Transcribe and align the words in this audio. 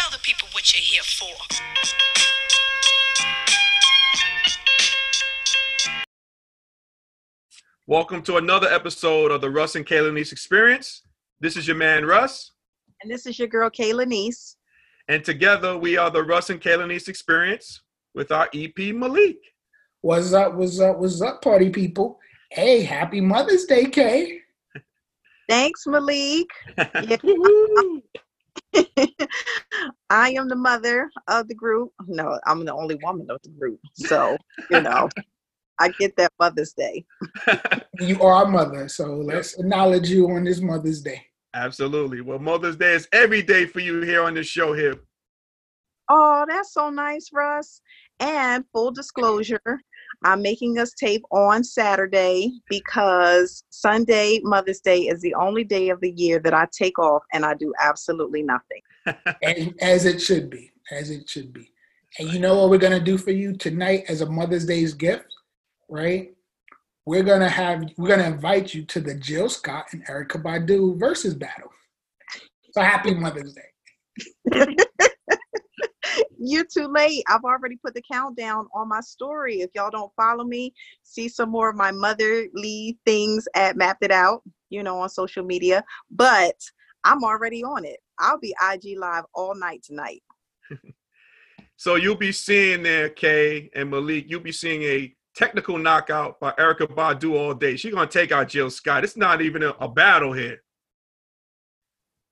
Tell 0.00 0.10
the 0.10 0.18
people 0.22 0.48
what 0.52 0.72
you're 0.72 0.82
here 0.82 1.02
for. 1.02 2.40
Welcome 7.86 8.22
to 8.22 8.36
another 8.36 8.68
episode 8.68 9.30
of 9.30 9.40
the 9.40 9.50
Russ 9.50 9.74
and 9.74 9.84
Kayla 9.86 10.12
Niece 10.12 10.32
Experience. 10.32 11.02
This 11.40 11.56
is 11.56 11.66
your 11.66 11.76
man 11.76 12.04
Russ, 12.04 12.52
And 13.02 13.10
this 13.10 13.26
is 13.26 13.38
your 13.38 13.48
girl, 13.48 13.70
Kayla 13.70 14.06
Niece. 14.06 14.56
and 15.08 15.24
together 15.24 15.76
we 15.76 15.96
are 15.96 16.10
the 16.10 16.22
Russ 16.22 16.50
and 16.50 16.60
Kayla 16.60 16.86
Niece 16.86 17.08
Experience 17.08 17.82
with 18.14 18.30
our 18.32 18.48
EP 18.54 18.78
Malik. 18.94 19.38
What's 20.02 20.32
up? 20.32 20.54
What's 20.54 20.80
up? 20.80 20.98
What's 20.98 21.20
up, 21.20 21.42
party 21.42 21.70
people? 21.70 22.18
Hey, 22.50 22.82
happy 22.82 23.20
Mother's 23.20 23.64
Day, 23.64 23.84
Kay. 23.86 24.38
Thanks, 25.48 25.86
Malik. 25.86 26.46
Woo-hoo. 27.22 28.02
I 30.10 30.30
am 30.30 30.48
the 30.48 30.56
mother 30.56 31.10
of 31.28 31.48
the 31.48 31.54
group. 31.54 31.92
No, 32.06 32.38
I'm 32.46 32.64
the 32.64 32.74
only 32.74 32.96
woman 33.02 33.26
of 33.30 33.40
the 33.42 33.50
group. 33.50 33.80
So, 33.94 34.36
you 34.70 34.80
know, 34.80 35.08
I 35.78 35.88
get 35.98 36.16
that 36.16 36.32
Mother's 36.38 36.72
Day. 36.72 37.04
You 37.98 38.18
are 38.22 38.32
our 38.32 38.46
mother, 38.46 38.88
so 38.88 39.16
let's 39.16 39.58
acknowledge 39.58 40.08
you 40.08 40.30
on 40.30 40.44
this 40.44 40.62
Mother's 40.62 41.02
Day. 41.02 41.22
Absolutely. 41.52 42.22
Well, 42.22 42.38
Mother's 42.38 42.76
Day 42.76 42.94
is 42.94 43.06
every 43.12 43.42
day 43.42 43.66
for 43.66 43.80
you 43.80 44.00
here 44.00 44.22
on 44.22 44.32
this 44.32 44.46
show 44.46 44.72
here. 44.72 44.94
Oh, 46.08 46.46
that's 46.48 46.72
so 46.72 46.88
nice, 46.88 47.28
Russ. 47.30 47.82
And 48.18 48.64
full 48.72 48.90
disclosure, 48.90 49.60
I'm 50.24 50.42
making 50.42 50.78
us 50.78 50.92
tape 50.92 51.22
on 51.30 51.64
Saturday 51.64 52.60
because 52.68 53.64
Sunday, 53.70 54.40
Mother's 54.42 54.80
Day, 54.80 55.02
is 55.02 55.20
the 55.22 55.34
only 55.34 55.64
day 55.64 55.88
of 55.88 56.00
the 56.00 56.10
year 56.10 56.38
that 56.40 56.52
I 56.52 56.66
take 56.72 56.98
off 56.98 57.22
and 57.32 57.44
I 57.44 57.54
do 57.54 57.72
absolutely 57.80 58.42
nothing. 58.42 58.82
As, 59.42 59.68
as 59.80 60.04
it 60.04 60.20
should 60.20 60.50
be. 60.50 60.70
As 60.90 61.10
it 61.10 61.28
should 61.28 61.52
be. 61.52 61.72
And 62.18 62.30
you 62.32 62.38
know 62.38 62.58
what 62.58 62.70
we're 62.70 62.78
gonna 62.78 63.00
do 63.00 63.16
for 63.16 63.30
you 63.30 63.56
tonight 63.56 64.04
as 64.08 64.20
a 64.20 64.26
Mother's 64.26 64.66
Day's 64.66 64.94
gift, 64.94 65.32
right? 65.88 66.32
We're 67.06 67.22
gonna 67.22 67.48
have 67.48 67.84
we're 67.96 68.08
gonna 68.08 68.28
invite 68.28 68.74
you 68.74 68.84
to 68.86 69.00
the 69.00 69.14
Jill 69.14 69.48
Scott 69.48 69.86
and 69.92 70.04
Erykah 70.06 70.42
Badu 70.42 70.98
versus 70.98 71.34
battle. 71.34 71.70
So 72.72 72.82
happy 72.82 73.14
Mother's 73.14 73.54
Day. 73.54 73.62
You're 76.38 76.64
too 76.64 76.88
late. 76.88 77.22
I've 77.28 77.44
already 77.44 77.76
put 77.76 77.94
the 77.94 78.02
countdown 78.10 78.66
on 78.74 78.88
my 78.88 79.00
story. 79.00 79.60
If 79.60 79.70
y'all 79.74 79.90
don't 79.90 80.12
follow 80.16 80.44
me, 80.44 80.72
see 81.02 81.28
some 81.28 81.50
more 81.50 81.70
of 81.70 81.76
my 81.76 81.90
motherly 81.90 82.98
things 83.04 83.46
at 83.54 83.76
Mapped 83.76 84.04
It 84.04 84.10
Out, 84.10 84.42
you 84.68 84.82
know, 84.82 85.00
on 85.00 85.08
social 85.08 85.44
media. 85.44 85.84
But 86.10 86.56
I'm 87.04 87.24
already 87.24 87.62
on 87.64 87.84
it. 87.84 87.98
I'll 88.18 88.38
be 88.38 88.54
IG 88.72 88.98
live 88.98 89.24
all 89.34 89.54
night 89.54 89.82
tonight. 89.82 90.22
So 91.80 91.94
you'll 91.94 92.14
be 92.14 92.30
seeing 92.30 92.82
there, 92.82 93.08
Kay 93.08 93.70
and 93.74 93.88
Malik, 93.88 94.26
you'll 94.28 94.40
be 94.40 94.52
seeing 94.52 94.82
a 94.82 95.16
technical 95.34 95.78
knockout 95.78 96.38
by 96.38 96.52
Erykah 96.58 96.94
Badu 96.94 97.34
all 97.34 97.54
day. 97.54 97.74
She's 97.76 97.94
gonna 97.94 98.06
take 98.06 98.32
out 98.32 98.48
Jill 98.48 98.68
Scott. 98.68 99.02
It's 99.02 99.16
not 99.16 99.40
even 99.40 99.62
a, 99.62 99.70
a 99.80 99.88
battle 99.88 100.34
here. 100.34 100.62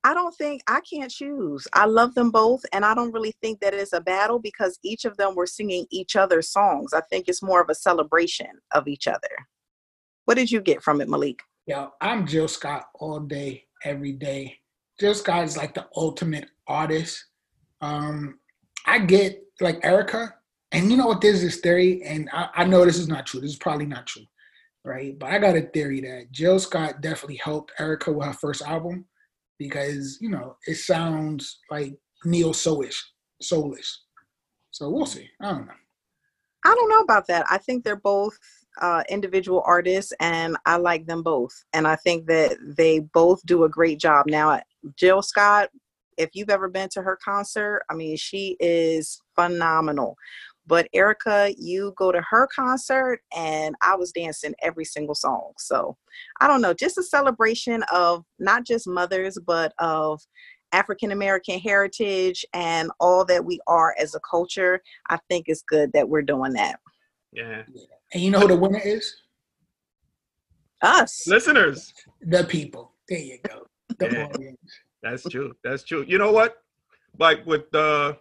I 0.05 0.15
don't 0.15 0.35
think 0.35 0.63
I 0.69 0.81
can't 0.81 1.11
choose. 1.11 1.67
I 1.73 1.87
love 1.87 2.15
them 2.15 2.31
both, 2.31 2.63
and 2.73 2.85
I 2.85 2.95
don't 2.95 3.13
really 3.13 3.35
think 3.43 3.61
that 3.61 3.75
it's 3.75 3.93
a 3.93 4.01
battle 4.01 4.39
because 4.39 4.79
each 4.85 5.05
of 5.05 5.17
them 5.17 5.35
were 5.35 5.47
singing 5.47 5.87
each 5.91 6.15
other's 6.15 6.49
songs. 6.51 6.93
I 6.93 7.01
think 7.11 7.27
it's 7.27 7.43
more 7.43 7.61
of 7.61 7.69
a 7.69 7.75
celebration 7.75 8.61
of 8.73 8.87
each 8.87 9.09
other. 9.09 9.29
What 10.25 10.37
did 10.37 10.51
you 10.51 10.61
get 10.61 10.83
from 10.83 11.01
it, 11.01 11.09
Malik? 11.09 11.41
Yeah, 11.67 11.89
I'm 12.01 12.27
Jill 12.27 12.49
Scott 12.49 12.87
all 12.95 13.21
day, 13.21 13.65
every 13.85 14.13
day. 14.13 14.59
Jill 15.01 15.15
Scott 15.15 15.45
is 15.45 15.57
like 15.57 15.75
the 15.75 15.87
ultimate 15.97 16.47
artist. 16.67 17.25
Um, 17.81 18.39
I 18.87 19.01
get 19.01 19.43
like 19.61 19.81
Erykah, 19.83 20.33
and 20.71 20.91
you 20.91 20.97
know 20.97 21.07
what? 21.09 21.21
There's 21.21 21.43
this 21.43 21.59
theory, 21.59 22.03
and 22.05 22.31
I, 22.33 22.49
I 22.55 22.65
know 22.65 22.85
this 22.85 22.99
is 22.99 23.09
not 23.09 23.27
true. 23.27 23.41
This 23.41 23.51
is 23.51 23.59
probably 23.59 23.87
not 23.87 24.07
true, 24.07 24.27
right? 24.85 25.19
But 25.19 25.31
I 25.31 25.39
got 25.39 25.57
a 25.57 25.63
theory 25.63 26.01
that 26.03 26.31
Jill 26.31 26.61
Scott 26.61 27.01
definitely 27.01 27.41
helped 27.42 27.73
Erykah 27.81 28.14
with 28.14 28.27
her 28.27 28.33
first 28.33 28.63
album 28.63 29.05
because 29.58 30.19
you 30.20 30.30
know 30.30 30.57
it 30.67 30.77
sounds 30.77 31.58
like 31.70 31.96
neo 32.24 32.51
soulish, 32.51 33.01
soulish. 33.42 33.91
So 34.70 34.91
we'll 34.91 35.07
see. 35.07 35.29
I 35.41 35.51
don't 35.51 35.67
know. 35.67 35.73
I 36.64 36.74
don't 36.74 36.91
know 36.91 37.01
about 37.01 37.27
that. 37.29 37.46
I 37.51 37.58
think 37.58 37.85
they're 37.85 37.96
both 37.96 38.36
uh, 38.80 39.02
individual 39.08 39.63
artists, 39.67 40.13
and 40.20 40.57
I 40.67 40.77
like 40.77 41.07
them 41.07 41.23
both. 41.23 41.52
And 41.73 41.86
I 41.86 41.96
think 41.96 42.27
that 42.27 42.57
they 42.77 43.01
both 43.01 43.45
do 43.46 43.64
a 43.64 43.69
great 43.69 43.98
job. 43.98 44.27
Now, 44.29 44.61
Jill 44.96 45.23
Scott, 45.23 45.70
if 46.17 46.30
you've 46.35 46.51
ever 46.51 46.69
been 46.69 46.89
to 46.90 47.02
her 47.02 47.19
concert, 47.25 47.83
I 47.89 47.95
mean, 47.95 48.17
she 48.17 48.57
is 48.61 49.20
phenomenal. 49.35 50.17
But 50.68 50.86
Erykah, 50.95 51.55
you 51.58 51.95
go 51.96 52.12
to 52.12 52.23
her 52.30 52.46
concert, 52.55 53.20
and 53.34 53.74
I 53.83 53.96
was 53.96 54.12
dancing 54.12 54.55
every 54.62 54.84
single 54.84 55.14
song. 55.14 55.52
So 55.56 55.96
I 56.40 56.46
don't 56.46 56.61
know, 56.61 56.74
just 56.74 56.98
a 56.98 57.02
celebration 57.02 57.83
of 57.92 58.24
not 58.39 58.64
just 58.64 58.86
mothers, 58.86 59.39
but 59.46 59.73
of 59.78 60.20
African 60.73 61.11
American 61.11 61.58
heritage 61.58 62.45
and 62.52 62.90
all 63.01 63.24
that 63.24 63.42
we 63.45 63.58
are 63.67 63.96
as 63.98 64.14
a 64.14 64.20
culture. 64.30 64.83
I 65.08 65.18
think 65.28 65.46
it's 65.48 65.62
good 65.62 65.90
that 65.95 66.08
we're 66.08 66.23
doing 66.23 66.52
that. 66.52 66.78
Yeah. 67.33 67.62
And 68.12 68.23
you 68.23 68.30
know 68.30 68.40
who 68.40 68.48
the 68.48 68.57
winner 68.57 68.80
is? 68.84 69.17
Us. 70.83 71.27
Listeners. 71.27 71.92
The 72.20 72.45
people. 72.45 72.92
There 73.08 73.18
you 73.18 73.39
go. 73.48 73.67
The 73.98 74.11
Yeah. 74.12 74.27
audience. 74.27 74.58
That's 75.02 75.23
true. 75.24 75.55
That's 75.64 75.83
true. 75.83 76.05
You 76.07 76.18
know 76.18 76.33
what? 76.33 76.62
Like 77.18 77.45
with 77.46 77.74
uh, 77.74 78.14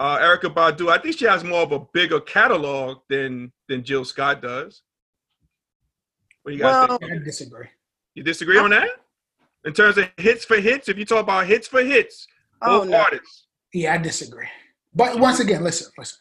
uh, 0.00 0.18
Erykah 0.18 0.54
Badu, 0.54 0.90
I 0.90 0.98
think 0.98 1.18
she 1.18 1.24
has 1.24 1.42
more 1.42 1.60
of 1.62 1.72
a 1.72 1.80
bigger 1.92 2.20
catalog 2.20 2.98
than 3.08 3.52
than 3.68 3.82
Jill 3.82 4.04
Scott 4.04 4.42
does. 4.42 4.82
What 6.42 6.52
do 6.52 6.56
you 6.56 6.62
guys 6.62 6.88
Well, 6.88 6.98
think? 6.98 7.12
I 7.12 7.18
disagree. 7.18 7.66
You 8.14 8.22
disagree 8.22 8.58
on 8.58 8.70
that? 8.70 8.88
In 9.64 9.72
terms 9.72 9.98
of 9.98 10.10
hits 10.16 10.44
for 10.44 10.56
hits, 10.56 10.88
if 10.88 10.96
you 10.96 11.04
talk 11.04 11.22
about 11.22 11.46
hits 11.46 11.68
for 11.68 11.82
hits, 11.82 12.26
oh 12.62 12.80
both 12.80 12.88
no. 12.88 12.98
artists. 12.98 13.46
Yeah, 13.74 13.94
I 13.94 13.98
disagree. 13.98 14.46
But 14.94 15.18
once 15.18 15.40
again, 15.40 15.62
listen, 15.62 15.90
listen. 15.98 16.18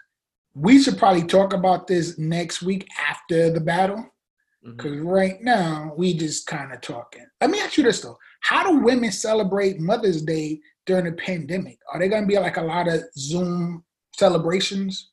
We 0.53 0.81
should 0.81 0.97
probably 0.97 1.23
talk 1.23 1.53
about 1.53 1.87
this 1.87 2.17
next 2.17 2.61
week 2.63 2.87
after 3.07 3.51
the 3.51 3.61
battle. 3.61 4.05
Because 4.75 4.91
mm-hmm. 4.91 5.07
right 5.07 5.41
now, 5.41 5.93
we 5.95 6.13
just 6.13 6.45
kind 6.45 6.73
of 6.73 6.81
talking. 6.81 7.25
Let 7.39 7.49
me 7.49 7.59
ask 7.61 7.77
you 7.77 7.83
this 7.83 8.01
though. 8.01 8.17
How 8.41 8.69
do 8.69 8.79
women 8.79 9.11
celebrate 9.11 9.79
Mother's 9.79 10.21
Day 10.21 10.59
during 10.85 11.05
the 11.05 11.13
pandemic? 11.13 11.79
Are 11.91 11.99
they 11.99 12.09
gonna 12.09 12.27
be 12.27 12.37
like 12.37 12.57
a 12.57 12.61
lot 12.61 12.87
of 12.87 13.01
Zoom 13.17 13.85
celebrations? 14.17 15.11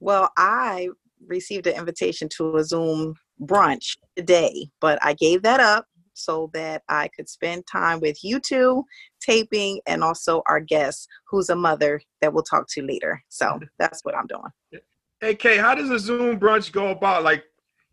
Well, 0.00 0.32
I 0.36 0.88
received 1.26 1.66
an 1.68 1.76
invitation 1.76 2.28
to 2.36 2.56
a 2.56 2.64
Zoom 2.64 3.14
brunch 3.40 3.96
today, 4.16 4.68
but 4.80 4.98
I 5.02 5.14
gave 5.14 5.42
that 5.42 5.60
up 5.60 5.86
so 6.14 6.50
that 6.52 6.82
I 6.88 7.08
could 7.14 7.28
spend 7.28 7.68
time 7.70 8.00
with 8.00 8.24
you 8.24 8.40
two 8.40 8.84
taping 9.20 9.80
and 9.86 10.02
also 10.02 10.42
our 10.48 10.60
guest, 10.60 11.06
who's 11.30 11.50
a 11.50 11.56
mother 11.56 12.00
that 12.20 12.32
we'll 12.32 12.42
talk 12.42 12.66
to 12.70 12.82
later. 12.82 13.22
So 13.28 13.60
that's 13.78 14.04
what 14.04 14.16
I'm 14.16 14.26
doing. 14.26 14.82
Hey 15.20 15.36
Kay, 15.36 15.56
how 15.56 15.74
does 15.76 15.90
a 15.90 15.98
Zoom 15.98 16.38
brunch 16.38 16.72
go 16.72 16.88
about? 16.88 17.22
Like, 17.22 17.44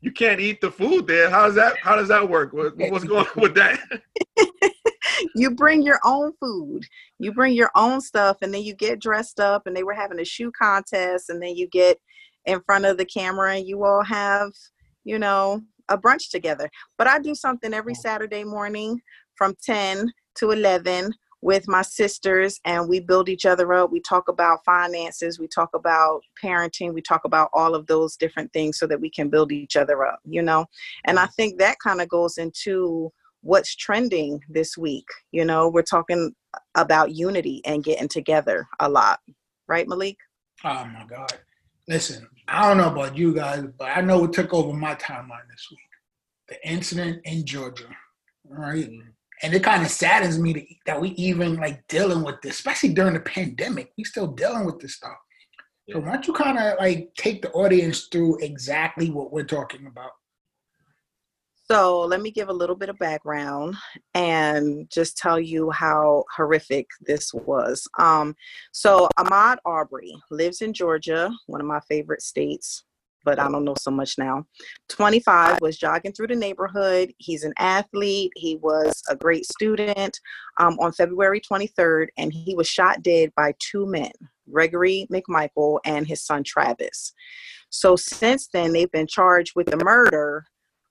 you 0.05 0.11
can't 0.11 0.39
eat 0.39 0.61
the 0.61 0.69
food 0.69 1.07
there. 1.07 1.31
How 1.31 1.47
does 1.47 1.55
that? 1.55 1.77
How 1.79 1.95
does 1.95 2.09
that 2.09 2.29
work? 2.29 2.53
What, 2.53 2.77
what's 2.77 3.03
going 3.03 3.25
on 3.25 3.41
with 3.41 3.55
that? 3.55 3.79
you 5.35 5.49
bring 5.49 5.81
your 5.81 5.99
own 6.03 6.33
food 6.39 6.83
you 7.19 7.31
bring 7.31 7.53
your 7.53 7.71
own 7.75 8.01
stuff 8.01 8.37
and 8.41 8.53
then 8.53 8.63
you 8.63 8.73
get 8.75 8.99
dressed 8.99 9.39
up 9.39 9.65
and 9.65 9.75
they 9.75 9.83
were 9.83 9.93
having 9.93 10.19
a 10.19 10.25
shoe 10.25 10.51
contest 10.51 11.29
and 11.29 11.41
then 11.41 11.55
you 11.55 11.67
get 11.69 11.97
in 12.45 12.59
front 12.61 12.85
of 12.85 12.97
the 12.97 13.05
camera 13.05 13.55
and 13.55 13.67
you 13.67 13.83
all 13.83 14.03
have 14.03 14.51
you 15.03 15.17
know 15.17 15.61
a 15.89 15.97
brunch 15.97 16.29
together 16.29 16.69
but 16.97 17.07
i 17.07 17.17
do 17.19 17.33
something 17.33 17.73
every 17.73 17.93
oh. 17.93 18.01
saturday 18.01 18.43
morning 18.43 18.99
from 19.35 19.55
10 19.63 20.11
to 20.35 20.51
11 20.51 21.13
with 21.45 21.67
my 21.67 21.81
sisters 21.83 22.59
and 22.65 22.89
we 22.89 22.99
build 22.99 23.29
each 23.29 23.45
other 23.45 23.71
up 23.73 23.91
we 23.91 23.99
talk 23.99 24.27
about 24.27 24.65
finances 24.65 25.39
we 25.39 25.47
talk 25.47 25.69
about 25.75 26.21
parenting 26.43 26.93
we 26.93 27.01
talk 27.01 27.23
about 27.23 27.49
all 27.53 27.75
of 27.75 27.85
those 27.85 28.17
different 28.17 28.51
things 28.51 28.79
so 28.79 28.87
that 28.87 28.99
we 28.99 29.09
can 29.09 29.29
build 29.29 29.51
each 29.51 29.75
other 29.75 30.05
up 30.05 30.19
you 30.25 30.41
know 30.41 30.65
and 31.05 31.19
i 31.19 31.25
think 31.27 31.59
that 31.59 31.77
kind 31.79 32.01
of 32.01 32.09
goes 32.09 32.37
into 32.37 33.11
what's 33.45 33.75
trending 33.75 34.41
this 34.49 34.75
week. 34.75 35.07
You 35.31 35.45
know, 35.45 35.69
we're 35.69 35.83
talking 35.83 36.33
about 36.73 37.13
unity 37.13 37.61
and 37.63 37.83
getting 37.83 38.07
together 38.07 38.67
a 38.79 38.89
lot. 38.89 39.19
Right, 39.67 39.87
Malik? 39.87 40.17
Oh 40.63 40.85
my 40.85 41.05
God. 41.07 41.31
Listen, 41.87 42.27
I 42.47 42.67
don't 42.67 42.77
know 42.77 42.91
about 42.91 43.15
you 43.15 43.35
guys, 43.35 43.63
but 43.77 43.95
I 43.95 44.01
know 44.01 44.23
it 44.23 44.33
took 44.33 44.51
over 44.51 44.73
my 44.73 44.95
timeline 44.95 45.47
this 45.51 45.67
week. 45.69 45.79
The 46.49 46.67
incident 46.67 47.21
in 47.25 47.45
Georgia. 47.45 47.87
All 48.49 48.57
right. 48.57 48.89
And 49.43 49.53
it 49.53 49.63
kind 49.63 49.83
of 49.83 49.89
saddens 49.89 50.39
me 50.39 50.53
to, 50.53 50.65
that 50.85 50.99
we 50.99 51.09
even 51.09 51.55
like 51.57 51.85
dealing 51.87 52.23
with 52.23 52.41
this, 52.41 52.55
especially 52.55 52.93
during 52.93 53.13
the 53.13 53.19
pandemic. 53.19 53.91
We 53.97 54.03
still 54.03 54.27
dealing 54.27 54.65
with 54.65 54.79
this 54.79 54.95
stuff. 54.95 55.17
So 55.91 55.99
why 55.99 56.13
don't 56.13 56.27
you 56.27 56.33
kind 56.33 56.57
of 56.57 56.79
like 56.79 57.11
take 57.15 57.41
the 57.41 57.51
audience 57.51 58.07
through 58.11 58.39
exactly 58.39 59.11
what 59.11 59.31
we're 59.31 59.43
talking 59.43 59.85
about? 59.87 60.11
So 61.69 62.01
let 62.01 62.21
me 62.21 62.29
give 62.29 62.49
a 62.49 62.53
little 62.53 62.75
bit 62.75 62.89
of 62.89 62.99
background 62.99 63.75
and 64.13 64.87
just 64.91 65.17
tell 65.17 65.39
you 65.39 65.71
how 65.71 66.23
horrific 66.35 66.87
this 67.01 67.33
was. 67.33 67.87
Um, 67.97 68.35
so 68.71 69.09
Ahmaud 69.17 69.57
Arbery 69.65 70.13
lives 70.29 70.61
in 70.61 70.73
Georgia, 70.73 71.31
one 71.47 71.61
of 71.61 71.67
my 71.67 71.79
favorite 71.89 72.21
states, 72.21 72.84
but 73.25 73.39
I 73.39 73.49
don't 73.49 73.65
know 73.65 73.75
so 73.77 73.91
much 73.91 74.17
now. 74.17 74.45
25 74.89 75.59
was 75.59 75.77
jogging 75.77 76.13
through 76.13 76.27
the 76.27 76.35
neighborhood. 76.35 77.11
He's 77.17 77.43
an 77.43 77.53
athlete. 77.57 78.31
He 78.35 78.55
was 78.57 79.01
a 79.09 79.15
great 79.15 79.45
student 79.45 80.17
um, 80.59 80.77
on 80.79 80.93
February 80.93 81.41
23rd, 81.41 82.07
and 82.17 82.31
he 82.31 82.55
was 82.55 82.67
shot 82.67 83.01
dead 83.01 83.31
by 83.35 83.53
two 83.59 83.85
men, 83.87 84.11
Gregory 84.49 85.07
McMichael 85.11 85.79
and 85.83 86.07
his 86.07 86.23
son 86.23 86.43
Travis. 86.43 87.13
So 87.69 87.95
since 87.95 88.47
then, 88.47 88.71
they've 88.71 88.91
been 88.91 89.07
charged 89.07 89.53
with 89.55 89.67
the 89.67 89.83
murder 89.83 90.45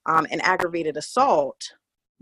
um, 0.06 0.26
and 0.30 0.42
aggravated 0.42 0.96
assault, 0.96 1.56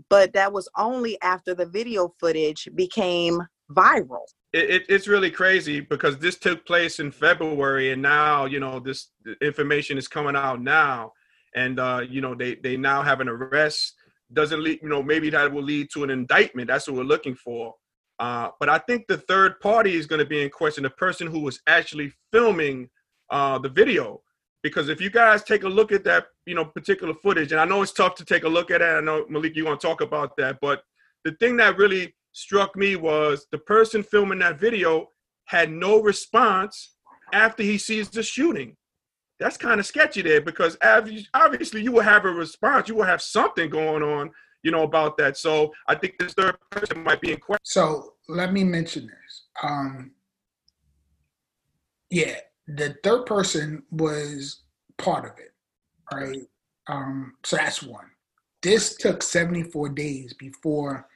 but 0.09 0.31
that 0.33 0.53
was 0.53 0.69
only 0.77 1.19
after 1.21 1.53
the 1.55 1.65
video 1.65 2.13
footage 2.19 2.69
became 2.75 3.41
viral. 3.71 4.25
It, 4.53 4.69
it, 4.69 4.85
it's 4.87 5.07
really 5.07 5.31
crazy 5.31 5.79
because 5.79 6.17
this 6.17 6.37
took 6.37 6.65
place 6.65 6.99
in 6.99 7.11
February, 7.11 7.91
and 7.91 8.01
now 8.01 8.45
you 8.45 8.59
know 8.59 8.79
this 8.79 9.09
information 9.41 9.97
is 9.97 10.07
coming 10.07 10.35
out 10.35 10.61
now, 10.61 11.13
and 11.55 11.79
uh, 11.79 12.01
you 12.07 12.21
know 12.21 12.35
they 12.35 12.55
they 12.55 12.77
now 12.77 13.01
have 13.01 13.19
an 13.19 13.29
arrest. 13.29 13.95
Doesn't 14.31 14.63
lead, 14.63 14.79
you 14.81 14.89
know, 14.89 15.03
maybe 15.03 15.29
that 15.29 15.51
will 15.51 15.61
lead 15.61 15.89
to 15.93 16.03
an 16.03 16.09
indictment. 16.09 16.67
That's 16.67 16.87
what 16.87 16.97
we're 16.97 17.03
looking 17.03 17.35
for. 17.35 17.75
Uh, 18.17 18.49
but 18.59 18.67
I 18.67 18.79
think 18.79 19.05
the 19.07 19.17
third 19.17 19.59
party 19.59 19.95
is 19.95 20.07
going 20.07 20.19
to 20.19 20.25
be 20.25 20.41
in 20.41 20.49
question, 20.49 20.83
the 20.83 20.89
person 20.89 21.27
who 21.27 21.39
was 21.39 21.59
actually 21.67 22.13
filming 22.31 22.89
uh, 23.29 23.59
the 23.59 23.69
video 23.69 24.23
because 24.63 24.87
if 24.87 25.01
you 25.01 25.09
guys 25.09 25.43
take 25.43 25.63
a 25.63 25.69
look 25.69 25.91
at 25.91 26.05
that, 26.05 26.27
you 26.45 26.55
know, 26.55 26.63
particular 26.63 27.13
footage, 27.13 27.51
and 27.51 27.59
I 27.59 27.65
know 27.65 27.81
it's 27.81 27.91
tough 27.91 28.15
to 28.15 28.25
take 28.25 28.45
a 28.45 28.49
look 28.49 28.71
at 28.71 28.81
it. 28.81 28.85
I 28.85 29.01
know 29.01 29.25
Malik, 29.29 29.55
you 29.55 29.65
want 29.65 29.79
to 29.79 29.85
talk 29.85 30.01
about 30.01 30.35
that, 30.37 30.57
but 30.61 30.83
the 31.25 31.33
thing 31.33 31.57
that 31.57 31.77
really 31.77 32.15
struck 32.33 32.75
me 32.75 32.95
was 32.95 33.47
the 33.51 33.57
person 33.57 34.03
filming 34.03 34.39
that 34.39 34.59
video 34.59 35.07
had 35.45 35.71
no 35.71 36.01
response 36.01 36.95
after 37.31 37.63
he 37.63 37.77
sees 37.77 38.09
the 38.09 38.23
shooting. 38.23 38.75
That's 39.39 39.57
kind 39.57 39.79
of 39.79 39.85
sketchy 39.85 40.21
there 40.21 40.41
because 40.41 40.77
obviously 41.33 41.81
you 41.81 41.91
will 41.91 42.01
have 42.01 42.25
a 42.25 42.31
response, 42.31 42.87
you 42.87 42.95
will 42.95 43.03
have 43.03 43.21
something 43.21 43.69
going 43.69 44.03
on, 44.03 44.31
you 44.63 44.71
know, 44.71 44.83
about 44.83 45.17
that. 45.17 45.37
So 45.37 45.71
I 45.87 45.95
think 45.95 46.17
this 46.17 46.33
third 46.33 46.57
person 46.69 47.03
might 47.03 47.21
be 47.21 47.31
in 47.31 47.39
question. 47.39 47.59
So 47.63 48.13
let 48.27 48.53
me 48.53 48.63
mention 48.63 49.07
this. 49.07 49.43
Um, 49.61 50.11
yeah, 52.09 52.35
the 52.67 52.95
third 53.03 53.25
person 53.25 53.83
was 53.91 54.61
part 54.97 55.25
of 55.25 55.31
it, 55.39 55.53
right? 56.13 56.43
Um, 56.87 57.33
so 57.43 57.57
that's 57.57 57.83
one. 57.83 58.05
This 58.61 58.95
took 58.95 59.21
74 59.21 59.89
days 59.89 60.33
before 60.35 61.07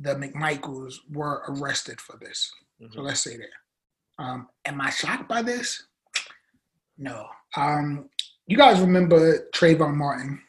the 0.00 0.14
McMichaels 0.14 0.96
were 1.12 1.42
arrested 1.48 2.00
for 2.00 2.16
this. 2.20 2.50
Mm-hmm. 2.80 2.92
So 2.92 3.02
let's 3.02 3.20
say 3.20 3.36
that. 3.36 4.22
Um, 4.22 4.48
am 4.64 4.80
I 4.80 4.90
shocked 4.90 5.28
by 5.28 5.42
this? 5.42 5.86
No. 6.98 7.26
Um, 7.56 8.08
you 8.46 8.56
guys 8.56 8.80
remember 8.80 9.48
Trayvon 9.54 9.94
Martin? 9.94 10.40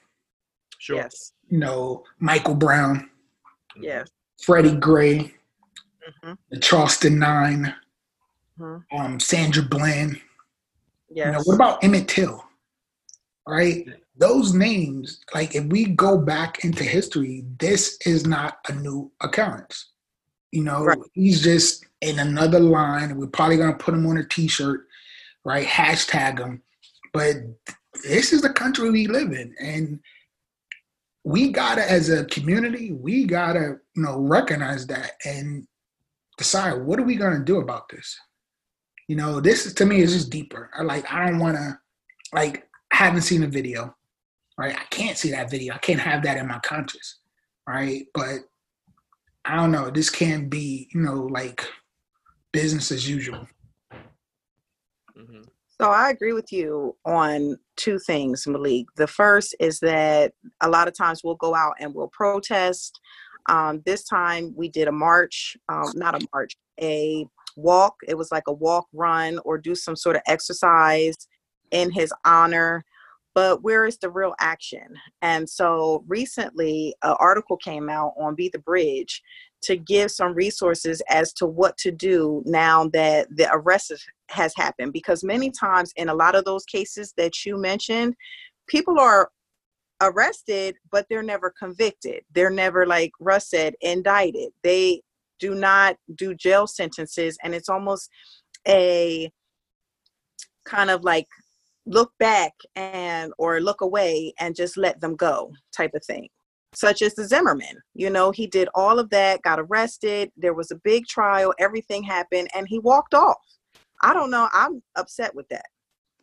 Sure. 0.79 0.97
Yes. 0.97 1.33
You 1.49 1.59
know, 1.59 2.03
Michael 2.19 2.55
Brown. 2.55 3.09
Yes. 3.79 4.09
Freddie 4.41 4.75
Gray. 4.75 5.19
Mm-hmm. 5.19 6.33
The 6.51 6.59
Charleston 6.59 7.19
9 7.19 7.75
mm-hmm. 8.59 8.97
um, 8.97 9.19
Sandra 9.19 9.63
Bland. 9.63 10.21
Yes. 11.09 11.25
You 11.25 11.31
know, 11.33 11.41
what 11.43 11.55
about 11.55 11.83
Emmett 11.83 12.07
Till? 12.07 12.46
Right? 13.47 13.88
Those 14.17 14.53
names, 14.53 15.21
like 15.33 15.55
if 15.55 15.65
we 15.65 15.85
go 15.85 16.17
back 16.17 16.65
into 16.65 16.83
history, 16.83 17.45
this 17.59 17.97
is 18.05 18.25
not 18.25 18.57
a 18.67 18.73
new 18.73 19.11
occurrence. 19.21 19.91
You 20.51 20.63
know, 20.63 20.83
right. 20.83 20.97
he's 21.13 21.44
just 21.44 21.85
in 22.01 22.19
another 22.19 22.59
line. 22.59 23.17
We're 23.17 23.27
probably 23.27 23.57
gonna 23.57 23.77
put 23.77 23.94
him 23.94 24.05
on 24.05 24.17
a 24.17 24.25
t-shirt, 24.25 24.88
right? 25.45 25.65
Hashtag 25.65 26.39
him. 26.39 26.61
But 27.13 27.35
this 28.03 28.33
is 28.33 28.41
the 28.41 28.49
country 28.49 28.89
we 28.89 29.07
live 29.07 29.31
in. 29.31 29.55
And 29.59 30.00
we 31.23 31.51
gotta, 31.51 31.89
as 31.89 32.09
a 32.09 32.25
community, 32.25 32.91
we 32.91 33.25
gotta, 33.25 33.77
you 33.95 34.03
know, 34.03 34.19
recognize 34.19 34.88
that 34.88 35.11
and 35.25 35.67
decide 36.38 36.81
what 36.81 37.00
are 37.00 37.03
we 37.03 37.15
gonna 37.15 37.43
do 37.43 37.59
about 37.59 37.89
this. 37.89 38.17
You 39.07 39.15
know, 39.15 39.39
this 39.39 39.65
is 39.65 39.73
to 39.75 39.85
me 39.85 40.01
is 40.01 40.13
just 40.13 40.29
deeper. 40.29 40.69
I 40.77 40.83
like 40.83 41.11
I 41.11 41.27
don't 41.27 41.39
want 41.39 41.55
to 41.55 41.79
like 42.33 42.63
I 42.63 42.66
haven't 42.97 43.21
seen 43.21 43.44
a 43.44 43.47
video, 43.47 43.95
right? 44.57 44.75
I 44.75 44.83
can't 44.89 45.17
see 45.17 45.29
that 45.29 45.51
video. 45.51 45.75
I 45.75 45.77
can't 45.77 45.99
have 45.99 46.23
that 46.23 46.38
in 46.38 46.47
my 46.47 46.57
conscious, 46.59 47.19
right? 47.67 48.05
But 48.15 48.39
I 49.45 49.55
don't 49.55 49.71
know. 49.71 49.91
This 49.91 50.09
can't 50.09 50.49
be, 50.49 50.89
you 50.91 51.01
know, 51.01 51.27
like 51.27 51.63
business 52.51 52.91
as 52.91 53.07
usual. 53.07 53.47
Mm-hmm. 55.15 55.44
So 55.79 55.91
I 55.91 56.09
agree 56.09 56.33
with 56.33 56.51
you 56.51 56.95
on 57.05 57.59
two 57.75 57.99
things, 57.99 58.47
Malik. 58.47 58.88
The 58.95 59.05
first 59.05 59.55
is 59.59 59.79
that 59.81 60.33
a 60.61 60.69
lot 60.69 60.88
of 60.88 60.97
times 60.97 61.21
we'll 61.23 61.35
go 61.35 61.53
out 61.53 61.73
and 61.79 61.93
we'll 61.93 62.07
protest. 62.07 63.00
Um, 63.47 63.83
this 63.85 64.05
time 64.05 64.55
we 64.57 64.69
did 64.69 64.88
a 64.88 64.91
march, 64.91 65.55
um, 65.69 65.91
not 65.93 66.19
a 66.19 66.27
march, 66.33 66.57
a 66.81 67.27
walk. 67.55 67.97
It 68.07 68.17
was 68.17 68.31
like 68.31 68.47
a 68.47 68.53
walk, 68.53 68.88
run, 68.91 69.39
or 69.45 69.59
do 69.59 69.75
some 69.75 69.95
sort 69.95 70.15
of 70.15 70.23
exercise 70.25 71.27
in 71.71 71.91
his 71.91 72.13
honor. 72.25 72.83
But 73.35 73.61
where 73.63 73.85
is 73.85 73.97
the 73.97 74.09
real 74.09 74.33
action? 74.39 74.95
And 75.21 75.47
so 75.47 76.03
recently, 76.07 76.95
an 77.03 77.15
article 77.19 77.57
came 77.57 77.89
out 77.89 78.13
on 78.19 78.35
Be 78.35 78.49
the 78.49 78.59
Bridge 78.59 79.21
to 79.61 79.75
give 79.75 80.11
some 80.11 80.33
resources 80.33 81.01
as 81.09 81.33
to 81.33 81.45
what 81.45 81.77
to 81.77 81.91
do 81.91 82.41
now 82.45 82.87
that 82.93 83.27
the 83.35 83.47
arrest 83.51 83.93
has 84.29 84.53
happened. 84.55 84.93
Because 84.93 85.23
many 85.23 85.51
times, 85.51 85.93
in 85.97 86.09
a 86.09 86.15
lot 86.15 86.35
of 86.35 86.45
those 86.45 86.65
cases 86.65 87.13
that 87.17 87.45
you 87.45 87.57
mentioned, 87.57 88.15
people 88.67 88.99
are 88.99 89.29
arrested, 90.01 90.75
but 90.91 91.05
they're 91.09 91.23
never 91.23 91.53
convicted. 91.57 92.23
They're 92.33 92.49
never, 92.49 92.85
like 92.85 93.11
Russ 93.19 93.49
said, 93.49 93.75
indicted. 93.81 94.49
They 94.63 95.01
do 95.39 95.55
not 95.55 95.97
do 96.15 96.33
jail 96.33 96.67
sentences 96.67 97.37
and 97.43 97.53
it's 97.53 97.69
almost 97.69 98.09
a 98.67 99.31
kind 100.65 100.89
of 100.89 101.03
like 101.03 101.27
look 101.88 102.12
back 102.19 102.54
and 102.75 103.31
or 103.38 103.62
look 103.62 103.81
away 103.81 104.34
and 104.39 104.56
just 104.56 104.78
let 104.78 105.00
them 105.00 105.16
go 105.16 105.51
type 105.75 105.94
of 105.95 106.04
thing 106.04 106.28
such 106.74 107.01
as 107.01 107.16
the 107.16 107.25
zimmerman 107.25 107.81
you 107.95 108.10
know 108.10 108.30
he 108.30 108.45
did 108.45 108.68
all 108.75 109.00
of 109.00 109.10
that 109.10 109.42
got 109.42 109.60
arrested 109.60 110.30
there 110.36 110.54
was 110.54 110.69
a 110.69 110.75
big 110.84 111.06
trial 111.07 111.54
everything 111.60 112.04
happened 112.04 112.48
and 112.54 112.68
he 112.68 112.80
walked 112.80 113.13
off. 113.13 113.38
I 114.04 114.13
don't 114.13 114.29
know 114.29 114.50
i'm 114.53 114.84
upset 114.96 115.34
with 115.34 115.48
that. 115.50 115.65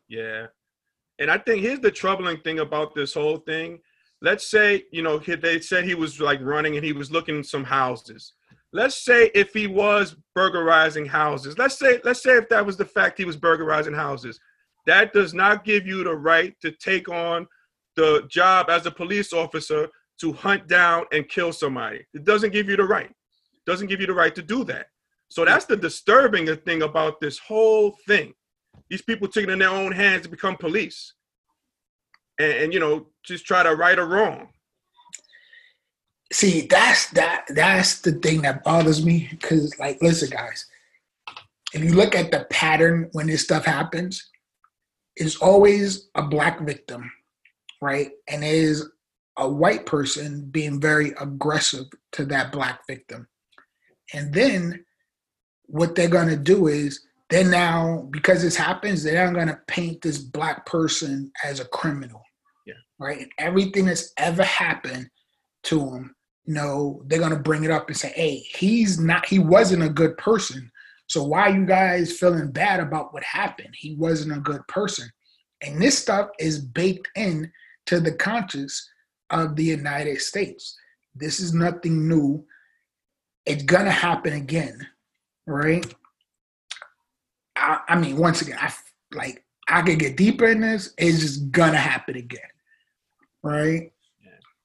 Yeah 0.09 0.47
and 1.19 1.31
i 1.31 1.39
think 1.39 1.63
here's 1.63 1.81
the 1.81 1.91
troubling 1.91 2.39
thing 2.41 2.59
about 2.61 2.95
this 2.95 3.15
whole 3.15 3.39
thing. 3.39 3.79
Let's 4.21 4.51
say 4.51 4.85
you 4.93 5.03
know 5.03 5.19
they 5.19 5.61
said 5.61 5.85
he 5.85 5.95
was 5.95 6.21
like 6.21 6.41
running 6.43 6.77
and 6.77 6.85
he 6.85 6.93
was 6.93 7.11
looking 7.11 7.43
some 7.43 7.65
houses. 7.65 8.35
Let's 8.73 9.05
say 9.05 9.31
if 9.35 9.53
he 9.53 9.67
was 9.67 10.17
burglarizing 10.35 11.07
houses 11.07 11.59
let's 11.59 11.79
say 11.79 12.01
let's 12.05 12.23
say 12.23 12.37
if 12.37 12.49
that 12.51 12.67
was 12.67 12.77
the 12.77 12.85
fact 12.85 13.19
he 13.19 13.25
was 13.25 13.37
burglarizing 13.37 13.95
houses 13.95 14.39
that 14.87 15.13
does 15.13 15.35
not 15.35 15.65
give 15.65 15.87
you 15.87 16.05
the 16.05 16.15
right 16.15 16.55
to 16.61 16.71
take 16.73 17.09
on 17.09 17.47
the 17.97 18.25
job 18.29 18.71
as 18.71 18.87
a 18.87 18.91
police 18.91 19.33
officer 19.33 19.89
to 20.21 20.33
hunt 20.33 20.67
down 20.69 21.05
and 21.13 21.29
kill 21.29 21.53
somebody. 21.53 22.05
It 22.15 22.25
doesn't 22.25 22.53
give 22.53 22.69
you 22.69 22.77
the 22.77 22.85
right. 22.85 23.11
It 23.11 23.71
doesn't 23.71 23.89
give 23.89 24.01
you 24.01 24.07
the 24.07 24.15
right 24.15 24.35
to 24.35 24.43
do 24.43 24.65
that. 24.65 24.87
So 25.29 25.45
that's 25.45 25.65
the 25.65 25.77
disturbing 25.77 26.55
thing 26.59 26.83
about 26.83 27.21
this 27.21 27.39
whole 27.39 27.97
thing. 28.07 28.35
These 28.91 29.03
people 29.03 29.29
taking 29.29 29.51
in 29.51 29.59
their 29.59 29.71
own 29.71 29.93
hands 29.93 30.23
to 30.23 30.29
become 30.29 30.57
police 30.57 31.15
and, 32.39 32.53
and 32.53 32.73
you 32.73 32.81
know 32.81 33.07
just 33.25 33.47
try 33.47 33.63
to 33.63 33.75
right 33.75 33.99
or 33.99 34.07
wrong. 34.07 34.49
See 36.33 36.67
that's 36.67 37.11
that 37.11 37.45
that's 37.49 38.01
the 38.01 38.13
thing 38.13 38.43
that 38.43 38.65
bothers 38.65 39.05
me 39.05 39.29
because 39.31 39.77
like 39.79 40.01
listen 40.03 40.31
guys 40.31 40.67
if 41.73 41.83
you 41.83 41.93
look 41.93 42.15
at 42.15 42.31
the 42.31 42.47
pattern 42.51 43.09
when 43.13 43.27
this 43.27 43.43
stuff 43.43 43.65
happens 43.65 44.31
it's 45.17 45.37
always 45.37 46.09
a 46.15 46.23
black 46.23 46.61
victim 46.61 47.11
right 47.81 48.11
and 48.29 48.45
it 48.45 48.55
is 48.55 48.89
a 49.39 49.49
white 49.49 49.85
person 49.87 50.49
being 50.51 50.81
very 50.81 51.13
aggressive 51.21 51.87
to 52.13 52.25
that 52.25 52.53
black 52.53 52.81
victim 52.87 53.27
and 54.13 54.33
then 54.33 54.85
what 55.67 55.95
they're 55.95 56.09
going 56.09 56.29
to 56.29 56.37
do 56.37 56.69
is 56.69 57.01
then 57.31 57.51
now 57.51 58.07
because 58.11 58.43
this 58.43 58.57
happens 58.57 59.03
they're 59.03 59.25
not 59.25 59.35
going 59.35 59.49
to 59.49 59.59
paint 59.67 60.01
this 60.03 60.19
black 60.19 60.65
person 60.67 61.31
as 61.43 61.59
a 61.59 61.65
criminal 61.67 62.23
yeah. 62.67 62.75
right 62.99 63.21
and 63.21 63.31
everything 63.39 63.87
that's 63.87 64.13
ever 64.19 64.45
happened 64.45 65.09
to 65.65 65.81
him, 65.81 66.15
you 66.45 66.55
know, 66.55 67.03
they're 67.07 67.19
gonna 67.19 67.39
bring 67.39 67.65
it 67.65 67.71
up 67.71 67.89
and 67.89 67.97
say, 67.97 68.13
"Hey, 68.15 68.37
he's 68.37 69.01
not. 69.01 69.27
He 69.27 69.39
wasn't 69.39 69.83
a 69.83 69.89
good 69.89 70.17
person. 70.17 70.71
So 71.07 71.23
why 71.25 71.43
are 71.43 71.57
you 71.57 71.67
guys 71.67 72.19
feeling 72.19 72.51
bad 72.51 72.81
about 72.81 73.13
what 73.13 73.23
happened? 73.23 73.75
He 73.77 73.95
wasn't 73.95 74.37
a 74.37 74.41
good 74.41 74.67
person." 74.69 75.09
And 75.63 75.81
this 75.81 75.99
stuff 75.99 76.31
is 76.39 76.59
baked 76.59 77.09
in 77.17 77.51
to 77.87 78.01
the 78.01 78.13
conscience 78.13 78.91
of 79.31 79.57
the 79.57 79.65
United 79.65 80.21
States. 80.21 80.77
This 81.15 81.41
is 81.41 81.55
nothing 81.55 82.09
new. 82.09 82.47
It's 83.47 83.63
gonna 83.63 83.91
happen 83.91 84.33
again, 84.33 84.87
right? 85.47 85.87
I, 87.57 87.81
I 87.89 87.97
mean, 87.97 88.17
once 88.17 88.43
again, 88.43 88.59
I 88.61 88.73
like 89.13 89.45
I 89.69 89.83
could 89.83 89.99
get 89.99 90.17
deeper 90.17 90.47
in 90.47 90.61
this. 90.61 90.93
It's 90.99 91.21
just 91.21 91.51
gonna 91.51 91.79
happen 91.79 92.17
again, 92.17 92.41
right? 93.43 93.93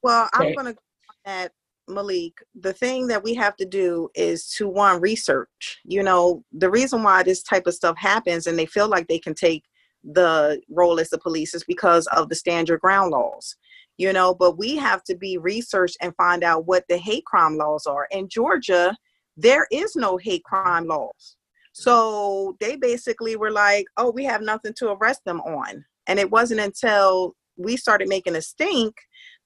Well, 0.01 0.29
I'm 0.33 0.55
gonna 0.55 0.73
go 0.73 0.79
at 1.25 1.51
Malik. 1.89 2.33
The 2.59 2.73
thing 2.73 3.07
that 3.07 3.23
we 3.23 3.33
have 3.35 3.55
to 3.57 3.65
do 3.65 4.09
is 4.15 4.47
to 4.57 4.67
one 4.67 5.01
research. 5.01 5.79
You 5.83 6.03
know, 6.03 6.43
the 6.51 6.69
reason 6.69 7.03
why 7.03 7.23
this 7.23 7.43
type 7.43 7.67
of 7.67 7.73
stuff 7.73 7.97
happens, 7.97 8.47
and 8.47 8.57
they 8.57 8.65
feel 8.65 8.87
like 8.87 9.07
they 9.07 9.19
can 9.19 9.33
take 9.33 9.63
the 10.03 10.61
role 10.69 10.99
as 10.99 11.09
the 11.09 11.17
police 11.17 11.53
is 11.53 11.63
because 11.63 12.07
of 12.07 12.29
the 12.29 12.35
stand 12.35 12.69
your 12.69 12.77
ground 12.77 13.11
laws 13.11 13.55
you 13.97 14.13
know 14.13 14.33
but 14.33 14.57
we 14.57 14.75
have 14.75 15.03
to 15.03 15.15
be 15.15 15.37
researched 15.37 15.97
and 16.01 16.15
find 16.15 16.43
out 16.43 16.65
what 16.65 16.85
the 16.87 16.97
hate 16.97 17.25
crime 17.25 17.57
laws 17.57 17.85
are 17.85 18.07
in 18.11 18.27
georgia 18.29 18.95
there 19.37 19.67
is 19.71 19.95
no 19.95 20.17
hate 20.17 20.43
crime 20.43 20.87
laws 20.87 21.35
so 21.73 22.55
they 22.59 22.75
basically 22.75 23.35
were 23.35 23.51
like 23.51 23.85
oh 23.97 24.09
we 24.09 24.23
have 24.23 24.41
nothing 24.41 24.73
to 24.75 24.91
arrest 24.91 25.21
them 25.25 25.41
on 25.41 25.83
and 26.07 26.17
it 26.17 26.31
wasn't 26.31 26.59
until 26.59 27.35
we 27.57 27.75
started 27.75 28.07
making 28.07 28.35
a 28.35 28.41
stink 28.41 28.95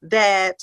that 0.01 0.55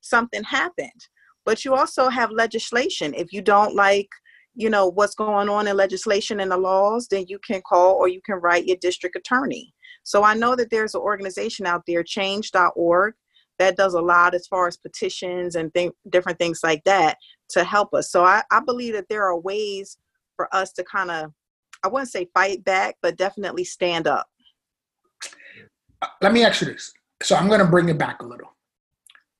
something 0.00 0.44
happened 0.44 1.08
but 1.44 1.64
you 1.64 1.74
also 1.74 2.08
have 2.08 2.30
legislation. 2.30 3.14
If 3.14 3.32
you 3.32 3.42
don't 3.42 3.74
like 3.74 4.08
you 4.56 4.70
know 4.70 4.86
what's 4.86 5.14
going 5.14 5.48
on 5.48 5.66
in 5.66 5.76
legislation 5.76 6.40
and 6.40 6.50
the 6.50 6.56
laws 6.56 7.08
then 7.08 7.24
you 7.28 7.38
can 7.40 7.60
call 7.62 7.94
or 7.94 8.08
you 8.08 8.20
can 8.24 8.36
write 8.36 8.66
your 8.66 8.76
district 8.80 9.16
attorney. 9.16 9.74
So 10.04 10.22
i 10.22 10.34
know 10.34 10.54
that 10.56 10.70
there's 10.70 10.94
an 10.94 11.00
organization 11.00 11.66
out 11.66 11.82
there 11.86 12.02
change.org 12.02 13.14
that 13.58 13.76
does 13.76 13.94
a 13.94 14.00
lot 14.00 14.34
as 14.34 14.46
far 14.46 14.66
as 14.66 14.76
petitions 14.76 15.54
and 15.54 15.72
th- 15.74 15.92
different 16.10 16.38
things 16.38 16.60
like 16.64 16.82
that 16.84 17.18
to 17.50 17.62
help 17.62 17.94
us. 17.94 18.10
So 18.10 18.24
I, 18.24 18.42
I 18.50 18.58
believe 18.60 18.94
that 18.94 19.08
there 19.08 19.22
are 19.24 19.38
ways 19.38 19.96
for 20.36 20.52
us 20.54 20.72
to 20.72 20.84
kind 20.84 21.10
of 21.10 21.32
i 21.82 21.88
wouldn't 21.88 22.10
say 22.10 22.28
fight 22.34 22.64
back 22.64 22.96
but 23.02 23.16
definitely 23.16 23.64
stand 23.64 24.06
up. 24.06 24.26
Uh, 26.02 26.08
let 26.20 26.32
me 26.32 26.44
ask 26.44 26.60
you 26.60 26.68
this. 26.68 26.92
So 27.22 27.36
i'm 27.36 27.48
going 27.48 27.60
to 27.60 27.66
bring 27.66 27.88
it 27.88 27.98
back 27.98 28.22
a 28.22 28.26
little 28.26 28.53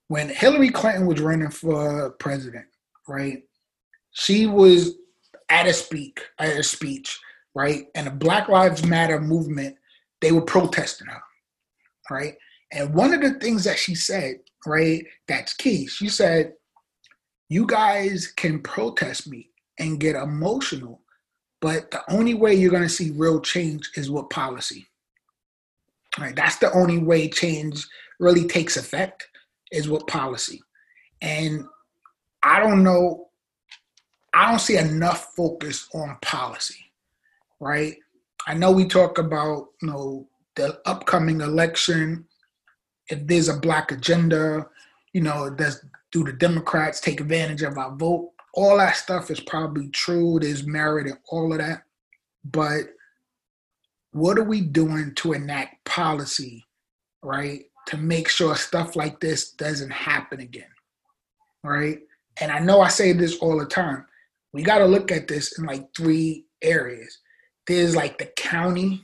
when 0.09 0.29
hillary 0.29 0.71
clinton 0.71 1.07
was 1.07 1.21
running 1.21 1.51
for 1.51 2.11
president 2.13 2.67
right 3.09 3.43
she 4.15 4.47
was 4.47 4.95
at 5.51 5.67
a 5.67 5.73
speak 5.73 6.21
at 6.39 6.57
a 6.57 6.63
speech, 6.63 7.19
right? 7.55 7.87
And 7.95 8.07
the 8.07 8.13
Black 8.13 8.49
Lives 8.49 8.85
Matter 8.85 9.21
movement, 9.21 9.77
they 10.21 10.33
were 10.33 10.43
protesting 10.43 11.09
her, 11.09 11.23
right? 12.11 12.35
And 12.73 12.95
one 12.95 13.13
of 13.13 13.21
the 13.21 13.35
things 13.35 13.65
that 13.65 13.79
she 13.79 13.95
said, 13.95 14.37
right, 14.67 15.05
that's 15.29 15.55
key. 15.55 15.87
She 15.87 16.09
said, 16.09 16.55
"You 17.49 17.67
guys 17.67 18.29
can 18.29 18.63
protest 18.63 19.29
me 19.29 19.51
and 19.79 20.01
get 20.01 20.17
emotional, 20.17 21.03
but 21.61 21.91
the 21.91 22.03
only 22.11 22.35
way 22.35 22.55
you're 22.55 22.71
going 22.71 22.83
to 22.83 22.89
see 22.89 23.11
real 23.11 23.41
change 23.41 23.91
is 23.97 24.11
with 24.11 24.31
policy." 24.31 24.87
Right? 26.19 26.35
That's 26.35 26.57
the 26.57 26.73
only 26.73 26.99
way 26.99 27.29
change 27.29 27.87
really 28.21 28.47
takes 28.47 28.77
effect 28.77 29.27
is 29.75 29.89
with 29.89 30.07
policy. 30.07 30.63
And 31.21 31.67
I 32.43 32.61
don't 32.61 32.83
know 32.83 33.25
I 34.35 34.51
don't 34.51 34.59
see 34.59 34.77
enough 34.77 35.33
focus 35.37 35.89
on 35.95 36.19
policy, 36.21 36.91
right? 37.61 37.95
I 38.49 38.55
know 38.55 38.73
we 38.73 38.85
talk 38.87 39.19
about, 39.19 39.69
you 39.81 39.89
know, 39.89 40.29
the 40.57 40.81
upcoming 40.87 41.41
election. 41.41 42.27
If 43.09 43.27
there's 43.27 43.49
a 43.49 43.61
black 43.61 43.93
agenda, 43.93 44.67
you 45.13 45.21
know, 45.21 45.51
does 45.51 45.85
do 46.11 46.25
the 46.25 46.33
Democrats 46.33 47.01
take 47.01 47.21
advantage 47.21 47.63
of 47.63 47.79
our 47.79 47.95
vote? 47.95 48.33
All 48.55 48.79
that 48.79 48.97
stuff 48.97 49.31
is 49.31 49.41
probably 49.41 49.89
true. 49.89 50.39
There's 50.41 50.67
merit 50.67 51.07
in 51.07 51.17
all 51.29 51.53
of 51.53 51.59
that. 51.59 51.85
But 52.45 52.87
what 54.11 54.37
are 54.37 54.45
we 54.45 54.63
doing 54.63 55.15
to 55.17 55.33
enact 55.33 55.85
policy, 55.85 56.65
right? 57.23 57.63
To 57.89 57.97
make 57.99 58.29
sure 58.29 58.55
stuff 58.57 58.97
like 58.97 59.21
this 59.21 59.53
doesn't 59.53 59.91
happen 59.91 60.41
again, 60.41 60.71
right? 61.63 61.99
And 62.41 62.51
I 62.51 62.59
know 62.59 62.81
I 62.81 62.89
say 62.89 63.13
this 63.13 63.37
all 63.39 63.59
the 63.59 63.67
time 63.67 64.07
we 64.55 64.63
got 64.63 64.79
to 64.79 64.87
look 64.87 65.11
at 65.11 65.27
this 65.27 65.59
in 65.59 65.67
like 65.67 65.89
three 65.95 66.47
areas. 66.63 67.19
There's 67.67 67.97
like 67.97 68.19
the 68.19 68.31
county, 68.37 69.03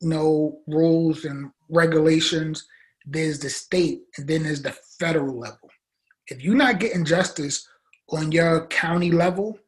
you 0.00 0.08
know, 0.08 0.58
rules 0.66 1.26
and 1.26 1.50
regulations. 1.68 2.66
There's 3.06 3.38
the 3.38 3.50
state, 3.50 4.00
and 4.16 4.26
then 4.26 4.42
there's 4.42 4.62
the 4.62 4.74
federal 4.98 5.38
level. 5.38 5.68
If 6.28 6.42
you're 6.42 6.54
not 6.54 6.80
getting 6.80 7.04
justice 7.04 7.68
on 8.08 8.32
your 8.32 8.66
county 8.68 9.10
level, 9.10 9.58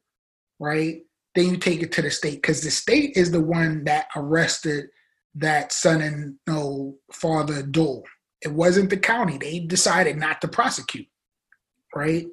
right, 0.59 1.01
then 1.35 1.49
you 1.49 1.57
take 1.57 1.83
it 1.83 1.91
to 1.93 2.01
the 2.01 2.11
state 2.11 2.41
because 2.41 2.61
the 2.61 2.71
state 2.71 3.15
is 3.15 3.29
the 3.29 3.41
one 3.41 3.83
that 3.83 4.07
arrested 4.15 4.87
that 5.35 5.71
son 5.71 6.01
and 6.01 6.35
know, 6.47 6.95
father 7.11 7.61
Doe. 7.61 8.03
It 8.43 8.51
wasn't 8.51 8.89
the 8.89 8.97
county. 8.97 9.37
They 9.37 9.59
decided 9.59 10.17
not 10.17 10.41
to 10.41 10.47
prosecute, 10.47 11.07
right? 11.95 12.27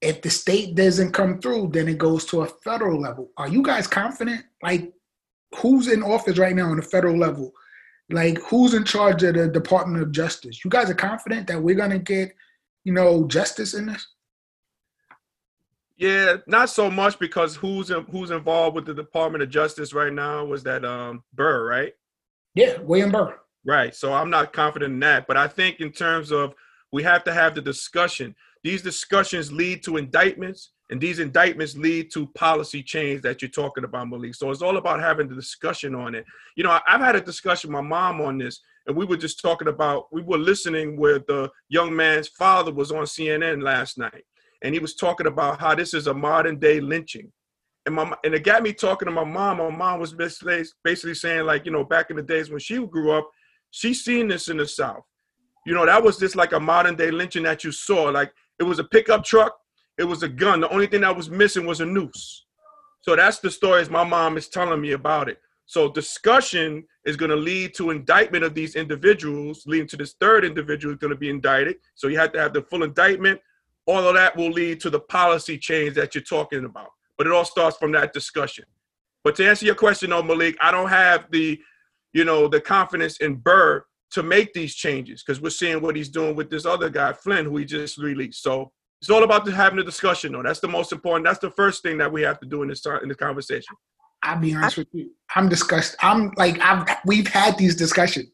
If 0.00 0.22
the 0.22 0.30
state 0.30 0.76
doesn't 0.76 1.12
come 1.12 1.40
through, 1.40 1.70
then 1.72 1.88
it 1.88 1.98
goes 1.98 2.24
to 2.26 2.42
a 2.42 2.46
federal 2.46 3.00
level. 3.00 3.30
Are 3.36 3.48
you 3.48 3.62
guys 3.62 3.86
confident? 3.86 4.44
Like, 4.62 4.92
who's 5.56 5.88
in 5.88 6.02
office 6.02 6.38
right 6.38 6.54
now 6.54 6.70
on 6.70 6.76
the 6.76 6.82
federal 6.82 7.18
level? 7.18 7.52
Like, 8.08 8.38
who's 8.38 8.74
in 8.74 8.84
charge 8.84 9.22
of 9.22 9.34
the 9.34 9.48
Department 9.48 10.02
of 10.02 10.12
Justice? 10.12 10.64
You 10.64 10.70
guys 10.70 10.90
are 10.90 10.94
confident 10.94 11.46
that 11.48 11.62
we're 11.62 11.74
gonna 11.74 11.98
get, 11.98 12.34
you 12.84 12.92
know, 12.92 13.26
justice 13.26 13.74
in 13.74 13.86
this? 13.86 14.06
Yeah, 15.96 16.36
not 16.46 16.70
so 16.70 16.90
much 16.90 17.18
because 17.18 17.56
who's 17.56 17.90
in, 17.90 18.04
who's 18.04 18.30
involved 18.30 18.74
with 18.74 18.86
the 18.86 18.94
Department 18.94 19.42
of 19.42 19.50
Justice 19.50 19.92
right 19.92 20.12
now 20.12 20.44
was 20.44 20.62
that 20.62 20.84
um 20.84 21.24
Barr, 21.34 21.64
right? 21.64 21.92
Yeah, 22.54 22.78
William 22.78 23.12
Barr. 23.12 23.40
Right. 23.64 23.94
So 23.94 24.12
I'm 24.12 24.30
not 24.30 24.52
confident 24.52 24.94
in 24.94 25.00
that, 25.00 25.26
but 25.26 25.36
I 25.36 25.46
think 25.46 25.80
in 25.80 25.92
terms 25.92 26.32
of 26.32 26.54
we 26.92 27.02
have 27.02 27.24
to 27.24 27.32
have 27.32 27.54
the 27.54 27.60
discussion. 27.60 28.34
These 28.64 28.82
discussions 28.82 29.52
lead 29.52 29.82
to 29.84 29.96
indictments, 29.96 30.72
and 30.90 31.00
these 31.00 31.18
indictments 31.18 31.76
lead 31.76 32.10
to 32.12 32.26
policy 32.28 32.82
change 32.82 33.22
that 33.22 33.40
you're 33.40 33.50
talking 33.50 33.84
about, 33.84 34.08
Malik. 34.08 34.34
So 34.34 34.50
it's 34.50 34.62
all 34.62 34.76
about 34.76 35.00
having 35.00 35.28
the 35.28 35.34
discussion 35.34 35.94
on 35.94 36.14
it. 36.14 36.24
You 36.56 36.64
know, 36.64 36.78
I've 36.86 37.00
had 37.00 37.16
a 37.16 37.20
discussion 37.20 37.70
with 37.70 37.82
my 37.82 37.88
mom 37.88 38.20
on 38.20 38.38
this, 38.38 38.60
and 38.86 38.96
we 38.96 39.04
were 39.04 39.16
just 39.16 39.40
talking 39.40 39.68
about, 39.68 40.12
we 40.12 40.22
were 40.22 40.38
listening 40.38 40.96
where 40.98 41.20
the 41.20 41.50
young 41.68 41.94
man's 41.94 42.28
father 42.28 42.72
was 42.72 42.90
on 42.92 43.04
CNN 43.04 43.62
last 43.62 43.98
night, 43.98 44.24
and 44.62 44.74
he 44.74 44.80
was 44.80 44.94
talking 44.94 45.26
about 45.26 45.60
how 45.60 45.74
this 45.74 45.94
is 45.94 46.06
a 46.06 46.14
modern 46.14 46.58
day 46.58 46.80
lynching. 46.80 47.30
And, 47.86 47.94
my, 47.94 48.14
and 48.24 48.34
it 48.34 48.44
got 48.44 48.62
me 48.62 48.72
talking 48.72 49.06
to 49.06 49.12
my 49.12 49.24
mom. 49.24 49.58
My 49.58 49.70
mom 49.70 50.00
was 50.00 50.12
basically 50.12 51.14
saying, 51.14 51.46
like, 51.46 51.64
you 51.64 51.72
know, 51.72 51.84
back 51.84 52.10
in 52.10 52.16
the 52.16 52.22
days 52.22 52.50
when 52.50 52.58
she 52.58 52.84
grew 52.86 53.12
up, 53.12 53.30
she 53.70 53.94
seen 53.94 54.28
this 54.28 54.48
in 54.48 54.56
the 54.56 54.66
South. 54.66 55.04
You 55.66 55.74
know, 55.74 55.86
that 55.86 56.02
was 56.02 56.18
just 56.18 56.36
like 56.36 56.52
a 56.52 56.60
modern 56.60 56.96
day 56.96 57.10
lynching 57.10 57.42
that 57.44 57.64
you 57.64 57.72
saw. 57.72 58.04
Like 58.04 58.32
it 58.58 58.64
was 58.64 58.78
a 58.78 58.84
pickup 58.84 59.24
truck. 59.24 59.56
It 59.98 60.04
was 60.04 60.22
a 60.22 60.28
gun. 60.28 60.60
The 60.60 60.70
only 60.70 60.86
thing 60.86 61.02
that 61.02 61.16
was 61.16 61.30
missing 61.30 61.66
was 61.66 61.80
a 61.80 61.86
noose. 61.86 62.46
So 63.02 63.16
that's 63.16 63.38
the 63.38 63.50
stories 63.50 63.90
my 63.90 64.04
mom 64.04 64.36
is 64.36 64.48
telling 64.48 64.80
me 64.80 64.92
about 64.92 65.28
it. 65.28 65.38
So 65.66 65.90
discussion 65.90 66.84
is 67.04 67.16
going 67.16 67.30
to 67.30 67.36
lead 67.36 67.74
to 67.74 67.90
indictment 67.90 68.44
of 68.44 68.54
these 68.54 68.74
individuals, 68.74 69.62
leading 69.66 69.86
to 69.88 69.96
this 69.96 70.14
third 70.20 70.44
individual 70.44 70.92
is 70.94 70.98
going 70.98 71.12
to 71.12 71.18
be 71.18 71.30
indicted. 71.30 71.76
So 71.94 72.08
you 72.08 72.18
have 72.18 72.32
to 72.32 72.40
have 72.40 72.52
the 72.52 72.62
full 72.62 72.82
indictment. 72.82 73.40
All 73.86 74.06
of 74.06 74.14
that 74.14 74.36
will 74.36 74.50
lead 74.50 74.80
to 74.80 74.90
the 74.90 75.00
policy 75.00 75.56
change 75.56 75.94
that 75.94 76.14
you're 76.14 76.24
talking 76.24 76.64
about. 76.64 76.88
But 77.16 77.26
it 77.26 77.32
all 77.32 77.44
starts 77.44 77.76
from 77.76 77.92
that 77.92 78.12
discussion. 78.12 78.64
But 79.22 79.36
to 79.36 79.48
answer 79.48 79.66
your 79.66 79.74
question, 79.74 80.10
though, 80.10 80.22
Malik, 80.22 80.56
I 80.60 80.70
don't 80.70 80.88
have 80.88 81.30
the, 81.30 81.60
you 82.12 82.24
know, 82.24 82.48
the 82.48 82.60
confidence 82.60 83.18
in 83.18 83.36
Barr 83.36 83.86
to 84.12 84.22
make 84.22 84.52
these 84.52 84.74
changes 84.74 85.22
because 85.22 85.40
we're 85.40 85.50
seeing 85.50 85.80
what 85.80 85.96
he's 85.96 86.08
doing 86.08 86.34
with 86.34 86.50
this 86.50 86.66
other 86.66 86.90
guy, 86.90 87.12
Flynn, 87.12 87.46
who 87.46 87.56
he 87.56 87.64
just 87.64 87.98
released. 87.98 88.42
So 88.42 88.72
it's 89.00 89.10
all 89.10 89.22
about 89.22 89.48
having 89.48 89.78
a 89.78 89.84
discussion, 89.84 90.32
though. 90.32 90.42
That's 90.42 90.60
the 90.60 90.68
most 90.68 90.92
important. 90.92 91.26
That's 91.26 91.38
the 91.38 91.50
first 91.50 91.82
thing 91.82 91.98
that 91.98 92.12
we 92.12 92.22
have 92.22 92.40
to 92.40 92.46
do 92.46 92.62
in 92.62 92.68
this 92.68 92.84
in 93.02 93.08
the 93.08 93.14
conversation. 93.14 93.74
I'll 94.22 94.38
be 94.38 94.54
honest 94.54 94.76
with 94.76 94.88
you. 94.92 95.10
I'm 95.34 95.48
disgusted. 95.48 95.98
I'm 96.02 96.32
like 96.36 96.60
I've 96.60 96.86
we've 97.06 97.28
had 97.28 97.56
these 97.56 97.74
discussions, 97.74 98.30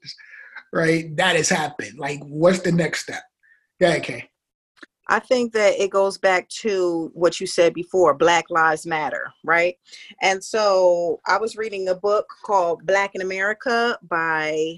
right? 0.73 1.15
That 1.17 1.37
has 1.37 1.49
happened. 1.49 1.99
Like, 1.99 2.21
what's 2.25 2.61
the 2.61 2.73
next 2.73 3.03
step? 3.03 3.23
Yeah, 3.79 3.95
okay. 3.99 4.29
I 5.09 5.21
think 5.21 5.53
that 5.53 5.81
it 5.81 5.91
goes 5.91 6.19
back 6.19 6.49
to 6.61 7.11
what 7.15 7.41
you 7.41 7.47
said 7.47 7.75
before 7.75 8.13
Black 8.15 8.51
Lives 8.51 8.87
Matter, 8.87 9.33
right? 9.45 9.77
And 10.21 10.43
so 10.43 11.21
I 11.27 11.39
was 11.39 11.57
reading 11.57 11.89
a 11.89 11.95
book 11.95 12.27
called 12.45 12.85
Black 12.87 13.15
in 13.15 13.21
America 13.21 13.99
by 14.03 14.75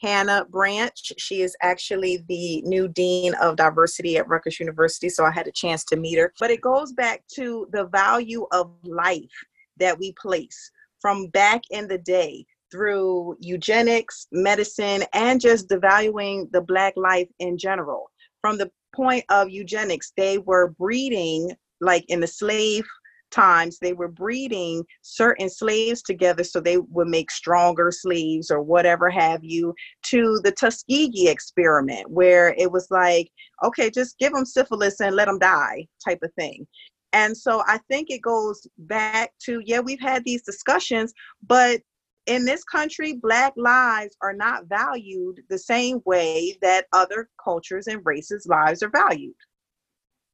Hannah 0.00 0.46
Branch. 0.48 1.12
She 1.18 1.42
is 1.42 1.56
actually 1.62 2.24
the 2.28 2.62
new 2.62 2.88
dean 2.88 3.34
of 3.34 3.56
diversity 3.56 4.16
at 4.16 4.28
Rutgers 4.28 4.60
University, 4.60 5.08
so 5.08 5.24
I 5.24 5.30
had 5.30 5.46
a 5.46 5.52
chance 5.52 5.84
to 5.86 5.96
meet 5.96 6.18
her. 6.18 6.32
But 6.40 6.50
it 6.50 6.60
goes 6.62 6.92
back 6.92 7.24
to 7.34 7.68
the 7.72 7.84
value 7.86 8.46
of 8.52 8.72
life 8.84 9.44
that 9.78 9.98
we 9.98 10.12
place 10.12 10.70
from 11.00 11.26
back 11.28 11.62
in 11.70 11.86
the 11.86 11.98
day. 11.98 12.46
through 12.70 13.36
eugenics, 13.40 14.26
medicine, 14.32 15.04
and 15.12 15.40
just 15.40 15.68
devaluing 15.68 16.50
the 16.52 16.60
Black 16.60 16.94
life 16.96 17.28
in 17.38 17.56
general. 17.56 18.10
From 18.40 18.58
the 18.58 18.70
point 18.96 19.24
of 19.30 19.50
eugenics, 19.50 20.12
they 20.16 20.38
were 20.38 20.70
breeding, 20.78 21.52
like 21.80 22.04
in 22.08 22.20
the 22.20 22.26
slave 22.26 22.84
times, 23.30 23.78
they 23.80 23.92
were 23.92 24.08
breeding 24.08 24.82
certain 25.02 25.50
slaves 25.50 26.00
together 26.00 26.42
so 26.42 26.60
they 26.60 26.78
would 26.78 27.08
make 27.08 27.30
stronger 27.30 27.90
slaves 27.90 28.50
or 28.50 28.62
whatever 28.62 29.10
have 29.10 29.44
you, 29.44 29.74
to 30.04 30.40
the 30.42 30.52
Tuskegee 30.52 31.28
experiment, 31.28 32.10
where 32.10 32.54
it 32.56 32.70
was 32.70 32.86
like, 32.90 33.28
okay, 33.64 33.90
just 33.90 34.18
give 34.18 34.32
them 34.32 34.46
syphilis 34.46 35.00
and 35.00 35.14
let 35.14 35.26
them 35.26 35.38
die 35.38 35.86
type 36.04 36.20
of 36.22 36.32
thing. 36.34 36.66
And 37.12 37.36
so 37.36 37.62
I 37.66 37.78
think 37.90 38.10
it 38.10 38.22
goes 38.22 38.66
back 38.78 39.32
to, 39.44 39.60
yeah, 39.64 39.80
we've 39.80 40.00
had 40.00 40.24
these 40.24 40.42
discussions, 40.42 41.12
but 41.46 41.80
in 42.26 42.44
this 42.44 42.64
country, 42.64 43.14
Black 43.14 43.52
lives 43.56 44.16
are 44.20 44.32
not 44.32 44.66
valued 44.66 45.40
the 45.48 45.58
same 45.58 46.00
way 46.04 46.56
that 46.60 46.86
other 46.92 47.28
cultures 47.42 47.86
and 47.86 48.02
races' 48.04 48.46
lives 48.48 48.82
are 48.82 48.90
valued. 48.90 49.34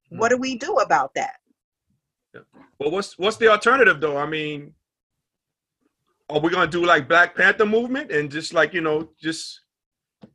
Mm-hmm. 0.07 0.19
What 0.19 0.31
do 0.31 0.37
we 0.37 0.57
do 0.57 0.75
about 0.77 1.13
that? 1.15 1.37
Yeah. 2.35 2.41
Well, 2.79 2.91
what's 2.91 3.19
what's 3.19 3.37
the 3.37 3.49
alternative 3.49 4.01
though? 4.01 4.17
I 4.17 4.27
mean, 4.27 4.75
are 6.31 6.41
we 6.41 6.51
gonna 6.51 6.71
do 6.71 6.85
like 6.85 7.09
Black 7.09 7.37
Panther 7.37 7.67
movement 7.67 8.11
and 8.11 8.31
just 8.31 8.55
like 8.55 8.73
you 8.73 8.81
know, 8.81 9.11
just 9.21 9.61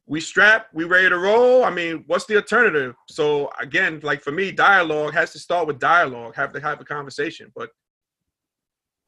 we 0.05 0.19
strap, 0.19 0.67
we 0.73 0.83
ready 0.83 1.09
to 1.09 1.17
roll? 1.17 1.63
I 1.63 1.71
mean, 1.71 2.03
what's 2.07 2.25
the 2.25 2.35
alternative? 2.35 2.93
So 3.09 3.49
again, 3.59 3.99
like 4.03 4.21
for 4.21 4.31
me, 4.31 4.51
dialogue 4.51 5.13
has 5.13 5.31
to 5.33 5.39
start 5.39 5.65
with 5.65 5.79
dialogue, 5.79 6.35
have 6.35 6.53
to 6.53 6.59
have 6.59 6.79
a 6.79 6.85
conversation. 6.85 7.51
But 7.55 7.69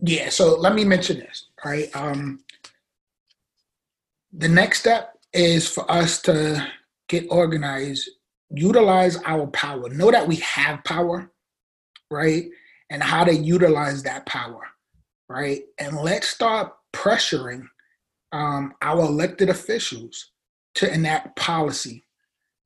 yeah, 0.01 0.29
so 0.29 0.57
let 0.57 0.73
me 0.75 0.83
mention 0.85 1.19
this. 1.19 1.47
Right. 1.63 1.93
Um, 1.95 2.43
the 4.31 4.47
next 4.47 4.79
step 4.79 5.17
is 5.33 5.67
for 5.67 5.89
us 5.91 6.21
to 6.23 6.65
get 7.07 7.25
organized, 7.29 8.09
utilize 8.51 9.17
our 9.25 9.47
power, 9.47 9.89
know 9.89 10.11
that 10.11 10.27
we 10.27 10.37
have 10.37 10.83
power, 10.83 11.31
right? 12.09 12.45
And 12.89 13.03
how 13.03 13.23
to 13.23 13.33
utilize 13.33 14.03
that 14.03 14.25
power, 14.25 14.61
right? 15.27 15.61
And 15.77 15.97
let's 15.97 16.27
start 16.27 16.73
pressuring 16.93 17.67
um, 18.31 18.73
our 18.81 19.01
elected 19.01 19.49
officials 19.49 20.31
to 20.75 20.91
enact 20.91 21.35
policy. 21.35 22.03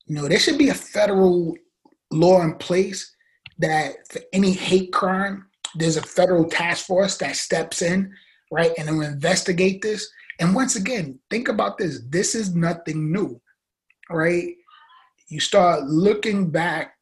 You 0.05 0.15
know, 0.15 0.27
there 0.27 0.39
should 0.39 0.57
be 0.57 0.69
a 0.69 0.73
federal 0.73 1.55
law 2.11 2.41
in 2.41 2.55
place 2.55 3.15
that 3.59 3.95
for 4.11 4.21
any 4.33 4.51
hate 4.51 4.91
crime, 4.91 5.47
there's 5.75 5.97
a 5.97 6.01
federal 6.01 6.45
task 6.45 6.85
force 6.85 7.17
that 7.17 7.35
steps 7.35 7.81
in, 7.81 8.11
right, 8.51 8.71
and 8.77 8.89
will 8.89 9.05
investigate 9.05 9.81
this. 9.81 10.07
And 10.39 10.55
once 10.55 10.75
again, 10.75 11.19
think 11.29 11.47
about 11.47 11.77
this. 11.77 12.01
This 12.09 12.35
is 12.35 12.55
nothing 12.55 13.11
new, 13.11 13.39
right? 14.09 14.55
You 15.29 15.39
start 15.39 15.83
looking 15.83 16.49
back 16.49 16.95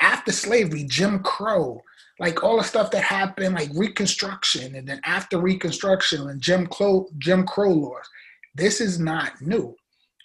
after 0.00 0.32
slavery, 0.32 0.84
Jim 0.84 1.20
Crow, 1.20 1.80
like 2.18 2.42
all 2.42 2.56
the 2.58 2.64
stuff 2.64 2.90
that 2.90 3.02
happened, 3.02 3.54
like 3.54 3.70
Reconstruction, 3.74 4.74
and 4.74 4.88
then 4.88 5.00
after 5.04 5.38
Reconstruction 5.38 6.28
and 6.28 6.40
Jim 6.40 6.66
Crow, 6.66 7.08
Jim 7.18 7.46
Crow 7.46 7.70
laws. 7.70 8.08
This 8.54 8.80
is 8.80 8.98
not 8.98 9.40
new, 9.40 9.74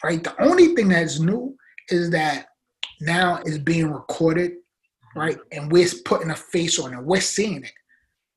right? 0.03 0.23
The 0.23 0.41
only 0.41 0.73
thing 0.75 0.89
that's 0.89 1.19
new 1.19 1.55
is 1.89 2.09
that 2.11 2.47
now 3.01 3.39
it's 3.45 3.59
being 3.59 3.91
recorded, 3.91 4.53
right? 5.15 5.37
And 5.51 5.71
we're 5.71 5.87
putting 6.05 6.31
a 6.31 6.35
face 6.35 6.79
on 6.79 6.93
it. 6.93 7.03
We're 7.03 7.21
seeing 7.21 7.63
it 7.63 7.71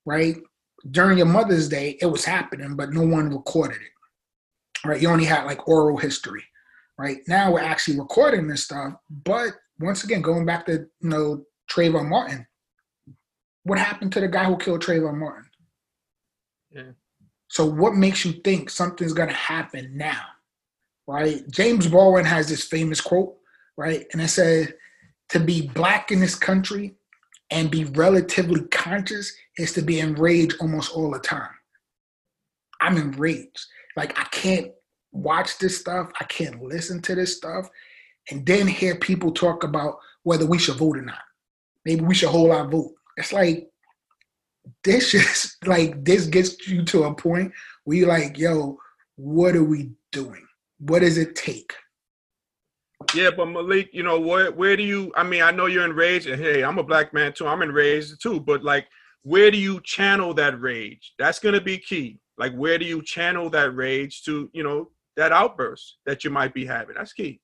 right? 0.07 0.37
During 0.91 1.19
your 1.19 1.27
Mother's 1.27 1.69
Day, 1.69 1.99
it 2.01 2.07
was 2.07 2.25
happening, 2.25 2.77
but 2.77 2.93
no 2.93 3.03
one 3.03 3.29
recorded 3.29 3.79
it, 3.79 4.89
right? 4.89 5.03
You 5.03 5.09
only 5.09 5.25
had 5.25 5.45
like 5.45 5.69
oral 5.69 5.99
history, 5.99 6.45
right? 6.97 7.19
Now 7.27 7.53
we're 7.53 7.61
actually 7.61 7.99
recording 7.99 8.47
this 8.47 8.65
stuff, 8.65 8.95
but 9.25 9.51
once 9.79 10.05
again, 10.05 10.23
going 10.23 10.47
back 10.47 10.65
to 10.67 10.87
you 11.01 11.09
know 11.09 11.45
Trayvon 11.71 12.09
Martin, 12.09 12.47
what 13.65 13.79
happened 13.79 14.13
to 14.13 14.21
the 14.21 14.29
guy 14.29 14.45
who 14.45 14.57
killed 14.57 14.83
Trayvon 14.83 15.19
Martin? 15.19 15.51
Yeah. 16.71 16.93
So 17.49 17.67
what 17.67 17.95
makes 17.95 18.25
you 18.25 18.33
think 18.33 18.71
something's 18.71 19.13
gonna 19.13 19.33
happen 19.33 19.97
now, 19.97 20.23
right? 21.07 21.43
James 21.51 21.89
Baldwin 21.89 22.25
has 22.25 22.49
this 22.49 22.65
famous 22.65 23.01
quote, 23.01 23.37
right? 23.77 24.07
And 24.13 24.23
it 24.23 24.29
said, 24.29 24.77
"To 25.31 25.41
be 25.41 25.69
black 25.69 26.13
in 26.13 26.21
this 26.21 26.37
country 26.37 26.97
and 27.51 27.71
be 27.71 27.85
relatively 27.85 28.63
conscious 28.69 29.33
is 29.59 29.73
to 29.73 29.83
be 29.83 30.01
enraged 30.01 30.57
almost 30.61 30.93
all 30.93 31.11
the 31.11 31.19
time. 31.19 31.51
I'm 32.81 32.97
enraged. 32.97 33.67
Like 33.97 34.19
I 34.19 34.25
can't 34.25 34.73
watch 35.13 35.59
this 35.59 35.79
stuff, 35.79 36.11
I 36.21 36.25
can't 36.25 36.63
listen 36.63 37.01
to 37.03 37.15
this 37.15 37.37
stuff, 37.37 37.69
and 38.31 38.45
then 38.45 38.67
hear 38.67 38.97
people 38.97 39.33
talk 39.33 39.65
about 39.65 39.97
whether 40.25 40.47
we 40.47 40.59
should 40.59 40.77
vote 40.77 40.99
or 40.99 41.03
not. 41.03 41.23
Maybe 41.85 42.03
we 42.03 42.15
should 42.15 42.29
hold 42.29 42.51
our 42.51 42.69
vote. 42.69 42.93
It's 43.17 43.33
like 43.33 43.69
this 44.85 45.15
is 45.15 45.57
like 45.65 46.05
this 46.05 46.27
gets 46.27 46.69
you 46.69 46.85
to 46.87 47.05
a 47.05 47.15
point 47.15 47.53
where 47.85 47.97
you're 47.97 48.09
like, 48.09 48.39
yo, 48.39 48.79
what 49.17 49.57
are 49.57 49.65
we 49.65 49.93
doing? 50.13 50.47
What 50.79 51.01
does 51.01 51.17
it 51.17 51.37
take? 51.37 51.73
Yeah, 53.15 53.31
but 53.37 53.47
Malik, 53.47 53.91
you 53.93 54.03
know, 54.03 54.19
where 54.21 54.51
where 54.53 54.77
do 54.77 54.83
you? 54.83 55.13
I 55.17 55.23
mean, 55.23 55.43
I 55.43 55.51
know 55.51 55.67
you're 55.67 55.85
enraged, 55.85 56.27
and 56.27 56.41
hey, 56.41 56.63
I'm 56.63 56.79
a 56.79 56.83
black 56.83 57.13
man 57.13 57.33
too. 57.33 57.47
I'm 57.47 57.63
enraged 57.63 58.21
too. 58.23 58.41
But 58.41 58.63
like, 58.63 58.87
where 59.23 59.51
do 59.51 59.59
you 59.59 59.81
channel 59.83 60.35
that 60.35 60.61
rage? 60.61 61.15
That's 61.19 61.39
gonna 61.39 61.61
be 61.61 61.79
key. 61.79 62.19
Like, 62.39 62.55
where 62.55 62.79
do 62.79 62.85
you 62.85 63.03
channel 63.03 63.51
that 63.51 63.75
rage 63.75 64.23
to? 64.25 64.51
You 64.53 64.63
know, 64.63 64.91
that 65.17 65.33
outburst 65.33 65.97
that 66.07 66.25
you 66.25 66.31
might 66.31 66.55
be 66.55 66.65
having. 66.65 66.97
That's 66.97 67.13
key. 67.13 67.41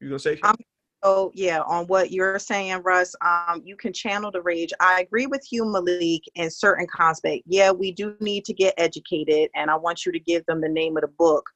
You 0.00 0.08
gonna 0.08 0.18
say? 0.18 0.38
Um, 0.42 0.56
oh 1.02 1.30
yeah, 1.34 1.60
on 1.62 1.86
what 1.86 2.10
you're 2.10 2.38
saying, 2.38 2.82
Russ. 2.82 3.14
Um, 3.24 3.62
you 3.64 3.76
can 3.76 3.92
channel 3.92 4.30
the 4.30 4.42
rage. 4.42 4.72
I 4.80 5.00
agree 5.00 5.26
with 5.26 5.46
you, 5.50 5.64
Malik, 5.64 6.22
in 6.34 6.50
certain 6.50 6.86
context. 6.94 7.42
Yeah, 7.46 7.70
we 7.70 7.92
do 7.92 8.16
need 8.20 8.44
to 8.46 8.54
get 8.54 8.74
educated, 8.76 9.50
and 9.54 9.70
I 9.70 9.76
want 9.76 10.04
you 10.04 10.12
to 10.12 10.20
give 10.20 10.44
them 10.46 10.60
the 10.60 10.68
name 10.68 10.96
of 10.96 11.02
the 11.02 11.08
book 11.08 11.48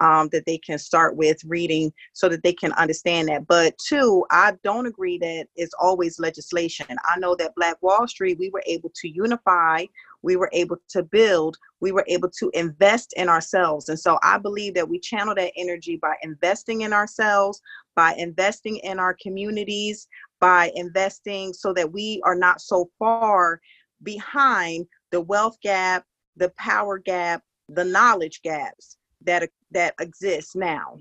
um, 0.00 0.28
that 0.32 0.44
they 0.46 0.58
can 0.58 0.78
start 0.78 1.16
with 1.16 1.42
reading 1.44 1.92
so 2.12 2.28
that 2.28 2.42
they 2.42 2.52
can 2.52 2.72
understand 2.72 3.28
that. 3.28 3.46
But 3.46 3.76
two, 3.78 4.24
I 4.30 4.54
don't 4.62 4.86
agree 4.86 5.18
that 5.18 5.46
it's 5.56 5.74
always 5.80 6.18
legislation. 6.18 6.86
I 6.90 7.18
know 7.18 7.34
that 7.36 7.54
Black 7.54 7.80
Wall 7.82 8.06
Street, 8.06 8.38
we 8.38 8.50
were 8.50 8.62
able 8.66 8.92
to 8.96 9.08
unify, 9.08 9.86
we 10.22 10.36
were 10.36 10.50
able 10.52 10.76
to 10.88 11.02
build, 11.02 11.56
we 11.80 11.92
were 11.92 12.04
able 12.08 12.30
to 12.38 12.50
invest 12.54 13.14
in 13.16 13.28
ourselves. 13.28 13.88
And 13.88 13.98
so 13.98 14.18
I 14.22 14.38
believe 14.38 14.74
that 14.74 14.88
we 14.88 14.98
channel 14.98 15.34
that 15.34 15.52
energy 15.56 15.96
by 15.96 16.14
investing 16.22 16.82
in 16.82 16.92
ourselves, 16.92 17.60
by 17.94 18.14
investing 18.14 18.76
in 18.78 18.98
our 18.98 19.16
communities, 19.22 20.08
by 20.40 20.72
investing 20.74 21.52
so 21.52 21.72
that 21.72 21.90
we 21.90 22.20
are 22.24 22.34
not 22.34 22.60
so 22.60 22.90
far 22.98 23.60
behind 24.02 24.86
the 25.10 25.20
wealth 25.20 25.56
gap, 25.62 26.04
the 26.36 26.50
power 26.58 26.98
gap, 26.98 27.42
the 27.68 27.84
knowledge 27.84 28.42
gaps 28.42 28.96
that 29.22 29.48
that 29.72 29.94
exists 30.00 30.54
now. 30.54 30.98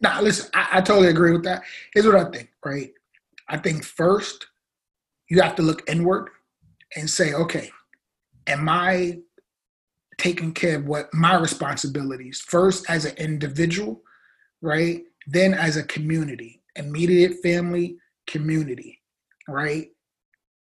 Nah, 0.00 0.20
listen, 0.20 0.50
I, 0.54 0.68
I 0.74 0.80
totally 0.80 1.08
agree 1.08 1.32
with 1.32 1.44
that. 1.44 1.62
Here's 1.92 2.06
what 2.06 2.16
I 2.16 2.24
think, 2.30 2.50
right? 2.64 2.90
I 3.48 3.58
think 3.58 3.84
first 3.84 4.46
you 5.28 5.40
have 5.42 5.54
to 5.56 5.62
look 5.62 5.88
inward 5.88 6.30
and 6.96 7.08
say, 7.08 7.34
okay, 7.34 7.70
am 8.46 8.68
I 8.68 9.18
taking 10.18 10.52
care 10.52 10.76
of 10.76 10.86
what 10.86 11.12
my 11.14 11.34
responsibilities 11.34 12.40
first 12.40 12.88
as 12.90 13.06
an 13.06 13.16
individual, 13.16 14.02
right? 14.60 15.02
Then 15.26 15.54
as 15.54 15.76
a 15.76 15.82
community, 15.82 16.62
immediate 16.76 17.38
family, 17.42 17.96
community, 18.26 19.00
right? 19.48 19.88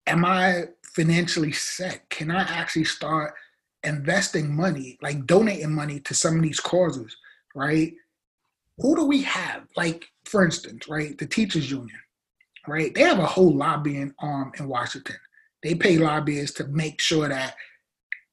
Am 0.07 0.25
I 0.25 0.65
financially 0.95 1.53
set? 1.53 2.09
Can 2.11 2.31
I 2.31 2.43
actually 2.43 2.85
start 2.85 3.35
investing 3.85 4.55
money, 4.55 4.99
like 5.03 5.27
donating 5.27 5.73
money 5.73 6.01
to 6.01 6.15
some 6.15 6.37
of 6.37 6.43
these 6.43 6.61
causes, 6.61 7.17
right? 7.55 7.93
Who 8.79 8.97
do 8.97 9.05
we 9.05 9.23
have? 9.23 9.65
Like, 9.77 10.07
for 10.25 10.45
instance, 10.45 10.89
right, 10.89 11.17
the 11.17 11.27
teachers 11.27 11.71
union, 11.71 11.99
right? 12.67 12.95
They 12.95 13.03
have 13.03 13.19
a 13.19 13.27
whole 13.27 13.55
lobbying 13.55 14.15
arm 14.19 14.53
in 14.59 14.69
Washington. 14.69 15.17
They 15.63 15.75
pay 15.75 15.99
lobbyists 15.99 16.57
to 16.59 16.67
make 16.69 17.01
sure 17.01 17.29
that 17.29 17.57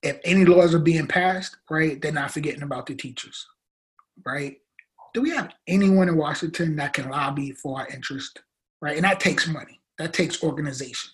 if 0.04 0.20
any 0.24 0.46
laws 0.46 0.74
are 0.74 0.80
being 0.80 1.08
passed, 1.08 1.58
right, 1.70 2.02
they're 2.02 2.12
not 2.12 2.32
forgetting 2.32 2.64
about 2.64 2.88
the 2.88 2.96
teachers, 2.96 3.46
right? 4.26 4.58
Do 5.14 5.22
we 5.22 5.30
have 5.32 5.54
anyone 5.68 6.10
in 6.10 6.18
Washington 6.18 6.76
that 6.78 6.94
can 6.94 7.10
lobby 7.10 7.52
for 7.52 7.82
our 7.82 7.88
interest, 7.88 8.42
right? 8.82 8.96
And 8.96 9.06
that 9.06 9.20
takes 9.20 9.48
money. 9.48 9.80
That 10.00 10.14
takes 10.14 10.44
organization, 10.44 11.12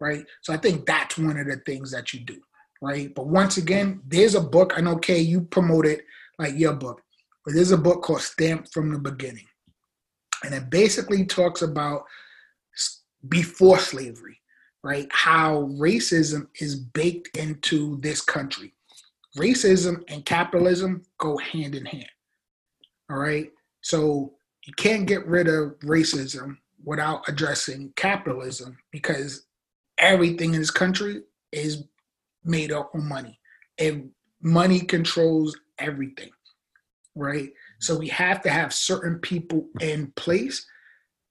right? 0.00 0.24
So 0.42 0.52
I 0.52 0.56
think 0.56 0.86
that's 0.86 1.16
one 1.16 1.38
of 1.38 1.46
the 1.46 1.56
things 1.58 1.92
that 1.92 2.12
you 2.12 2.20
do 2.20 2.40
right? 2.84 3.14
But 3.14 3.28
once 3.28 3.56
again, 3.56 4.02
there's 4.06 4.34
a 4.34 4.40
book. 4.40 4.74
I 4.76 4.82
know 4.82 4.96
Kay, 4.96 5.20
you 5.20 5.40
promoted 5.40 6.02
like 6.38 6.54
your 6.54 6.74
book, 6.74 7.00
but 7.44 7.54
there's 7.54 7.70
a 7.70 7.78
book 7.78 8.02
called 8.02 8.20
Stamped 8.20 8.72
from 8.74 8.92
the 8.92 8.98
Beginning, 8.98 9.46
and 10.44 10.54
it 10.54 10.68
basically 10.68 11.24
talks 11.24 11.62
about 11.62 12.04
before 13.28 13.78
slavery, 13.78 14.38
right? 14.82 15.08
How 15.10 15.62
racism 15.80 16.48
is 16.60 16.76
baked 16.76 17.36
into 17.38 17.98
this 18.02 18.20
country. 18.20 18.74
racism 19.36 20.02
and 20.08 20.24
capitalism 20.24 21.02
go 21.18 21.36
hand 21.38 21.74
in 21.74 21.84
hand. 21.84 22.10
All 23.10 23.16
right. 23.16 23.50
So 23.82 24.34
you 24.66 24.72
can't 24.74 25.06
get 25.06 25.26
rid 25.26 25.48
of 25.48 25.78
racism 25.80 26.56
without 26.84 27.28
addressing 27.28 27.92
capitalism 27.96 28.78
because 28.92 29.46
everything 29.98 30.54
in 30.54 30.60
this 30.60 30.70
country 30.70 31.22
is 31.52 31.84
made 32.44 32.72
up 32.72 32.90
on 32.94 33.08
money. 33.08 33.38
And 33.78 34.10
money 34.40 34.80
controls 34.80 35.56
everything. 35.78 36.30
Right. 37.16 37.50
So 37.80 37.96
we 37.96 38.08
have 38.08 38.42
to 38.42 38.50
have 38.50 38.74
certain 38.74 39.18
people 39.20 39.66
in 39.80 40.12
place 40.16 40.66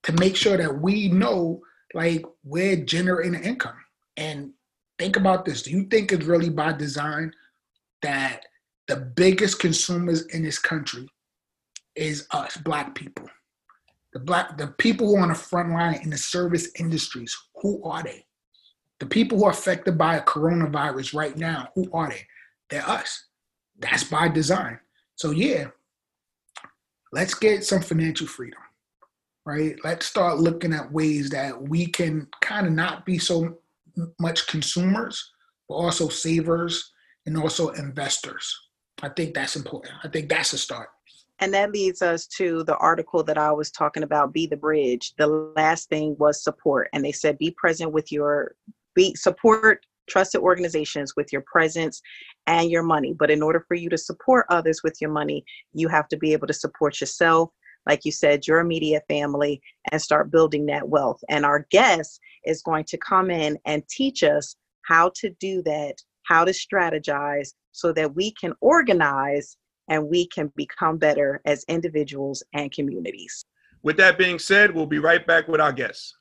to 0.04 0.12
make 0.14 0.36
sure 0.36 0.56
that 0.56 0.80
we 0.80 1.08
know 1.08 1.60
like 1.94 2.24
we're 2.42 2.76
generating 2.76 3.34
income. 3.42 3.76
And 4.16 4.52
think 4.98 5.16
about 5.16 5.44
this. 5.44 5.62
Do 5.62 5.70
you 5.70 5.84
think 5.84 6.12
it's 6.12 6.26
really 6.26 6.50
by 6.50 6.72
design 6.72 7.32
that 8.02 8.44
the 8.88 8.96
biggest 8.96 9.58
consumers 9.60 10.26
in 10.26 10.42
this 10.42 10.58
country 10.58 11.08
is 11.94 12.26
us, 12.32 12.56
black 12.58 12.94
people? 12.94 13.28
The 14.12 14.20
black 14.20 14.56
the 14.58 14.68
people 14.78 15.08
who 15.08 15.16
are 15.16 15.22
on 15.22 15.28
the 15.28 15.34
front 15.34 15.72
line 15.72 16.00
in 16.02 16.10
the 16.10 16.18
service 16.18 16.68
industries, 16.78 17.36
who 17.56 17.82
are 17.84 18.02
they? 18.02 18.24
The 19.04 19.10
people 19.10 19.38
who 19.38 19.44
are 19.44 19.50
affected 19.50 19.98
by 19.98 20.16
a 20.16 20.22
coronavirus 20.22 21.14
right 21.14 21.36
now, 21.36 21.68
who 21.74 21.90
are 21.92 22.08
they? 22.08 22.26
They're 22.70 22.88
us. 22.88 23.26
That's 23.78 24.04
by 24.04 24.28
design. 24.28 24.78
So 25.16 25.30
yeah, 25.30 25.66
let's 27.12 27.34
get 27.34 27.64
some 27.64 27.82
financial 27.82 28.26
freedom 28.26 28.60
right? 29.46 29.76
Let's 29.84 30.06
start 30.06 30.38
looking 30.38 30.72
at 30.72 30.90
ways 30.90 31.30
that 31.30 31.60
we 31.60 31.86
can 31.86 32.26
kind 32.40 32.66
of 32.66 32.72
not 32.72 33.04
be 33.04 33.18
so 33.18 33.58
much 34.18 34.46
consumers, 34.46 35.32
but 35.68 35.74
also 35.74 36.08
savers 36.08 36.92
and 37.26 37.36
also 37.36 37.70
investors. 37.70 38.54
I 39.02 39.08
think 39.10 39.34
that's 39.34 39.56
important. 39.56 39.94
I 40.02 40.08
think 40.08 40.28
that's 40.28 40.52
a 40.52 40.58
start. 40.58 40.88
And 41.40 41.52
that 41.52 41.72
leads 41.72 42.00
us 42.00 42.26
to 42.38 42.62
the 42.64 42.76
article 42.76 43.22
that 43.24 43.36
I 43.36 43.50
was 43.50 43.70
talking 43.70 44.04
about, 44.04 44.32
Be 44.32 44.46
the 44.46 44.56
Bridge. 44.56 45.14
The 45.18 45.26
last 45.26 45.88
thing 45.88 46.16
was 46.18 46.42
support. 46.42 46.88
And 46.92 47.04
they 47.04 47.12
said, 47.12 47.38
be 47.38 47.50
present 47.50 47.92
with 47.92 48.12
your, 48.12 48.54
be 48.94 49.14
support 49.14 49.84
trusted 50.06 50.42
organizations 50.42 51.14
with 51.16 51.32
your 51.32 51.42
presence 51.50 52.02
and 52.46 52.70
your 52.70 52.82
money. 52.82 53.14
But 53.18 53.30
in 53.30 53.42
order 53.42 53.64
for 53.66 53.74
you 53.74 53.88
to 53.88 53.96
support 53.96 54.44
others 54.50 54.82
with 54.84 54.98
your 55.00 55.10
money, 55.10 55.44
you 55.72 55.88
have 55.88 56.08
to 56.08 56.18
be 56.18 56.32
able 56.34 56.46
to 56.46 56.52
support 56.52 57.00
yourself 57.00 57.50
like 57.86 58.04
you 58.04 58.12
said, 58.12 58.46
your 58.46 58.60
immediate 58.60 59.04
family, 59.08 59.60
and 59.92 60.00
start 60.00 60.30
building 60.30 60.66
that 60.66 60.88
wealth. 60.88 61.22
And 61.28 61.44
our 61.44 61.66
guest 61.70 62.20
is 62.44 62.62
going 62.62 62.84
to 62.84 62.98
come 62.98 63.30
in 63.30 63.58
and 63.66 63.86
teach 63.88 64.22
us 64.22 64.56
how 64.82 65.12
to 65.16 65.30
do 65.40 65.62
that, 65.62 65.94
how 66.24 66.44
to 66.44 66.52
strategize 66.52 67.52
so 67.72 67.92
that 67.92 68.14
we 68.14 68.32
can 68.32 68.54
organize 68.60 69.56
and 69.88 70.08
we 70.08 70.26
can 70.28 70.50
become 70.56 70.96
better 70.96 71.40
as 71.44 71.64
individuals 71.68 72.42
and 72.54 72.72
communities. 72.72 73.44
With 73.82 73.98
that 73.98 74.16
being 74.16 74.38
said, 74.38 74.74
we'll 74.74 74.86
be 74.86 74.98
right 74.98 75.26
back 75.26 75.46
with 75.46 75.60
our 75.60 75.72
guests. 75.72 76.14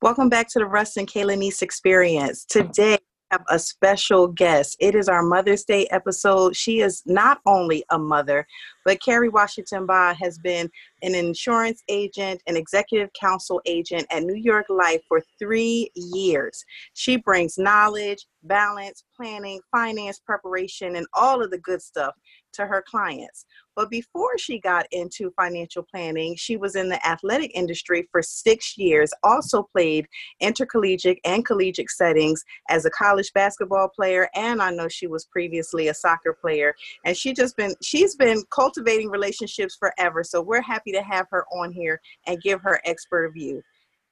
Welcome 0.00 0.30
back 0.30 0.48
to 0.50 0.58
the 0.58 0.64
Russ 0.66 0.96
and 0.96 1.06
Kayla 1.06 1.38
Nice 1.38 1.60
Experience. 1.60 2.46
Today, 2.46 2.98
have 3.30 3.44
a 3.48 3.58
special 3.58 4.28
guest. 4.28 4.76
It 4.80 4.94
is 4.94 5.08
our 5.08 5.22
Mother's 5.22 5.64
Day 5.64 5.86
episode. 5.86 6.54
She 6.54 6.80
is 6.80 7.02
not 7.06 7.40
only 7.46 7.84
a 7.90 7.98
mother, 7.98 8.46
but 8.84 9.02
Keri 9.02 9.28
Washington-Bah 9.28 10.14
has 10.14 10.38
been 10.38 10.70
an 11.02 11.14
insurance 11.14 11.82
agent, 11.88 12.40
an 12.46 12.56
executive 12.56 13.10
council 13.20 13.60
agent 13.66 14.06
at 14.10 14.22
New 14.22 14.36
York 14.36 14.66
Life 14.68 15.02
for 15.08 15.22
three 15.38 15.90
years. 15.94 16.64
She 16.94 17.16
brings 17.16 17.58
knowledge, 17.58 18.26
balance, 18.44 19.04
planning, 19.16 19.60
finance 19.72 20.20
preparation, 20.24 20.96
and 20.96 21.06
all 21.14 21.42
of 21.42 21.50
the 21.50 21.58
good 21.58 21.82
stuff 21.82 22.14
to 22.56 22.66
her 22.66 22.82
clients. 22.88 23.44
But 23.74 23.90
before 23.90 24.38
she 24.38 24.58
got 24.58 24.86
into 24.90 25.30
financial 25.40 25.82
planning, 25.82 26.34
she 26.36 26.56
was 26.56 26.76
in 26.76 26.88
the 26.88 27.06
athletic 27.06 27.52
industry 27.54 28.08
for 28.10 28.22
six 28.22 28.76
years, 28.76 29.10
also 29.22 29.62
played 29.62 30.06
intercollegiate 30.40 31.18
and 31.24 31.44
collegiate 31.44 31.90
settings 31.90 32.42
as 32.68 32.84
a 32.84 32.90
college 32.90 33.32
basketball 33.34 33.88
player. 33.94 34.28
And 34.34 34.62
I 34.62 34.70
know 34.70 34.88
she 34.88 35.06
was 35.06 35.26
previously 35.26 35.88
a 35.88 35.94
soccer 35.94 36.36
player. 36.40 36.74
And 37.04 37.16
she 37.16 37.32
just 37.32 37.56
been, 37.56 37.74
she's 37.82 38.16
been 38.16 38.42
cultivating 38.50 39.10
relationships 39.10 39.76
forever. 39.78 40.24
So 40.24 40.40
we're 40.40 40.62
happy 40.62 40.92
to 40.92 41.02
have 41.02 41.26
her 41.30 41.44
on 41.52 41.72
here 41.72 42.00
and 42.26 42.40
give 42.42 42.60
her 42.62 42.80
expert 42.84 43.32
view. 43.32 43.62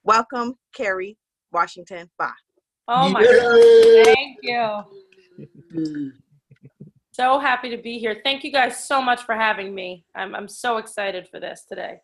Welcome, 0.04 0.59
Keri 0.74 1.16
Washington. 1.52 2.11
Bah. 2.18 2.33
Oh 2.87 3.09
my 3.09 3.24
God. 3.24 4.04
Thank 4.04 4.38
you. 4.42 6.12
So 7.14 7.38
happy 7.38 7.70
to 7.70 7.77
be 7.77 8.00
here. 8.00 8.20
Thank 8.24 8.42
you 8.42 8.50
guys 8.50 8.85
so 8.85 9.00
much 9.00 9.22
for 9.22 9.37
having 9.37 9.72
me. 9.72 10.05
I'm, 10.16 10.35
I'm 10.35 10.48
so 10.48 10.79
excited 10.79 11.29
for 11.29 11.38
this 11.38 11.64
today. 11.64 12.00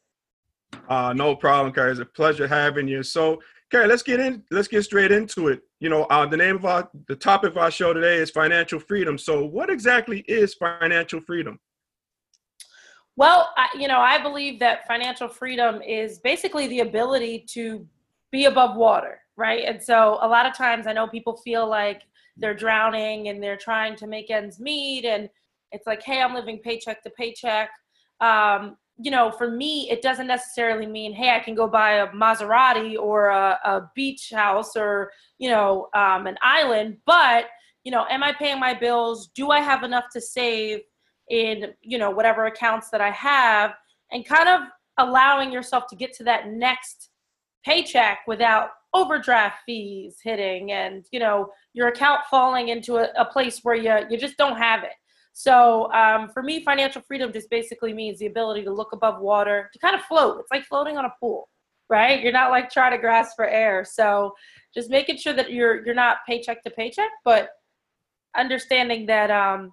Uh, 0.88 1.12
no 1.12 1.34
problem, 1.34 1.74
Keri. 1.74 1.90
It's 1.90 1.98
a 1.98 2.04
pleasure 2.04 2.46
having 2.46 2.86
you. 2.86 3.02
So, 3.02 3.42
Keri, 3.72 3.88
let's 3.88 4.04
get 4.04 4.20
in. 4.20 4.44
Let's 4.52 4.68
get 4.68 4.84
straight 4.84 5.10
into 5.10 5.48
it. 5.48 5.62
You 5.80 5.88
know, 5.88 6.04
uh, 6.04 6.26
the 6.26 6.36
name 6.36 6.54
of 6.54 6.64
our, 6.64 6.88
the 7.08 7.16
topic 7.16 7.50
of 7.50 7.58
our 7.58 7.72
show 7.72 7.92
today 7.92 8.18
is 8.18 8.30
financial 8.30 8.78
freedom. 8.78 9.18
So, 9.18 9.44
what 9.44 9.68
exactly 9.68 10.20
is 10.28 10.54
financial 10.54 11.20
freedom? 11.20 11.58
Well, 13.16 13.48
I, 13.56 13.66
you 13.76 13.88
know, 13.88 13.98
I 13.98 14.22
believe 14.22 14.60
that 14.60 14.86
financial 14.86 15.26
freedom 15.26 15.82
is 15.82 16.20
basically 16.20 16.68
the 16.68 16.80
ability 16.80 17.46
to 17.54 17.84
be 18.30 18.44
above 18.44 18.76
water, 18.76 19.18
right? 19.36 19.64
And 19.66 19.82
so, 19.82 20.18
a 20.22 20.28
lot 20.28 20.46
of 20.46 20.54
times, 20.54 20.86
I 20.86 20.92
know 20.92 21.08
people 21.08 21.36
feel 21.36 21.68
like 21.68 22.02
they're 22.40 22.54
drowning 22.54 23.28
and 23.28 23.42
they're 23.42 23.56
trying 23.56 23.94
to 23.96 24.06
make 24.06 24.30
ends 24.30 24.58
meet 24.58 25.04
and 25.04 25.28
it's 25.72 25.86
like 25.86 26.02
hey 26.02 26.20
i'm 26.20 26.34
living 26.34 26.58
paycheck 26.58 27.02
to 27.02 27.10
paycheck. 27.10 27.70
Um, 28.20 28.76
you 29.02 29.10
know 29.10 29.30
for 29.30 29.50
me 29.50 29.90
it 29.90 30.02
doesn't 30.02 30.26
necessarily 30.26 30.86
mean 30.86 31.12
hey 31.12 31.34
i 31.34 31.40
can 31.40 31.54
go 31.54 31.66
buy 31.66 31.92
a 31.92 32.08
maserati 32.08 32.98
or 32.98 33.28
a, 33.28 33.58
a 33.64 33.90
beach 33.94 34.30
house 34.34 34.76
or 34.76 35.10
you 35.38 35.48
know 35.48 35.88
um, 35.94 36.26
an 36.26 36.36
island 36.42 36.98
but 37.06 37.46
you 37.84 37.90
know 37.90 38.04
am 38.10 38.22
i 38.22 38.32
paying 38.32 38.60
my 38.60 38.74
bills? 38.74 39.28
Do 39.34 39.50
i 39.50 39.60
have 39.60 39.84
enough 39.84 40.04
to 40.12 40.20
save 40.20 40.80
in 41.30 41.72
you 41.80 41.98
know 41.98 42.10
whatever 42.10 42.46
accounts 42.46 42.90
that 42.90 43.00
i 43.00 43.10
have? 43.10 43.72
And 44.12 44.26
kind 44.26 44.48
of 44.48 44.60
allowing 44.98 45.52
yourself 45.52 45.84
to 45.88 45.96
get 45.96 46.12
to 46.14 46.24
that 46.24 46.48
next 46.48 47.10
paycheck 47.64 48.20
without 48.26 48.70
overdraft 48.92 49.58
fees 49.64 50.16
hitting 50.22 50.72
and 50.72 51.04
you 51.12 51.20
know 51.20 51.48
your 51.74 51.88
account 51.88 52.20
falling 52.30 52.68
into 52.68 52.96
a, 52.96 53.08
a 53.16 53.24
place 53.24 53.60
where 53.62 53.76
you 53.76 54.06
you 54.10 54.18
just 54.18 54.36
don't 54.36 54.56
have 54.56 54.82
it. 54.82 54.92
So 55.32 55.90
um, 55.92 56.28
for 56.28 56.42
me 56.42 56.62
financial 56.64 57.02
freedom 57.02 57.32
just 57.32 57.50
basically 57.50 57.92
means 57.92 58.18
the 58.18 58.26
ability 58.26 58.64
to 58.64 58.72
look 58.72 58.92
above 58.92 59.20
water 59.20 59.70
to 59.72 59.78
kind 59.78 59.94
of 59.94 60.02
float. 60.02 60.40
It's 60.40 60.50
like 60.50 60.64
floating 60.64 60.96
on 60.96 61.04
a 61.04 61.12
pool 61.20 61.48
right? 61.88 62.22
You're 62.22 62.32
not 62.32 62.52
like 62.52 62.70
trying 62.70 62.92
to 62.92 62.98
grasp 62.98 63.34
for 63.34 63.48
air. 63.48 63.84
So 63.84 64.32
just 64.72 64.90
making 64.90 65.16
sure 65.16 65.32
that 65.32 65.50
you're 65.50 65.84
you're 65.84 65.94
not 65.94 66.18
paycheck 66.26 66.62
to 66.62 66.70
paycheck 66.70 67.10
but 67.24 67.50
understanding 68.36 69.06
that 69.06 69.30
um, 69.30 69.72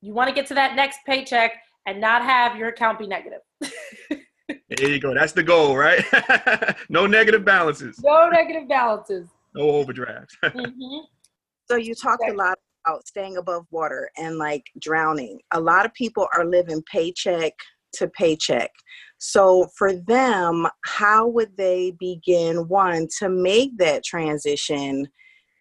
you 0.00 0.14
want 0.14 0.28
to 0.28 0.34
get 0.34 0.46
to 0.46 0.54
that 0.54 0.74
next 0.74 1.00
paycheck 1.06 1.52
and 1.86 2.00
not 2.00 2.22
have 2.22 2.56
your 2.56 2.68
account 2.68 2.98
be 2.98 3.06
negative 3.06 3.40
There 4.68 4.88
you 4.88 5.00
go. 5.00 5.14
That's 5.14 5.32
the 5.32 5.42
goal, 5.42 5.76
right? 5.76 6.04
no 6.88 7.06
negative 7.06 7.44
balances. 7.44 8.00
No 8.02 8.28
negative 8.28 8.68
balances. 8.68 9.28
No 9.54 9.62
overdrafts. 9.62 10.36
mm-hmm. 10.44 11.04
So 11.70 11.76
you 11.76 11.94
talked 11.94 12.24
a 12.28 12.32
lot 12.32 12.58
about 12.84 13.06
staying 13.06 13.36
above 13.36 13.66
water 13.70 14.10
and 14.16 14.38
like 14.38 14.64
drowning. 14.80 15.38
A 15.52 15.60
lot 15.60 15.86
of 15.86 15.94
people 15.94 16.26
are 16.36 16.44
living 16.44 16.82
paycheck 16.90 17.52
to 17.94 18.08
paycheck. 18.08 18.70
So 19.18 19.68
for 19.76 19.94
them, 19.94 20.66
how 20.84 21.28
would 21.28 21.56
they 21.56 21.92
begin 21.98 22.68
one 22.68 23.06
to 23.18 23.28
make 23.28 23.76
that 23.78 24.04
transition 24.04 25.08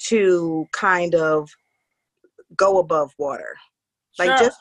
to 0.07 0.65
kind 0.71 1.13
of 1.15 1.49
go 2.55 2.79
above 2.79 3.11
water? 3.17 3.55
Like 4.17 4.37
sure. 4.37 4.47
just 4.47 4.59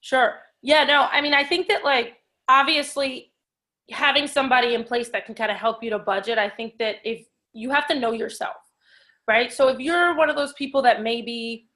Sure. 0.00 0.34
Yeah, 0.62 0.84
no, 0.84 1.08
I 1.10 1.20
mean 1.20 1.34
I 1.34 1.44
think 1.44 1.68
that 1.68 1.84
like 1.84 2.16
obviously 2.48 3.32
having 3.90 4.26
somebody 4.26 4.74
in 4.74 4.84
place 4.84 5.10
that 5.10 5.26
can 5.26 5.34
kind 5.34 5.50
of 5.50 5.56
help 5.56 5.82
you 5.82 5.90
to 5.90 5.98
budget 5.98 6.38
i 6.38 6.48
think 6.48 6.76
that 6.78 6.96
if 7.04 7.26
you 7.52 7.70
have 7.70 7.86
to 7.86 7.98
know 7.98 8.12
yourself 8.12 8.56
right? 9.28 9.52
So 9.52 9.66
if 9.66 9.80
you're 9.80 10.16
one 10.16 10.30
of 10.30 10.36
those 10.36 10.52
people 10.52 10.82
that 10.82 11.02
maybe 11.02 11.66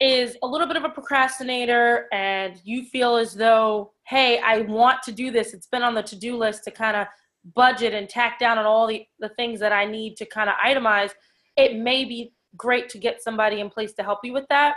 is 0.00 0.36
a 0.42 0.46
little 0.48 0.66
bit 0.66 0.76
of 0.76 0.82
a 0.82 0.88
procrastinator 0.88 2.08
and 2.12 2.60
you 2.64 2.84
feel 2.86 3.14
as 3.14 3.34
though 3.34 3.92
hey 4.08 4.40
i 4.40 4.62
want 4.62 5.00
to 5.00 5.12
do 5.12 5.30
this 5.30 5.54
it's 5.54 5.68
been 5.68 5.84
on 5.84 5.94
the 5.94 6.02
to-do 6.02 6.36
list 6.36 6.64
to 6.64 6.72
kind 6.72 6.96
of 6.96 7.06
budget 7.54 7.94
and 7.94 8.08
tack 8.08 8.36
down 8.40 8.58
on 8.58 8.66
all 8.66 8.88
the, 8.88 9.06
the 9.20 9.28
things 9.36 9.60
that 9.60 9.72
i 9.72 9.84
need 9.84 10.16
to 10.16 10.26
kind 10.26 10.50
of 10.50 10.56
itemize 10.66 11.10
it 11.56 11.76
may 11.76 12.04
be 12.04 12.32
great 12.56 12.88
to 12.90 12.98
get 12.98 13.22
somebody 13.22 13.60
in 13.60 13.70
place 13.70 13.92
to 13.94 14.02
help 14.02 14.20
you 14.22 14.32
with 14.32 14.46
that. 14.48 14.74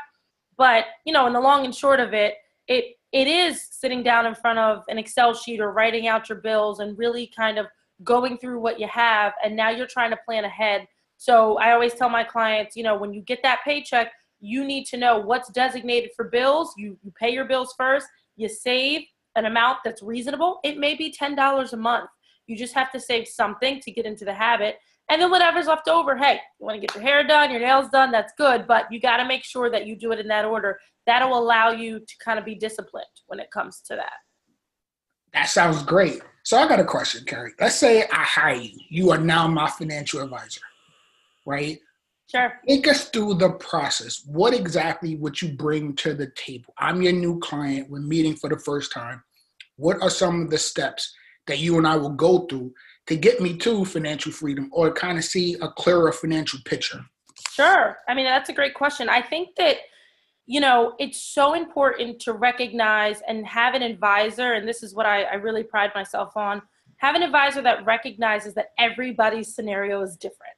But 0.58 0.86
you 1.06 1.14
know 1.14 1.28
in 1.28 1.34
the 1.34 1.40
long 1.40 1.66
and 1.66 1.76
short 1.76 2.00
of 2.00 2.14
it 2.14 2.36
it 2.68 2.96
it 3.16 3.28
is 3.28 3.66
sitting 3.72 4.04
down 4.04 4.26
in 4.26 4.36
front 4.36 4.60
of 4.60 4.84
an 4.90 4.98
Excel 4.98 5.34
sheet 5.34 5.62
or 5.62 5.72
writing 5.72 6.06
out 6.06 6.28
your 6.28 6.40
bills 6.40 6.82
and 6.82 6.98
really 6.98 7.32
kind 7.34 7.58
of 7.58 7.66
going 8.04 8.38
through 8.38 8.60
what 8.60 8.78
you 8.78 8.90
have. 8.90 9.32
And 9.42 9.56
now 9.56 9.70
you're 9.70 9.88
trying 9.88 10.12
to 10.12 10.20
plan 10.26 10.44
ahead. 10.44 10.86
So 11.16 11.58
I 11.58 11.72
always 11.72 11.94
tell 11.94 12.10
my 12.10 12.26
clients, 12.26 12.76
you 12.76 12.84
know, 12.84 12.98
when 12.98 13.14
you 13.14 13.22
get 13.22 13.40
that 13.44 13.62
paycheck, 13.64 14.12
you 14.42 14.66
need 14.66 14.84
to 14.88 14.98
know 14.98 15.18
what's 15.18 15.50
designated 15.50 16.10
for 16.14 16.26
bills. 16.26 16.74
You, 16.76 16.98
you 17.04 17.14
pay 17.18 17.30
your 17.30 17.46
bills 17.46 17.74
first, 17.78 18.06
you 18.36 18.50
save 18.50 19.04
an 19.38 19.46
amount 19.46 19.78
that's 19.86 20.04
reasonable. 20.04 20.60
It 20.66 20.78
may 20.78 20.94
be 20.94 21.10
$10 21.10 21.72
a 21.72 21.78
month. 21.78 22.10
You 22.48 22.58
just 22.58 22.74
have 22.74 22.92
to 22.92 23.00
save 23.00 23.30
something 23.30 23.80
to 23.80 23.92
get 23.92 24.06
into 24.06 24.26
the 24.26 24.34
habit. 24.34 24.76
And 25.08 25.22
then 25.22 25.32
whatever's 25.32 25.68
left 25.68 25.88
over, 25.88 26.18
hey, 26.18 26.42
you 26.60 26.66
want 26.66 26.82
to 26.82 26.86
get 26.86 26.94
your 26.94 27.04
hair 27.04 27.26
done, 27.26 27.50
your 27.50 27.62
nails 27.62 27.90
done, 27.92 28.12
that's 28.12 28.34
good, 28.38 28.68
but 28.68 28.92
you 28.92 29.00
got 29.00 29.18
to 29.18 29.26
make 29.26 29.46
sure 29.46 29.70
that 29.70 29.88
you 29.88 29.96
do 29.96 30.12
it 30.12 30.20
in 30.20 30.28
that 30.28 30.44
order. 30.44 30.80
That'll 31.06 31.38
allow 31.38 31.72
you 31.72 32.00
to 32.00 32.16
kind 32.24 32.40
of 32.40 32.46
be 32.46 32.56
disciplined 32.56 33.06
when 33.28 33.40
it 33.40 33.52
comes 33.52 33.82
to 33.88 33.96
that. 33.96 34.14
That 35.34 35.50
sounds 35.50 35.84
great. 35.84 36.22
So 36.44 36.58
I 36.58 36.68
got 36.68 36.80
a 36.80 36.86
question, 36.86 37.26
Keri. 37.26 37.52
Let's 37.60 37.76
say 37.76 38.04
I 38.04 38.24
hire 38.24 38.56
you. 38.56 38.80
You 38.90 39.12
are 39.12 39.18
now 39.18 39.48
my 39.48 39.70
financial 39.70 40.22
advisor, 40.22 40.62
right? 41.46 41.80
Sure. 42.28 42.54
Take 42.68 42.88
us 42.88 43.10
through 43.10 43.36
the 43.36 43.52
process. 43.52 44.24
What 44.26 44.54
exactly 44.54 45.16
would 45.16 45.42
you 45.42 45.50
bring 45.54 45.96
to 45.98 46.14
the 46.14 46.32
table? 46.36 46.74
I'm 46.80 47.02
your 47.02 47.14
new 47.14 47.40
client. 47.40 47.90
We're 47.90 48.00
meeting 48.00 48.36
for 48.36 48.50
the 48.50 48.58
first 48.58 48.92
time. 48.92 49.24
What 49.78 50.02
are 50.02 50.10
some 50.10 50.42
of 50.42 50.50
the 50.50 50.58
steps 50.58 51.14
that 51.48 51.60
you 51.60 51.78
and 51.78 51.86
I 51.86 51.98
will 51.98 52.14
go 52.14 52.46
through 52.48 52.74
to 53.08 53.16
get 53.16 53.42
me 53.42 53.58
to 53.58 53.86
financial 53.86 54.32
freedom 54.32 54.70
or 54.72 54.92
kind 54.92 55.18
of 55.18 55.24
see 55.24 55.56
a 55.62 55.68
clearer 55.68 56.12
financial 56.12 56.60
picture? 56.66 57.02
Sure. 57.52 57.98
I 58.08 58.16
mean, 58.16 58.26
that's 58.26 58.50
a 58.50 58.54
great 58.54 58.74
question. 58.74 59.10
I 59.10 59.22
think 59.22 59.50
that, 59.58 59.78
you 60.48 60.60
know, 60.60 60.94
it's 61.00 61.22
so 61.22 61.54
important 61.54 62.20
to 62.22 62.34
recognize 62.34 63.22
and 63.28 63.46
have 63.48 63.74
an 63.74 63.82
advisor, 63.82 64.54
and 64.54 64.68
this 64.68 64.84
is 64.84 64.94
what 64.94 65.06
I, 65.06 65.24
I 65.24 65.34
really 65.36 65.64
pride 65.64 65.92
myself 65.96 66.38
on 66.38 66.62
have 66.98 67.16
an 67.16 67.24
advisor 67.24 67.62
that 67.62 67.86
recognizes 67.86 68.54
that 68.54 68.68
everybody's 68.80 69.54
scenario 69.54 70.02
is 70.02 70.16
different. 70.16 70.54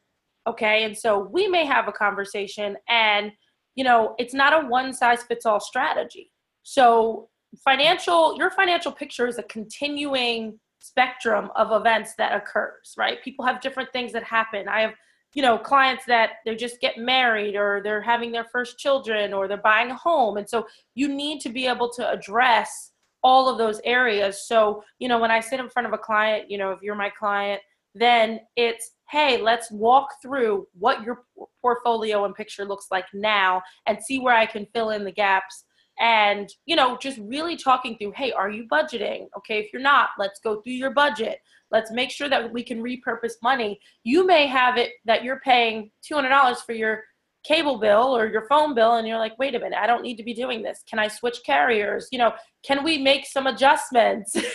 Okay. 0.45 0.84
And 0.84 0.97
so 0.97 1.19
we 1.19 1.47
may 1.47 1.65
have 1.65 1.88
a 1.88 1.91
conversation, 1.91 2.78
and, 2.88 3.32
you 3.76 3.84
know, 3.84 4.15
it's 4.17 4.34
not 4.34 4.54
a 4.54 4.67
one 4.67 4.93
size 4.93 5.23
fits 5.23 5.45
all 5.45 5.60
strategy. 5.60 6.32
So, 6.63 7.30
financial, 7.63 8.38
your 8.38 8.52
financial 8.52 8.91
picture 8.91 9.28
is 9.28 9.38
a 9.38 9.43
continuing 9.43 10.60
spectrum 10.80 11.50
of 11.56 11.71
events 11.71 12.13
that 12.17 12.34
occurs, 12.34 12.93
right? 12.97 13.21
People 13.23 13.45
have 13.45 13.62
different 13.62 13.91
things 13.91 14.13
that 14.13 14.23
happen. 14.23 14.67
I 14.67 14.82
have, 14.82 14.93
you 15.38 15.43
know, 15.43 15.56
clients 15.56 16.04
that 16.08 16.38
they're 16.43 16.56
just 16.56 16.82
get 16.82 16.97
married 16.97 17.56
or 17.56 17.80
they're 17.84 18.02
having 18.02 18.32
their 18.32 18.45
first 18.45 18.80
children 18.80 19.34
or 19.34 19.47
they're 19.47 19.58
buying 19.58 19.91
a 19.91 19.95
home. 19.95 20.38
And 20.38 20.50
so 20.50 20.65
you 20.95 21.08
need 21.08 21.41
to 21.41 21.50
be 21.50 21.67
able 21.67 21.91
to 21.91 22.10
address 22.10 22.93
all 23.21 23.47
of 23.47 23.60
those 23.60 23.80
areas. 23.84 24.47
So, 24.47 24.84
you 24.97 25.08
know, 25.08 25.19
when 25.19 25.30
I 25.30 25.39
sit 25.39 25.60
in 25.60 25.69
front 25.69 25.88
of 25.88 25.93
a 25.93 25.97
client, 26.00 26.50
you 26.50 26.58
know, 26.58 26.71
if 26.71 26.82
you're 26.82 26.95
my 26.95 27.12
client, 27.12 27.62
then 27.93 28.39
it's, 28.56 28.93
hey, 29.12 29.39
let's 29.39 29.69
walk 29.69 30.10
through 30.23 30.65
what 30.73 31.04
your 31.04 31.21
portfolio 31.62 32.26
and 32.26 32.34
picture 32.34 32.65
looks 32.65 32.88
like 32.89 33.06
now 33.13 33.62
and 33.86 34.02
see 34.02 34.19
where 34.19 34.36
I 34.36 34.47
can 34.47 34.65
fill 34.73 34.89
in 34.89 35.04
the 35.04 35.12
gaps 35.12 35.65
and 35.99 36.49
you 36.65 36.75
know 36.75 36.97
just 36.97 37.17
really 37.19 37.55
talking 37.55 37.97
through 37.97 38.13
hey 38.15 38.31
are 38.31 38.49
you 38.49 38.67
budgeting? 38.67 39.27
Okay 39.38 39.60
if 39.60 39.73
you're 39.73 39.81
not 39.81 40.10
let's 40.17 40.39
go 40.39 40.62
through 40.62 40.73
your 40.73 40.91
budget. 40.91 41.39
Let's 41.69 41.91
make 41.91 42.12
sure 42.12 42.29
that 42.29 42.53
we 42.53 42.63
can 42.63 42.81
repurpose 42.81 43.33
money. 43.43 43.79
You 44.05 44.25
may 44.25 44.47
have 44.47 44.77
it 44.77 44.91
that 45.03 45.25
you're 45.25 45.41
paying 45.41 45.91
$200 46.10 46.55
for 46.65 46.71
your 46.71 47.03
cable 47.43 47.77
bill 47.77 48.15
or 48.15 48.27
your 48.27 48.47
phone 48.47 48.73
bill 48.73 48.95
and 48.95 49.07
you're 49.07 49.17
like 49.17 49.38
wait 49.39 49.55
a 49.55 49.60
minute 49.60 49.77
i 49.79 49.88
don't 49.88 50.01
need 50.01 50.17
to 50.17 50.23
be 50.23 50.33
doing 50.33 50.62
this. 50.62 50.83
Can 50.89 50.99
i 50.99 51.07
switch 51.07 51.39
carriers? 51.45 52.07
You 52.12 52.19
know 52.19 52.33
can 52.63 52.83
we 52.83 52.97
make 52.97 53.25
some 53.25 53.47
adjustments? 53.47 54.36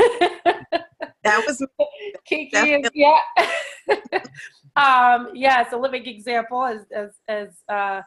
That 1.24 1.44
was 1.46 1.64
Kiki 2.24 2.56
is, 2.56 2.90
yeah. 2.94 3.18
Um 4.74 5.28
yeah 5.34 5.60
it's 5.60 5.72
a 5.74 5.76
living 5.76 6.06
example 6.06 6.64
as 6.64 6.80
as 6.94 7.10
as 7.28 7.48
uh 7.68 8.00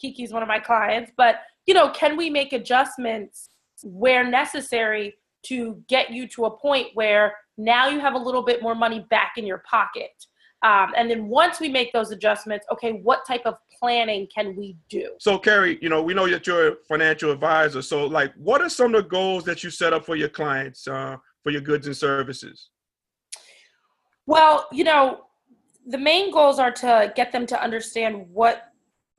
kiki's 0.00 0.32
one 0.32 0.42
of 0.42 0.48
my 0.48 0.58
clients 0.58 1.12
but 1.16 1.40
you 1.70 1.74
know, 1.74 1.88
can 1.90 2.16
we 2.16 2.28
make 2.28 2.52
adjustments 2.52 3.48
where 3.84 4.28
necessary 4.28 5.14
to 5.44 5.80
get 5.88 6.10
you 6.10 6.26
to 6.26 6.46
a 6.46 6.50
point 6.50 6.88
where 6.94 7.32
now 7.58 7.86
you 7.86 8.00
have 8.00 8.14
a 8.14 8.18
little 8.18 8.42
bit 8.42 8.60
more 8.60 8.74
money 8.74 9.06
back 9.08 9.34
in 9.36 9.46
your 9.46 9.58
pocket? 9.58 10.10
Um, 10.64 10.92
and 10.96 11.08
then 11.08 11.28
once 11.28 11.60
we 11.60 11.68
make 11.68 11.92
those 11.92 12.10
adjustments, 12.10 12.66
okay, 12.72 12.94
what 13.04 13.24
type 13.24 13.42
of 13.44 13.54
planning 13.78 14.26
can 14.34 14.56
we 14.56 14.78
do? 14.88 15.12
So, 15.20 15.38
Keri, 15.38 15.78
you 15.80 15.88
know, 15.88 16.02
we 16.02 16.12
know 16.12 16.28
that 16.28 16.44
you're 16.44 16.72
a 16.72 16.76
financial 16.88 17.30
advisor. 17.30 17.82
So, 17.82 18.04
like, 18.04 18.34
what 18.34 18.60
are 18.60 18.68
some 18.68 18.92
of 18.92 19.04
the 19.04 19.08
goals 19.08 19.44
that 19.44 19.62
you 19.62 19.70
set 19.70 19.92
up 19.92 20.04
for 20.04 20.16
your 20.16 20.28
clients 20.28 20.88
uh, 20.88 21.18
for 21.44 21.50
your 21.50 21.60
goods 21.60 21.86
and 21.86 21.96
services? 21.96 22.70
Well, 24.26 24.66
you 24.72 24.82
know, 24.82 25.20
the 25.86 25.98
main 25.98 26.32
goals 26.32 26.58
are 26.58 26.72
to 26.72 27.12
get 27.14 27.30
them 27.30 27.46
to 27.46 27.62
understand 27.62 28.26
what 28.28 28.69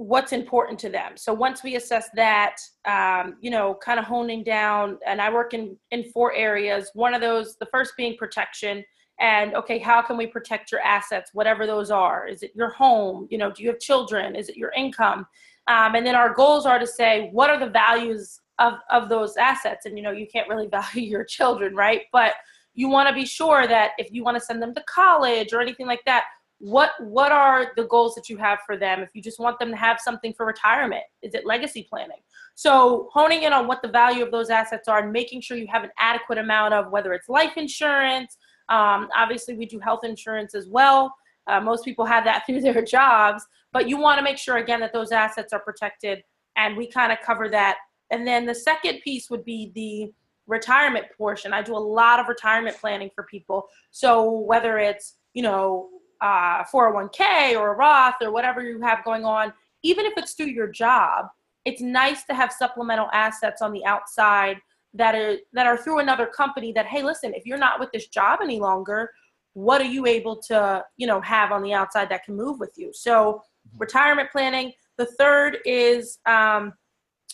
what's 0.02 0.34
important 0.34 0.80
to 0.80 0.90
them. 0.90 1.12
So 1.16 1.32
once 1.32 1.62
we 1.64 1.76
assess 1.76 2.10
that, 2.16 2.56
um, 2.86 3.36
you 3.40 3.52
know, 3.52 3.78
kind 3.84 4.00
of 4.00 4.06
honing 4.06 4.44
down, 4.44 4.98
and 5.06 5.22
I 5.22 5.32
work 5.32 5.54
in 5.54 5.78
in 5.92 6.04
four 6.12 6.34
areas. 6.34 6.90
One 6.96 7.14
of 7.14 7.22
those, 7.22 7.56
the 7.58 7.68
first 7.68 7.94
being 7.96 8.18
protection, 8.18 8.84
and 9.20 9.54
okay, 9.54 9.78
how 9.78 10.02
can 10.02 10.18
we 10.18 10.26
protect 10.26 10.72
your 10.72 10.82
assets, 10.82 11.30
whatever 11.34 11.68
those 11.68 11.92
are? 11.92 12.28
Is 12.28 12.42
it 12.42 12.52
your 12.56 12.72
home? 12.72 13.28
You 13.30 13.38
know, 13.38 13.52
do 13.52 13.62
you 13.62 13.70
have 13.70 13.80
children? 13.80 14.36
Is 14.36 14.50
it 14.50 14.58
your 14.58 14.72
income? 14.72 15.28
Um, 15.68 15.94
and 15.94 16.06
then 16.06 16.16
our 16.16 16.34
goals 16.34 16.66
are 16.66 16.80
to 16.80 16.88
say 16.88 17.30
what 17.32 17.52
are 17.52 17.60
the 17.60 17.70
values 17.70 18.40
of 18.58 18.74
of 18.90 19.08
those 19.08 19.38
assets, 19.38 19.86
and 19.86 19.96
you 19.98 20.04
know, 20.04 20.12
you 20.12 20.26
can't 20.26 20.50
really 20.50 20.68
value 20.80 21.08
your 21.08 21.24
children, 21.24 21.76
right? 21.76 22.02
But 22.12 22.34
you 22.74 22.90
want 22.90 23.08
to 23.08 23.14
be 23.14 23.26
sure 23.26 23.68
that 23.68 23.92
if 24.00 24.12
you 24.12 24.24
want 24.24 24.40
to 24.40 24.44
send 24.44 24.64
them 24.64 24.74
to 24.74 24.84
college 24.90 25.54
or 25.54 25.62
anything 25.62 25.86
like 25.86 26.02
that 26.06 26.24
what 26.62 26.92
what 27.00 27.32
are 27.32 27.72
the 27.76 27.86
goals 27.86 28.14
that 28.14 28.30
you 28.30 28.38
have 28.38 28.60
for 28.68 28.78
them 28.78 29.02
if 29.02 29.10
you 29.16 29.22
just 29.22 29.40
want 29.40 29.58
them 29.58 29.72
to 29.72 29.76
have 29.76 30.00
something 30.00 30.32
for 30.34 30.46
retirement? 30.46 31.02
Is 31.24 31.34
it 31.34 31.44
legacy 31.46 31.88
planning? 31.90 32.20
So 32.54 33.10
honing 33.12 33.44
in 33.44 33.52
on 33.52 33.68
what 33.68 33.82
the 33.82 33.88
value 33.88 34.24
of 34.24 34.32
those 34.32 34.52
assets 34.52 34.88
are 34.88 35.00
and 35.00 35.12
making 35.12 35.42
sure 35.42 35.58
you 35.58 35.68
have 35.72 35.84
an 35.84 35.90
adequate 35.98 36.38
amount 36.38 36.76
of 36.76 36.92
whether 36.92 37.14
it's 37.14 37.28
life 37.28 37.58
insurance 37.58 38.38
um, 38.70 39.10
obviously 39.18 39.56
we 39.56 39.66
do 39.66 39.80
health 39.80 40.04
insurance 40.04 40.54
as 40.54 40.68
well. 40.70 41.14
Uh, 41.48 41.60
most 41.60 41.84
people 41.84 42.06
have 42.06 42.24
that 42.26 42.44
through 42.46 42.62
their 42.62 42.84
jobs 42.84 43.44
but 43.74 43.90
you 43.90 43.98
want 43.98 44.20
to 44.20 44.24
make 44.24 44.38
sure 44.38 44.58
again 44.58 44.80
that 44.82 44.94
those 44.94 45.12
assets 45.12 45.54
are 45.54 45.60
protected 45.60 46.24
and 46.58 46.78
we 46.78 46.88
kind 46.88 47.12
of 47.12 47.18
cover 47.22 47.50
that. 47.50 47.78
And 48.12 48.28
then 48.28 48.46
the 48.46 48.56
second 48.56 49.00
piece 49.04 49.30
would 49.30 49.46
be 49.46 49.72
the 49.74 50.12
retirement 50.48 51.06
portion. 51.18 51.54
I 51.54 51.62
do 51.62 51.76
a 51.76 51.80
lot 51.80 52.20
of 52.20 52.28
retirement 52.28 52.78
planning 52.78 53.10
for 53.16 53.24
people. 53.24 53.68
So 53.92 54.30
whether 54.30 54.78
it's 54.78 55.16
you 55.34 55.44
know 55.44 55.90
uh, 56.22 56.64
401k 56.64 57.60
or 57.60 57.74
a 57.74 57.76
Roth 57.76 58.16
or 58.22 58.32
whatever 58.32 58.62
you 58.62 58.82
have 58.82 59.04
going 59.04 59.26
on, 59.26 59.54
even 59.84 60.06
if 60.06 60.14
it's 60.18 60.34
through 60.34 60.48
your 60.48 60.68
job, 60.68 61.28
it's 61.66 61.82
nice 61.82 62.24
to 62.26 62.34
have 62.34 62.52
supplemental 62.52 63.10
assets 63.14 63.62
on 63.62 63.72
the 63.72 63.86
outside 63.86 64.58
that 64.94 65.16
are 65.16 65.38
that 65.54 65.66
are 65.68 65.78
through 65.78 66.00
another 66.00 66.26
company 66.26 66.74
that 66.74 66.86
hey 66.86 67.02
listen 67.02 67.34
if 67.34 67.46
you're 67.46 67.58
not 67.58 67.80
with 67.80 67.90
this 67.94 68.08
job 68.08 68.40
any 68.44 68.60
longer 68.60 69.10
what 69.54 69.82
are 69.82 69.86
you 69.86 70.06
able 70.06 70.38
to 70.38 70.84
you 70.98 71.08
know 71.08 71.22
have 71.22 71.52
on 71.52 71.62
the 71.62 71.74
outside 71.74 72.10
that 72.10 72.24
can 72.24 72.36
move 72.36 72.60
with 72.60 72.74
you? 72.78 72.92
So 72.94 73.42
mm-hmm. 73.68 73.78
retirement 73.80 74.32
planning 74.32 74.74
the 74.98 75.06
third 75.06 75.58
is 75.66 76.20
um, 76.26 76.74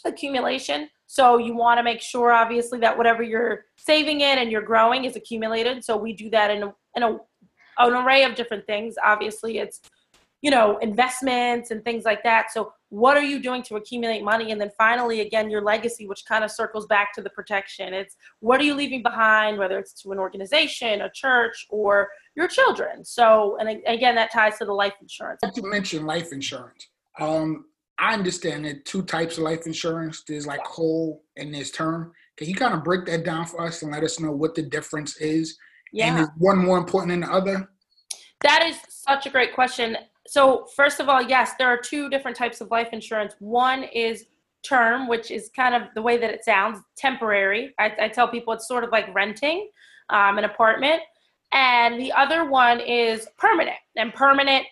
accumulation. 0.06 0.89
So 1.06 1.38
you 1.38 1.56
want 1.56 1.80
to 1.80 1.84
make 1.84 2.02
sure 2.02 2.32
obviously 2.32 2.80
that 2.80 2.97
whatever 2.97 3.23
you're 3.23 3.65
saving 3.78 4.21
in 4.21 4.39
and 4.39 4.52
you're 4.52 4.62
growing 4.62 5.06
is 5.06 5.15
accumulated. 5.15 5.84
So 5.84 5.97
we 5.97 6.13
do 6.13 6.30
that 6.32 6.52
in 6.52 6.63
a, 6.63 6.73
in 6.95 7.04
a 7.04 7.17
an 7.80 7.94
array 7.94 8.24
of 8.24 8.36
different 8.36 8.66
things. 8.66 8.96
Obviously, 9.04 9.60
it's 9.60 9.82
you 10.42 10.52
know 10.52 10.78
investments 10.78 11.72
and 11.72 11.84
things 11.84 12.06
like 12.06 12.24
that. 12.24 12.52
So 12.52 12.74
what 12.90 13.18
are 13.18 13.24
you 13.24 13.42
doing 13.42 13.63
to 13.63 13.76
accumulate 13.76 14.24
money? 14.24 14.52
And 14.52 14.62
then 14.62 14.72
finally, 14.78 15.22
again, 15.22 15.50
your 15.50 15.62
legacy, 15.62 16.08
which 16.08 16.24
kind 16.26 16.44
of 16.44 16.52
circles 16.52 16.86
back 16.86 17.13
to 17.13 17.22
the 17.22 17.30
protection. 17.30 17.94
It's 17.94 18.16
what 18.40 18.62
are 18.62 18.63
you 18.63 18.76
leaving 18.76 19.04
behind, 19.04 19.58
whether 19.58 19.78
it's 19.78 19.94
to 20.04 20.12
an 20.12 20.20
organization, 20.20 21.02
a 21.02 21.10
church, 21.10 21.66
or 21.70 22.10
your 22.36 22.48
children. 22.48 23.04
So, 23.04 23.58
and 23.60 23.82
again, 23.86 24.16
that 24.16 24.32
ties 24.32 24.58
to 24.60 24.66
the 24.66 24.74
life 24.74 24.94
insurance. 25.02 25.42
You 25.56 25.70
mentioned 25.70 26.08
life 26.08 26.32
insurance. 26.32 26.88
Um, 27.20 27.66
I 28.00 28.13
understand 28.13 28.66
that 28.66 28.86
two 28.86 29.02
types 29.02 29.38
of 29.38 29.44
life 29.44 29.66
insurance. 29.66 30.24
There's 30.28 30.48
like 30.48 30.66
whole 30.66 31.24
and 31.36 31.54
there's 31.54 31.72
term. 31.72 32.13
Can 32.38 32.48
you 32.48 32.56
kind 32.56 32.74
of 32.74 32.84
break 32.84 33.06
that 33.08 33.26
down 33.26 33.48
for 33.48 33.66
us 33.66 33.82
and 33.82 33.92
let 33.92 34.04
us 34.04 34.20
know 34.20 34.32
what 34.32 34.54
the 34.54 34.62
difference 34.62 35.18
is 35.18 35.58
yeah. 35.97 36.13
And 36.13 36.23
is 36.23 36.29
one 36.38 36.57
more 36.57 36.77
important 36.77 37.10
than 37.10 37.21
the 37.21 37.31
other? 37.31 37.69
That 38.41 38.63
is 38.67 38.77
such 38.89 39.25
a 39.25 39.29
great 39.29 39.55
question. 39.55 39.97
So, 40.27 40.67
first 40.75 40.99
of 40.99 41.10
all, 41.10 41.21
yes, 41.21 41.53
there 41.57 41.67
are 41.67 41.77
two 41.77 42.10
different 42.10 42.38
types 42.38 42.62
of 42.62 42.69
life 42.69 42.89
insurance. 42.91 43.33
One 43.39 43.83
is 43.83 44.25
term, 44.62 45.07
which 45.07 45.31
is 45.31 45.49
kind 45.55 45.73
of 45.73 45.83
the 45.95 46.01
way 46.01 46.17
that 46.17 46.29
it 46.29 46.45
sounds, 46.45 46.79
temporary. 46.97 47.73
I, 47.79 47.93
I 48.01 48.07
tell 48.10 48.27
people 48.27 48.53
it's 48.53 48.67
sort 48.67 48.83
of 48.83 48.91
like 48.91 49.13
renting 49.13 49.69
um, 50.10 50.38
an 50.38 50.43
apartment. 50.43 51.01
And 51.51 51.99
the 51.99 52.12
other 52.12 52.49
one 52.49 52.79
is 52.81 53.27
permanent. 53.38 53.77
And 53.95 54.13
permanent 54.13 54.65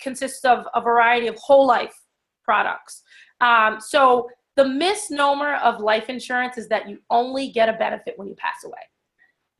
consists 0.00 0.44
of 0.44 0.64
a 0.74 0.80
variety 0.80 1.28
of 1.28 1.36
whole 1.36 1.66
life 1.66 1.94
products. 2.42 3.02
Um, 3.40 3.78
so, 3.80 4.28
the 4.56 4.66
misnomer 4.66 5.54
of 5.56 5.80
life 5.80 6.10
insurance 6.10 6.58
is 6.58 6.68
that 6.68 6.88
you 6.88 6.98
only 7.08 7.48
get 7.48 7.68
a 7.68 7.72
benefit 7.72 8.14
when 8.18 8.28
you 8.28 8.34
pass 8.34 8.64
away. 8.64 8.80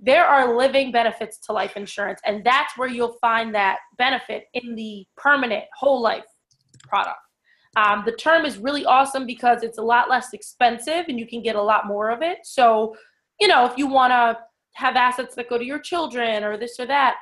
There 0.04 0.26
are 0.26 0.56
living 0.56 0.90
benefits 0.90 1.38
to 1.46 1.52
life 1.52 1.76
insurance, 1.76 2.20
and 2.24 2.44
that's 2.44 2.76
where 2.76 2.88
you'll 2.88 3.16
find 3.20 3.54
that 3.54 3.78
benefit 3.96 4.46
in 4.52 4.74
the 4.74 5.06
permanent 5.16 5.64
whole 5.78 6.02
life 6.02 6.24
product. 6.88 7.20
Um, 7.76 8.02
the 8.04 8.12
term 8.12 8.44
is 8.44 8.58
really 8.58 8.84
awesome 8.84 9.26
because 9.26 9.62
it's 9.62 9.78
a 9.78 9.82
lot 9.82 10.10
less 10.10 10.32
expensive 10.34 11.06
and 11.08 11.18
you 11.18 11.26
can 11.26 11.40
get 11.40 11.54
a 11.54 11.62
lot 11.62 11.86
more 11.86 12.10
of 12.10 12.20
it. 12.20 12.38
So, 12.42 12.96
you 13.40 13.46
know, 13.46 13.64
if 13.64 13.78
you 13.78 13.86
want 13.86 14.10
to 14.10 14.38
have 14.74 14.96
assets 14.96 15.36
that 15.36 15.48
go 15.48 15.56
to 15.56 15.64
your 15.64 15.78
children 15.78 16.42
or 16.42 16.58
this 16.58 16.78
or 16.80 16.86
that, 16.86 17.14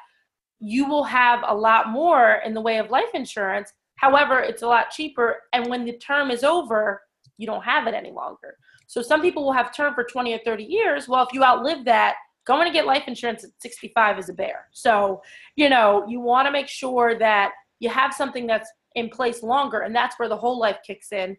you 0.58 0.88
will 0.88 1.04
have 1.04 1.40
a 1.46 1.54
lot 1.54 1.90
more 1.90 2.40
in 2.44 2.54
the 2.54 2.60
way 2.60 2.78
of 2.78 2.90
life 2.90 3.10
insurance. 3.14 3.72
However, 3.96 4.40
it's 4.40 4.62
a 4.62 4.66
lot 4.66 4.90
cheaper. 4.90 5.36
And 5.52 5.68
when 5.68 5.84
the 5.84 5.98
term 5.98 6.30
is 6.30 6.42
over, 6.42 7.02
you 7.36 7.46
don't 7.46 7.64
have 7.64 7.86
it 7.86 7.94
any 7.94 8.10
longer. 8.10 8.56
So 8.86 9.02
some 9.02 9.22
people 9.22 9.44
will 9.44 9.52
have 9.52 9.74
term 9.74 9.94
for 9.94 10.04
20 10.04 10.34
or 10.34 10.40
30 10.44 10.64
years. 10.64 11.08
Well, 11.08 11.22
if 11.22 11.32
you 11.32 11.44
outlive 11.44 11.84
that, 11.84 12.16
going 12.46 12.66
to 12.66 12.72
get 12.72 12.86
life 12.86 13.04
insurance 13.06 13.44
at 13.44 13.50
65 13.58 14.18
is 14.18 14.28
a 14.28 14.32
bear. 14.32 14.66
So, 14.72 15.22
you 15.56 15.68
know, 15.68 16.04
you 16.08 16.20
want 16.20 16.46
to 16.46 16.52
make 16.52 16.68
sure 16.68 17.18
that 17.18 17.52
you 17.78 17.88
have 17.88 18.12
something 18.14 18.46
that's 18.46 18.70
in 18.94 19.08
place 19.08 19.42
longer. 19.42 19.80
And 19.80 19.94
that's 19.94 20.18
where 20.18 20.28
the 20.28 20.36
whole 20.36 20.58
life 20.58 20.78
kicks 20.86 21.12
in. 21.12 21.36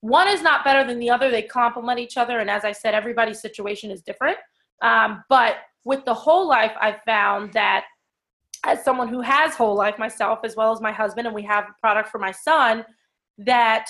One 0.00 0.28
is 0.28 0.42
not 0.42 0.64
better 0.64 0.86
than 0.86 0.98
the 0.98 1.10
other, 1.10 1.30
they 1.30 1.42
complement 1.42 1.98
each 1.98 2.16
other. 2.16 2.38
And 2.38 2.50
as 2.50 2.64
I 2.64 2.72
said, 2.72 2.94
everybody's 2.94 3.40
situation 3.40 3.90
is 3.90 4.02
different. 4.02 4.36
Um, 4.82 5.24
but 5.28 5.56
with 5.84 6.04
the 6.04 6.14
whole 6.14 6.46
life, 6.46 6.72
I've 6.80 7.00
found 7.06 7.52
that 7.54 7.86
as 8.64 8.84
someone 8.84 9.08
who 9.08 9.20
has 9.20 9.54
whole 9.54 9.74
life 9.74 9.98
myself, 9.98 10.40
as 10.44 10.56
well 10.56 10.72
as 10.72 10.80
my 10.80 10.92
husband, 10.92 11.26
and 11.26 11.34
we 11.34 11.42
have 11.42 11.64
a 11.64 11.80
product 11.80 12.08
for 12.08 12.18
my 12.18 12.32
son, 12.32 12.84
that 13.38 13.86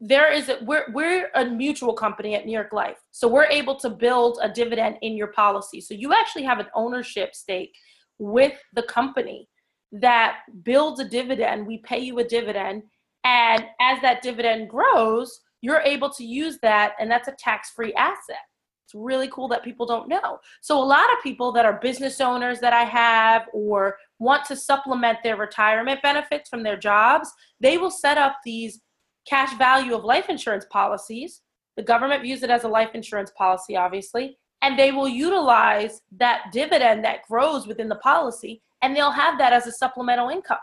there 0.00 0.30
is 0.30 0.48
a, 0.48 0.58
we're 0.62 0.86
we're 0.92 1.30
a 1.34 1.44
mutual 1.44 1.94
company 1.94 2.34
at 2.34 2.44
New 2.44 2.52
York 2.52 2.72
Life, 2.72 2.98
so 3.12 3.26
we're 3.28 3.46
able 3.46 3.76
to 3.76 3.88
build 3.88 4.38
a 4.42 4.48
dividend 4.48 4.98
in 5.02 5.16
your 5.16 5.28
policy. 5.28 5.80
So 5.80 5.94
you 5.94 6.12
actually 6.12 6.44
have 6.44 6.58
an 6.58 6.66
ownership 6.74 7.34
stake 7.34 7.74
with 8.18 8.58
the 8.74 8.82
company 8.82 9.48
that 9.92 10.38
builds 10.62 11.00
a 11.00 11.08
dividend. 11.08 11.66
We 11.66 11.78
pay 11.78 11.98
you 12.00 12.18
a 12.18 12.24
dividend, 12.24 12.82
and 13.24 13.64
as 13.80 14.00
that 14.02 14.20
dividend 14.22 14.68
grows, 14.68 15.40
you're 15.62 15.80
able 15.80 16.10
to 16.10 16.24
use 16.24 16.58
that, 16.60 16.92
and 17.00 17.10
that's 17.10 17.28
a 17.28 17.36
tax-free 17.38 17.94
asset. 17.94 18.44
It's 18.86 18.94
really 18.94 19.28
cool 19.28 19.48
that 19.48 19.64
people 19.64 19.84
don't 19.84 20.08
know. 20.08 20.38
So, 20.60 20.80
a 20.80 20.84
lot 20.84 21.12
of 21.12 21.22
people 21.22 21.50
that 21.52 21.64
are 21.64 21.80
business 21.80 22.20
owners 22.20 22.60
that 22.60 22.72
I 22.72 22.84
have 22.84 23.46
or 23.52 23.96
want 24.20 24.44
to 24.44 24.56
supplement 24.56 25.18
their 25.24 25.36
retirement 25.36 26.02
benefits 26.02 26.48
from 26.48 26.62
their 26.62 26.76
jobs, 26.76 27.32
they 27.58 27.78
will 27.78 27.90
set 27.90 28.16
up 28.16 28.36
these 28.44 28.80
cash 29.28 29.56
value 29.58 29.94
of 29.94 30.04
life 30.04 30.28
insurance 30.28 30.66
policies. 30.70 31.42
The 31.76 31.82
government 31.82 32.22
views 32.22 32.42
it 32.42 32.50
as 32.50 32.64
a 32.64 32.68
life 32.68 32.90
insurance 32.94 33.30
policy, 33.36 33.76
obviously, 33.76 34.38
and 34.62 34.78
they 34.78 34.92
will 34.92 35.08
utilize 35.08 36.00
that 36.16 36.46
dividend 36.52 37.04
that 37.04 37.26
grows 37.28 37.66
within 37.66 37.88
the 37.88 37.96
policy 37.96 38.62
and 38.82 38.96
they'll 38.96 39.10
have 39.10 39.38
that 39.38 39.52
as 39.52 39.66
a 39.66 39.72
supplemental 39.72 40.28
income. 40.28 40.58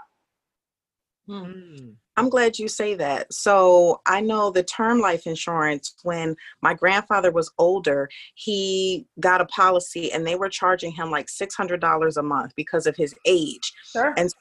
Hmm. 1.27 1.91
I'm 2.15 2.29
glad 2.29 2.59
you 2.59 2.67
say 2.67 2.93
that. 2.95 3.33
So 3.33 4.01
I 4.05 4.21
know 4.21 4.51
the 4.51 4.63
term 4.63 4.99
life 4.99 5.25
insurance, 5.25 5.95
when 6.03 6.35
my 6.61 6.73
grandfather 6.73 7.31
was 7.31 7.51
older, 7.57 8.07
he 8.35 9.07
got 9.19 9.41
a 9.41 9.45
policy 9.45 10.11
and 10.11 10.25
they 10.25 10.35
were 10.35 10.49
charging 10.49 10.91
him 10.91 11.09
like 11.09 11.27
$600 11.27 12.17
a 12.17 12.23
month 12.23 12.53
because 12.55 12.85
of 12.85 12.95
his 12.95 13.15
age. 13.25 13.73
Sure. 13.91 14.13
And 14.15 14.33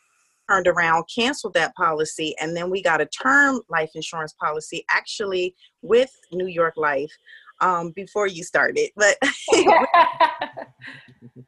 turned 0.53 0.67
around, 0.67 1.05
canceled 1.15 1.55
that 1.55 1.75
policy, 1.75 2.35
and 2.41 2.57
then 2.57 2.71
we 2.71 2.83
got 2.83 3.01
a 3.01 3.07
term 3.07 3.61
life 3.69 3.91
insurance 3.95 4.35
policy 4.35 4.85
actually 4.91 5.55
with 5.83 6.11
New 6.33 6.47
York 6.47 6.75
Life 6.77 7.13
um, 7.61 7.91
before 7.91 8.27
you 8.27 8.43
started. 8.43 8.91
But 8.97 9.17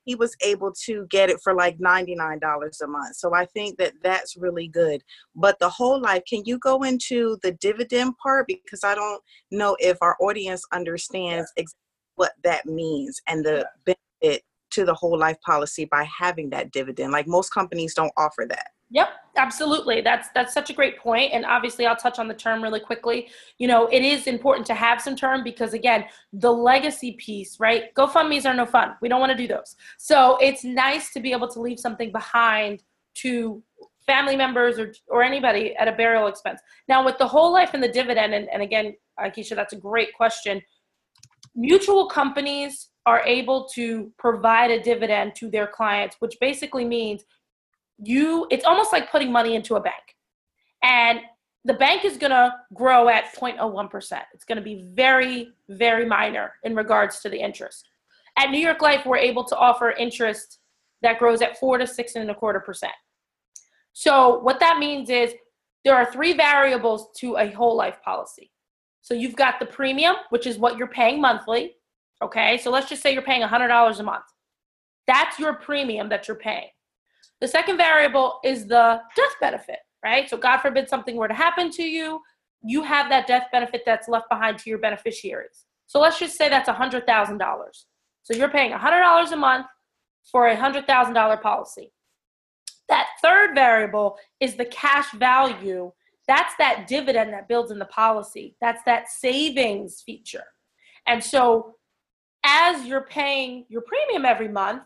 he 0.04 0.14
was 0.14 0.34
able 0.42 0.72
to 0.86 1.06
get 1.10 1.28
it 1.30 1.38
for 1.42 1.54
like 1.54 1.78
$99 1.78 2.40
a 2.82 2.86
month. 2.86 3.16
So 3.16 3.34
I 3.34 3.46
think 3.46 3.78
that 3.78 3.92
that's 4.02 4.36
really 4.36 4.68
good. 4.68 5.02
But 5.34 5.58
the 5.58 5.68
whole 5.68 6.00
life, 6.00 6.22
can 6.28 6.42
you 6.44 6.58
go 6.58 6.82
into 6.82 7.36
the 7.42 7.52
dividend 7.52 8.14
part? 8.22 8.46
Because 8.46 8.84
I 8.84 8.94
don't 8.94 9.22
know 9.50 9.76
if 9.80 9.98
our 10.00 10.16
audience 10.20 10.62
understands 10.72 11.52
exactly 11.56 11.78
what 12.16 12.32
that 12.44 12.64
means 12.64 13.20
and 13.28 13.44
the 13.44 13.68
benefit 13.84 14.42
to 14.70 14.84
the 14.84 14.94
whole 14.94 15.18
life 15.18 15.36
policy 15.44 15.84
by 15.84 16.06
having 16.18 16.50
that 16.50 16.70
dividend. 16.70 17.12
Like 17.12 17.26
most 17.26 17.50
companies 17.50 17.94
don't 17.94 18.12
offer 18.16 18.46
that. 18.48 18.70
Yep, 18.90 19.08
absolutely. 19.36 20.00
That's 20.02 20.28
that's 20.34 20.52
such 20.52 20.70
a 20.70 20.72
great 20.72 20.98
point. 20.98 21.32
And 21.32 21.44
obviously 21.44 21.86
I'll 21.86 21.96
touch 21.96 22.18
on 22.18 22.28
the 22.28 22.34
term 22.34 22.62
really 22.62 22.80
quickly. 22.80 23.28
You 23.58 23.66
know, 23.66 23.86
it 23.86 24.02
is 24.02 24.26
important 24.26 24.66
to 24.68 24.74
have 24.74 25.00
some 25.00 25.16
term 25.16 25.42
because 25.42 25.74
again, 25.74 26.04
the 26.32 26.52
legacy 26.52 27.12
piece, 27.12 27.58
right? 27.58 27.94
GoFundMe's 27.94 28.46
are 28.46 28.54
no 28.54 28.66
fun. 28.66 28.94
We 29.00 29.08
don't 29.08 29.20
want 29.20 29.32
to 29.32 29.36
do 29.36 29.48
those. 29.48 29.74
So 29.98 30.36
it's 30.40 30.64
nice 30.64 31.12
to 31.14 31.20
be 31.20 31.32
able 31.32 31.48
to 31.48 31.60
leave 31.60 31.80
something 31.80 32.12
behind 32.12 32.82
to 33.16 33.62
family 34.06 34.36
members 34.36 34.78
or 34.78 34.92
or 35.08 35.22
anybody 35.22 35.74
at 35.76 35.88
a 35.88 35.92
burial 35.92 36.26
expense. 36.26 36.60
Now 36.88 37.04
with 37.04 37.18
the 37.18 37.26
whole 37.26 37.52
life 37.52 37.70
and 37.72 37.82
the 37.82 37.88
dividend, 37.88 38.34
and, 38.34 38.48
and 38.50 38.62
again, 38.62 38.94
Akeisha, 39.18 39.56
that's 39.56 39.72
a 39.72 39.78
great 39.78 40.12
question. 40.14 40.60
Mutual 41.56 42.08
companies 42.08 42.90
are 43.06 43.22
able 43.24 43.68
to 43.74 44.12
provide 44.18 44.70
a 44.70 44.82
dividend 44.82 45.34
to 45.36 45.50
their 45.50 45.66
clients, 45.66 46.16
which 46.20 46.36
basically 46.40 46.84
means 46.84 47.24
you 47.98 48.46
it's 48.50 48.64
almost 48.64 48.92
like 48.92 49.10
putting 49.10 49.30
money 49.30 49.54
into 49.54 49.76
a 49.76 49.80
bank. 49.80 50.02
And 50.82 51.20
the 51.64 51.74
bank 51.74 52.04
is 52.04 52.18
going 52.18 52.30
to 52.30 52.52
grow 52.74 53.08
at 53.08 53.34
0.01% 53.34 54.20
it's 54.34 54.44
going 54.44 54.56
to 54.56 54.62
be 54.62 54.86
very 54.94 55.48
very 55.68 56.04
minor 56.06 56.52
in 56.62 56.74
regards 56.74 57.20
to 57.20 57.28
the 57.28 57.38
interest. 57.38 57.88
At 58.36 58.50
new 58.50 58.58
york 58.58 58.82
life 58.82 59.06
we're 59.06 59.18
able 59.18 59.44
to 59.44 59.56
offer 59.56 59.90
interest 59.92 60.58
that 61.02 61.18
grows 61.18 61.42
at 61.42 61.58
4 61.58 61.78
to 61.78 61.86
6 61.86 62.16
and 62.16 62.30
a 62.30 62.34
quarter 62.34 62.60
percent. 62.60 62.92
So 63.92 64.40
what 64.40 64.60
that 64.60 64.78
means 64.78 65.08
is 65.10 65.34
there 65.84 65.94
are 65.94 66.10
three 66.10 66.32
variables 66.32 67.10
to 67.18 67.36
a 67.36 67.50
whole 67.50 67.76
life 67.76 67.98
policy. 68.02 68.50
So 69.02 69.14
you've 69.14 69.36
got 69.36 69.60
the 69.60 69.66
premium 69.66 70.16
which 70.30 70.46
is 70.46 70.58
what 70.58 70.76
you're 70.76 70.88
paying 70.88 71.20
monthly 71.20 71.76
okay? 72.22 72.58
So 72.58 72.70
let's 72.70 72.88
just 72.88 73.02
say 73.02 73.12
you're 73.12 73.22
paying 73.22 73.42
$100 73.42 73.98
a 73.98 74.02
month. 74.02 74.24
That's 75.06 75.38
your 75.38 75.54
premium 75.54 76.08
that 76.08 76.26
you're 76.26 76.36
paying 76.36 76.68
the 77.40 77.48
second 77.48 77.76
variable 77.76 78.40
is 78.44 78.66
the 78.66 79.00
death 79.16 79.34
benefit, 79.40 79.78
right? 80.04 80.28
So, 80.28 80.36
God 80.36 80.58
forbid 80.58 80.88
something 80.88 81.16
were 81.16 81.28
to 81.28 81.34
happen 81.34 81.70
to 81.72 81.82
you, 81.82 82.20
you 82.62 82.82
have 82.82 83.08
that 83.10 83.26
death 83.26 83.48
benefit 83.52 83.82
that's 83.84 84.08
left 84.08 84.28
behind 84.30 84.58
to 84.58 84.70
your 84.70 84.78
beneficiaries. 84.78 85.66
So, 85.86 86.00
let's 86.00 86.18
just 86.18 86.36
say 86.36 86.48
that's 86.48 86.68
$100,000. 86.68 87.38
So, 88.22 88.34
you're 88.34 88.48
paying 88.48 88.72
$100 88.72 89.32
a 89.32 89.36
month 89.36 89.66
for 90.30 90.48
a 90.48 90.56
$100,000 90.56 91.42
policy. 91.42 91.92
That 92.88 93.08
third 93.22 93.54
variable 93.54 94.16
is 94.40 94.56
the 94.56 94.66
cash 94.66 95.10
value. 95.12 95.92
That's 96.28 96.54
that 96.58 96.86
dividend 96.86 97.32
that 97.32 97.48
builds 97.48 97.70
in 97.70 97.78
the 97.78 97.84
policy. 97.86 98.56
That's 98.60 98.82
that 98.84 99.08
savings 99.08 100.02
feature. 100.04 100.44
And 101.06 101.22
so, 101.22 101.76
as 102.44 102.86
you're 102.86 103.06
paying 103.06 103.64
your 103.68 103.82
premium 103.82 104.24
every 104.24 104.48
month, 104.48 104.84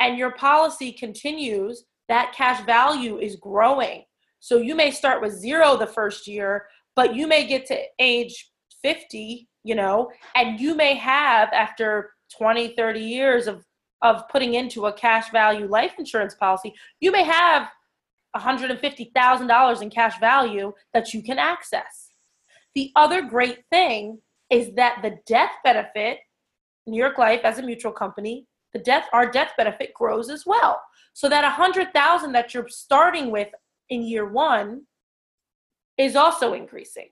and 0.00 0.18
your 0.18 0.32
policy 0.32 0.92
continues, 0.92 1.84
that 2.08 2.32
cash 2.34 2.64
value 2.66 3.18
is 3.18 3.36
growing. 3.36 4.04
So 4.40 4.58
you 4.58 4.74
may 4.74 4.90
start 4.90 5.22
with 5.22 5.32
zero 5.32 5.76
the 5.76 5.86
first 5.86 6.26
year, 6.26 6.66
but 6.96 7.14
you 7.14 7.26
may 7.26 7.46
get 7.46 7.66
to 7.66 7.78
age 7.98 8.50
50, 8.82 9.48
you 9.62 9.74
know, 9.74 10.10
and 10.34 10.58
you 10.58 10.74
may 10.74 10.94
have 10.94 11.50
after 11.52 12.10
20, 12.36 12.74
30 12.74 13.00
years 13.00 13.46
of 13.46 13.64
of 14.02 14.26
putting 14.28 14.54
into 14.54 14.86
a 14.86 14.92
cash 14.92 15.30
value 15.30 15.66
life 15.66 15.92
insurance 15.98 16.34
policy, 16.34 16.74
you 17.00 17.12
may 17.12 17.22
have 17.22 17.68
$150,000 18.36 19.82
in 19.82 19.90
cash 19.90 20.18
value 20.20 20.72
that 20.94 21.12
you 21.12 21.22
can 21.22 21.38
access. 21.38 22.08
The 22.74 22.92
other 22.96 23.22
great 23.22 23.64
thing 23.70 24.18
is 24.48 24.74
that 24.76 25.00
the 25.02 25.18
death 25.26 25.50
benefit, 25.64 26.18
New 26.86 26.98
York 26.98 27.18
Life 27.18 27.40
as 27.44 27.58
a 27.58 27.62
mutual 27.62 27.92
company, 27.92 28.46
the 28.72 28.78
death 28.80 29.08
our 29.12 29.30
death 29.30 29.52
benefit 29.56 29.92
grows 29.94 30.30
as 30.30 30.44
well. 30.46 30.80
So 31.12 31.28
that 31.28 31.44
a 31.44 31.50
hundred 31.50 31.92
thousand 31.92 32.32
that 32.32 32.54
you're 32.54 32.68
starting 32.68 33.30
with 33.30 33.48
in 33.88 34.02
year 34.02 34.28
one 34.28 34.82
is 35.98 36.16
also 36.16 36.54
increasing. 36.54 37.08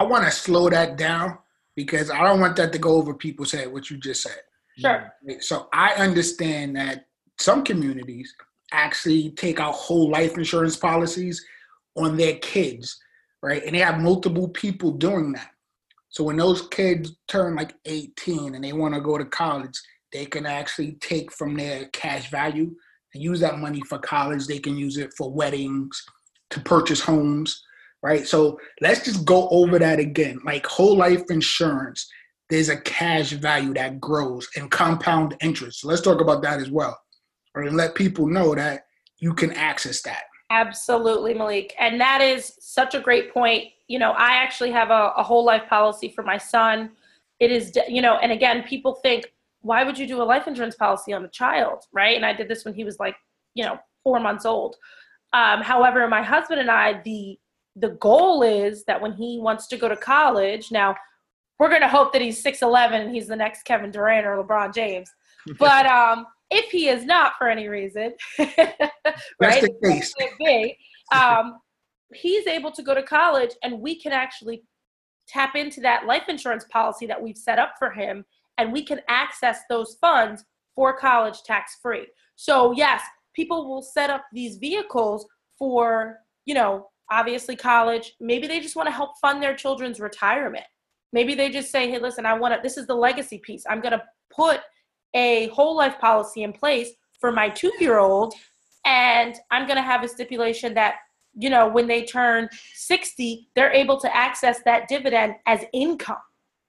I 0.00 0.04
want 0.04 0.24
to 0.24 0.30
slow 0.30 0.68
that 0.70 0.96
down 0.96 1.38
because 1.76 2.10
I 2.10 2.22
don't 2.22 2.40
want 2.40 2.56
that 2.56 2.72
to 2.72 2.78
go 2.78 2.96
over 2.96 3.14
people's 3.14 3.52
head. 3.52 3.72
What 3.72 3.90
you 3.90 3.98
just 3.98 4.22
said. 4.22 4.40
Sure. 4.78 5.12
So 5.40 5.68
I 5.72 5.94
understand 5.94 6.76
that 6.76 7.06
some 7.38 7.62
communities 7.62 8.34
actually 8.72 9.30
take 9.30 9.60
out 9.60 9.74
whole 9.74 10.10
life 10.10 10.36
insurance 10.36 10.76
policies 10.76 11.44
on 11.96 12.16
their 12.16 12.36
kids, 12.36 12.98
right? 13.42 13.62
And 13.64 13.74
they 13.74 13.80
have 13.80 14.00
multiple 14.00 14.48
people 14.48 14.90
doing 14.90 15.32
that. 15.32 15.53
So 16.14 16.22
when 16.22 16.36
those 16.36 16.68
kids 16.68 17.16
turn 17.26 17.56
like 17.56 17.74
18 17.86 18.54
and 18.54 18.62
they 18.62 18.72
want 18.72 18.94
to 18.94 19.00
go 19.00 19.18
to 19.18 19.24
college, 19.24 19.80
they 20.12 20.26
can 20.26 20.46
actually 20.46 20.92
take 21.00 21.32
from 21.32 21.56
their 21.56 21.86
cash 21.86 22.30
value 22.30 22.72
and 23.12 23.22
use 23.22 23.40
that 23.40 23.58
money 23.58 23.80
for 23.88 23.98
college. 23.98 24.46
They 24.46 24.60
can 24.60 24.78
use 24.78 24.96
it 24.96 25.12
for 25.18 25.32
weddings, 25.32 26.00
to 26.50 26.60
purchase 26.60 27.00
homes, 27.00 27.64
right? 28.00 28.28
So 28.28 28.60
let's 28.80 29.04
just 29.04 29.24
go 29.24 29.48
over 29.48 29.76
that 29.80 29.98
again. 29.98 30.38
Like 30.44 30.64
whole 30.66 30.96
life 30.96 31.22
insurance, 31.30 32.08
there's 32.48 32.68
a 32.68 32.80
cash 32.82 33.32
value 33.32 33.74
that 33.74 34.00
grows 34.00 34.48
and 34.56 34.70
compound 34.70 35.36
interest. 35.42 35.80
So 35.80 35.88
let's 35.88 36.00
talk 36.00 36.20
about 36.20 36.42
that 36.42 36.60
as 36.60 36.70
well, 36.70 36.96
or 37.56 37.62
And 37.62 37.76
let 37.76 37.96
people 37.96 38.28
know 38.28 38.54
that 38.54 38.84
you 39.18 39.34
can 39.34 39.50
access 39.54 40.00
that. 40.02 40.22
Absolutely, 40.50 41.34
Malik. 41.34 41.74
And 41.80 42.00
that 42.00 42.20
is 42.20 42.52
such 42.60 42.94
a 42.94 43.00
great 43.00 43.34
point. 43.34 43.64
You 43.88 43.98
know, 43.98 44.12
I 44.12 44.34
actually 44.34 44.70
have 44.72 44.90
a, 44.90 45.12
a 45.16 45.22
whole 45.22 45.44
life 45.44 45.68
policy 45.68 46.08
for 46.08 46.22
my 46.22 46.38
son. 46.38 46.90
It 47.40 47.50
is, 47.50 47.72
you 47.88 48.00
know, 48.00 48.16
and 48.18 48.32
again, 48.32 48.62
people 48.62 48.94
think, 48.94 49.32
why 49.60 49.84
would 49.84 49.98
you 49.98 50.06
do 50.06 50.22
a 50.22 50.24
life 50.24 50.46
insurance 50.46 50.74
policy 50.74 51.12
on 51.12 51.24
a 51.24 51.28
child, 51.28 51.84
right? 51.92 52.16
And 52.16 52.24
I 52.24 52.32
did 52.32 52.48
this 52.48 52.64
when 52.64 52.74
he 52.74 52.84
was 52.84 52.98
like, 52.98 53.16
you 53.54 53.64
know, 53.64 53.78
four 54.02 54.20
months 54.20 54.44
old. 54.44 54.76
Um, 55.32 55.62
however, 55.62 56.06
my 56.06 56.22
husband 56.22 56.60
and 56.60 56.70
I, 56.70 57.00
the 57.02 57.38
the 57.76 57.90
goal 57.90 58.42
is 58.42 58.84
that 58.84 59.00
when 59.00 59.12
he 59.12 59.40
wants 59.40 59.66
to 59.66 59.76
go 59.76 59.88
to 59.88 59.96
college, 59.96 60.70
now 60.70 60.94
we're 61.58 61.68
going 61.68 61.80
to 61.80 61.88
hope 61.88 62.12
that 62.12 62.22
he's 62.22 62.42
6'11 62.42 62.92
and 62.92 63.14
he's 63.14 63.26
the 63.26 63.36
next 63.36 63.64
Kevin 63.64 63.90
Durant 63.90 64.26
or 64.26 64.42
LeBron 64.42 64.74
James. 64.74 65.10
But 65.58 65.84
um, 65.84 66.24
if 66.50 66.70
he 66.70 66.88
is 66.88 67.04
not 67.04 67.32
for 67.36 67.48
any 67.50 67.68
reason, 67.68 68.14
right? 68.38 68.78
That's 69.38 69.60
the 69.60 69.74
case. 69.82 70.14
Be, 70.38 70.78
um, 71.12 71.58
he's 72.12 72.46
able 72.46 72.70
to 72.72 72.82
go 72.82 72.94
to 72.94 73.02
college 73.02 73.50
and 73.62 73.80
we 73.80 73.98
can 74.00 74.12
actually 74.12 74.62
tap 75.26 75.56
into 75.56 75.80
that 75.80 76.06
life 76.06 76.24
insurance 76.28 76.64
policy 76.70 77.06
that 77.06 77.20
we've 77.20 77.36
set 77.36 77.58
up 77.58 77.74
for 77.78 77.90
him 77.90 78.24
and 78.58 78.72
we 78.72 78.84
can 78.84 79.00
access 79.08 79.60
those 79.68 79.96
funds 80.00 80.44
for 80.74 80.96
college 80.96 81.42
tax 81.44 81.78
free. 81.80 82.06
So, 82.36 82.72
yes, 82.72 83.02
people 83.34 83.68
will 83.68 83.82
set 83.82 84.10
up 84.10 84.24
these 84.32 84.56
vehicles 84.56 85.26
for, 85.58 86.18
you 86.46 86.54
know, 86.54 86.88
obviously 87.10 87.56
college. 87.56 88.14
Maybe 88.20 88.46
they 88.46 88.60
just 88.60 88.76
want 88.76 88.88
to 88.88 88.94
help 88.94 89.12
fund 89.20 89.42
their 89.42 89.54
children's 89.54 90.00
retirement. 90.00 90.64
Maybe 91.12 91.34
they 91.34 91.50
just 91.50 91.70
say, 91.70 91.90
hey, 91.90 91.98
listen, 91.98 92.26
I 92.26 92.34
want 92.34 92.54
to, 92.54 92.60
this 92.62 92.76
is 92.76 92.86
the 92.86 92.94
legacy 92.94 93.38
piece. 93.38 93.64
I'm 93.68 93.80
going 93.80 93.92
to 93.92 94.02
put 94.34 94.60
a 95.14 95.48
whole 95.48 95.76
life 95.76 95.98
policy 96.00 96.42
in 96.42 96.52
place 96.52 96.90
for 97.20 97.30
my 97.30 97.48
two 97.48 97.72
year 97.78 97.98
old, 97.98 98.34
and 98.84 99.36
I'm 99.50 99.66
going 99.66 99.76
to 99.76 99.82
have 99.82 100.02
a 100.02 100.08
stipulation 100.08 100.74
that, 100.74 100.96
you 101.36 101.50
know, 101.50 101.68
when 101.68 101.86
they 101.86 102.04
turn 102.04 102.48
60, 102.74 103.48
they're 103.54 103.72
able 103.72 103.98
to 104.00 104.16
access 104.16 104.60
that 104.64 104.88
dividend 104.88 105.34
as 105.46 105.64
income, 105.72 106.16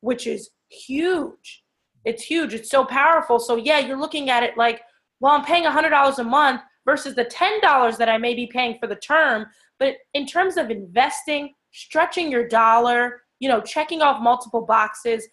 which 0.01 0.27
is 0.27 0.49
huge. 0.69 1.63
It's 2.03 2.23
huge. 2.23 2.53
It's 2.53 2.69
so 2.69 2.85
powerful. 2.85 3.39
So, 3.39 3.55
yeah, 3.55 3.79
you're 3.79 3.99
looking 3.99 4.29
at 4.29 4.43
it 4.43 4.57
like, 4.57 4.81
well, 5.19 5.33
I'm 5.33 5.45
paying 5.45 5.63
$100 5.63 6.17
a 6.17 6.23
month 6.23 6.61
versus 6.85 7.15
the 7.15 7.25
$10 7.25 7.97
that 7.97 8.09
I 8.09 8.17
may 8.17 8.33
be 8.33 8.47
paying 8.47 8.77
for 8.79 8.87
the 8.87 8.95
term. 8.95 9.47
But 9.79 9.95
in 10.13 10.25
terms 10.25 10.57
of 10.57 10.69
investing, 10.69 11.53
stretching 11.71 12.31
your 12.31 12.47
dollar, 12.47 13.21
you 13.39 13.49
know, 13.49 13.61
checking 13.61 14.01
off 14.01 14.21
multiple 14.21 14.61
boxes, 14.61 15.27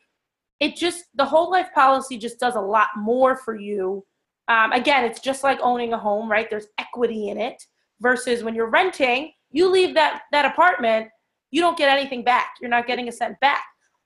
it 0.61 0.77
just, 0.77 1.05
the 1.15 1.25
whole 1.25 1.51
life 1.51 1.69
policy 1.75 2.17
just 2.17 2.39
does 2.39 2.55
a 2.55 2.61
lot 2.61 2.89
more 2.97 3.37
for 3.37 3.59
you. 3.59 4.05
Um, 4.49 4.73
again, 4.73 5.05
it's 5.05 5.21
just 5.21 5.45
like 5.45 5.59
owning 5.61 5.93
a 5.93 5.99
home, 5.99 6.31
right? 6.31 6.49
There's 6.49 6.67
equity 6.79 7.29
in 7.29 7.39
it 7.39 7.63
versus 8.03 8.43
when 8.43 8.55
you're 8.55 8.71
renting, 8.71 9.33
you 9.51 9.71
leave 9.71 9.95
that, 9.95 10.23
that 10.33 10.45
apartment, 10.45 11.09
you 11.51 11.61
don't 11.61 11.79
get 11.79 11.97
anything 11.97 12.25
back. 12.25 12.55
You're 12.61 12.71
not 12.71 12.87
getting 12.87 13.09
a 13.09 13.13
cent 13.13 13.39
back. 13.41 13.63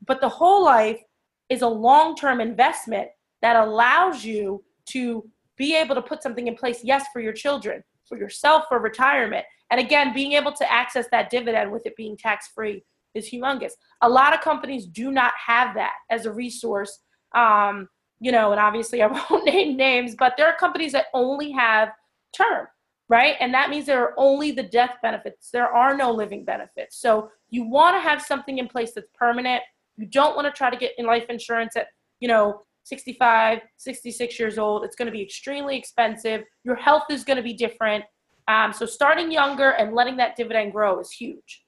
But 0.07 0.21
the 0.21 0.29
whole 0.29 0.65
life 0.65 1.01
is 1.49 1.63
a 1.63 1.69
long 1.69 2.15
term 2.15 2.41
investment 2.41 3.09
that 3.43 3.57
allows 3.57 4.25
you 4.25 4.63
to 4.91 5.29
be 5.57 5.75
able 5.75 5.95
to 5.95 6.03
put 6.03 6.23
something 6.23 6.47
in 6.47 6.55
place, 6.55 6.81
yes, 6.85 7.07
for 7.13 7.21
your 7.21 7.33
children, 7.33 7.83
for 8.07 8.19
yourself, 8.19 8.65
for 8.69 8.79
retirement. 8.79 9.45
And 9.71 9.81
again, 9.81 10.13
being 10.13 10.33
able 10.33 10.53
to 10.53 10.73
access 10.73 11.07
that 11.11 11.31
dividend 11.31 11.73
with 11.73 11.87
it 11.87 11.97
being 11.97 12.17
tax 12.17 12.49
free 12.55 12.85
is 13.15 13.31
humongous. 13.31 13.73
A 14.03 14.09
lot 14.09 14.35
of 14.35 14.41
companies 14.41 14.87
do 14.87 15.11
not 15.11 15.33
have 15.45 15.75
that 15.75 15.95
as 16.11 16.27
a 16.27 16.33
resource. 16.33 17.01
Um, 17.35 17.89
you 18.21 18.33
know, 18.33 18.53
and 18.53 18.61
obviously 18.61 19.03
I 19.03 19.07
won't 19.31 19.45
name 19.45 19.77
names, 19.77 20.15
but 20.15 20.35
there 20.37 20.47
are 20.47 20.57
companies 20.57 20.93
that 20.93 21.07
only 21.15 21.51
have 21.53 21.91
term, 22.33 22.67
right? 23.09 23.37
And 23.41 23.55
that 23.55 23.71
means 23.71 23.87
there 23.87 24.03
are 24.03 24.15
only 24.17 24.51
the 24.51 24.63
death 24.63 24.97
benefits. 25.03 25.51
There 25.51 25.69
are 25.69 25.97
no 25.97 26.11
living 26.11 26.45
benefits. 26.45 27.01
So 27.01 27.31
you 27.51 27.65
want 27.65 27.97
to 27.97 28.01
have 28.01 28.21
something 28.21 28.59
in 28.59 28.69
place 28.69 28.93
that's 28.95 29.09
permanent. 29.19 29.63
You 29.97 30.07
don't 30.07 30.35
want 30.35 30.47
to 30.47 30.57
try 30.57 30.71
to 30.71 30.77
get 30.77 30.93
in 30.99 31.07
life 31.07 31.27
insurance 31.29 31.77
at, 31.77 31.87
you 32.21 32.29
know, 32.29 32.63
65, 32.85 33.61
66 33.77 34.39
years 34.39 34.59
old. 34.59 34.85
It's 34.85 34.97
going 34.97 35.07
to 35.07 35.13
be 35.13 35.23
extremely 35.23 35.77
expensive. 35.77 36.43
Your 36.65 36.77
health 36.77 37.05
is 37.11 37.25
going 37.25 37.37
to 37.37 37.43
be 37.43 37.55
different. 37.55 38.05
Um, 38.49 38.73
so 38.73 38.87
starting 38.87 39.31
younger 39.31 39.71
and 39.71 39.95
letting 39.95 40.17
that 40.19 40.37
dividend 40.37 40.73
grow 40.73 41.01
is 41.01 41.11
huge. 41.11 41.65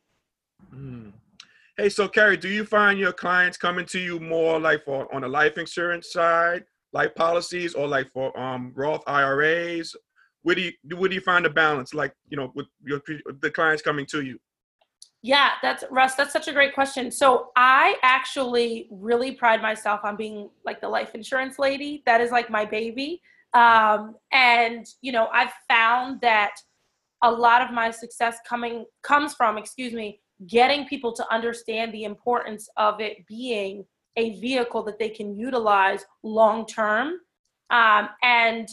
Mm. 0.75 1.13
Hey, 1.77 1.89
so 1.89 2.09
Keri, 2.09 2.37
do 2.37 2.49
you 2.49 2.65
find 2.65 2.99
your 2.99 3.13
clients 3.13 3.57
coming 3.57 3.87
to 3.87 4.01
you 4.01 4.19
more 4.19 4.59
like 4.59 4.85
for 4.85 5.13
on 5.15 5.23
the 5.23 5.29
life 5.29 5.59
insurance 5.59 6.13
side, 6.13 6.65
life 6.93 7.15
policies, 7.15 7.75
or 7.75 7.87
like 7.87 8.11
for 8.11 8.37
um, 8.39 8.73
Roth 8.75 9.03
IRAs? 9.07 9.95
Where 10.43 10.55
do 10.55 10.63
you 10.63 10.73
where 10.97 11.09
do 11.09 11.15
you 11.15 11.21
find 11.21 11.47
a 11.47 11.51
balance? 11.51 11.95
Like 11.95 12.15
you 12.29 12.37
know, 12.37 12.53
with 12.55 12.67
your 12.85 13.01
the 13.41 13.51
clients 13.51 13.83
coming 13.83 14.07
to 14.07 14.23
you. 14.23 14.39
Yeah, 15.23 15.51
that's 15.63 15.83
Russ. 15.91 16.15
That's 16.15 16.33
such 16.33 16.47
a 16.47 16.53
great 16.53 16.75
question. 16.75 17.11
So 17.11 17.51
I 17.57 17.97
actually 18.03 18.89
really 18.91 19.33
pride 19.33 19.61
myself 19.61 20.01
on 20.05 20.17
being 20.17 20.49
like 20.65 20.81
the 20.81 20.89
life 20.89 21.15
insurance 21.15 21.59
lady. 21.59 22.03
That 22.07 22.21
is 22.21 22.31
like 22.31 22.51
my 22.51 22.65
baby. 22.65 23.21
Um, 23.55 24.15
and 24.33 24.87
you 25.01 25.11
know, 25.11 25.29
I've 25.33 25.53
found 25.69 26.21
that 26.21 26.53
a 27.23 27.31
lot 27.31 27.63
of 27.63 27.73
my 27.73 27.91
success 27.91 28.39
coming 28.49 28.85
comes 29.03 29.35
from, 29.35 29.59
excuse 29.59 29.93
me, 29.93 30.21
getting 30.47 30.87
people 30.87 31.13
to 31.13 31.33
understand 31.33 31.93
the 31.93 32.05
importance 32.05 32.69
of 32.77 33.01
it 33.01 33.27
being 33.27 33.85
a 34.17 34.39
vehicle 34.41 34.83
that 34.85 34.99
they 34.99 35.09
can 35.09 35.37
utilize 35.37 36.05
long 36.23 36.67
term. 36.67 37.15
Um, 37.71 38.09
and 38.23 38.69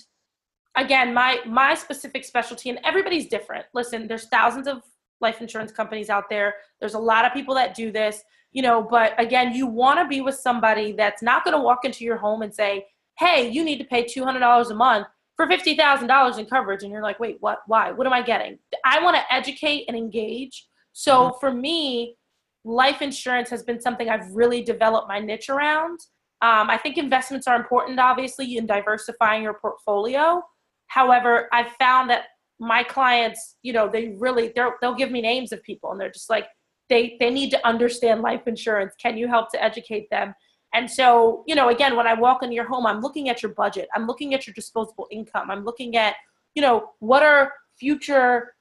again, 0.76 1.14
my 1.14 1.40
my 1.46 1.76
specific 1.76 2.26
specialty, 2.26 2.70
and 2.70 2.80
everybody's 2.84 3.28
different. 3.28 3.66
Listen, 3.74 4.08
there's 4.08 4.28
thousands 4.28 4.68
of 4.68 4.82
life 5.22 5.42
insurance 5.42 5.72
companies 5.72 6.10
out 6.10 6.30
there. 6.30 6.56
There's 6.80 6.94
a 6.94 7.00
lot 7.00 7.26
of 7.26 7.34
people 7.34 7.56
that 7.56 7.76
do 7.76 7.92
this, 7.92 8.22
you 8.52 8.62
know, 8.62 8.82
but 8.84 9.20
again, 9.20 9.54
you 9.54 9.66
want 9.66 10.00
to 10.00 10.08
be 10.08 10.22
with 10.22 10.36
somebody 10.36 10.92
that's 10.92 11.22
not 11.22 11.44
going 11.44 11.56
to 11.56 11.62
walk 11.62 11.86
into 11.86 12.04
your 12.04 12.18
home 12.18 12.42
and 12.42 12.54
say, 12.54 12.86
"Hey, 13.18 13.50
you 13.50 13.64
need 13.64 13.78
to 13.78 13.86
pay 13.86 14.04
$200 14.04 14.72
a 14.72 14.76
month 14.76 15.08
for 15.36 15.48
$50,000 15.48 16.38
in 16.38 16.46
coverage." 16.46 16.84
And 16.84 16.92
you're 16.92 17.02
like, 17.02 17.20
"Wait, 17.20 17.38
what? 17.40 17.60
Why? 17.68 17.92
What 17.92 18.08
am 18.08 18.14
I 18.14 18.22
getting?" 18.22 18.60
I 18.84 19.02
want 19.04 19.16
to 19.18 19.34
educate 19.34 19.86
and 19.88 19.98
engage. 19.98 20.68
So 20.94 21.30
mm-hmm. 21.30 21.40
for 21.40 21.54
me, 21.54 22.18
life 22.64 23.02
insurance 23.02 23.50
has 23.50 23.64
been 23.64 23.80
something 23.80 24.10
I've 24.10 24.30
really 24.32 24.64
developed 24.64 25.08
my 25.08 25.20
niche 25.20 25.50
around. 25.50 26.00
Um, 26.42 26.70
I 26.70 26.78
think 26.78 26.98
investments 26.98 27.48
are 27.48 27.56
important, 27.56 28.00
obviously, 28.00 28.58
in 28.58 28.66
diversifying 28.66 29.44
your 29.44 29.54
portfolio. 29.54 30.44
However, 30.88 31.50
I've 31.52 31.72
found 31.80 32.10
that 32.10 32.26
my 32.60 32.84
clients, 32.84 33.58
you 33.64 33.74
know, 33.74 33.90
they 33.92 34.16
really 34.18 34.54
they'll 34.56 34.96
give 34.96 35.12
me 35.12 35.22
names 35.22 35.52
of 35.52 35.62
people, 35.64 35.92
and 35.92 36.00
they're 36.00 36.12
just 36.12 36.30
like 36.30 36.48
they 36.90 37.18
they 37.20 37.30
need 37.30 37.50
to 37.52 37.68
understand 37.68 38.22
life 38.22 38.48
insurance. 38.48 38.94
Can 39.02 39.18
you 39.18 39.28
help 39.28 39.52
to 39.52 39.64
educate 39.64 40.10
them? 40.10 40.34
And 40.74 40.90
so, 40.90 41.44
you 41.48 41.56
know, 41.56 41.70
again, 41.70 41.96
when 41.96 42.08
I 42.08 42.14
walk 42.14 42.44
into 42.44 42.56
your 42.56 42.68
home, 42.68 42.86
I'm 42.86 43.00
looking 43.00 43.30
at 43.30 43.42
your 43.42 43.54
budget. 43.54 43.88
I'm 43.96 44.08
looking 44.08 44.34
at 44.34 44.46
your 44.46 44.54
disposable 44.54 45.08
income. 45.10 45.50
I'm 45.50 45.64
looking 45.64 45.96
at, 45.96 46.16
you 46.54 46.62
know, 46.62 46.92
what 47.00 47.24
are 47.24 47.54
future 47.80 48.56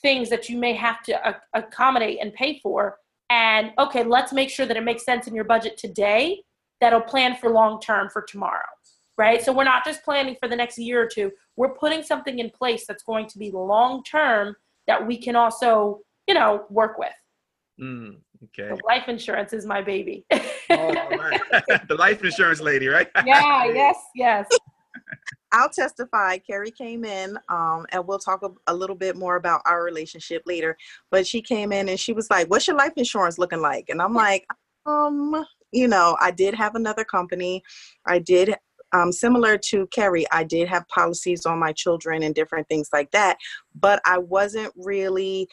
things 0.00 0.30
that 0.30 0.48
you 0.48 0.56
may 0.56 0.74
have 0.74 1.02
to 1.02 1.36
accommodate 1.54 2.18
and 2.22 2.32
pay 2.34 2.60
for. 2.60 2.96
And 3.30 3.72
okay, 3.78 4.04
let's 4.04 4.32
make 4.32 4.48
sure 4.48 4.64
that 4.64 4.76
it 4.76 4.84
makes 4.84 5.04
sense 5.04 5.26
in 5.26 5.34
your 5.34 5.44
budget 5.44 5.76
today 5.76 6.42
that'll 6.80 7.00
plan 7.00 7.36
for 7.36 7.50
long 7.50 7.80
term 7.80 8.08
for 8.10 8.22
tomorrow 8.22 8.62
right? 9.20 9.44
So 9.44 9.52
we're 9.52 9.64
not 9.64 9.84
just 9.84 10.02
planning 10.02 10.34
for 10.40 10.48
the 10.48 10.56
next 10.56 10.78
year 10.78 11.02
or 11.02 11.06
two. 11.06 11.30
We're 11.60 11.74
putting 11.74 12.02
something 12.02 12.38
in 12.38 12.48
place 12.48 12.86
that's 12.86 13.02
going 13.02 13.26
to 13.26 13.38
be 13.38 13.50
long 13.50 14.02
term 14.02 14.56
that 14.86 15.06
we 15.06 15.18
can 15.18 15.36
also, 15.36 16.00
you 16.26 16.32
know, 16.32 16.64
work 16.70 16.96
with. 16.96 17.12
Mm, 17.78 18.16
okay. 18.44 18.74
The 18.74 18.80
life 18.86 19.08
insurance 19.08 19.52
is 19.52 19.66
my 19.66 19.82
baby. 19.82 20.24
oh, 20.32 20.38
the 20.70 21.96
life 21.98 22.24
insurance 22.24 22.62
lady, 22.62 22.88
right? 22.88 23.08
yeah, 23.26 23.66
yes, 23.66 23.94
yes. 24.14 24.48
I'll 25.52 25.68
testify. 25.68 26.38
Keri 26.38 26.70
came 26.70 27.04
in, 27.04 27.36
um, 27.50 27.84
and 27.92 28.06
we'll 28.08 28.18
talk 28.18 28.42
a, 28.42 28.48
a, 28.66 28.74
little 28.74 28.96
bit 28.96 29.18
more 29.18 29.36
about 29.36 29.60
our 29.66 29.84
relationship 29.84 30.42
later. 30.46 30.78
But 31.10 31.26
she 31.26 31.42
came 31.42 31.72
in 31.72 31.90
and 31.90 32.00
she 32.00 32.14
was 32.14 32.30
like, 32.30 32.48
"What's 32.48 32.68
your 32.68 32.76
life 32.76 32.94
insurance 32.96 33.36
looking 33.36 33.60
like?" 33.60 33.90
And 33.90 34.00
I'm 34.00 34.14
like, 34.14 34.46
"Um, 34.86 35.44
you 35.72 35.88
know, 35.88 36.16
I 36.22 36.30
did 36.30 36.54
have 36.54 36.74
another 36.74 37.04
company. 37.04 37.62
I 38.06 38.18
did 38.18 38.54
um, 38.92 39.12
similar 39.12 39.58
to 39.58 39.86
Keri, 39.88 40.26
I 40.30 40.44
did 40.44 40.68
have 40.68 40.86
policies 40.88 41.46
on 41.46 41.58
my 41.58 41.72
children 41.72 42.22
and 42.22 42.34
different 42.34 42.68
things 42.68 42.88
like 42.92 43.10
that, 43.12 43.38
but 43.74 44.00
I 44.04 44.18
wasn't 44.18 44.72
really 44.76 45.48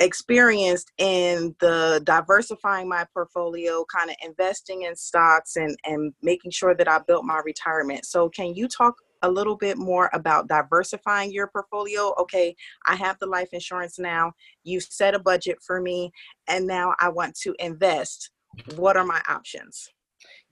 experienced 0.00 0.90
in 0.98 1.54
the 1.60 2.02
diversifying 2.04 2.88
my 2.88 3.06
portfolio, 3.14 3.84
kind 3.84 4.10
of 4.10 4.16
investing 4.24 4.82
in 4.82 4.96
stocks 4.96 5.56
and, 5.56 5.76
and 5.84 6.12
making 6.20 6.50
sure 6.50 6.74
that 6.74 6.88
I 6.88 6.98
built 7.06 7.24
my 7.24 7.40
retirement. 7.44 8.04
So, 8.04 8.28
can 8.28 8.54
you 8.54 8.66
talk 8.66 8.96
a 9.24 9.30
little 9.30 9.56
bit 9.56 9.78
more 9.78 10.10
about 10.12 10.48
diversifying 10.48 11.32
your 11.32 11.46
portfolio. 11.46 12.12
Okay, 12.18 12.54
I 12.86 12.94
have 12.94 13.18
the 13.18 13.26
life 13.26 13.48
insurance 13.52 13.98
now. 13.98 14.32
You 14.64 14.80
set 14.80 15.14
a 15.14 15.18
budget 15.18 15.58
for 15.66 15.80
me, 15.80 16.12
and 16.46 16.66
now 16.66 16.94
I 17.00 17.08
want 17.08 17.34
to 17.40 17.54
invest. 17.58 18.30
What 18.76 18.98
are 18.98 19.04
my 19.04 19.22
options? 19.26 19.88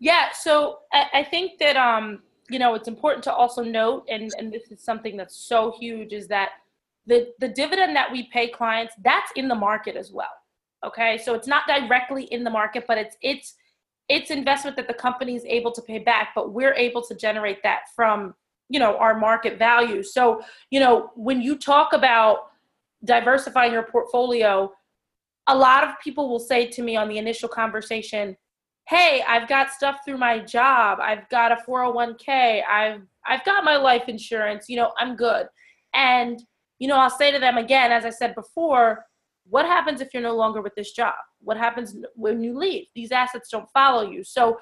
Yeah, 0.03 0.33
so 0.33 0.81
I, 0.93 1.07
I 1.15 1.23
think 1.23 1.61
that 1.61 1.77
um, 1.77 2.23
you 2.51 2.59
know 2.59 2.75
it's 2.75 2.89
important 2.89 3.23
to 3.25 3.33
also 3.33 3.63
note, 3.63 4.05
and 4.09 4.33
and 4.37 4.53
this 4.53 4.73
is 4.73 4.83
something 4.83 5.17
that's 5.17 5.37
so 5.37 5.77
huge, 5.79 6.13
is 6.13 6.27
that 6.27 6.51
the 7.07 7.29
the 7.39 7.47
dividend 7.47 7.95
that 7.95 8.11
we 8.11 8.25
pay 8.33 8.49
clients 8.49 8.95
that's 9.05 9.31
in 9.37 9.47
the 9.47 9.55
market 9.55 9.95
as 9.95 10.11
well. 10.11 10.35
Okay, 10.85 11.19
so 11.19 11.35
it's 11.35 11.47
not 11.47 11.69
directly 11.69 12.25
in 12.25 12.43
the 12.43 12.51
market, 12.51 12.85
but 12.89 12.99
it's 12.99 13.17
it's 13.23 13.55
it's 14.09 14.33
investment 14.33 14.77
that 14.77 14.89
the 14.89 14.95
company 14.95 15.37
is 15.37 15.45
able 15.45 15.71
to 15.71 15.81
pay 15.81 16.01
back, 16.01 16.31
but 16.35 16.53
we're 16.53 16.75
able 16.75 17.03
to 17.03 17.15
generate 17.15 17.63
that 17.63 17.83
from 17.95 18.35
you 18.69 18.81
know 18.81 18.97
our 18.97 19.17
market 19.17 19.57
value. 19.57 20.03
So 20.03 20.43
you 20.73 20.81
know 20.81 21.13
when 21.15 21.41
you 21.41 21.57
talk 21.57 21.93
about 21.93 22.49
diversifying 23.05 23.73
your 23.73 23.85
portfolio, 23.85 24.73
a 25.47 25.57
lot 25.57 25.85
of 25.85 25.95
people 26.03 26.29
will 26.29 26.41
say 26.41 26.67
to 26.67 26.83
me 26.83 26.97
on 26.97 27.09
the 27.09 27.19
initial 27.19 27.49
conversation, 27.49 28.37
"Hey, 28.89 29.23
I've 29.27 29.49
got 29.49 29.71
stuff 29.71 30.01
through 30.05 30.19
my 30.19 30.39
job. 30.39 30.99
I've 31.01 31.29
got 31.29 31.53
a 31.53 31.57
401k. 31.69 32.63
I've 32.69 33.03
I've 33.27 33.45
got 33.45 33.65
my 33.65 33.77
life 33.77 34.09
insurance. 34.09 34.69
You 34.69 34.77
know, 34.77 34.93
I'm 34.99 35.17
good." 35.17 35.47
And 35.95 36.43
you 36.79 36.89
know, 36.89 36.97
I'll 36.97 37.11
say 37.11 37.31
to 37.31 37.39
them 37.39 37.59
again, 37.59 37.93
as 37.93 38.05
I 38.05 38.11
said 38.11 38.35
before, 38.35 39.05
what 39.49 39.67
happens 39.67 40.01
if 40.01 40.13
you're 40.13 40.23
no 40.23 40.35
longer 40.35 40.61
with 40.63 40.75
this 40.75 40.93
job? 40.93 41.15
What 41.41 41.57
happens 41.57 41.97
when 42.15 42.43
you 42.43 42.59
leave? 42.59 42.87
These 42.95 43.13
assets 43.13 43.51
don't 43.51 43.69
follow 43.73 44.11
you. 44.11 44.25
So, 44.25 44.59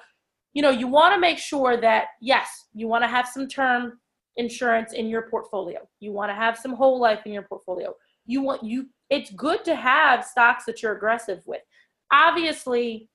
you 0.53 0.61
know, 0.61 0.69
you 0.69 0.87
want 0.87 1.15
to 1.15 1.19
make 1.19 1.37
sure 1.39 1.77
that, 1.77 2.09
yes, 2.21 2.65
you 2.73 2.87
want 2.87 3.03
to 3.03 3.07
have 3.07 3.27
some 3.27 3.47
term 3.47 3.99
insurance 4.37 4.93
in 4.93 5.07
your 5.07 5.23
portfolio. 5.29 5.79
You 5.99 6.11
want 6.11 6.29
to 6.29 6.35
have 6.35 6.57
some 6.57 6.73
whole 6.73 6.99
life 6.99 7.21
in 7.25 7.33
your 7.33 7.43
portfolio. 7.43 7.93
You 8.25 8.41
want 8.41 8.63
you 8.63 8.87
it's 9.09 9.31
good 9.31 9.65
to 9.65 9.75
have 9.75 10.23
stocks 10.23 10.65
that 10.65 10.81
you're 10.81 10.95
aggressive 10.95 11.41
with. 11.45 11.61
Obviously, 12.13 13.09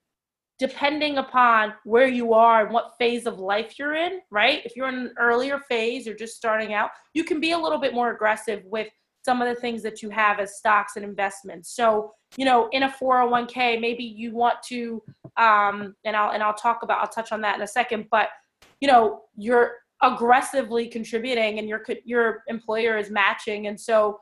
depending 0.59 1.17
upon 1.17 1.73
where 1.83 2.07
you 2.07 2.33
are 2.33 2.65
and 2.65 2.73
what 2.73 2.95
phase 2.97 3.25
of 3.27 3.39
life 3.39 3.77
you're 3.77 3.93
in, 3.93 4.19
right? 4.31 4.65
If 4.65 4.75
you're 4.75 4.89
in 4.89 4.95
an 4.95 5.13
earlier 5.19 5.59
phase, 5.69 6.05
you're 6.05 6.15
just 6.15 6.35
starting 6.35 6.73
out, 6.73 6.89
you 7.13 7.23
can 7.23 7.39
be 7.39 7.51
a 7.51 7.57
little 7.57 7.79
bit 7.79 7.93
more 7.93 8.11
aggressive 8.11 8.63
with 8.65 8.87
some 9.23 9.41
of 9.41 9.47
the 9.53 9.59
things 9.59 9.83
that 9.83 10.01
you 10.01 10.09
have 10.09 10.39
as 10.39 10.57
stocks 10.57 10.95
and 10.95 11.05
investments. 11.05 11.75
So, 11.75 12.13
you 12.37 12.45
know, 12.45 12.69
in 12.71 12.83
a 12.83 12.89
401k, 12.89 13.79
maybe 13.79 14.03
you 14.03 14.33
want 14.33 14.55
to, 14.69 15.03
um, 15.35 15.95
and 16.05 16.15
I'll 16.15 16.31
and 16.31 16.41
I'll 16.41 16.53
talk 16.53 16.81
about 16.81 16.99
I'll 16.99 17.07
touch 17.07 17.31
on 17.31 17.41
that 17.41 17.55
in 17.57 17.61
a 17.61 17.67
second. 17.67 18.07
But 18.09 18.29
you 18.79 18.87
know, 18.87 19.23
you're 19.35 19.73
aggressively 20.01 20.87
contributing, 20.87 21.59
and 21.59 21.67
your 21.67 21.83
your 22.05 22.43
employer 22.47 22.97
is 22.97 23.11
matching, 23.11 23.67
and 23.67 23.79
so, 23.79 24.19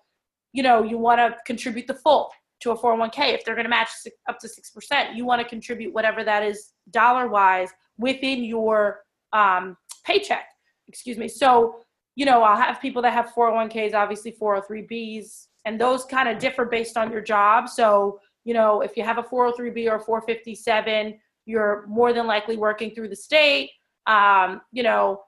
you 0.53 0.63
know, 0.63 0.83
you 0.83 0.97
want 0.97 1.19
to 1.19 1.38
contribute 1.45 1.88
the 1.88 1.93
full 1.93 2.31
to 2.61 2.71
a 2.71 2.77
401k. 2.77 3.33
If 3.33 3.45
they're 3.45 3.55
going 3.55 3.65
to 3.65 3.69
match 3.69 3.89
up 4.27 4.39
to 4.39 4.47
six 4.47 4.71
percent, 4.71 5.15
you 5.15 5.25
want 5.25 5.41
to 5.41 5.47
contribute 5.47 5.93
whatever 5.93 6.23
that 6.23 6.43
is 6.43 6.71
dollar 6.91 7.27
wise 7.27 7.69
within 7.97 8.43
your 8.43 9.01
um, 9.33 9.77
paycheck. 10.05 10.45
Excuse 10.87 11.17
me. 11.17 11.27
So 11.27 11.77
you 12.15 12.25
know, 12.25 12.43
I'll 12.43 12.57
have 12.57 12.81
people 12.81 13.01
that 13.01 13.13
have 13.13 13.33
401ks, 13.35 13.93
obviously 13.93 14.31
403bs, 14.31 15.47
and 15.65 15.79
those 15.79 16.05
kind 16.05 16.29
of 16.29 16.39
differ 16.39 16.65
based 16.65 16.97
on 16.97 17.11
your 17.11 17.21
job. 17.21 17.67
So, 17.67 18.19
you 18.45 18.53
know, 18.53 18.81
if 18.81 18.95
you 18.95 19.03
have 19.03 19.17
a 19.17 19.23
403b 19.23 19.91
or 19.91 19.99
457, 19.99 21.19
you're 21.45 21.85
more 21.87 22.13
than 22.13 22.25
likely 22.25 22.55
working 22.55 22.95
through 22.95 23.09
the 23.09 23.15
state. 23.15 23.71
Um, 24.07 24.61
you 24.71 24.83
know, 24.83 25.23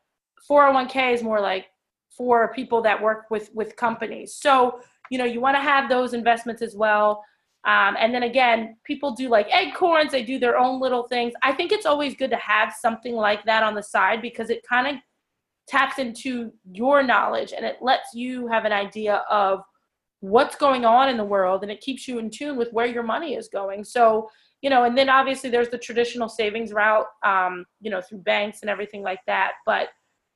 401k 0.50 1.14
is 1.14 1.24
more 1.24 1.42
like 1.42 1.66
for 2.10 2.54
people 2.54 2.82
that 2.82 3.02
work 3.02 3.26
with 3.30 3.50
with 3.54 3.76
companies. 3.76 4.36
So, 4.36 4.80
you 5.10 5.18
know, 5.18 5.26
you 5.26 5.42
want 5.42 5.56
to 5.56 5.62
have 5.62 5.90
those 5.90 6.14
investments 6.14 6.62
as 6.62 6.76
well. 6.76 7.24
Um, 7.66 7.98
and 8.00 8.14
then 8.14 8.24
again, 8.24 8.78
people 8.86 9.12
do 9.12 9.28
like 9.30 9.48
Acorns, 9.54 10.12
they 10.12 10.24
do 10.24 10.40
their 10.40 10.58
own 10.58 10.80
little 10.80 11.04
things. 11.04 11.34
I 11.44 11.52
think 11.52 11.72
it's 11.72 11.86
always 11.86 12.16
good 12.16 12.30
to 12.32 12.38
have 12.38 12.74
something 12.80 13.14
like 13.14 13.44
that 13.46 13.64
on 13.64 13.76
the 13.76 13.84
side 13.84 14.22
because 14.22 14.50
it 14.50 14.62
kind 14.68 14.88
of 14.88 14.96
taps 15.68 16.00
into 16.00 16.52
your 16.72 17.04
knowledge 17.04 17.54
and 17.56 17.66
it 17.66 17.78
lets 17.82 18.14
you 18.14 18.48
have 18.48 18.66
an 18.66 18.72
idea 18.72 19.26
of 19.30 19.62
what's 20.22 20.56
going 20.56 20.86
on 20.86 21.10
in 21.10 21.18
the 21.18 21.24
world 21.24 21.62
and 21.62 21.72
it 21.72 21.82
keeps 21.82 22.08
you 22.08 22.20
in 22.20 22.30
tune 22.30 22.58
with 22.58 22.72
where 22.72 22.88
your 22.88 23.04
money 23.04 23.36
is 23.36 23.50
going 23.50 23.84
so 23.84 24.28
you 24.62 24.70
know 24.70 24.86
and 24.86 24.98
then 24.98 25.10
obviously 25.10 25.50
there's 25.50 25.70
the 25.70 25.78
traditional 25.78 26.28
savings 26.28 26.74
route 26.74 27.06
um, 27.24 27.66
you 27.82 27.92
know 27.92 28.02
through 28.02 28.18
banks 28.20 28.62
and 28.62 28.70
everything 28.70 29.04
like 29.04 29.20
that 29.28 29.52
but 29.66 29.90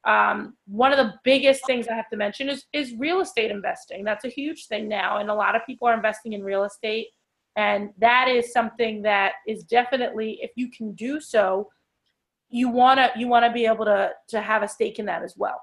um, 0.06 0.56
one 0.68 0.92
of 0.92 0.98
the 0.98 1.14
biggest 1.24 1.66
things 1.66 1.88
i 1.88 1.94
have 1.94 2.10
to 2.10 2.18
mention 2.18 2.50
is 2.50 2.66
is 2.74 2.94
real 2.98 3.22
estate 3.22 3.52
investing. 3.52 4.04
That's 4.04 4.26
a 4.26 4.30
huge 4.30 4.68
thing 4.68 4.88
now 4.88 5.18
and 5.18 5.30
a 5.30 5.34
lot 5.34 5.56
of 5.56 5.62
people 5.66 5.88
are 5.88 5.94
investing 5.94 6.34
in 6.34 6.44
real 6.44 6.64
estate 6.64 7.08
and 7.56 7.90
that 8.00 8.28
is 8.28 8.52
something 8.54 9.02
that 9.04 9.34
is 9.48 9.64
definitely 9.64 10.40
if 10.42 10.52
you 10.56 10.70
can 10.72 10.94
do 10.94 11.20
so 11.20 11.70
you 12.50 12.70
want 12.70 13.00
to 13.00 13.12
you 13.18 13.28
want 13.28 13.46
to 13.46 13.52
be 13.52 13.66
able 13.66 13.86
to 13.86 14.12
to 14.30 14.42
have 14.42 14.64
a 14.64 14.68
stake 14.68 15.00
in 15.00 15.06
that 15.06 15.24
as 15.24 15.36
well. 15.38 15.62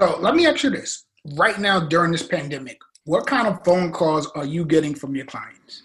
So 0.00 0.18
let 0.18 0.34
me 0.34 0.46
ask 0.46 0.62
you 0.62 0.70
this. 0.70 1.04
Right 1.36 1.58
now 1.58 1.80
during 1.80 2.12
this 2.12 2.22
pandemic 2.22 2.78
what 3.04 3.26
kind 3.26 3.48
of 3.48 3.64
phone 3.64 3.90
calls 3.92 4.30
are 4.32 4.44
you 4.44 4.64
getting 4.64 4.94
from 4.94 5.16
your 5.16 5.26
clients? 5.26 5.82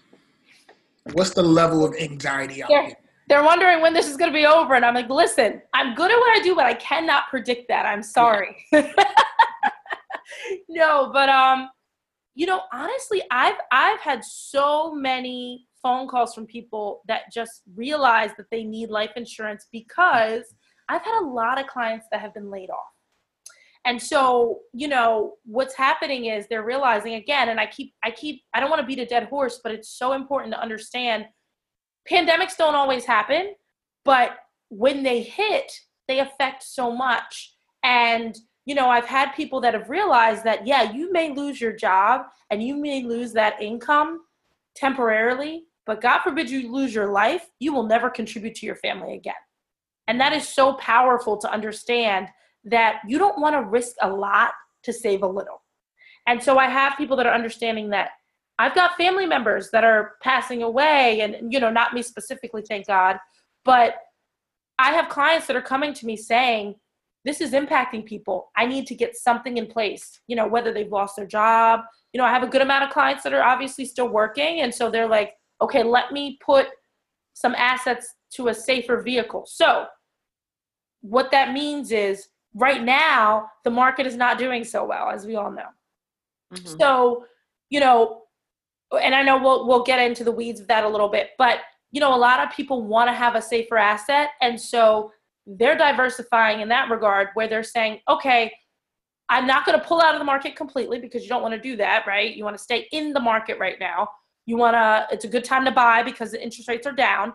What's 1.13 1.31
the 1.31 1.43
level 1.43 1.85
of 1.85 1.95
anxiety 1.95 2.61
out 2.61 2.69
they're, 2.69 2.95
they're 3.27 3.43
wondering 3.43 3.81
when 3.81 3.93
this 3.93 4.07
is 4.07 4.17
going 4.17 4.31
to 4.31 4.35
be 4.35 4.45
over 4.45 4.75
and 4.75 4.85
i'm 4.85 4.93
like 4.93 5.09
listen 5.09 5.61
i'm 5.73 5.95
good 5.95 6.11
at 6.11 6.17
what 6.17 6.37
i 6.37 6.41
do 6.43 6.55
but 6.55 6.65
i 6.65 6.73
cannot 6.75 7.23
predict 7.29 7.67
that 7.67 7.85
i'm 7.85 8.03
sorry 8.03 8.55
yeah. 8.71 8.91
no 10.69 11.09
but 11.11 11.29
um 11.29 11.69
you 12.35 12.45
know 12.45 12.61
honestly 12.73 13.21
i've 13.31 13.55
i've 13.71 13.99
had 13.99 14.23
so 14.23 14.93
many 14.93 15.65
phone 15.85 16.07
calls 16.07 16.33
from 16.33 16.47
people 16.47 17.03
that 17.07 17.31
just 17.31 17.61
realize 17.75 18.31
that 18.37 18.47
they 18.49 18.63
need 18.63 18.89
life 18.89 19.11
insurance 19.15 19.67
because 19.71 20.55
I've 20.89 21.03
had 21.03 21.19
a 21.21 21.25
lot 21.25 21.59
of 21.59 21.67
clients 21.67 22.07
that 22.11 22.21
have 22.21 22.33
been 22.33 22.49
laid 22.49 22.71
off. 22.71 22.91
And 23.85 24.01
so, 24.01 24.61
you 24.73 24.87
know, 24.87 25.33
what's 25.45 25.75
happening 25.75 26.25
is 26.25 26.47
they're 26.47 26.65
realizing 26.65 27.13
again, 27.13 27.49
and 27.49 27.59
I 27.59 27.67
keep, 27.67 27.93
I 28.03 28.09
keep, 28.09 28.41
I 28.53 28.59
don't 28.59 28.71
want 28.71 28.81
to 28.81 28.87
beat 28.87 28.97
a 28.97 29.05
dead 29.05 29.25
horse, 29.25 29.59
but 29.63 29.71
it's 29.71 29.89
so 29.89 30.13
important 30.13 30.55
to 30.55 30.59
understand 30.59 31.25
pandemics 32.09 32.57
don't 32.57 32.75
always 32.75 33.05
happen, 33.05 33.55
but 34.03 34.37
when 34.69 35.03
they 35.03 35.21
hit, 35.21 35.71
they 36.07 36.19
affect 36.19 36.63
so 36.63 36.91
much. 36.91 37.55
And, 37.83 38.37
you 38.65 38.75
know, 38.75 38.89
I've 38.89 39.05
had 39.05 39.31
people 39.31 39.61
that 39.61 39.73
have 39.73 39.89
realized 39.89 40.43
that, 40.43 40.65
yeah, 40.65 40.91
you 40.91 41.11
may 41.11 41.33
lose 41.33 41.59
your 41.59 41.73
job 41.73 42.21
and 42.49 42.61
you 42.61 42.75
may 42.75 43.03
lose 43.03 43.33
that 43.33 43.61
income 43.61 44.21
temporarily, 44.75 45.65
but 45.85 46.01
God 46.01 46.19
forbid 46.21 46.49
you 46.49 46.71
lose 46.71 46.93
your 46.93 47.11
life, 47.11 47.47
you 47.59 47.73
will 47.73 47.87
never 47.87 48.09
contribute 48.09 48.55
to 48.55 48.65
your 48.65 48.75
family 48.75 49.13
again. 49.13 49.33
And 50.07 50.19
that 50.19 50.33
is 50.33 50.47
so 50.47 50.73
powerful 50.73 51.37
to 51.37 51.51
understand 51.51 52.27
that 52.65 53.01
you 53.07 53.17
don't 53.17 53.39
want 53.39 53.55
to 53.55 53.63
risk 53.63 53.95
a 54.01 54.09
lot 54.09 54.51
to 54.83 54.93
save 54.93 55.23
a 55.23 55.27
little. 55.27 55.61
And 56.27 56.41
so 56.41 56.57
I 56.57 56.67
have 56.67 56.97
people 56.97 57.17
that 57.17 57.27
are 57.27 57.33
understanding 57.33 57.89
that 57.91 58.11
I've 58.57 58.75
got 58.75 58.95
family 58.95 59.25
members 59.25 59.69
that 59.71 59.83
are 59.83 60.13
passing 60.23 60.63
away, 60.63 61.21
and, 61.21 61.51
you 61.51 61.59
know, 61.59 61.69
not 61.69 61.93
me 61.93 62.01
specifically, 62.01 62.63
thank 62.67 62.87
God, 62.87 63.17
but 63.65 63.95
I 64.79 64.91
have 64.91 65.09
clients 65.09 65.47
that 65.47 65.55
are 65.55 65.61
coming 65.61 65.93
to 65.93 66.05
me 66.05 66.15
saying, 66.15 66.75
this 67.25 67.41
is 67.41 67.51
impacting 67.51 68.05
people. 68.05 68.51
I 68.55 68.65
need 68.67 68.85
to 68.87 68.95
get 68.95 69.17
something 69.17 69.57
in 69.57 69.65
place, 69.65 70.21
you 70.27 70.35
know, 70.35 70.47
whether 70.47 70.71
they've 70.71 70.91
lost 70.91 71.15
their 71.15 71.25
job. 71.25 71.81
You 72.13 72.19
know, 72.19 72.25
I 72.25 72.29
have 72.29 72.43
a 72.43 72.47
good 72.47 72.61
amount 72.61 72.83
of 72.83 72.91
clients 72.91 73.23
that 73.23 73.33
are 73.33 73.43
obviously 73.43 73.83
still 73.83 74.07
working. 74.09 74.61
And 74.61 74.73
so 74.73 74.91
they're 74.91 75.09
like, 75.09 75.33
okay, 75.59 75.81
let 75.81 76.11
me 76.11 76.37
put 76.45 76.67
some 77.33 77.55
assets 77.55 78.13
to 78.35 78.49
a 78.49 78.53
safer 78.53 79.01
vehicle. 79.01 79.45
So, 79.47 79.87
what 81.01 81.31
that 81.31 81.51
means 81.51 81.91
is 81.91 82.27
right 82.53 82.83
now, 82.83 83.49
the 83.63 83.71
market 83.71 84.05
is 84.05 84.15
not 84.15 84.37
doing 84.37 84.63
so 84.63 84.85
well, 84.85 85.09
as 85.09 85.25
we 85.25 85.35
all 85.35 85.51
know. 85.51 85.67
Mm-hmm. 86.53 86.77
So, 86.79 87.25
you 87.69 87.79
know, 87.79 88.21
and 88.97 89.15
I 89.15 89.21
know 89.23 89.37
we'll 89.37 89.67
we'll 89.67 89.83
get 89.83 89.99
into 89.99 90.23
the 90.23 90.31
weeds 90.31 90.59
of 90.59 90.67
that 90.67 90.83
a 90.83 90.89
little 90.89 91.09
bit, 91.09 91.31
but 91.37 91.59
you 91.91 92.01
know, 92.01 92.13
a 92.13 92.17
lot 92.17 92.39
of 92.39 92.53
people 92.55 92.85
want 92.85 93.09
to 93.09 93.13
have 93.13 93.35
a 93.35 93.41
safer 93.41 93.77
asset, 93.77 94.29
and 94.41 94.59
so 94.59 95.11
they're 95.47 95.77
diversifying 95.77 96.61
in 96.61 96.69
that 96.69 96.89
regard, 96.89 97.29
where 97.35 97.47
they're 97.47 97.63
saying, 97.63 97.99
okay, 98.09 98.51
I'm 99.29 99.47
not 99.47 99.65
going 99.65 99.79
to 99.79 99.85
pull 99.85 100.01
out 100.01 100.13
of 100.13 100.19
the 100.19 100.25
market 100.25 100.55
completely 100.55 100.99
because 100.99 101.23
you 101.23 101.29
don't 101.29 101.41
want 101.41 101.53
to 101.53 101.59
do 101.59 101.75
that, 101.77 102.05
right? 102.05 102.35
You 102.35 102.43
want 102.43 102.57
to 102.57 102.63
stay 102.63 102.87
in 102.91 103.13
the 103.13 103.19
market 103.19 103.57
right 103.59 103.77
now. 103.79 104.07
You 104.45 104.57
want 104.57 104.75
to, 104.75 105.07
it's 105.11 105.25
a 105.25 105.27
good 105.27 105.43
time 105.43 105.65
to 105.65 105.71
buy 105.71 106.03
because 106.03 106.31
the 106.31 106.43
interest 106.43 106.67
rates 106.67 106.85
are 106.85 106.91
down. 106.91 107.33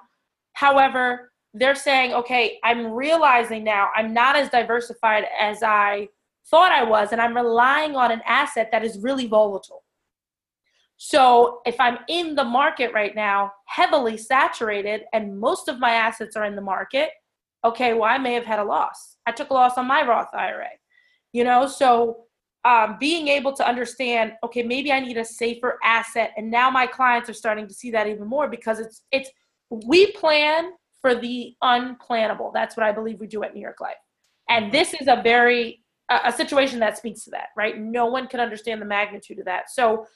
However, 0.53 1.33
they're 1.55 1.75
saying, 1.75 2.15
okay, 2.15 2.61
I'm 2.63 2.93
realizing 2.93 3.65
now 3.65 3.91
I'm 3.97 4.15
not 4.15 4.37
as 4.37 4.49
diversified 4.51 5.25
as 5.41 5.63
I 5.63 6.09
thought 6.49 6.71
I 6.71 6.85
was, 6.85 7.11
and 7.13 7.21
I'm 7.21 7.35
relying 7.35 7.97
on 7.97 8.13
an 8.13 8.23
asset 8.27 8.69
that 8.73 8.85
is 8.85 8.99
really 9.01 9.27
volatile. 9.27 9.83
So 11.03 11.63
if 11.65 11.81
I'm 11.81 11.97
in 12.09 12.35
the 12.35 12.45
market 12.45 12.93
right 12.93 13.15
now, 13.15 13.53
heavily 13.65 14.19
saturated, 14.19 15.05
and 15.15 15.41
most 15.41 15.67
of 15.67 15.79
my 15.79 15.93
assets 15.93 16.37
are 16.37 16.45
in 16.45 16.55
the 16.55 16.61
market, 16.61 17.09
okay, 17.65 17.95
well, 17.95 18.05
I 18.05 18.19
may 18.19 18.35
have 18.35 18.45
had 18.45 18.59
a 18.59 18.65
loss. 18.65 19.17
I 19.25 19.33
took 19.33 19.49
a 19.49 19.55
loss 19.55 19.79
on 19.79 19.87
my 19.87 20.07
Roth 20.07 20.29
IRA. 20.35 20.69
you 21.33 21.43
know? 21.43 21.67
So 21.67 22.25
um, 22.67 22.99
being 23.01 23.29
able 23.29 23.55
to 23.55 23.67
understand 23.67 24.33
okay 24.45 24.63
maybe 24.63 24.93
i 24.93 25.01
need 25.01 25.17
a 25.17 25.25
safer 25.25 25.79
asset 25.83 26.35
and 26.37 26.51
now 26.51 26.71
my 26.71 26.87
clients 26.87 27.31
are 27.31 27.33
starting 27.33 27.67
to 27.67 27.73
see 27.73 27.91
that 27.91 28.07
even 28.07 28.27
more 28.27 28.49
because 28.49 28.79
it's 28.79 29.01
it's 29.11 29.31
we 29.71 30.13
plan 30.13 30.73
for 31.01 31.15
the 31.15 31.55
unplannable. 31.63 32.53
That's 32.53 32.77
what 32.77 32.85
i 32.85 32.93
believe 32.93 33.19
we 33.19 33.27
do 33.27 33.43
at 33.43 33.55
new 33.55 33.63
york 33.63 33.81
life. 33.81 33.97
And 34.51 34.71
this 34.71 34.93
is 34.93 35.09
a 35.09 35.23
very 35.23 35.83
a 36.11 36.33
situation 36.33 36.81
that 36.81 36.99
speaks 36.99 37.25
to 37.25 37.31
that 37.31 37.49
right? 37.57 37.79
No 37.79 38.05
one 38.05 38.27
can 38.27 38.41
understand 38.41 38.83
the 38.83 38.87
magnitude 38.87 39.39
of 39.39 39.47
that. 39.47 39.71
So 39.71 40.07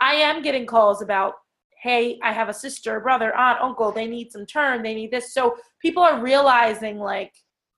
i 0.00 0.14
am 0.14 0.42
getting 0.42 0.66
calls 0.66 1.02
about 1.02 1.34
hey 1.82 2.18
i 2.22 2.32
have 2.32 2.48
a 2.48 2.54
sister 2.54 3.00
brother 3.00 3.34
aunt 3.36 3.60
uncle 3.60 3.92
they 3.92 4.06
need 4.06 4.30
some 4.30 4.46
term 4.46 4.82
they 4.82 4.94
need 4.94 5.10
this 5.10 5.32
so 5.34 5.56
people 5.80 6.02
are 6.02 6.22
realizing 6.22 6.98
like 6.98 7.32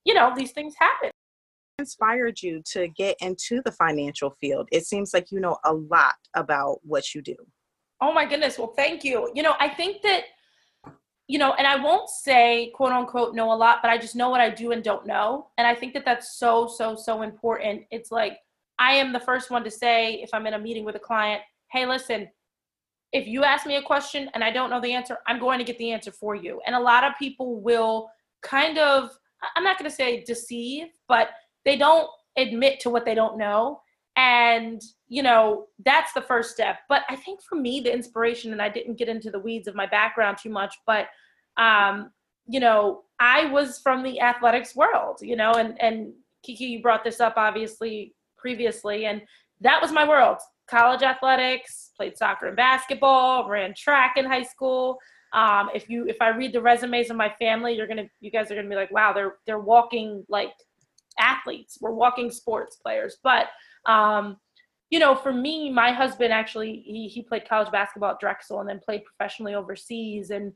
you 0.04 0.14
know 0.14 0.32
these 0.36 0.52
things 0.52 0.74
happen 0.78 1.10
inspired 1.78 2.40
you 2.42 2.62
to 2.64 2.88
get 2.88 3.16
into 3.20 3.60
the 3.64 3.72
financial 3.72 4.30
field? 4.40 4.68
It 4.72 4.86
seems 4.86 5.12
like 5.12 5.30
you 5.30 5.40
know 5.40 5.58
a 5.64 5.72
lot 5.72 6.14
about 6.34 6.78
what 6.82 7.14
you 7.14 7.22
do. 7.22 7.36
Oh 8.00 8.12
my 8.12 8.26
goodness. 8.26 8.58
Well, 8.58 8.72
thank 8.76 9.04
you. 9.04 9.30
You 9.34 9.42
know, 9.42 9.54
I 9.58 9.68
think 9.68 10.02
that, 10.02 10.24
you 11.28 11.38
know, 11.38 11.54
and 11.54 11.66
I 11.66 11.76
won't 11.76 12.08
say 12.08 12.70
quote 12.74 12.92
unquote 12.92 13.34
know 13.34 13.52
a 13.52 13.56
lot, 13.56 13.78
but 13.82 13.90
I 13.90 13.98
just 13.98 14.16
know 14.16 14.30
what 14.30 14.40
I 14.40 14.50
do 14.50 14.72
and 14.72 14.82
don't 14.82 15.06
know. 15.06 15.48
And 15.58 15.66
I 15.66 15.74
think 15.74 15.94
that 15.94 16.04
that's 16.04 16.38
so, 16.38 16.66
so, 16.66 16.94
so 16.94 17.22
important. 17.22 17.84
It's 17.90 18.10
like, 18.10 18.38
I 18.78 18.92
am 18.92 19.12
the 19.12 19.20
first 19.20 19.50
one 19.50 19.64
to 19.64 19.70
say, 19.70 20.14
if 20.22 20.28
I'm 20.34 20.46
in 20.46 20.54
a 20.54 20.58
meeting 20.58 20.84
with 20.84 20.96
a 20.96 21.00
client, 21.00 21.40
hey, 21.72 21.86
listen, 21.86 22.28
if 23.12 23.26
you 23.26 23.44
ask 23.44 23.66
me 23.66 23.76
a 23.76 23.82
question 23.82 24.30
and 24.34 24.42
I 24.42 24.50
don't 24.50 24.70
know 24.70 24.80
the 24.80 24.92
answer, 24.92 25.18
I'm 25.26 25.38
going 25.38 25.58
to 25.58 25.64
get 25.64 25.78
the 25.78 25.92
answer 25.92 26.12
for 26.12 26.34
you. 26.34 26.60
And 26.66 26.74
a 26.74 26.80
lot 26.80 27.04
of 27.04 27.12
people 27.18 27.60
will 27.60 28.10
kind 28.42 28.78
of, 28.78 29.10
I'm 29.54 29.64
not 29.64 29.78
going 29.78 29.90
to 29.90 29.94
say 29.94 30.24
deceive, 30.24 30.88
but 31.08 31.30
they 31.64 31.76
don't 31.76 32.08
admit 32.36 32.80
to 32.80 32.90
what 32.90 33.04
they 33.04 33.14
don't 33.14 33.38
know. 33.38 33.80
And 34.16 34.82
you 35.08 35.22
know 35.22 35.66
that's 35.84 36.12
the 36.12 36.22
first 36.22 36.50
step. 36.50 36.78
But 36.88 37.02
i 37.08 37.16
think 37.16 37.42
for 37.42 37.56
me 37.56 37.80
the 37.80 37.92
inspiration 37.92 38.52
and 38.52 38.62
i 38.62 38.68
didn't 38.68 38.98
get 38.98 39.08
into 39.08 39.30
the 39.30 39.38
weeds 39.38 39.68
of 39.68 39.74
my 39.74 39.86
background 39.86 40.38
too 40.38 40.50
much 40.50 40.74
but 40.86 41.06
um 41.56 42.10
you 42.46 42.60
know 42.60 43.02
i 43.18 43.46
was 43.46 43.78
from 43.78 44.02
the 44.02 44.20
athletics 44.20 44.74
world 44.76 45.18
you 45.20 45.36
know 45.36 45.52
and 45.52 45.80
and 45.80 46.12
kiki 46.42 46.64
you 46.64 46.82
brought 46.82 47.04
this 47.04 47.20
up 47.20 47.34
obviously 47.36 48.14
previously 48.36 49.06
and 49.06 49.22
that 49.60 49.80
was 49.80 49.92
my 49.92 50.06
world 50.06 50.38
college 50.68 51.02
athletics 51.02 51.92
played 51.96 52.16
soccer 52.16 52.48
and 52.48 52.56
basketball 52.56 53.48
ran 53.48 53.74
track 53.74 54.14
in 54.16 54.24
high 54.24 54.42
school. 54.42 54.98
Um, 55.32 55.70
if 55.74 55.90
you 55.90 56.06
if 56.06 56.16
i 56.20 56.28
read 56.28 56.52
the 56.52 56.62
resumes 56.62 57.10
of 57.10 57.16
my 57.16 57.28
family 57.38 57.74
you're 57.74 57.88
gonna 57.88 58.08
you 58.20 58.30
guys 58.30 58.50
are 58.50 58.54
gonna 58.54 58.68
be 58.68 58.76
like 58.76 58.92
wow 58.92 59.12
they're 59.12 59.34
they're 59.44 59.58
walking 59.58 60.24
like 60.28 60.52
athletes. 61.18 61.78
We're 61.80 61.92
walking 61.92 62.30
sports 62.30 62.76
players. 62.76 63.18
But 63.22 63.46
um, 63.86 64.36
you 64.90 64.98
know 64.98 65.14
for 65.14 65.32
me 65.32 65.70
my 65.70 65.90
husband 65.90 66.32
actually 66.32 66.82
he, 66.86 67.08
he 67.08 67.22
played 67.22 67.48
college 67.48 67.72
basketball 67.72 68.12
at 68.12 68.20
drexel 68.20 68.60
and 68.60 68.68
then 68.68 68.80
played 68.84 69.02
professionally 69.04 69.54
overseas. 69.54 70.30
And 70.30 70.52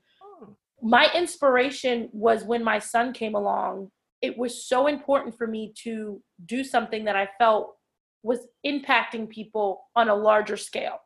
my 0.83 1.11
inspiration 1.15 2.09
was 2.13 2.45
when 2.45 2.65
my 2.65 2.79
son 2.79 3.13
came 3.13 3.35
along. 3.35 3.91
It 4.23 4.37
was 4.37 4.67
so 4.67 4.87
important 4.87 5.37
for 5.37 5.47
me 5.47 5.73
to 5.83 6.23
do 6.45 6.63
something 6.63 7.05
that 7.05 7.17
i 7.17 7.29
felt 7.39 7.77
was 8.23 8.47
impacting 8.67 9.29
people 9.29 9.83
on 9.97 10.09
a 10.09 10.15
larger 10.15 10.57
scale 10.57 10.99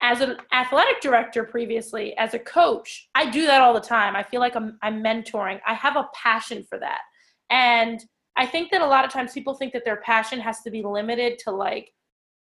as 0.00 0.20
an 0.20 0.36
athletic 0.52 1.00
director 1.00 1.44
previously 1.44 2.16
as 2.16 2.34
a 2.34 2.38
coach 2.38 3.08
i 3.14 3.28
do 3.28 3.46
that 3.46 3.60
all 3.60 3.74
the 3.74 3.80
time 3.80 4.16
i 4.16 4.22
feel 4.22 4.40
like 4.40 4.56
i'm, 4.56 4.78
I'm 4.82 5.02
mentoring 5.02 5.60
i 5.66 5.74
have 5.74 5.96
a 5.96 6.08
passion 6.14 6.64
for 6.68 6.78
that 6.78 7.00
and 7.50 8.02
I 8.36 8.46
think 8.46 8.70
that 8.70 8.80
a 8.80 8.86
lot 8.86 9.04
of 9.04 9.10
times 9.10 9.32
people 9.32 9.54
think 9.54 9.72
that 9.72 9.84
their 9.84 9.96
passion 9.96 10.40
has 10.40 10.60
to 10.62 10.70
be 10.70 10.82
limited 10.82 11.38
to 11.40 11.50
like, 11.50 11.92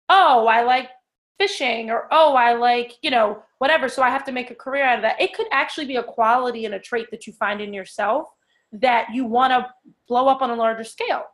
oh, 0.08 0.46
I 0.46 0.62
like 0.62 0.90
fishing 1.38 1.90
or 1.90 2.06
oh, 2.10 2.34
I 2.34 2.52
like, 2.52 2.94
you 3.02 3.10
know, 3.10 3.42
whatever. 3.58 3.88
So 3.88 4.02
I 4.02 4.10
have 4.10 4.24
to 4.24 4.32
make 4.32 4.50
a 4.50 4.54
career 4.54 4.84
out 4.84 4.98
of 4.98 5.02
that. 5.02 5.20
It 5.20 5.32
could 5.32 5.46
actually 5.52 5.86
be 5.86 5.96
a 5.96 6.02
quality 6.02 6.66
and 6.66 6.74
a 6.74 6.78
trait 6.78 7.06
that 7.10 7.26
you 7.26 7.32
find 7.32 7.60
in 7.60 7.72
yourself 7.72 8.28
that 8.72 9.08
you 9.12 9.24
want 9.24 9.52
to 9.52 9.66
blow 10.06 10.28
up 10.28 10.42
on 10.42 10.50
a 10.50 10.54
larger 10.54 10.84
scale. 10.84 11.24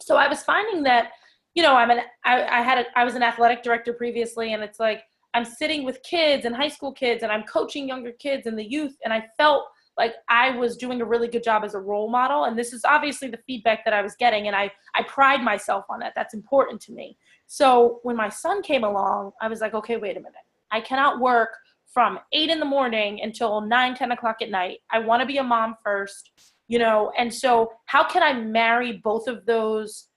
So 0.00 0.16
I 0.16 0.28
was 0.28 0.42
finding 0.42 0.82
that, 0.84 1.10
you 1.54 1.62
know, 1.62 1.74
I'm 1.74 1.90
an 1.90 2.00
I, 2.24 2.44
I 2.44 2.62
had 2.62 2.78
a, 2.78 2.98
I 2.98 3.04
was 3.04 3.14
an 3.14 3.22
athletic 3.22 3.62
director 3.62 3.92
previously, 3.92 4.52
and 4.52 4.62
it's 4.62 4.80
like 4.80 5.02
I'm 5.34 5.44
sitting 5.44 5.84
with 5.84 6.02
kids 6.02 6.44
and 6.44 6.54
high 6.54 6.68
school 6.68 6.92
kids, 6.92 7.22
and 7.22 7.32
I'm 7.32 7.44
coaching 7.44 7.88
younger 7.88 8.12
kids 8.12 8.46
and 8.46 8.58
the 8.58 8.64
youth, 8.64 8.96
and 9.04 9.12
I 9.12 9.24
felt 9.36 9.64
like 9.96 10.14
I 10.28 10.50
was 10.50 10.76
doing 10.76 11.00
a 11.00 11.04
really 11.04 11.28
good 11.28 11.44
job 11.44 11.64
as 11.64 11.74
a 11.74 11.78
role 11.78 12.10
model. 12.10 12.44
And 12.44 12.58
this 12.58 12.72
is 12.72 12.84
obviously 12.84 13.28
the 13.28 13.38
feedback 13.46 13.84
that 13.84 13.94
I 13.94 14.02
was 14.02 14.16
getting. 14.16 14.46
And 14.46 14.56
I, 14.56 14.70
I 14.94 15.02
pride 15.04 15.42
myself 15.42 15.84
on 15.88 16.00
that. 16.00 16.12
That's 16.16 16.34
important 16.34 16.80
to 16.82 16.92
me. 16.92 17.16
So 17.46 18.00
when 18.02 18.16
my 18.16 18.28
son 18.28 18.62
came 18.62 18.84
along, 18.84 19.32
I 19.40 19.48
was 19.48 19.60
like, 19.60 19.74
okay, 19.74 19.96
wait 19.96 20.16
a 20.16 20.20
minute. 20.20 20.34
I 20.72 20.80
cannot 20.80 21.20
work 21.20 21.50
from 21.92 22.18
eight 22.32 22.50
in 22.50 22.58
the 22.58 22.66
morning 22.66 23.20
until 23.22 23.60
nine, 23.60 23.94
10 23.94 24.10
o'clock 24.10 24.36
at 24.42 24.50
night. 24.50 24.78
I 24.90 24.98
want 24.98 25.20
to 25.20 25.26
be 25.26 25.38
a 25.38 25.44
mom 25.44 25.76
first, 25.84 26.32
you 26.66 26.80
know? 26.80 27.12
And 27.16 27.32
so 27.32 27.70
how 27.86 28.02
can 28.02 28.22
I 28.22 28.32
marry 28.32 29.00
both 29.04 29.28
of 29.28 29.46
those 29.46 30.08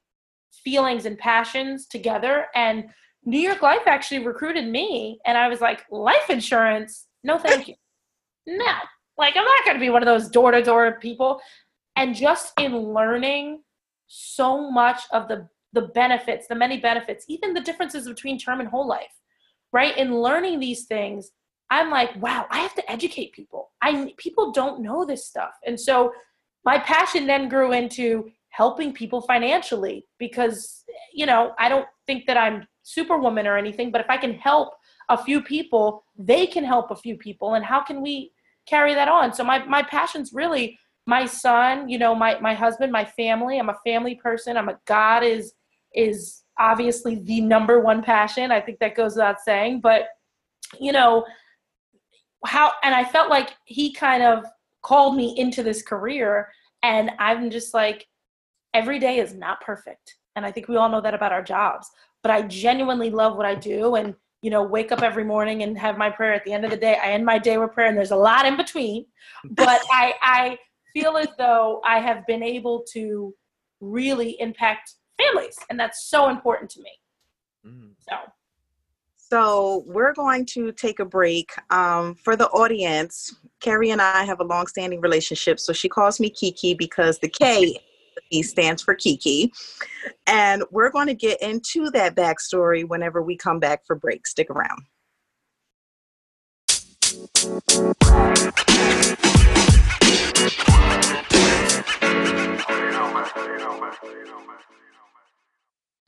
feelings 0.64 1.06
and 1.06 1.18
passions 1.18 1.88
together? 1.88 2.48
And 2.56 2.86
New 3.26 3.40
York 3.40 3.62
Life 3.62 3.82
actually 3.86 4.26
recruited 4.26 4.68
me. 4.68 5.20
And 5.26 5.38
I 5.38 5.48
was 5.48 5.62
like, 5.62 5.86
life 5.92 6.30
insurance? 6.30 7.08
No, 7.24 7.38
thank 7.38 7.68
you. 7.68 7.76
No, 8.50 8.76
like, 9.18 9.36
I'm 9.36 9.44
not 9.44 9.66
going 9.66 9.76
to 9.76 9.82
be 9.82 9.90
one 9.90 10.02
of 10.02 10.06
those 10.06 10.30
door 10.30 10.52
to 10.52 10.64
door 10.64 11.00
people. 11.02 11.42
And 11.98 12.16
just 12.16 12.54
in 12.58 12.78
learning 12.78 13.62
so 14.08 14.72
much 14.72 15.02
of 15.12 15.28
the 15.28 15.50
the 15.74 15.82
benefits, 15.94 16.48
the 16.48 16.56
many 16.56 16.80
benefits, 16.80 17.26
even 17.28 17.54
the 17.54 17.62
differences 17.62 18.08
between 18.08 18.40
term 18.40 18.60
and 18.60 18.70
whole 18.70 18.88
life, 18.88 19.12
right? 19.74 19.98
In 19.98 20.22
learning 20.22 20.60
these 20.60 20.86
things, 20.86 21.32
I'm 21.70 21.92
like, 21.92 22.16
wow, 22.22 22.48
I 22.50 22.60
have 22.60 22.74
to 22.76 22.92
educate 22.92 23.34
people. 23.34 23.72
I 23.82 24.14
people 24.18 24.52
don't 24.52 24.82
know 24.82 25.06
this 25.06 25.28
stuff. 25.28 25.52
And 25.66 25.80
so 25.80 26.14
my 26.64 26.80
passion 26.80 27.28
then 27.28 27.50
grew 27.50 27.74
into 27.74 28.32
helping 28.58 28.92
people 28.92 29.22
financially 29.22 30.04
because 30.18 30.84
you 31.14 31.26
know, 31.26 31.54
I 31.60 31.70
don't 31.70 31.88
think 32.06 32.26
that 32.28 32.38
I'm 32.38 32.68
superwoman 32.84 33.48
or 33.48 33.58
anything, 33.58 33.92
but 33.92 34.02
if 34.02 34.10
I 34.10 34.18
can 34.18 34.34
help 34.34 34.74
a 35.10 35.18
few 35.18 35.42
people, 35.42 36.04
they 36.18 36.48
can 36.48 36.64
help 36.64 36.92
a 36.92 36.96
few 36.96 37.18
people 37.18 37.56
and 37.56 37.64
how 37.64 37.82
can 37.82 38.02
we 38.02 38.32
carry 38.68 38.94
that 38.94 39.08
on. 39.08 39.34
So 39.34 39.44
my 39.44 39.64
my 39.66 39.84
passion's 39.84 40.34
really 40.34 40.78
my 41.06 41.26
son, 41.26 41.88
you 41.88 41.98
know, 41.98 42.14
my 42.14 42.40
my 42.40 42.54
husband, 42.54 42.92
my 42.92 43.06
family. 43.06 43.60
I'm 43.60 43.70
a 43.70 43.80
family 43.86 44.16
person. 44.16 44.58
I'm 44.58 44.70
a 44.70 44.80
God 44.86 45.24
is 45.24 45.54
is 45.94 46.44
obviously 46.60 47.16
the 47.16 47.42
number 47.42 47.80
one 47.80 48.02
passion. 48.02 48.52
I 48.52 48.62
think 48.62 48.80
that 48.80 48.96
goes 48.96 49.14
without 49.16 49.40
saying, 49.40 49.82
but 49.82 50.08
you 50.80 50.92
know, 50.92 51.26
how 52.46 52.74
and 52.84 52.94
I 52.94 53.04
felt 53.04 53.30
like 53.30 53.56
he 53.66 53.94
kind 53.94 54.24
of 54.24 54.46
called 54.84 55.16
me 55.16 55.36
into 55.38 55.64
this 55.64 55.82
career 55.82 56.50
and 56.84 57.12
I'm 57.20 57.50
just 57.50 57.74
like 57.74 58.08
every 58.74 59.00
day 59.00 59.20
is 59.20 59.34
not 59.34 59.62
perfect. 59.62 60.16
And 60.36 60.46
I 60.46 60.52
think 60.52 60.68
we 60.68 60.76
all 60.76 60.90
know 60.90 61.02
that 61.02 61.14
about 61.14 61.32
our 61.32 61.44
jobs, 61.44 61.90
but 62.22 62.32
I 62.32 62.44
genuinely 62.44 63.10
love 63.10 63.36
what 63.36 63.46
I 63.46 63.56
do 63.56 63.96
and 63.96 64.16
you 64.42 64.52
know, 64.52 64.64
wake 64.64 64.92
up 64.92 65.02
every 65.02 65.24
morning 65.24 65.64
and 65.64 65.78
have 65.78 65.98
my 65.98 66.10
prayer 66.10 66.34
at 66.34 66.46
the 66.46 66.54
end 66.54 66.64
of 66.64 66.72
the 66.72 66.78
day. 66.78 66.98
I 67.02 67.12
end 67.12 67.26
my 67.26 67.40
day 67.40 67.58
with 67.58 67.74
prayer, 67.74 67.88
and 67.88 67.98
there's 67.98 68.12
a 68.12 68.16
lot 68.16 68.46
in 68.46 68.56
between. 68.56 69.06
But 69.52 69.82
I, 69.92 70.14
I 70.22 70.58
feel 70.94 71.18
as 71.18 71.28
though 71.38 71.82
I 71.84 72.00
have 72.00 72.26
been 72.28 72.44
able 72.44 72.86
to 72.94 73.34
really 73.80 74.40
impact 74.40 74.94
families, 75.18 75.58
and 75.70 75.80
that's 75.80 76.08
so 76.10 76.30
important 76.30 76.70
to 76.72 76.82
me. 76.82 76.92
Mm. 77.66 77.90
So. 78.00 78.16
So 79.16 79.84
we're 79.86 80.14
going 80.14 80.46
to 80.54 80.72
take 80.72 81.00
a 81.00 81.06
break. 81.06 81.52
Um, 81.70 82.16
for 82.16 82.38
the 82.38 82.48
audience, 82.50 83.36
Keri 83.60 83.90
and 83.90 84.02
I 84.02 84.24
have 84.24 84.40
a 84.40 84.46
long-standing 84.46 85.02
relationship. 85.02 85.60
So 85.60 85.74
she 85.74 85.90
calls 85.90 86.22
me 86.22 86.30
Kiki 86.30 86.74
because 86.74 87.20
the 87.20 87.28
K 87.28 87.82
E 88.30 88.44
stands 88.44 88.82
for 88.82 88.96
Kiki. 88.96 89.52
And 90.26 90.64
we're 90.72 90.92
going 90.92 91.08
to 91.08 91.16
get 91.16 91.42
into 91.42 91.90
that 91.92 92.16
backstory 92.16 92.88
whenever 92.88 93.22
we 93.22 93.38
come 93.38 93.60
back 93.60 93.86
for 93.86 93.96
break. 93.96 94.28
Stick 94.28 94.50
around. 94.50 94.82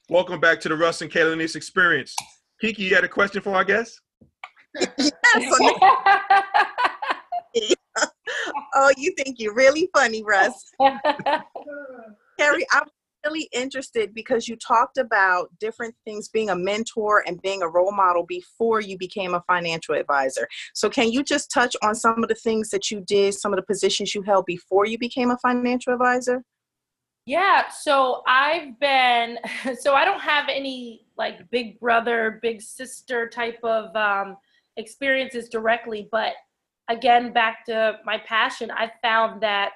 Welcome 0.09 0.39
back 0.39 0.59
to 0.61 0.69
the 0.69 0.75
Russ 0.75 1.01
and 1.01 1.11
Kayla 1.11 1.37
Nice 1.37 1.55
experience. 1.55 2.15
Kiki, 2.59 2.83
you 2.83 2.95
had 2.95 3.03
a 3.03 3.07
question 3.07 3.41
for 3.41 3.53
our 3.55 3.63
guest? 3.63 4.01
yes. 4.75 5.11
oh, 8.75 8.91
you 8.97 9.13
think 9.17 9.39
you're 9.39 9.53
really 9.53 9.89
funny, 9.95 10.23
Russ. 10.23 10.71
Keri, 12.39 12.65
I'm 12.71 12.87
really 13.25 13.49
interested 13.51 14.13
because 14.13 14.47
you 14.47 14.55
talked 14.55 14.97
about 14.97 15.49
different 15.59 15.93
things 16.05 16.29
being 16.29 16.49
a 16.49 16.55
mentor 16.55 17.23
and 17.27 17.41
being 17.41 17.61
a 17.61 17.67
role 17.67 17.91
model 17.91 18.25
before 18.25 18.79
you 18.79 18.97
became 18.97 19.33
a 19.33 19.43
financial 19.47 19.95
advisor. 19.95 20.47
So, 20.73 20.89
can 20.89 21.11
you 21.11 21.23
just 21.23 21.51
touch 21.51 21.75
on 21.83 21.95
some 21.95 22.23
of 22.23 22.29
the 22.29 22.35
things 22.35 22.69
that 22.69 22.89
you 22.91 23.01
did, 23.01 23.33
some 23.33 23.53
of 23.53 23.57
the 23.57 23.63
positions 23.63 24.15
you 24.15 24.21
held 24.21 24.45
before 24.45 24.85
you 24.85 24.97
became 24.97 25.31
a 25.31 25.37
financial 25.37 25.93
advisor? 25.93 26.43
Yeah, 27.25 27.67
so 27.69 28.23
I've 28.27 28.79
been 28.79 29.37
so 29.79 29.93
I 29.93 30.05
don't 30.05 30.21
have 30.21 30.49
any 30.49 31.05
like 31.17 31.49
big 31.51 31.79
brother, 31.79 32.39
big 32.41 32.61
sister 32.61 33.27
type 33.27 33.59
of 33.63 33.95
um, 33.95 34.37
experiences 34.77 35.49
directly, 35.49 36.07
but 36.11 36.33
again, 36.89 37.31
back 37.31 37.65
to 37.65 37.99
my 38.05 38.17
passion, 38.17 38.71
I 38.71 38.91
found 39.01 39.41
that 39.41 39.75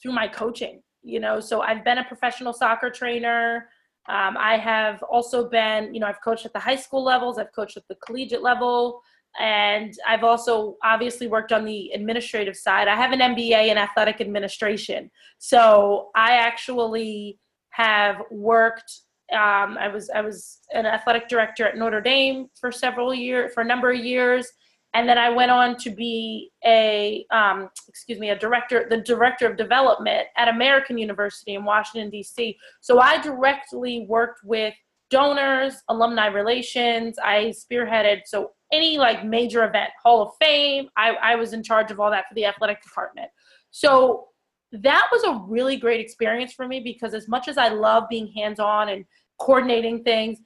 through 0.00 0.12
my 0.12 0.28
coaching. 0.28 0.82
You 1.02 1.20
know, 1.20 1.38
so 1.38 1.60
I've 1.60 1.84
been 1.84 1.98
a 1.98 2.04
professional 2.04 2.54
soccer 2.54 2.88
trainer. 2.88 3.68
Um, 4.08 4.36
I 4.38 4.56
have 4.56 5.02
also 5.02 5.50
been, 5.50 5.92
you 5.92 6.00
know, 6.00 6.06
I've 6.06 6.22
coached 6.22 6.46
at 6.46 6.52
the 6.54 6.58
high 6.58 6.76
school 6.76 7.04
levels, 7.04 7.38
I've 7.38 7.52
coached 7.52 7.76
at 7.76 7.84
the 7.88 7.96
collegiate 7.96 8.42
level, 8.42 9.02
and 9.38 9.92
I've 10.06 10.24
also 10.24 10.76
obviously 10.82 11.26
worked 11.26 11.52
on 11.52 11.64
the 11.64 11.90
administrative 11.94 12.56
side. 12.56 12.88
I 12.88 12.96
have 12.96 13.12
an 13.12 13.20
MBA 13.20 13.68
in 13.68 13.76
athletic 13.76 14.20
administration. 14.20 15.10
So 15.38 16.10
I 16.14 16.32
actually 16.32 17.38
have 17.70 18.22
worked 18.30 19.00
um, 19.32 19.78
I 19.78 19.88
was 19.88 20.10
I 20.10 20.20
was 20.20 20.60
an 20.72 20.84
athletic 20.84 21.28
director 21.28 21.66
at 21.66 21.76
Notre 21.78 22.02
Dame 22.02 22.48
for 22.60 22.70
several 22.70 23.14
years 23.14 23.52
for 23.54 23.62
a 23.62 23.64
number 23.64 23.90
of 23.90 23.98
years 23.98 24.46
and 24.94 25.08
then 25.08 25.18
I 25.18 25.28
went 25.28 25.50
on 25.50 25.76
to 25.78 25.90
be 25.90 26.50
a 26.64 27.26
um, 27.30 27.68
excuse 27.88 28.18
me 28.18 28.30
a 28.30 28.38
director 28.38 28.86
the 28.88 28.98
director 28.98 29.46
of 29.46 29.56
development 29.56 30.28
at 30.36 30.48
American 30.48 30.96
University 30.98 31.54
in 31.54 31.64
Washington 31.64 32.10
D.C. 32.10 32.56
So 32.80 33.00
I 33.00 33.20
directly 33.20 34.06
worked 34.08 34.40
with 34.44 34.74
donors, 35.10 35.74
alumni 35.88 36.26
relations. 36.26 37.18
I 37.22 37.52
spearheaded 37.52 38.22
so 38.24 38.52
any 38.72 38.98
like 38.98 39.24
major 39.24 39.64
event, 39.64 39.90
Hall 40.02 40.22
of 40.22 40.32
Fame. 40.40 40.88
I, 40.96 41.10
I 41.22 41.34
was 41.36 41.52
in 41.52 41.62
charge 41.62 41.90
of 41.90 42.00
all 42.00 42.10
that 42.10 42.24
for 42.28 42.34
the 42.34 42.46
athletic 42.46 42.82
department. 42.82 43.28
So 43.70 44.28
that 44.72 45.08
was 45.12 45.22
a 45.22 45.44
really 45.46 45.76
great 45.76 46.00
experience 46.00 46.52
for 46.52 46.66
me 46.66 46.80
because 46.80 47.14
as 47.14 47.28
much 47.28 47.46
as 47.46 47.56
I 47.58 47.68
love 47.68 48.04
being 48.10 48.32
hands 48.32 48.58
on 48.58 48.88
and 48.88 49.04
coordinating 49.38 50.02
things, 50.02 50.38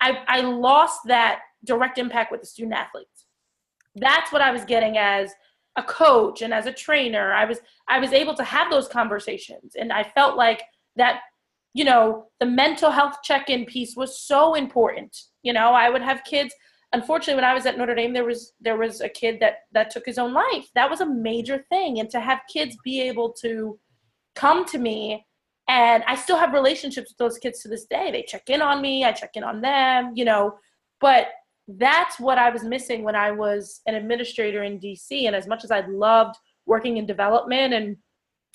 I, 0.00 0.18
I 0.26 0.40
lost 0.40 1.00
that 1.06 1.40
direct 1.64 1.98
impact 1.98 2.32
with 2.32 2.40
the 2.40 2.46
student 2.46 2.74
athletes. 2.74 3.13
That's 3.96 4.32
what 4.32 4.42
I 4.42 4.50
was 4.50 4.64
getting 4.64 4.98
as 4.98 5.32
a 5.76 5.82
coach 5.82 6.42
and 6.42 6.54
as 6.54 6.66
a 6.66 6.72
trainer. 6.72 7.32
I 7.32 7.44
was 7.44 7.58
I 7.88 7.98
was 7.98 8.12
able 8.12 8.34
to 8.34 8.44
have 8.44 8.70
those 8.70 8.88
conversations. 8.88 9.74
And 9.78 9.92
I 9.92 10.04
felt 10.04 10.36
like 10.36 10.62
that 10.96 11.20
you 11.74 11.84
know 11.84 12.26
the 12.40 12.46
mental 12.46 12.90
health 12.90 13.16
check-in 13.22 13.64
piece 13.66 13.96
was 13.96 14.20
so 14.20 14.54
important. 14.54 15.16
You 15.42 15.52
know, 15.52 15.72
I 15.72 15.90
would 15.90 16.02
have 16.02 16.24
kids 16.24 16.54
unfortunately 16.92 17.34
when 17.34 17.50
i 17.50 17.52
was 17.52 17.66
at 17.66 17.76
notre 17.76 17.94
dame 17.94 18.12
there 18.12 18.24
was 18.24 18.52
there 18.60 18.76
was 18.76 19.00
a 19.00 19.08
kid 19.08 19.40
that 19.40 19.54
that 19.72 19.90
took 19.90 20.06
his 20.06 20.18
own 20.18 20.32
life. 20.32 20.68
That 20.74 20.88
was 20.88 21.00
a 21.00 21.06
major 21.06 21.64
thing. 21.68 21.98
And 21.98 22.08
to 22.10 22.20
have 22.20 22.40
kids 22.48 22.76
be 22.84 23.00
able 23.02 23.32
to 23.42 23.78
come 24.34 24.64
to 24.66 24.78
me 24.78 25.26
and 25.68 26.04
i 26.06 26.14
still 26.14 26.36
have 26.36 26.52
relationships 26.52 27.10
with 27.10 27.18
those 27.18 27.38
kids 27.38 27.60
to 27.62 27.68
this 27.68 27.86
day. 27.86 28.10
They 28.10 28.22
check 28.22 28.48
in 28.48 28.62
on 28.62 28.80
me. 28.80 29.04
I 29.04 29.12
check 29.12 29.32
in 29.34 29.44
on 29.44 29.60
them 29.60 30.12
you 30.14 30.24
know. 30.24 30.54
But 31.00 31.26
that's 31.66 32.20
what 32.20 32.38
i 32.38 32.50
was 32.50 32.62
missing 32.62 33.02
when 33.02 33.16
i 33.16 33.30
was 33.30 33.80
an 33.86 33.94
administrator 33.94 34.62
in 34.64 34.78
dc 34.78 35.10
and 35.10 35.34
as 35.34 35.46
much 35.46 35.64
as 35.64 35.70
i 35.70 35.80
loved 35.86 36.36
working 36.66 36.96
in 36.96 37.06
development 37.06 37.74
and 37.74 37.96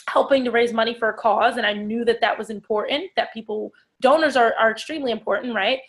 helping 0.08 0.44
to 0.44 0.52
raise 0.52 0.74
money 0.74 0.94
for 0.94 1.10
a 1.10 1.14
cause 1.18 1.58
and 1.58 1.66
i 1.66 1.74
knew 1.74 2.06
that 2.06 2.22
that 2.22 2.38
was 2.38 2.50
important 2.50 3.10
that 3.16 3.34
people 3.34 3.72
donors 4.02 4.36
are, 4.36 4.54
are 4.60 4.72
extremely 4.72 5.12
important 5.12 5.54
right 5.56 5.80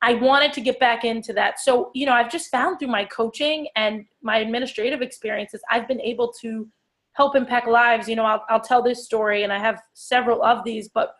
I 0.00 0.14
wanted 0.14 0.52
to 0.52 0.60
get 0.60 0.78
back 0.78 1.04
into 1.04 1.32
that. 1.32 1.58
So, 1.58 1.90
you 1.94 2.06
know, 2.06 2.12
I've 2.12 2.30
just 2.30 2.50
found 2.50 2.78
through 2.78 2.88
my 2.88 3.04
coaching 3.04 3.66
and 3.74 4.04
my 4.22 4.38
administrative 4.38 5.02
experiences, 5.02 5.60
I've 5.70 5.88
been 5.88 6.00
able 6.00 6.32
to 6.40 6.68
help 7.14 7.34
impact 7.34 7.66
lives. 7.66 8.08
You 8.08 8.14
know, 8.16 8.24
I'll, 8.24 8.44
I'll 8.48 8.60
tell 8.60 8.80
this 8.80 9.04
story, 9.04 9.42
and 9.42 9.52
I 9.52 9.58
have 9.58 9.80
several 9.94 10.42
of 10.42 10.62
these, 10.64 10.88
but 10.88 11.14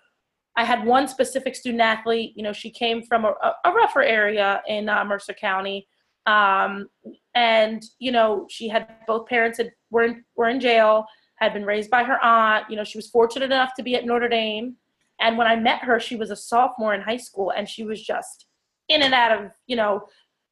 I 0.58 0.64
had 0.64 0.84
one 0.84 1.06
specific 1.06 1.54
student 1.54 1.80
athlete. 1.80 2.32
You 2.34 2.42
know, 2.42 2.52
she 2.52 2.68
came 2.68 3.04
from 3.04 3.24
a, 3.24 3.32
a 3.64 3.72
rougher 3.72 4.02
area 4.02 4.60
in 4.66 4.88
uh, 4.88 5.04
Mercer 5.04 5.32
County. 5.32 5.86
Um, 6.26 6.88
and, 7.36 7.80
you 8.00 8.10
know, 8.10 8.44
she 8.50 8.68
had 8.68 8.88
both 9.06 9.28
parents 9.28 9.58
had, 9.58 9.70
were, 9.90 10.02
in, 10.02 10.24
were 10.34 10.48
in 10.48 10.58
jail, 10.58 11.06
had 11.36 11.54
been 11.54 11.64
raised 11.64 11.90
by 11.90 12.02
her 12.02 12.22
aunt. 12.24 12.68
You 12.68 12.74
know, 12.74 12.82
she 12.82 12.98
was 12.98 13.06
fortunate 13.06 13.46
enough 13.46 13.70
to 13.76 13.84
be 13.84 13.94
at 13.94 14.04
Notre 14.04 14.28
Dame. 14.28 14.74
And 15.20 15.38
when 15.38 15.46
I 15.46 15.54
met 15.54 15.84
her, 15.84 16.00
she 16.00 16.16
was 16.16 16.32
a 16.32 16.36
sophomore 16.36 16.92
in 16.92 17.02
high 17.02 17.18
school, 17.18 17.50
and 17.50 17.68
she 17.68 17.84
was 17.84 18.02
just 18.02 18.46
in 18.88 19.02
and 19.02 19.14
out 19.14 19.40
of, 19.40 19.52
you 19.68 19.76
know, 19.76 20.06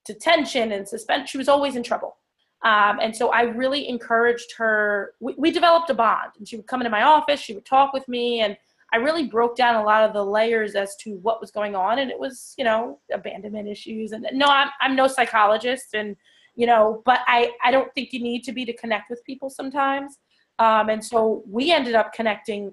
detention 0.04 0.70
and 0.70 0.86
suspension. 0.86 1.26
She 1.26 1.38
was 1.38 1.48
always 1.48 1.74
in 1.74 1.82
trouble. 1.82 2.16
Um, 2.64 3.00
and 3.02 3.14
so 3.14 3.32
I 3.32 3.42
really 3.42 3.88
encouraged 3.88 4.52
her. 4.56 5.14
We, 5.18 5.34
we, 5.36 5.50
developed 5.50 5.90
a 5.90 5.94
bond, 5.94 6.30
and 6.38 6.48
she 6.48 6.56
would 6.56 6.68
come 6.68 6.80
into 6.80 6.90
my 6.90 7.02
office. 7.02 7.40
She 7.40 7.54
would 7.54 7.66
talk 7.66 7.92
with 7.92 8.06
me, 8.08 8.40
and 8.40 8.56
I 8.96 8.98
really 8.98 9.24
broke 9.24 9.56
down 9.56 9.74
a 9.74 9.84
lot 9.84 10.04
of 10.04 10.14
the 10.14 10.24
layers 10.24 10.74
as 10.74 10.96
to 11.02 11.18
what 11.20 11.38
was 11.38 11.50
going 11.50 11.76
on. 11.76 11.98
And 11.98 12.10
it 12.10 12.18
was, 12.18 12.54
you 12.56 12.64
know, 12.64 12.98
abandonment 13.12 13.68
issues. 13.68 14.12
And 14.12 14.26
no, 14.32 14.46
I'm 14.46 14.70
I'm 14.80 14.96
no 14.96 15.06
psychologist, 15.06 15.88
and 15.92 16.16
you 16.54 16.66
know, 16.66 17.02
but 17.04 17.20
I 17.26 17.50
I 17.62 17.70
don't 17.70 17.92
think 17.94 18.14
you 18.14 18.22
need 18.22 18.42
to 18.44 18.52
be 18.52 18.64
to 18.64 18.72
connect 18.72 19.10
with 19.10 19.22
people 19.26 19.50
sometimes. 19.50 20.18
Um, 20.58 20.88
and 20.88 21.04
so 21.04 21.42
we 21.46 21.72
ended 21.72 21.94
up 21.94 22.14
connecting 22.14 22.72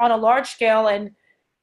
on 0.00 0.10
a 0.10 0.16
large 0.16 0.48
scale, 0.48 0.86
and 0.86 1.10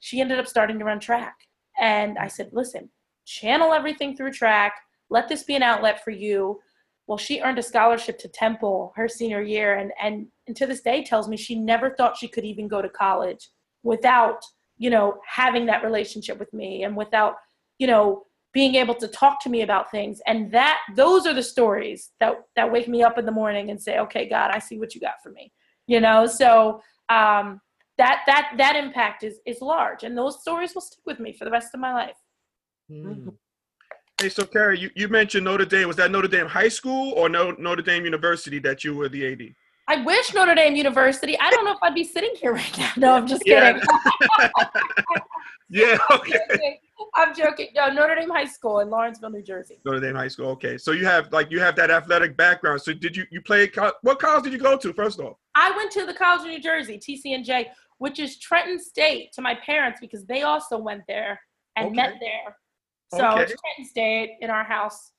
she 0.01 0.22
ended 0.22 0.38
up 0.38 0.47
starting 0.47 0.78
to 0.78 0.86
run 0.86 0.99
track. 0.99 1.36
And 1.80 2.20
I 2.20 2.28
said, 2.28 2.49
listen, 2.53 2.91
channel 3.26 3.74
everything 3.74 4.16
through 4.16 4.34
track. 4.34 4.76
Let 5.10 5.28
this 5.28 5.41
be 5.41 5.56
an 5.56 5.64
outlet 5.64 6.03
for 6.03 6.12
you. 6.12 6.60
Well, 7.08 7.18
she 7.18 7.41
earned 7.41 7.58
a 7.58 7.64
scholarship 7.64 8.20
to 8.20 8.28
Temple 8.28 8.93
her 8.95 9.08
senior 9.08 9.41
year, 9.41 9.78
and, 9.78 9.91
and, 9.99 10.28
and 10.45 10.56
to 10.58 10.68
this 10.68 10.82
day 10.82 11.03
tells 11.03 11.28
me 11.28 11.38
she 11.38 11.56
never 11.56 11.89
thought 11.89 12.18
she 12.18 12.28
could 12.28 12.45
even 12.45 12.68
go 12.68 12.84
to 12.84 12.89
college 12.89 13.49
without, 13.86 14.44
you 14.78 14.90
know, 14.90 15.20
having 15.26 15.68
that 15.68 15.84
relationship 15.84 16.38
with 16.40 16.52
me 16.54 16.84
and 16.84 16.98
without, 16.98 17.36
you 17.78 17.88
know, 17.88 18.24
being 18.52 18.76
able 18.76 18.96
to 18.96 19.08
talk 19.08 19.42
to 19.44 19.50
me 19.50 19.62
about 19.62 19.92
things. 19.92 20.22
And 20.28 20.52
that 20.52 20.80
those 20.96 21.26
are 21.28 21.34
the 21.34 21.44
stories 21.44 22.12
that 22.20 22.34
that 22.56 22.72
wake 22.72 22.88
me 22.88 23.04
up 23.04 23.18
in 23.18 23.26
the 23.26 23.32
morning 23.32 23.70
and 23.70 23.82
say, 23.82 24.00
okay, 24.00 24.28
God, 24.28 24.52
I 24.52 24.60
see 24.60 24.80
what 24.80 24.96
you 24.96 25.00
got 25.00 25.22
for 25.24 25.32
me. 25.32 25.54
You 25.88 26.02
know, 26.02 26.26
so 26.26 26.82
um, 27.10 27.62
that 27.98 28.24
that 28.26 28.54
that 28.58 28.76
impact 28.76 29.24
is 29.24 29.40
is 29.46 29.62
large, 29.62 30.04
and 30.04 30.18
those 30.18 30.42
stories 30.42 30.74
will 30.74 30.82
stick 30.82 31.06
with 31.06 31.20
me 31.20 31.32
for 31.32 31.46
the 31.46 31.52
rest 31.52 31.74
of 31.74 31.80
my 31.80 31.94
life. 31.94 32.18
Mm. 32.92 33.34
Hey, 34.20 34.30
so 34.30 34.46
Keri, 34.46 34.80
you, 34.80 34.90
you 34.96 35.10
mentioned 35.10 35.44
Notre 35.44 35.66
Dame. 35.66 35.88
Was 35.88 35.98
that 35.98 36.10
Notre 36.10 36.30
Dame 36.30 36.48
High 36.48 36.70
School 36.70 37.12
or 37.14 37.28
no, 37.28 37.52
Notre 37.60 37.82
Dame 37.82 38.06
University 38.06 38.60
that 38.60 38.84
you 38.84 38.96
were 38.96 39.10
the 39.10 39.32
AD? 39.32 39.42
I 39.88 40.02
wish 40.04 40.34
Notre 40.34 40.56
Dame 40.56 40.76
University. 40.76 41.38
I 41.40 41.52
don't 41.52 41.64
know 41.64 41.74
if 41.74 41.78
I'd 41.84 41.94
be 41.94 42.04
sitting 42.04 42.34
here 42.36 42.54
right 42.54 42.78
now. 42.78 42.92
No, 42.98 43.14
I'm 43.14 43.28
just 43.28 43.44
kidding. 43.44 43.82
yeah, 45.70 45.98
okay. 46.12 46.80
I'm 47.14 47.36
joking. 47.36 47.68
No, 47.76 47.90
Notre 47.90 48.16
Dame 48.16 48.30
High 48.30 48.46
School 48.46 48.80
in 48.80 48.90
Lawrenceville, 48.90 49.30
New 49.30 49.44
Jersey. 49.44 49.80
Notre 49.86 50.00
Dame 50.00 50.16
High 50.16 50.28
School. 50.28 50.48
Okay, 50.48 50.78
so 50.78 50.92
you 50.92 51.06
have 51.06 51.32
like 51.32 51.52
you 51.52 51.60
have 51.60 51.76
that 51.76 51.92
athletic 51.92 52.36
background. 52.36 52.82
So 52.82 52.94
did 52.94 53.16
you 53.16 53.26
you 53.32 53.42
play? 53.42 53.70
What 54.02 54.20
college 54.20 54.44
did 54.44 54.54
you 54.54 54.60
go 54.60 54.78
to 54.78 54.94
first 54.94 55.20
off? 55.20 55.38
I 55.54 55.72
went 55.78 55.92
to 55.92 56.06
the 56.06 56.14
College 56.14 56.42
of 56.42 56.48
New 56.48 56.62
Jersey, 56.62 56.98
TCNJ, 56.98 57.68
which 58.00 58.20
is 58.20 58.40
Trenton 58.40 58.80
State 58.80 59.34
to 59.34 59.42
my 59.42 59.56
parents 59.56 60.00
because 60.02 60.26
they 60.26 60.42
also 60.42 60.78
went 60.78 61.04
there 61.08 61.40
and 61.76 61.88
okay. 61.88 61.96
met 61.96 62.14
there. 62.20 62.58
So 63.14 63.28
okay. 63.28 63.46
Trenton 63.46 63.86
State 63.86 64.32
in 64.42 64.50
our 64.50 64.64
house. 64.64 65.12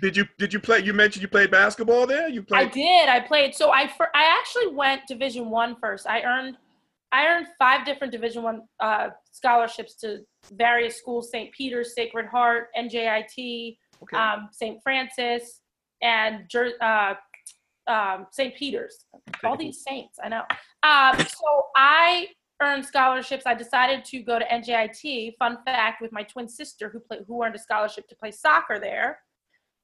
Did 0.00 0.16
you 0.16 0.26
did 0.38 0.52
you 0.52 0.60
play? 0.60 0.80
You 0.80 0.92
mentioned 0.92 1.22
you 1.22 1.28
played 1.28 1.50
basketball 1.50 2.06
there. 2.06 2.28
You 2.28 2.42
played. 2.42 2.68
I 2.68 2.70
did. 2.70 3.08
I 3.08 3.20
played. 3.20 3.54
So 3.54 3.70
I 3.70 3.88
for, 3.88 4.08
I 4.14 4.24
actually 4.38 4.74
went 4.74 5.02
Division 5.06 5.50
One 5.50 5.76
first. 5.80 6.06
I 6.06 6.22
earned 6.22 6.56
I 7.12 7.26
earned 7.26 7.46
five 7.58 7.86
different 7.86 8.12
Division 8.12 8.42
One 8.42 8.62
uh, 8.80 9.10
scholarships 9.32 9.94
to 9.96 10.20
various 10.52 10.96
schools: 10.96 11.30
St. 11.30 11.52
Peter's, 11.52 11.94
Sacred 11.94 12.26
Heart, 12.26 12.68
NJIT, 12.78 13.76
okay. 14.02 14.16
um, 14.16 14.48
St. 14.52 14.82
Francis, 14.82 15.60
and 16.02 16.44
uh, 16.80 17.14
um, 17.86 18.26
St. 18.30 18.54
Peter's. 18.56 19.06
All 19.44 19.56
these 19.56 19.82
saints, 19.82 20.18
I 20.22 20.28
know. 20.28 20.42
Um, 20.82 21.18
so 21.18 21.66
I 21.76 22.28
earned 22.60 22.84
scholarships, 22.84 23.44
I 23.46 23.54
decided 23.54 24.04
to 24.06 24.20
go 24.20 24.38
to 24.38 24.44
NJIT. 24.44 25.36
Fun 25.38 25.58
fact 25.64 26.02
with 26.02 26.12
my 26.12 26.22
twin 26.22 26.48
sister 26.48 26.88
who 26.88 27.00
played, 27.00 27.24
who 27.26 27.42
earned 27.42 27.54
a 27.54 27.58
scholarship 27.58 28.08
to 28.08 28.16
play 28.16 28.30
soccer 28.30 28.78
there. 28.78 29.20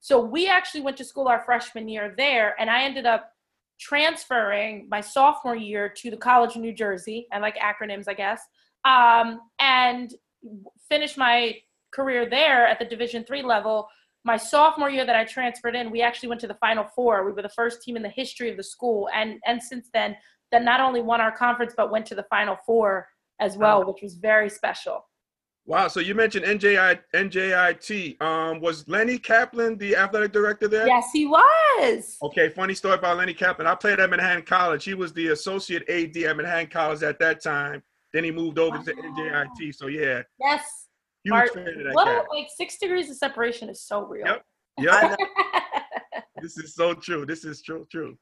So 0.05 0.21
we 0.21 0.49
actually 0.49 0.83
went 0.83 0.99
to 0.99 1.05
school 1.05 1.29
our 1.29 1.43
freshman 1.47 1.89
year 1.89 2.13
there, 2.19 2.55
and 2.61 2.69
I 2.69 2.83
ended 2.83 3.07
up 3.07 3.33
transferring 3.81 4.87
my 4.91 5.01
sophomore 5.01 5.57
year 5.57 5.89
to 5.89 6.11
the 6.11 6.17
College 6.19 6.57
of 6.57 6.61
New 6.61 6.75
Jersey. 6.75 7.27
I 7.33 7.39
like 7.39 7.57
acronyms, 7.57 8.05
I 8.07 8.13
guess, 8.13 8.43
um, 8.85 9.41
and 9.59 10.13
finished 10.91 11.17
my 11.17 11.57
career 11.91 12.29
there 12.29 12.67
at 12.67 12.79
the 12.79 12.85
Division 12.85 13.25
three 13.25 13.43
level. 13.43 13.89
My 14.27 14.37
sophomore 14.37 14.91
year 14.91 15.07
that 15.07 15.17
I 15.17 15.25
transferred 15.25 15.75
in, 15.75 15.91
we 15.91 16.03
actually 16.03 16.29
went 16.29 16.43
to 16.43 16.49
the 16.49 16.59
Final 16.61 16.85
Four. 16.85 17.25
We 17.25 17.33
were 17.33 17.41
the 17.41 17.49
first 17.49 17.81
team 17.81 17.97
in 17.97 18.03
the 18.03 18.11
history 18.11 18.51
of 18.51 18.59
the 18.59 18.63
school, 18.63 19.09
and 19.15 19.41
and 19.47 19.63
since 19.63 19.89
then, 19.95 20.15
that 20.53 20.65
not 20.65 20.81
only 20.81 21.01
won 21.01 21.23
our 21.23 21.35
conference 21.35 21.73
but 21.75 21.91
went 21.91 22.05
to 22.09 22.15
the 22.15 22.27
Final 22.29 22.59
Four 22.67 23.09
as 23.41 23.57
well, 23.57 23.87
which 23.87 24.03
was 24.03 24.17
very 24.17 24.51
special. 24.51 25.07
Wow. 25.67 25.89
So 25.89 26.01
you 26.01 26.15
mentioned 26.15 26.45
NJI, 26.45 26.99
NJIT. 27.15 28.21
Um, 28.21 28.61
was 28.61 28.87
Lenny 28.87 29.19
Kaplan 29.19 29.79
the 29.79 29.97
athletic 29.97 30.33
director 30.33 30.69
there? 30.69 30.87
Yes, 30.87 31.09
he 31.13 31.27
was. 31.27 32.17
Okay. 32.23 32.51
Funny 32.51 32.75
story 32.75 32.95
about 32.95 33.17
Lenny 33.17 33.33
Kaplan. 33.35 33.67
I 33.67 33.75
played 33.75 33.99
at 33.99 34.11
Manhattan 34.11 34.43
College. 34.45 34.85
He 34.85 34.95
was 34.95 35.13
the 35.15 35.29
associate 35.29 35.89
AD 35.89 36.17
at 36.25 36.37
Manhattan 36.37 36.67
College 36.67 37.03
at 37.03 37.19
that 37.21 37.43
time. 37.43 37.83
Then 38.13 38.25
he 38.25 38.31
moved 38.31 38.59
over 38.59 38.79
to 38.79 38.93
NJIT. 38.95 39.75
So 39.75 39.87
yeah, 39.87 40.23
Yes. 40.39 40.87
huge 41.25 41.33
Art- 41.35 41.55
fan 41.55 41.67
of 41.69 41.75
that 41.85 41.95
What 41.95 42.07
cat. 42.07 42.25
like 42.31 42.47
six 42.55 42.77
degrees 42.79 43.11
of 43.11 43.17
separation 43.17 43.69
is 43.71 43.81
so 43.83 44.03
real. 44.05 44.27
Yep. 44.27 44.45
I 44.81 44.83
Yep, 44.83 46.25
this 46.43 46.59
is 46.59 46.75
so 46.75 46.95
true. 46.95 47.25
This 47.25 47.45
is 47.45 47.63
true, 47.63 47.87
true. 47.91 48.19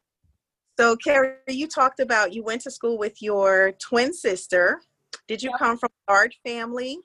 So, 0.78 0.96
Keri, 0.96 1.34
you 1.48 1.66
talked 1.66 1.98
about 2.00 2.32
you 2.32 2.42
went 2.44 2.62
to 2.62 2.70
school 2.70 2.96
with 2.98 3.20
your 3.20 3.72
twin 3.72 4.14
sister. 4.14 4.80
Did 5.28 5.42
you 5.42 5.50
Yeah. 5.50 5.58
come 5.58 5.76
from 5.78 5.90
a 6.08 6.12
large 6.12 6.38
family? 6.46 6.98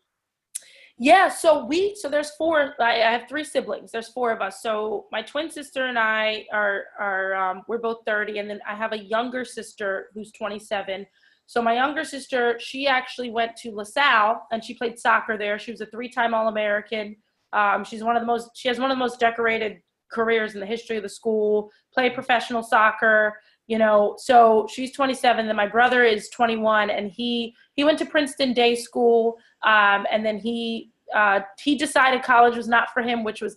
Yeah, 1.00 1.30
so 1.30 1.66
we 1.66 1.96
so 1.96 2.10
there's 2.10 2.32
four. 2.32 2.74
I, 2.80 2.96
have 2.96 3.30
three 3.30 3.44
siblings. 3.44 3.92
There's 3.92 4.10
four 4.10 4.32
of 4.32 4.42
us. 4.42 4.64
So 4.64 5.06
my 5.12 5.22
twin 5.22 5.52
sister 5.52 5.86
and 5.86 6.00
I 6.00 6.48
are 6.52 6.86
are 7.00 7.36
um, 7.36 7.62
we're 7.68 7.78
both 7.78 8.00
30, 8.08 8.40
and 8.40 8.50
then 8.50 8.60
I 8.68 8.74
have 8.74 8.94
a 8.94 8.98
younger 8.98 9.46
sister 9.46 10.08
who's 10.16 10.32
27. 10.32 11.06
So 11.46 11.62
my 11.62 11.76
younger 11.76 12.04
sister, 12.04 12.60
she 12.60 12.88
actually 12.88 13.30
went 13.30 13.56
to 13.58 13.72
LaSalle 13.72 14.42
and 14.52 14.64
she 14.64 14.74
played 14.74 15.00
soccer 15.00 15.38
there. 15.38 15.58
She 15.58 15.72
was 15.72 15.80
a 15.80 15.86
three-time 15.86 16.34
All-American. 16.34 17.16
Um, 17.54 17.86
she's 17.86 18.04
one 18.04 18.18
of 18.18 18.22
the 18.22 18.28
most. 18.28 18.50
She 18.56 18.68
has 18.68 18.80
one 18.80 18.90
of 18.90 18.98
the 18.98 19.04
most 19.04 19.20
decorated 19.20 19.78
careers 20.12 20.56
in 20.56 20.60
the 20.60 20.66
history 20.66 20.98
of 20.98 21.04
the 21.04 21.10
school. 21.10 21.70
Played 21.94 22.16
professional 22.16 22.64
soccer. 22.64 23.34
You 23.68 23.78
know, 23.78 24.16
so 24.18 24.68
she's 24.74 24.94
27. 24.94 25.46
Then 25.46 25.56
my 25.56 25.68
brother 25.68 26.04
is 26.04 26.30
21, 26.30 26.90
and 26.90 27.12
he 27.12 27.54
he 27.74 27.84
went 27.84 28.00
to 28.00 28.06
Princeton 28.06 28.54
Day 28.54 28.76
School 28.76 29.38
um, 29.64 30.06
and 30.12 30.26
then 30.26 30.38
he 30.38 30.92
uh, 31.16 31.40
he 31.62 31.76
decided 31.76 32.24
college 32.24 32.56
was 32.56 32.68
not 32.68 32.90
for 32.94 33.02
him, 33.02 33.24
which 33.24 33.42
was 33.42 33.56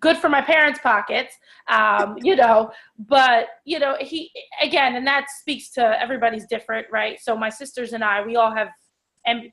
good 0.00 0.18
for 0.18 0.28
my 0.28 0.42
parents' 0.42 0.80
pockets, 0.82 1.34
um, 1.68 2.16
you 2.22 2.36
know. 2.36 2.70
But 2.98 3.46
you 3.64 3.78
know, 3.78 3.96
he 4.00 4.30
again, 4.62 4.96
and 4.96 5.06
that 5.06 5.26
speaks 5.40 5.70
to 5.70 6.00
everybody's 6.00 6.46
different, 6.46 6.86
right? 6.90 7.18
So 7.20 7.36
my 7.36 7.48
sisters 7.48 7.92
and 7.92 8.04
I, 8.04 8.24
we 8.24 8.36
all 8.36 8.54
have 8.54 8.68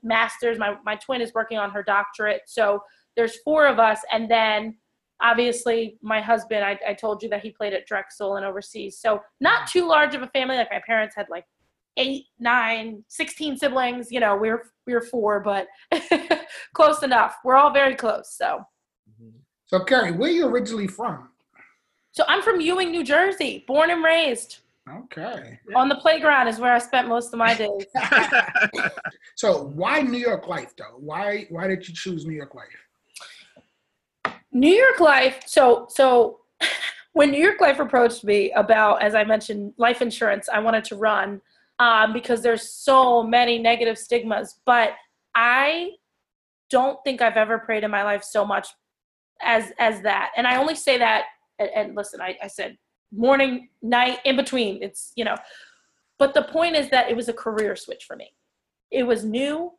masters. 0.02 0.58
My 0.58 0.76
my 0.84 0.96
twin 0.96 1.20
is 1.20 1.32
working 1.34 1.58
on 1.58 1.70
her 1.70 1.82
doctorate, 1.82 2.42
so 2.46 2.82
there's 3.16 3.36
four 3.44 3.66
of 3.66 3.78
us, 3.78 4.00
and 4.12 4.30
then 4.30 4.76
obviously 5.22 5.98
my 6.02 6.20
husband. 6.20 6.64
I, 6.64 6.78
I 6.86 6.94
told 6.94 7.22
you 7.22 7.28
that 7.30 7.42
he 7.42 7.50
played 7.50 7.72
at 7.72 7.86
Drexel 7.86 8.36
and 8.36 8.44
overseas, 8.44 8.98
so 8.98 9.20
not 9.40 9.68
too 9.68 9.88
large 9.88 10.14
of 10.14 10.22
a 10.22 10.28
family. 10.28 10.56
Like 10.56 10.70
my 10.70 10.82
parents 10.86 11.14
had 11.16 11.26
like 11.30 11.44
eight, 11.96 12.26
nine, 12.38 13.04
16 13.08 13.56
siblings. 13.56 14.10
You 14.10 14.20
know, 14.20 14.36
we 14.36 14.48
are 14.48 14.62
we 14.86 14.94
were 14.94 15.00
four, 15.00 15.40
but 15.40 15.66
close 16.74 17.02
enough. 17.02 17.36
We're 17.44 17.56
all 17.56 17.72
very 17.72 17.94
close. 17.94 18.34
So, 18.36 18.64
mm-hmm. 19.10 19.38
So, 19.66 19.80
Keri, 19.80 20.12
where 20.12 20.30
you 20.30 20.46
originally 20.46 20.86
from? 20.86 21.30
so 22.12 22.24
I'm 22.28 22.40
from 22.40 22.60
Ewing, 22.60 22.90
New 22.90 23.04
Jersey, 23.04 23.64
born 23.66 23.90
and 23.90 24.02
raised. 24.02 24.60
Okay. 24.88 25.58
On 25.74 25.88
the 25.88 25.96
playground 25.96 26.46
is 26.46 26.60
where 26.60 26.72
I 26.72 26.78
spent 26.78 27.08
most 27.08 27.32
of 27.32 27.38
my 27.38 27.54
days. 27.62 27.86
So, 29.34 29.64
why 29.64 30.00
New 30.00 30.18
York 30.18 30.48
life 30.48 30.72
though? 30.78 30.96
Why 30.96 31.46
why 31.50 31.66
did 31.66 31.86
you 31.86 31.94
choose 31.94 32.24
New 32.24 32.34
York 32.34 32.54
life? 32.54 34.34
New 34.56 34.72
York 34.72 35.00
Life. 35.00 35.42
So 35.44 35.86
so 35.90 36.40
when 37.12 37.30
New 37.30 37.42
York 37.42 37.60
Life 37.60 37.78
approached 37.78 38.24
me 38.24 38.50
about, 38.52 39.02
as 39.02 39.14
I 39.14 39.22
mentioned, 39.24 39.74
life 39.76 40.00
insurance, 40.00 40.48
I 40.48 40.58
wanted 40.60 40.84
to 40.84 40.96
run 40.96 41.42
um, 41.78 42.12
because 42.12 42.42
there's 42.42 42.70
so 42.72 43.22
many 43.22 43.58
negative 43.58 43.98
stigmas. 43.98 44.60
But 44.64 44.90
I 45.34 45.90
don't 46.70 46.98
think 47.04 47.22
I've 47.22 47.36
ever 47.36 47.58
prayed 47.58 47.84
in 47.84 47.90
my 47.90 48.02
life 48.02 48.24
so 48.24 48.44
much 48.44 48.68
as 49.42 49.72
as 49.78 50.02
that. 50.02 50.32
And 50.36 50.46
I 50.46 50.56
only 50.56 50.74
say 50.74 50.98
that. 50.98 51.24
And, 51.58 51.70
and 51.74 51.96
listen, 51.96 52.20
I, 52.20 52.36
I 52.42 52.48
said 52.48 52.76
morning, 53.12 53.68
night, 53.82 54.18
in 54.24 54.36
between. 54.36 54.82
It's 54.82 55.12
you 55.16 55.24
know. 55.24 55.36
But 56.18 56.32
the 56.32 56.44
point 56.44 56.76
is 56.76 56.88
that 56.90 57.10
it 57.10 57.16
was 57.16 57.28
a 57.28 57.34
career 57.34 57.76
switch 57.76 58.04
for 58.04 58.16
me. 58.16 58.32
It 58.90 59.02
was 59.02 59.24
new. 59.24 59.72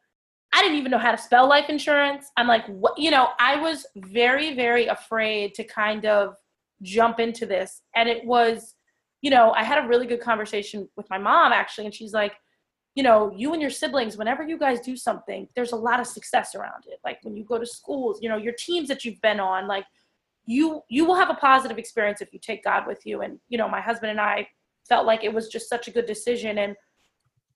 I 0.53 0.61
didn't 0.61 0.77
even 0.77 0.91
know 0.91 0.97
how 0.97 1.11
to 1.11 1.17
spell 1.17 1.47
life 1.47 1.69
insurance. 1.69 2.27
I'm 2.37 2.47
like, 2.47 2.65
what? 2.67 2.97
You 2.97 3.11
know, 3.11 3.29
I 3.39 3.59
was 3.59 3.85
very, 3.95 4.55
very 4.55 4.87
afraid 4.87 5.55
to 5.55 5.63
kind 5.63 6.05
of 6.05 6.35
jump 6.83 7.19
into 7.19 7.45
this. 7.45 7.81
And 7.95 8.07
it 8.07 8.23
was, 8.25 8.75
you 9.21 9.29
know, 9.29 9.51
I 9.51 9.63
had 9.63 9.83
a 9.83 9.87
really 9.87 10.05
good 10.05 10.21
conversation 10.21 10.87
with 10.95 11.09
my 11.09 11.17
mom 11.17 11.51
actually, 11.51 11.85
and 11.85 11.93
she's 11.93 12.13
like, 12.13 12.33
you 12.95 13.03
know, 13.03 13.31
you 13.35 13.53
and 13.53 13.61
your 13.61 13.69
siblings, 13.69 14.17
whenever 14.17 14.41
you 14.43 14.57
guys 14.57 14.79
do 14.79 14.95
something, 14.95 15.47
there's 15.55 15.71
a 15.71 15.75
lot 15.75 15.99
of 15.99 16.07
success 16.07 16.55
around 16.55 16.85
it. 16.87 16.99
Like 17.05 17.19
when 17.21 17.35
you 17.35 17.43
go 17.43 17.59
to 17.59 17.65
schools, 17.65 18.19
you 18.21 18.29
know, 18.29 18.37
your 18.37 18.53
teams 18.53 18.87
that 18.87 19.05
you've 19.05 19.21
been 19.21 19.39
on, 19.39 19.67
like 19.67 19.85
you 20.47 20.81
you 20.89 21.05
will 21.05 21.15
have 21.15 21.29
a 21.29 21.35
positive 21.35 21.77
experience 21.77 22.21
if 22.21 22.33
you 22.33 22.39
take 22.39 22.63
God 22.63 22.87
with 22.87 23.05
you. 23.05 23.21
And 23.21 23.39
you 23.49 23.57
know, 23.57 23.69
my 23.69 23.81
husband 23.81 24.11
and 24.11 24.19
I 24.19 24.47
felt 24.87 25.05
like 25.05 25.23
it 25.23 25.33
was 25.33 25.47
just 25.47 25.69
such 25.69 25.87
a 25.87 25.91
good 25.91 26.05
decision. 26.05 26.57
And 26.57 26.75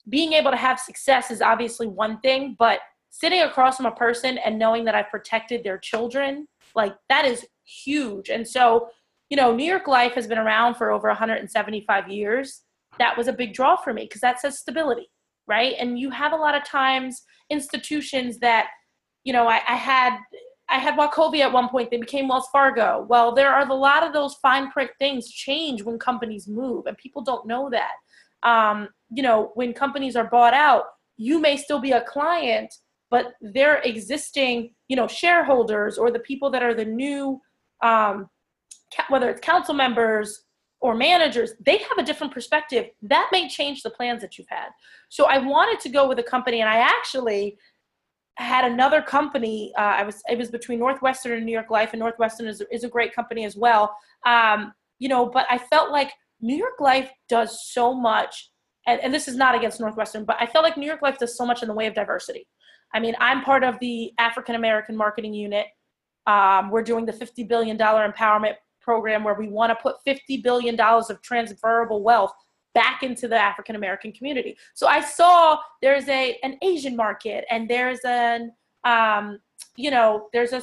being 0.10 0.34
able 0.34 0.52
to 0.52 0.58
have 0.58 0.80
success 0.80 1.32
is 1.32 1.42
obviously 1.42 1.88
one 1.88 2.20
thing, 2.20 2.56
but 2.60 2.80
sitting 3.10 3.42
across 3.42 3.78
from 3.78 3.86
a 3.86 3.92
person 3.92 4.38
and 4.38 4.60
knowing 4.60 4.86
that 4.86 4.96
I've 4.96 5.10
protected 5.10 5.64
their 5.64 5.78
children, 5.78 6.48
like 6.76 6.96
that 7.10 7.26
is 7.26 7.46
huge. 7.64 8.30
And 8.30 8.48
so, 8.48 8.90
you 9.32 9.38
know, 9.38 9.56
New 9.56 9.64
York 9.64 9.88
Life 9.88 10.14
has 10.14 10.28
been 10.28 10.38
around 10.38 10.76
for 10.76 10.92
over 10.92 11.08
175 11.08 12.10
years. 12.10 12.64
That 13.00 13.18
was 13.18 13.30
a 13.30 13.34
big 13.34 13.54
draw 13.54 13.78
for 13.78 13.94
me 13.94 14.04
because 14.04 14.20
that 14.20 14.42
says 14.42 14.60
stability, 14.60 15.10
right? 15.48 15.74
And 15.80 15.98
you 15.98 16.10
have 16.10 16.34
a 16.34 16.36
lot 16.36 16.54
of 16.54 16.66
times 16.66 17.24
institutions 17.50 18.40
that, 18.40 18.68
you 19.24 19.32
know, 19.32 19.48
I, 19.48 19.62
I 19.68 19.76
had 19.76 20.18
I 20.70 20.80
had 20.80 20.98
Wachovia 20.98 21.42
at 21.42 21.52
one 21.52 21.68
point, 21.70 21.92
they 21.92 21.98
became 21.98 22.28
Wells 22.28 22.48
Fargo. 22.52 23.06
Well, 23.10 23.34
there 23.34 23.52
are 23.52 23.68
a 23.68 23.74
lot 23.74 24.04
of 24.04 24.14
those 24.14 24.36
fine 24.36 24.70
print 24.72 24.92
things 25.00 25.30
change 25.30 25.84
when 25.84 26.00
companies 26.00 26.48
move, 26.48 26.86
and 26.86 26.98
people 26.98 27.22
don't 27.22 27.48
know 27.48 27.70
that. 27.70 27.92
Um, 28.44 28.90
you 29.10 29.24
know, 29.24 29.52
when 29.56 29.74
companies 29.74 30.16
are 30.16 30.30
bought 30.30 30.54
out, 30.54 30.84
you 31.18 31.40
may 31.40 31.58
still 31.58 31.80
be 31.80 31.92
a 31.92 32.04
client, 32.04 32.74
but 33.10 33.34
their 33.42 33.80
existing, 33.80 34.74
you 34.88 34.96
know, 34.96 35.08
shareholders 35.08 35.98
or 35.98 36.10
the 36.10 36.20
people 36.20 36.50
that 36.52 36.64
are 36.64 36.74
the 36.74 36.86
new, 36.86 37.42
um, 37.84 38.30
whether 39.10 39.30
it's 39.30 39.42
council 39.42 39.74
members 39.74 40.44
or 40.82 40.96
managers, 40.96 41.54
they 41.64 41.78
have 41.78 41.98
a 41.98 42.04
different 42.04 42.34
perspective. 42.34 42.88
That 43.04 43.30
may 43.32 43.48
change 43.48 43.84
the 43.84 43.90
plans 43.90 44.22
that 44.22 44.38
you've 44.38 44.50
had. 44.50 44.70
So 45.10 45.26
I 45.26 45.38
wanted 45.38 45.80
to 45.82 45.90
go 45.90 46.08
with 46.08 46.20
a 46.20 46.24
company, 46.24 46.62
and 46.62 46.70
I 46.70 46.78
actually 46.78 47.58
had 48.36 48.66
another 48.66 49.02
company. 49.02 49.72
Uh, 49.78 49.82
I 49.82 50.04
was 50.04 50.24
it 50.30 50.38
was 50.38 50.50
between 50.50 50.80
Northwestern 50.80 51.34
and 51.34 51.46
New 51.46 51.52
York 51.52 51.70
Life, 51.70 51.90
and 51.94 52.00
Northwestern 52.00 52.48
is 52.48 52.64
is 52.72 52.84
a 52.84 52.90
great 52.90 53.14
company 53.14 53.46
as 53.46 53.56
well. 53.56 53.96
Um, 54.26 54.74
you 55.00 55.10
know, 55.10 55.28
but 55.28 55.46
I 55.50 55.58
felt 55.58 55.92
like 55.92 56.12
New 56.42 56.56
York 56.56 56.80
Life 56.80 57.12
does 57.30 57.72
so 57.72 57.94
much, 57.94 58.52
and, 58.88 59.00
and 59.02 59.14
this 59.14 59.28
is 59.28 59.36
not 59.36 59.56
against 59.56 59.80
Northwestern, 59.80 60.26
but 60.26 60.38
I 60.40 60.48
felt 60.48 60.64
like 60.64 60.78
New 60.78 60.88
York 60.88 61.02
Life 61.02 61.20
does 61.20 61.38
so 61.38 61.46
much 61.46 61.62
in 61.62 61.68
the 61.68 61.74
way 61.74 61.88
of 61.88 61.94
diversity. 61.94 62.48
I 62.94 63.00
mean, 63.00 63.16
I'm 63.20 63.44
part 63.44 63.64
of 63.64 63.80
the 63.80 64.12
African 64.18 64.56
American 64.56 64.96
marketing 64.96 65.34
unit. 65.34 65.68
Um, 66.28 66.70
we're 66.70 66.84
doing 66.84 67.06
the 67.06 67.14
$50 67.14 67.48
billion 67.48 67.78
empowerment 67.78 68.56
program 68.82 69.24
where 69.24 69.36
we 69.36 69.48
want 69.48 69.70
to 69.70 69.76
put 69.82 69.98
$50 70.06 70.44
billion 70.44 70.80
of 70.80 71.22
transferable 71.22 72.04
wealth 72.04 72.34
back 72.74 73.04
into 73.04 73.28
the 73.28 73.38
African 73.38 73.76
American 73.76 74.12
community. 74.12 74.58
So 74.74 74.88
I 74.88 75.02
saw 75.02 75.58
there's 75.82 76.08
a 76.08 76.38
an 76.44 76.58
Asian 76.62 76.96
market 76.96 77.46
and 77.50 77.70
there's 77.70 78.00
an 78.06 78.52
um, 78.84 79.40
you 79.76 79.92
know 79.92 80.30
there's 80.34 80.54
a, 80.54 80.62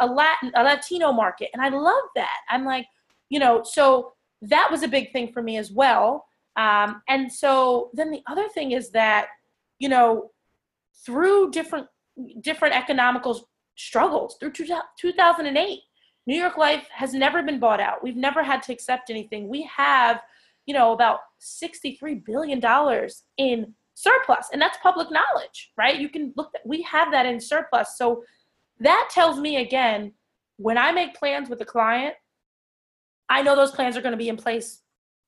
a 0.00 0.06
Latin 0.06 0.52
a 0.54 0.62
Latino 0.62 1.12
market 1.12 1.50
and 1.52 1.62
I 1.62 1.68
love 1.68 2.04
that. 2.16 2.38
I'm 2.50 2.64
like 2.64 2.86
you 3.30 3.38
know 3.38 3.62
so 3.64 4.12
that 4.42 4.68
was 4.70 4.82
a 4.82 4.88
big 4.88 5.12
thing 5.12 5.32
for 5.32 5.42
me 5.42 5.56
as 5.56 5.70
well. 5.72 6.26
Um, 6.56 7.02
and 7.08 7.32
so 7.32 7.90
then 7.94 8.10
the 8.10 8.22
other 8.26 8.48
thing 8.48 8.72
is 8.72 8.90
that 8.90 9.28
you 9.78 9.88
know 9.88 10.30
through 11.04 11.50
different 11.50 11.86
different 12.40 12.74
economical 12.74 13.48
struggles 13.76 14.36
through 14.38 14.50
two, 14.50 14.66
2008 15.00 15.80
new 16.28 16.38
york 16.44 16.56
life 16.56 16.86
has 17.02 17.12
never 17.12 17.42
been 17.42 17.58
bought 17.58 17.80
out. 17.80 18.02
We've 18.02 18.22
never 18.28 18.42
had 18.42 18.62
to 18.64 18.72
accept 18.72 19.10
anything. 19.10 19.48
We 19.48 19.62
have 19.76 20.20
you 20.66 20.74
know 20.74 20.92
about 20.92 21.20
63 21.38 22.22
billion 22.30 22.60
dollars 22.60 23.24
in 23.38 23.74
surplus 23.94 24.46
and 24.52 24.62
that's 24.62 24.78
public 24.88 25.08
knowledge 25.10 25.72
right? 25.76 25.98
You 25.98 26.08
can 26.08 26.32
look 26.36 26.50
we 26.64 26.82
have 26.82 27.10
that 27.12 27.26
in 27.26 27.40
surplus. 27.40 27.96
So 27.96 28.22
that 28.80 29.08
tells 29.10 29.38
me 29.38 29.56
again 29.56 30.12
when 30.56 30.78
i 30.78 30.92
make 30.92 31.14
plans 31.14 31.48
with 31.48 31.60
a 31.60 31.64
client 31.64 32.14
i 33.28 33.42
know 33.42 33.56
those 33.56 33.70
plans 33.70 33.96
are 33.96 34.02
going 34.02 34.12
to 34.12 34.18
be 34.18 34.28
in 34.28 34.36
place 34.36 34.82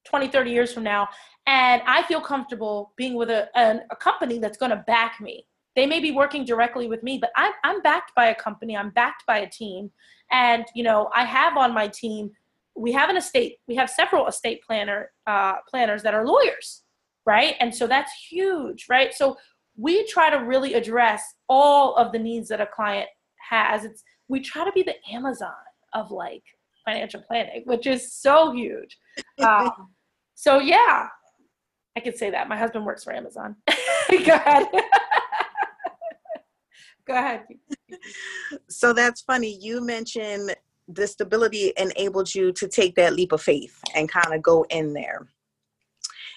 20 0.05 0.29
30 0.29 0.51
years 0.51 0.73
from 0.73 0.83
now 0.83 1.09
and 1.47 1.83
i 1.87 2.03
feel 2.05 2.21
comfortable 2.21 2.93
being 2.97 3.15
with 3.15 3.31
a, 3.31 3.49
a, 3.57 3.81
a 3.91 3.97
company 3.97 4.39
that's 4.39 4.59
going 4.59 4.71
to 4.71 4.85
back 4.87 5.21
me 5.21 5.47
they 5.81 5.87
may 5.87 6.01
be 6.01 6.11
working 6.11 6.45
directly 6.45 6.87
with 6.87 7.03
me 7.03 7.17
but 7.19 7.31
I'm, 7.37 7.53
I'm 7.65 7.81
backed 7.81 8.13
by 8.15 8.27
a 8.27 8.35
company 8.35 8.77
i'm 8.77 8.91
backed 8.91 9.25
by 9.27 9.39
a 9.39 9.49
team. 9.49 9.91
And 10.31 10.65
you 10.75 10.85
know 10.85 11.09
i 11.15 11.25
have 11.25 11.57
on 11.57 11.73
my 11.75 11.89
team 11.89 12.31
we 12.77 12.93
have 12.93 13.09
an 13.11 13.17
estate 13.17 13.57
we 13.67 13.75
have 13.77 13.89
several 13.89 14.27
estate 14.27 14.63
planner 14.67 15.11
uh, 15.27 15.55
planners 15.69 16.03
that 16.03 16.15
are 16.15 16.27
lawyers 16.27 16.83
right? 17.27 17.55
And 17.61 17.75
so 17.75 17.87
that's 17.87 18.13
huge 18.31 18.87
right? 18.89 19.13
So 19.15 19.37
we 19.77 20.07
try 20.07 20.31
to 20.31 20.37
really 20.39 20.75
address 20.75 21.23
all 21.49 21.95
of 21.97 22.13
the 22.13 22.19
needs 22.19 22.49
that 22.49 22.61
a 22.61 22.67
client 22.67 23.09
has. 23.51 23.85
It's 23.85 24.03
we 24.29 24.41
try 24.41 24.65
to 24.65 24.73
be 24.73 24.83
the 24.83 24.95
amazon 25.11 25.53
of 25.95 26.11
like 26.11 26.43
financial 26.85 27.23
planning 27.27 27.63
which 27.67 27.87
is 27.87 28.13
so 28.13 28.53
huge. 28.53 28.99
Um, 29.41 29.89
so 30.35 30.61
yeah 30.61 31.09
i 31.97 32.01
could 32.01 32.17
say 32.17 32.31
that. 32.31 32.49
My 32.49 32.57
husband 32.57 32.85
works 32.85 33.05
for 33.05 33.13
amazon. 33.13 33.57
Go 34.11 34.35
ahead 34.35 34.67
Go 37.07 37.15
ahead. 37.15 37.45
So 38.69 38.93
that's 38.93 39.23
funny. 39.23 39.59
You 39.61 39.81
mentioned 39.81 40.55
the 40.89 41.07
stability 41.07 41.73
enabled 41.77 42.35
you 42.35 42.53
to 42.53 42.69
take 42.69 42.95
that 42.97 43.15
leap 43.15 43.33
of 43.33 43.43
faith 43.43 43.81
and 43.95 44.09
kind 44.09 44.35
of 44.35 44.43
go 44.43 44.65
in 44.71 44.93
there. 44.93 45.29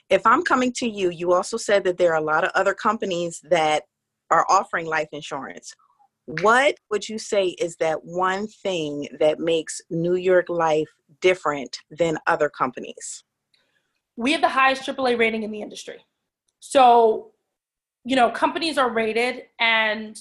If 0.10 0.26
I'm 0.26 0.44
coming 0.44 0.72
to 0.74 0.88
you, 0.88 1.10
you 1.10 1.34
also 1.34 1.58
said 1.58 1.84
that 1.86 1.98
there 1.98 2.12
are 2.12 2.22
a 2.22 2.24
lot 2.24 2.44
of 2.44 2.52
other 2.54 2.74
companies 2.74 3.42
that 3.50 3.84
are 4.30 4.46
offering 4.50 4.86
life 4.86 5.08
insurance. 5.12 5.74
What 6.26 6.76
would 6.90 7.10
you 7.10 7.18
say 7.18 7.48
is 7.48 7.76
that 7.78 8.04
one 8.04 8.48
thing 8.48 9.08
that 9.20 9.40
makes 9.40 9.82
New 9.90 10.16
York 10.16 10.50
Life 10.50 10.90
different 11.22 11.80
than 11.90 12.18
other 12.28 12.50
companies? 12.50 13.24
We 14.16 14.32
have 14.32 14.42
the 14.42 14.50
highest 14.50 14.84
AAA 14.84 15.18
rating 15.18 15.44
in 15.44 15.52
the 15.52 15.62
industry. 15.62 16.06
So, 16.60 17.32
you 18.06 18.16
know, 18.16 18.30
companies 18.30 18.78
are 18.78 18.90
rated 18.90 19.44
and 19.60 20.18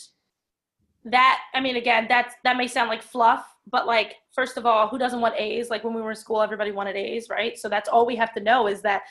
that 1.05 1.41
I 1.55 1.61
mean 1.61 1.77
again, 1.77 2.07
that's 2.09 2.35
that 2.45 2.57
may 2.57 2.69
sound 2.69 2.89
like 2.89 3.03
fluff, 3.03 3.45
but 3.71 3.87
like 3.87 4.17
first 4.35 4.57
of 4.57 4.67
all, 4.67 4.89
who 4.89 4.99
doesn't 4.99 5.21
want 5.21 5.39
A's? 5.39 5.71
Like 5.71 5.85
when 5.85 5.95
we 5.95 6.03
were 6.03 6.11
in 6.11 6.17
school, 6.17 6.43
everybody 6.43 6.73
wanted 6.73 6.97
A's, 6.97 7.29
right? 7.29 7.59
So 7.59 7.69
that's 7.69 7.89
all 7.89 8.07
we 8.07 8.17
have 8.17 8.33
to 8.35 8.41
know 8.41 8.69
is 8.69 8.83
that 8.83 9.03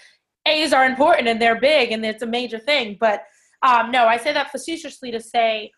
A's 0.46 0.74
are 0.74 0.86
important 0.86 1.28
and 1.28 1.42
they're 1.42 1.60
big 1.60 1.92
and 1.92 2.06
it's 2.06 2.24
a 2.24 2.28
major 2.28 2.60
thing. 2.60 2.98
But 3.00 3.24
um, 3.64 3.92
no, 3.92 4.06
I 4.08 4.18
say 4.18 4.34
that 4.34 4.52
facetiously 4.52 5.12
to 5.12 5.20
say, 5.20 5.72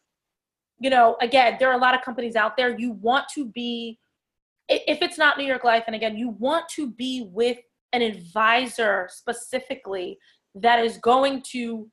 you 0.79 0.89
know, 0.89 1.17
again, 1.21 1.57
there 1.59 1.69
are 1.69 1.77
a 1.77 1.81
lot 1.81 1.95
of 1.95 2.01
companies 2.01 2.35
out 2.35 2.55
there. 2.57 2.77
You 2.77 2.91
want 2.91 3.25
to 3.35 3.45
be, 3.47 3.99
if 4.69 5.01
it's 5.01 5.17
not 5.17 5.37
New 5.37 5.45
York 5.45 5.63
Life, 5.63 5.83
and 5.87 5.95
again, 5.95 6.17
you 6.17 6.29
want 6.29 6.65
to 6.75 6.91
be 6.91 7.27
with 7.31 7.57
an 7.91 8.01
advisor 8.01 9.07
specifically 9.11 10.17
that 10.55 10.83
is 10.83 10.97
going 10.97 11.43
to 11.51 11.89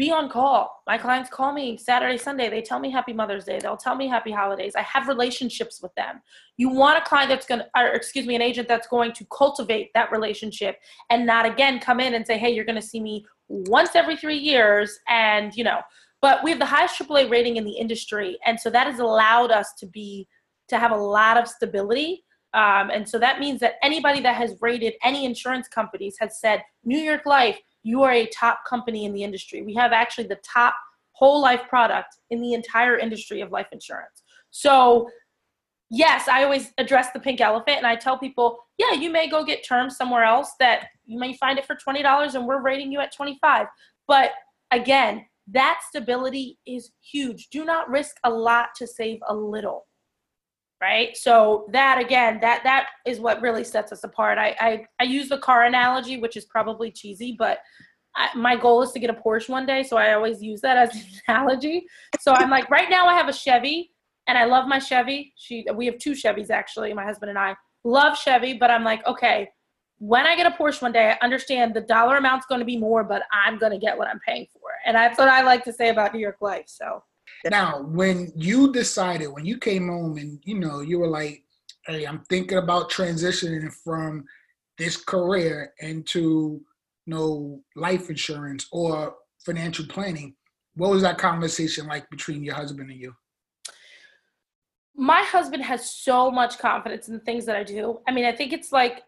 be 0.00 0.10
on 0.10 0.30
call. 0.30 0.82
My 0.86 0.96
clients 0.96 1.28
call 1.28 1.52
me 1.52 1.76
Saturday, 1.76 2.16
Sunday. 2.16 2.48
They 2.48 2.62
tell 2.62 2.80
me 2.80 2.90
Happy 2.90 3.12
Mother's 3.12 3.44
Day. 3.44 3.58
They'll 3.60 3.76
tell 3.76 3.94
me 3.94 4.08
Happy 4.08 4.32
Holidays. 4.32 4.72
I 4.74 4.80
have 4.80 5.08
relationships 5.08 5.82
with 5.82 5.94
them. 5.94 6.22
You 6.56 6.70
want 6.70 6.96
a 6.96 7.02
client 7.02 7.28
that's 7.28 7.46
going 7.46 7.60
to, 7.60 7.94
excuse 7.94 8.26
me, 8.26 8.34
an 8.34 8.40
agent 8.40 8.66
that's 8.66 8.88
going 8.88 9.12
to 9.12 9.26
cultivate 9.26 9.90
that 9.92 10.10
relationship 10.10 10.78
and 11.10 11.26
not 11.26 11.44
again 11.44 11.80
come 11.80 12.00
in 12.00 12.14
and 12.14 12.26
say, 12.26 12.38
hey, 12.38 12.48
you're 12.48 12.64
going 12.64 12.80
to 12.80 12.82
see 12.82 12.98
me 12.98 13.26
once 13.48 13.94
every 13.94 14.16
three 14.16 14.38
years. 14.38 14.98
And, 15.06 15.54
you 15.54 15.64
know, 15.64 15.80
but 16.22 16.42
we 16.42 16.48
have 16.48 16.60
the 16.60 16.64
highest 16.64 16.98
AAA 16.98 17.30
rating 17.30 17.58
in 17.58 17.64
the 17.66 17.76
industry. 17.76 18.38
And 18.46 18.58
so 18.58 18.70
that 18.70 18.86
has 18.86 19.00
allowed 19.00 19.50
us 19.50 19.74
to 19.80 19.86
be, 19.86 20.26
to 20.68 20.78
have 20.78 20.92
a 20.92 20.96
lot 20.96 21.36
of 21.36 21.46
stability. 21.46 22.24
Um, 22.54 22.88
and 22.88 23.06
so 23.06 23.18
that 23.18 23.38
means 23.38 23.60
that 23.60 23.74
anybody 23.82 24.22
that 24.22 24.36
has 24.36 24.56
rated 24.62 24.94
any 25.04 25.26
insurance 25.26 25.68
companies 25.68 26.16
has 26.20 26.40
said, 26.40 26.62
New 26.84 26.98
York 26.98 27.26
Life, 27.26 27.60
you 27.82 28.02
are 28.02 28.12
a 28.12 28.26
top 28.26 28.60
company 28.68 29.04
in 29.04 29.12
the 29.12 29.22
industry. 29.22 29.62
We 29.62 29.74
have 29.74 29.92
actually 29.92 30.26
the 30.26 30.40
top 30.44 30.74
whole 31.12 31.40
life 31.40 31.62
product 31.68 32.16
in 32.30 32.40
the 32.40 32.54
entire 32.54 32.98
industry 32.98 33.40
of 33.40 33.50
life 33.50 33.68
insurance. 33.72 34.22
So, 34.50 35.08
yes, 35.90 36.28
I 36.28 36.44
always 36.44 36.72
address 36.78 37.08
the 37.12 37.20
pink 37.20 37.40
elephant 37.40 37.78
and 37.78 37.86
I 37.86 37.96
tell 37.96 38.18
people, 38.18 38.58
yeah, 38.78 38.92
you 38.92 39.10
may 39.10 39.28
go 39.28 39.44
get 39.44 39.66
terms 39.66 39.96
somewhere 39.96 40.24
else 40.24 40.52
that 40.60 40.86
you 41.04 41.18
may 41.18 41.34
find 41.36 41.58
it 41.58 41.66
for 41.66 41.76
$20 41.76 42.34
and 42.34 42.46
we're 42.46 42.62
rating 42.62 42.90
you 42.92 43.00
at 43.00 43.14
25. 43.14 43.66
But 44.08 44.30
again, 44.70 45.26
that 45.48 45.80
stability 45.88 46.58
is 46.66 46.92
huge. 47.00 47.48
Do 47.50 47.64
not 47.64 47.88
risk 47.88 48.16
a 48.24 48.30
lot 48.30 48.68
to 48.76 48.86
save 48.86 49.18
a 49.28 49.34
little 49.34 49.86
right? 50.80 51.16
So 51.16 51.66
that 51.72 51.98
again 51.98 52.38
that 52.40 52.62
that 52.64 52.88
is 53.06 53.20
what 53.20 53.40
really 53.42 53.64
sets 53.64 53.92
us 53.92 54.04
apart. 54.04 54.38
I 54.38 54.56
i, 54.60 54.86
I 54.98 55.04
use 55.04 55.28
the 55.28 55.38
car 55.38 55.64
analogy 55.64 56.18
which 56.18 56.36
is 56.36 56.44
probably 56.46 56.90
cheesy 56.90 57.36
but 57.38 57.58
I, 58.16 58.28
my 58.36 58.56
goal 58.56 58.82
is 58.82 58.90
to 58.92 58.98
get 58.98 59.10
a 59.10 59.14
porsche 59.14 59.48
one 59.48 59.66
day 59.66 59.84
so 59.84 59.96
i 59.96 60.14
always 60.14 60.42
use 60.42 60.60
that 60.62 60.76
as 60.76 60.94
an 60.94 61.02
analogy. 61.28 61.86
So 62.20 62.32
i'm 62.32 62.50
like 62.50 62.68
right 62.70 62.90
now 62.90 63.06
i 63.06 63.14
have 63.14 63.28
a 63.28 63.32
chevy 63.32 63.92
and 64.26 64.36
i 64.36 64.44
love 64.44 64.66
my 64.66 64.78
chevy. 64.78 65.32
She 65.36 65.66
we 65.74 65.86
have 65.86 65.98
two 65.98 66.12
chevys 66.12 66.50
actually 66.50 66.92
my 66.94 67.04
husband 67.04 67.30
and 67.30 67.38
i 67.38 67.54
love 67.84 68.16
chevy 68.18 68.54
but 68.54 68.70
i'm 68.70 68.84
like 68.84 69.04
okay 69.06 69.48
when 69.98 70.26
i 70.26 70.34
get 70.34 70.46
a 70.46 70.50
porsche 70.50 70.82
one 70.82 70.92
day 70.92 71.10
i 71.10 71.24
understand 71.24 71.74
the 71.74 71.80
dollar 71.80 72.16
amount's 72.16 72.46
going 72.46 72.58
to 72.58 72.64
be 72.64 72.76
more 72.76 73.04
but 73.04 73.22
i'm 73.32 73.58
going 73.58 73.72
to 73.72 73.78
get 73.78 73.96
what 73.96 74.08
i'm 74.08 74.20
paying 74.26 74.46
for. 74.52 74.60
And 74.86 74.96
that's 74.96 75.18
what 75.18 75.28
i 75.28 75.42
like 75.42 75.62
to 75.64 75.72
say 75.72 75.88
about 75.90 76.12
new 76.14 76.20
york 76.20 76.38
life 76.40 76.64
so 76.66 77.02
now, 77.48 77.82
when 77.82 78.32
you 78.36 78.72
decided, 78.72 79.28
when 79.28 79.46
you 79.46 79.58
came 79.58 79.88
home 79.88 80.18
and 80.18 80.40
you 80.44 80.58
know, 80.58 80.80
you 80.80 80.98
were 80.98 81.08
like, 81.08 81.42
hey, 81.86 82.04
I'm 82.04 82.20
thinking 82.28 82.58
about 82.58 82.90
transitioning 82.90 83.72
from 83.72 84.24
this 84.78 84.96
career 84.96 85.72
into 85.80 86.60
you 87.06 87.14
know 87.14 87.60
life 87.76 88.10
insurance 88.10 88.66
or 88.72 89.14
financial 89.44 89.86
planning, 89.86 90.34
what 90.74 90.90
was 90.90 91.02
that 91.02 91.18
conversation 91.18 91.86
like 91.86 92.08
between 92.10 92.42
your 92.42 92.54
husband 92.54 92.90
and 92.90 93.00
you? 93.00 93.14
My 94.94 95.22
husband 95.22 95.62
has 95.62 95.90
so 95.90 96.30
much 96.30 96.58
confidence 96.58 97.08
in 97.08 97.14
the 97.14 97.20
things 97.20 97.46
that 97.46 97.56
I 97.56 97.64
do. 97.64 98.00
I 98.06 98.12
mean, 98.12 98.26
I 98.26 98.32
think 98.32 98.52
it's 98.52 98.70
like 98.70 99.02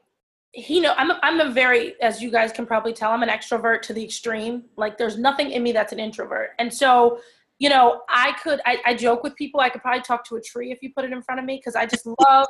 he 0.53 0.80
know 0.80 0.95
I'm 0.97 1.11
a, 1.11 1.20
I'm 1.22 1.41
a 1.41 1.51
very 1.51 2.01
as 2.01 2.22
you 2.22 2.30
guys 2.30 2.53
can 2.53 2.66
probably 2.66 2.93
tell 2.93 3.11
I'm 3.11 3.22
an 3.22 3.28
extrovert 3.28 3.83
to 3.83 3.93
the 3.93 4.05
extreme. 4.05 4.64
Like 4.76 4.97
there's 4.97 5.18
nothing 5.18 5.51
in 5.51 5.62
me 5.62 5.72
that's 5.72 5.93
an 5.93 5.99
introvert. 5.99 6.51
And 6.59 6.72
so 6.72 7.20
you 7.62 7.68
know, 7.68 8.00
I 8.08 8.32
could, 8.42 8.60
I, 8.66 8.78
I 8.84 8.94
joke 8.94 9.22
with 9.22 9.36
people, 9.36 9.60
I 9.60 9.68
could 9.68 9.82
probably 9.82 10.02
talk 10.02 10.26
to 10.30 10.34
a 10.34 10.40
tree 10.40 10.72
if 10.72 10.82
you 10.82 10.90
put 10.92 11.04
it 11.04 11.12
in 11.12 11.22
front 11.22 11.38
of 11.38 11.46
me 11.46 11.58
because 11.58 11.76
I 11.76 11.86
just 11.86 12.04
love 12.04 12.48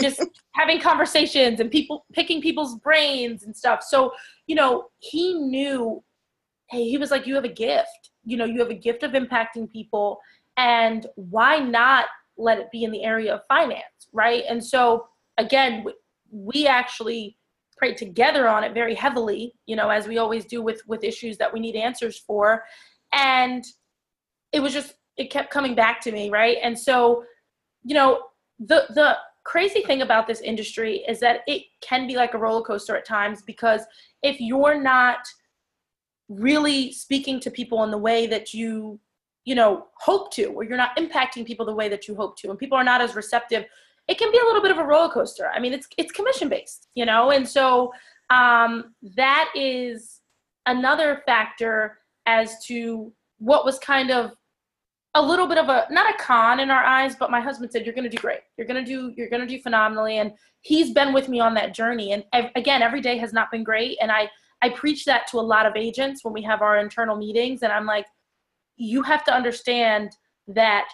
just 0.00 0.20
having 0.54 0.80
conversations 0.80 1.60
and 1.60 1.70
people 1.70 2.04
picking 2.12 2.42
people's 2.42 2.74
brains 2.80 3.44
and 3.44 3.56
stuff. 3.56 3.84
So, 3.84 4.12
you 4.48 4.56
know, 4.56 4.88
he 4.98 5.34
knew, 5.34 6.02
hey, 6.70 6.88
he 6.88 6.98
was 6.98 7.12
like, 7.12 7.24
you 7.24 7.36
have 7.36 7.44
a 7.44 7.48
gift. 7.48 8.10
You 8.24 8.36
know, 8.36 8.46
you 8.46 8.58
have 8.58 8.70
a 8.70 8.74
gift 8.74 9.04
of 9.04 9.12
impacting 9.12 9.70
people. 9.70 10.18
And 10.56 11.06
why 11.14 11.60
not 11.60 12.06
let 12.36 12.58
it 12.58 12.66
be 12.72 12.82
in 12.82 12.90
the 12.90 13.04
area 13.04 13.36
of 13.36 13.42
finance? 13.46 14.08
Right. 14.12 14.42
And 14.48 14.64
so, 14.64 15.06
again, 15.38 15.84
we 16.32 16.66
actually 16.66 17.38
prayed 17.76 17.96
together 17.96 18.48
on 18.48 18.64
it 18.64 18.74
very 18.74 18.96
heavily, 18.96 19.54
you 19.66 19.76
know, 19.76 19.88
as 19.88 20.08
we 20.08 20.18
always 20.18 20.46
do 20.46 20.62
with 20.62 20.82
with 20.88 21.04
issues 21.04 21.38
that 21.38 21.52
we 21.52 21.60
need 21.60 21.76
answers 21.76 22.18
for. 22.18 22.64
And 23.12 23.64
it 24.52 24.60
was 24.60 24.72
just 24.72 24.94
it 25.16 25.30
kept 25.30 25.50
coming 25.50 25.74
back 25.74 26.00
to 26.02 26.12
me, 26.12 26.30
right? 26.30 26.58
And 26.62 26.78
so, 26.78 27.24
you 27.84 27.94
know, 27.94 28.22
the 28.58 28.86
the 28.90 29.16
crazy 29.44 29.82
thing 29.82 30.02
about 30.02 30.26
this 30.26 30.40
industry 30.40 31.04
is 31.08 31.20
that 31.20 31.40
it 31.46 31.62
can 31.80 32.06
be 32.06 32.16
like 32.16 32.34
a 32.34 32.38
roller 32.38 32.62
coaster 32.62 32.96
at 32.96 33.06
times 33.06 33.42
because 33.42 33.80
if 34.22 34.40
you're 34.40 34.80
not 34.80 35.20
really 36.28 36.92
speaking 36.92 37.40
to 37.40 37.50
people 37.50 37.82
in 37.84 37.90
the 37.90 37.98
way 37.98 38.26
that 38.26 38.52
you 38.52 39.00
you 39.46 39.54
know 39.54 39.86
hope 39.96 40.30
to 40.30 40.44
or 40.46 40.64
you're 40.64 40.76
not 40.76 40.94
impacting 40.98 41.46
people 41.46 41.64
the 41.64 41.74
way 41.74 41.88
that 41.88 42.06
you 42.06 42.14
hope 42.14 42.36
to 42.36 42.50
and 42.50 42.58
people 42.58 42.76
are 42.76 42.84
not 42.84 43.00
as 43.00 43.14
receptive 43.14 43.64
it 44.06 44.18
can 44.18 44.30
be 44.30 44.36
a 44.36 44.44
little 44.44 44.60
bit 44.60 44.70
of 44.70 44.76
a 44.76 44.84
roller 44.84 45.10
coaster 45.10 45.50
i 45.54 45.58
mean 45.58 45.72
it's 45.72 45.88
it's 45.96 46.12
commission 46.12 46.50
based 46.50 46.88
you 46.94 47.06
know 47.06 47.30
and 47.30 47.48
so 47.48 47.90
um, 48.30 48.94
that 49.16 49.50
is 49.54 50.20
another 50.66 51.22
factor 51.24 51.98
as 52.26 52.62
to 52.66 53.10
what 53.38 53.64
was 53.64 53.78
kind 53.78 54.10
of 54.10 54.32
a 55.14 55.22
little 55.22 55.46
bit 55.46 55.58
of 55.58 55.68
a 55.68 55.86
not 55.90 56.14
a 56.14 56.18
con 56.18 56.60
in 56.60 56.70
our 56.70 56.84
eyes 56.84 57.16
but 57.16 57.30
my 57.30 57.40
husband 57.40 57.72
said 57.72 57.84
you're 57.84 57.94
going 57.94 58.08
to 58.08 58.14
do 58.14 58.20
great. 58.20 58.40
You're 58.56 58.66
going 58.66 58.84
to 58.84 58.88
do 58.88 59.12
you're 59.16 59.30
going 59.30 59.40
to 59.40 59.48
do 59.48 59.60
phenomenally. 59.60 60.18
And 60.18 60.32
he's 60.60 60.92
been 60.92 61.12
with 61.12 61.28
me 61.28 61.40
on 61.40 61.54
that 61.54 61.74
journey. 61.74 62.12
And 62.12 62.24
again 62.54 62.82
every 62.82 63.00
day 63.00 63.18
has 63.18 63.32
not 63.32 63.50
been 63.50 63.64
great. 63.64 63.96
And 64.00 64.10
i 64.12 64.28
i 64.62 64.68
preach 64.68 65.04
that 65.06 65.26
to 65.28 65.38
a 65.38 65.40
lot 65.40 65.66
of 65.66 65.76
agents 65.76 66.24
when 66.24 66.34
we 66.34 66.42
have 66.42 66.62
our 66.62 66.78
internal 66.78 67.16
meetings. 67.16 67.62
And 67.62 67.72
i'm 67.72 67.86
like 67.86 68.06
you 68.76 69.02
have 69.02 69.24
to 69.24 69.34
understand 69.34 70.10
that 70.46 70.88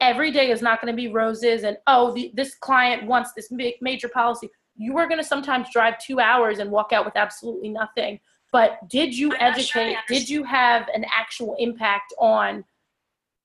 every 0.00 0.30
day 0.30 0.50
is 0.50 0.60
not 0.60 0.80
going 0.80 0.92
to 0.92 0.96
be 0.96 1.08
roses 1.08 1.62
and 1.62 1.76
oh 1.86 2.12
the, 2.12 2.32
this 2.34 2.54
client 2.56 3.06
wants 3.06 3.32
this 3.32 3.50
major 3.80 4.08
policy. 4.08 4.50
You 4.76 4.98
are 4.98 5.06
going 5.06 5.20
to 5.20 5.26
sometimes 5.26 5.68
drive 5.72 5.98
two 5.98 6.18
hours 6.18 6.58
and 6.58 6.70
walk 6.70 6.92
out 6.92 7.04
with 7.04 7.16
absolutely 7.16 7.68
nothing 7.68 8.18
but 8.54 8.78
did 8.88 9.18
you 9.18 9.32
I'm 9.32 9.52
educate 9.52 9.94
sure 9.94 10.02
did 10.06 10.28
you 10.28 10.44
have 10.44 10.88
an 10.94 11.04
actual 11.12 11.56
impact 11.58 12.14
on 12.20 12.64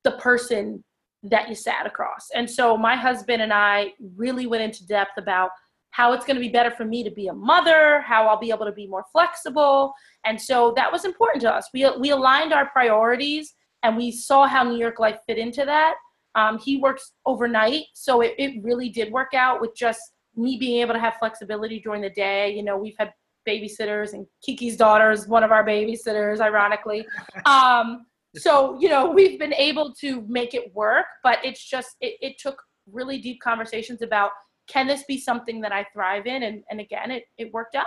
the 0.03 0.11
person 0.11 0.83
that 1.23 1.49
you 1.49 1.55
sat 1.55 1.85
across. 1.85 2.29
And 2.35 2.49
so 2.49 2.77
my 2.77 2.95
husband 2.95 3.41
and 3.41 3.51
I 3.51 3.93
really 4.15 4.45
went 4.45 4.63
into 4.63 4.85
depth 4.85 5.17
about 5.17 5.49
how 5.91 6.13
it's 6.13 6.25
going 6.25 6.35
to 6.35 6.41
be 6.41 6.49
better 6.49 6.71
for 6.71 6.85
me 6.85 7.03
to 7.03 7.11
be 7.11 7.27
a 7.27 7.33
mother, 7.33 8.01
how 8.01 8.27
I'll 8.27 8.39
be 8.39 8.51
able 8.51 8.65
to 8.67 8.71
be 8.71 8.87
more 8.87 9.03
flexible. 9.11 9.93
And 10.25 10.39
so 10.39 10.73
that 10.75 10.91
was 10.91 11.03
important 11.03 11.41
to 11.41 11.53
us. 11.53 11.67
We, 11.73 11.89
we 11.99 12.11
aligned 12.11 12.53
our 12.53 12.69
priorities 12.69 13.55
and 13.81 13.97
we 13.97 14.11
saw 14.11 14.47
how 14.47 14.63
New 14.63 14.77
York 14.77 14.99
life 14.99 15.17
fit 15.25 15.37
into 15.37 15.65
that. 15.65 15.95
Um, 16.35 16.59
he 16.59 16.77
works 16.77 17.13
overnight, 17.25 17.85
so 17.95 18.21
it, 18.21 18.35
it 18.37 18.63
really 18.63 18.89
did 18.89 19.11
work 19.11 19.33
out 19.33 19.59
with 19.59 19.75
just 19.75 19.99
me 20.35 20.57
being 20.59 20.79
able 20.81 20.93
to 20.93 20.99
have 20.99 21.15
flexibility 21.17 21.79
during 21.79 22.03
the 22.03 22.11
day. 22.11 22.53
You 22.53 22.63
know, 22.63 22.77
we've 22.77 22.95
had 22.99 23.11
babysitters, 23.47 24.13
and 24.13 24.25
Kiki's 24.45 24.77
daughter 24.77 25.11
is 25.11 25.27
one 25.27 25.43
of 25.43 25.51
our 25.51 25.65
babysitters, 25.65 26.39
ironically. 26.39 27.05
Um, 27.45 28.05
so 28.35 28.77
you 28.79 28.89
know 28.89 29.09
we've 29.09 29.39
been 29.39 29.55
able 29.55 29.91
to 29.91 30.23
make 30.27 30.53
it 30.53 30.71
work 30.75 31.07
but 31.23 31.39
it's 31.43 31.67
just 31.67 31.95
it, 31.99 32.13
it 32.21 32.37
took 32.37 32.61
really 32.85 33.17
deep 33.19 33.39
conversations 33.41 34.03
about 34.03 34.29
can 34.69 34.87
this 34.87 35.03
be 35.07 35.19
something 35.19 35.59
that 35.61 35.71
i 35.71 35.85
thrive 35.91 36.27
in? 36.27 36.43
And, 36.43 36.63
and 36.69 36.79
again 36.79 37.11
it, 37.11 37.23
it 37.37 37.51
worked 37.51 37.75
out. 37.75 37.85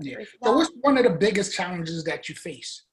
Yeah. 0.00 0.16
so 0.42 0.52
what's 0.56 0.72
one 0.80 0.96
of 0.98 1.04
the 1.04 1.10
biggest 1.10 1.54
challenges 1.54 2.02
that 2.04 2.28
you 2.28 2.34
face? 2.34 2.84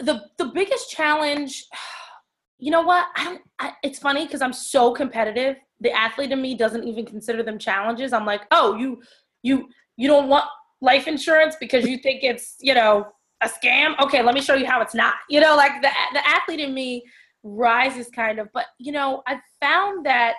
The 0.00 0.22
the 0.38 0.46
biggest 0.46 0.90
challenge 0.90 1.64
you 2.58 2.70
know 2.70 2.82
what? 2.82 3.06
I 3.16 3.24
don't 3.24 3.42
I, 3.58 3.72
it's 3.82 3.98
funny 3.98 4.26
because 4.26 4.42
i'm 4.42 4.52
so 4.52 4.92
competitive. 4.92 5.56
The 5.80 5.92
athlete 5.92 6.32
in 6.32 6.40
me 6.40 6.54
doesn't 6.54 6.84
even 6.84 7.04
consider 7.04 7.42
them 7.42 7.58
challenges. 7.58 8.12
I'm 8.12 8.26
like 8.26 8.42
oh 8.50 8.76
you 8.76 9.02
you 9.42 9.68
you 9.96 10.08
don't 10.08 10.28
want 10.28 10.46
life 10.80 11.06
insurance 11.08 11.56
because 11.58 11.86
you 11.86 11.98
think 11.98 12.22
it's 12.22 12.56
you 12.60 12.74
know 12.74 13.06
a 13.42 13.48
scam? 13.48 13.98
Okay 14.00 14.22
let 14.22 14.34
me 14.34 14.40
show 14.40 14.54
you 14.54 14.66
how 14.66 14.80
it's 14.80 14.94
not. 14.94 15.14
You 15.28 15.40
know 15.40 15.56
like 15.56 15.82
the 15.82 15.90
the 16.12 16.26
athlete 16.26 16.60
in 16.60 16.74
me 16.74 17.04
rises 17.46 18.08
kind 18.08 18.40
of 18.40 18.48
but 18.52 18.66
you 18.78 18.90
know 18.90 19.22
i've 19.26 19.40
found 19.60 20.04
that 20.04 20.34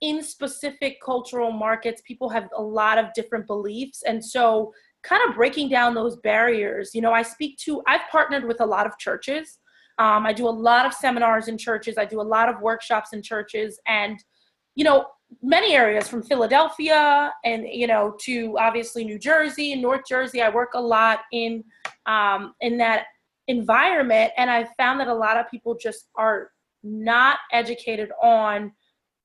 in 0.00 0.22
specific 0.22 0.98
cultural 1.04 1.50
markets 1.50 2.02
people 2.06 2.28
have 2.28 2.48
a 2.56 2.62
lot 2.62 2.98
of 2.98 3.06
different 3.14 3.46
beliefs 3.46 4.02
and 4.06 4.24
so 4.24 4.72
kind 5.02 5.22
of 5.28 5.34
breaking 5.34 5.68
down 5.68 5.92
those 5.92 6.16
barriers 6.18 6.90
you 6.94 7.00
know 7.00 7.12
i 7.12 7.20
speak 7.20 7.58
to 7.58 7.82
i've 7.88 8.08
partnered 8.12 8.44
with 8.44 8.60
a 8.60 8.66
lot 8.66 8.86
of 8.86 8.96
churches. 8.98 9.58
Um, 9.98 10.24
i 10.26 10.32
do 10.32 10.46
a 10.46 10.50
lot 10.50 10.86
of 10.86 10.92
seminars 10.92 11.48
in 11.48 11.58
churches. 11.58 11.96
I 11.98 12.04
do 12.04 12.20
a 12.20 12.28
lot 12.36 12.48
of 12.48 12.60
workshops 12.60 13.12
in 13.12 13.22
churches. 13.22 13.80
And 13.86 14.22
you 14.76 14.84
know 14.84 15.06
many 15.42 15.74
areas 15.74 16.08
from 16.08 16.22
philadelphia 16.22 17.32
and 17.44 17.66
you 17.70 17.86
know 17.86 18.14
to 18.18 18.56
obviously 18.58 19.04
new 19.04 19.18
jersey 19.18 19.74
north 19.74 20.02
jersey. 20.08 20.40
I 20.42 20.48
work 20.48 20.70
a 20.74 20.80
lot 20.80 21.20
in 21.32 21.64
um, 22.06 22.54
in 22.60 22.76
that 22.78 23.04
environment 23.48 24.32
and 24.36 24.50
I've 24.50 24.68
found 24.76 25.00
that 25.00 25.08
a 25.08 25.14
lot 25.14 25.36
of 25.36 25.50
people 25.50 25.76
just 25.76 26.08
are 26.16 26.50
not 26.82 27.38
educated 27.52 28.10
on 28.22 28.72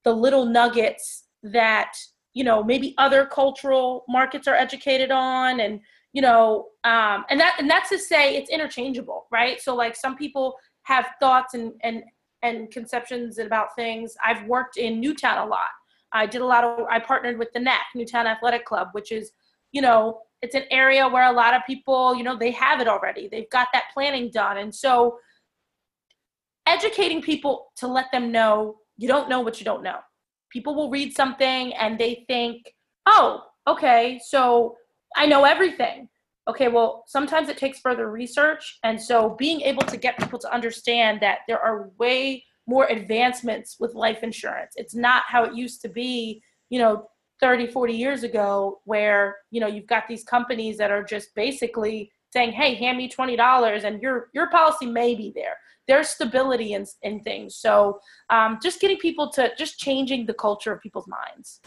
the 0.03 0.13
little 0.13 0.45
nuggets 0.45 1.25
that 1.43 1.93
you 2.33 2.43
know 2.43 2.63
maybe 2.63 2.93
other 2.97 3.25
cultural 3.25 4.03
markets 4.07 4.47
are 4.47 4.55
educated 4.55 5.11
on 5.11 5.59
and 5.59 5.79
you 6.13 6.21
know 6.21 6.67
um, 6.83 7.25
and 7.29 7.39
that 7.39 7.55
and 7.59 7.69
that's 7.69 7.89
to 7.89 7.97
say 7.97 8.35
it's 8.35 8.49
interchangeable 8.49 9.27
right? 9.31 9.61
So 9.61 9.75
like 9.75 9.95
some 9.95 10.15
people 10.15 10.55
have 10.83 11.07
thoughts 11.19 11.53
and 11.53 11.73
and 11.83 12.03
and 12.43 12.71
conceptions 12.71 13.37
about 13.37 13.75
things. 13.75 14.15
I've 14.23 14.47
worked 14.47 14.77
in 14.77 14.99
newtown 14.99 15.37
a 15.37 15.45
lot 15.45 15.69
i 16.13 16.25
did 16.25 16.41
a 16.41 16.45
lot 16.45 16.63
of 16.63 16.85
i 16.89 16.99
partnered 16.99 17.37
with 17.37 17.51
the 17.53 17.59
NAC 17.59 17.81
newtown 17.95 18.27
athletic 18.27 18.65
club 18.65 18.89
which 18.91 19.11
is 19.11 19.31
you 19.71 19.81
know 19.81 20.19
it's 20.41 20.55
an 20.55 20.63
area 20.71 21.07
where 21.07 21.29
a 21.29 21.33
lot 21.33 21.53
of 21.53 21.61
people 21.67 22.15
you 22.15 22.23
know 22.23 22.37
they 22.37 22.51
have 22.51 22.79
it 22.79 22.87
already 22.87 23.27
they've 23.29 23.49
got 23.49 23.67
that 23.73 23.85
planning 23.93 24.29
done 24.31 24.57
and 24.57 24.73
so 24.73 25.17
educating 26.67 27.21
people 27.21 27.71
to 27.75 27.87
let 27.87 28.05
them 28.11 28.31
know 28.31 28.77
you 28.97 29.07
don't 29.07 29.29
know 29.29 29.41
what 29.41 29.59
you 29.59 29.65
don't 29.65 29.83
know 29.83 29.97
people 30.51 30.75
will 30.75 30.89
read 30.89 31.15
something 31.15 31.73
and 31.73 31.97
they 31.97 32.25
think, 32.27 32.73
oh, 33.05 33.43
okay, 33.67 34.19
so 34.23 34.75
I 35.15 35.25
know 35.25 35.45
everything. 35.45 36.09
Okay, 36.47 36.67
well, 36.67 37.03
sometimes 37.07 37.49
it 37.49 37.57
takes 37.57 37.79
further 37.79 38.11
research. 38.11 38.79
And 38.83 39.01
so 39.01 39.35
being 39.37 39.61
able 39.61 39.83
to 39.83 39.97
get 39.97 40.17
people 40.17 40.39
to 40.39 40.53
understand 40.53 41.21
that 41.21 41.39
there 41.47 41.59
are 41.59 41.89
way 41.97 42.43
more 42.71 42.87
advancements 42.87 43.77
with 43.79 43.93
life 43.93 44.23
insurance. 44.23 44.73
It's 44.75 44.95
not 44.95 45.23
how 45.27 45.43
it 45.43 45.53
used 45.53 45.81
to 45.83 45.89
be, 45.89 46.41
you 46.69 46.79
know, 46.79 47.07
30, 47.41 47.67
40 47.67 47.93
years 47.93 48.23
ago, 48.23 48.81
where, 48.85 49.37
you 49.51 49.59
know, 49.59 49.67
you've 49.67 49.87
got 49.87 50.07
these 50.07 50.23
companies 50.23 50.77
that 50.77 50.91
are 50.91 51.03
just 51.03 51.35
basically 51.35 52.11
saying, 52.31 52.51
hey, 52.51 52.75
hand 52.75 52.97
me 52.97 53.09
$20 53.09 53.83
and 53.83 54.01
your 54.01 54.29
your 54.33 54.49
policy 54.49 54.85
may 54.85 55.15
be 55.15 55.31
there 55.35 55.57
there's 55.87 56.09
stability 56.09 56.73
in, 56.73 56.85
in 57.01 57.19
things. 57.21 57.55
So 57.55 57.99
um, 58.29 58.59
just 58.61 58.79
getting 58.79 58.97
people 58.97 59.29
to 59.31 59.51
just 59.57 59.77
changing 59.77 60.25
the 60.25 60.33
culture 60.33 60.71
of 60.71 60.81
people's 60.81 61.07
minds. 61.07 61.59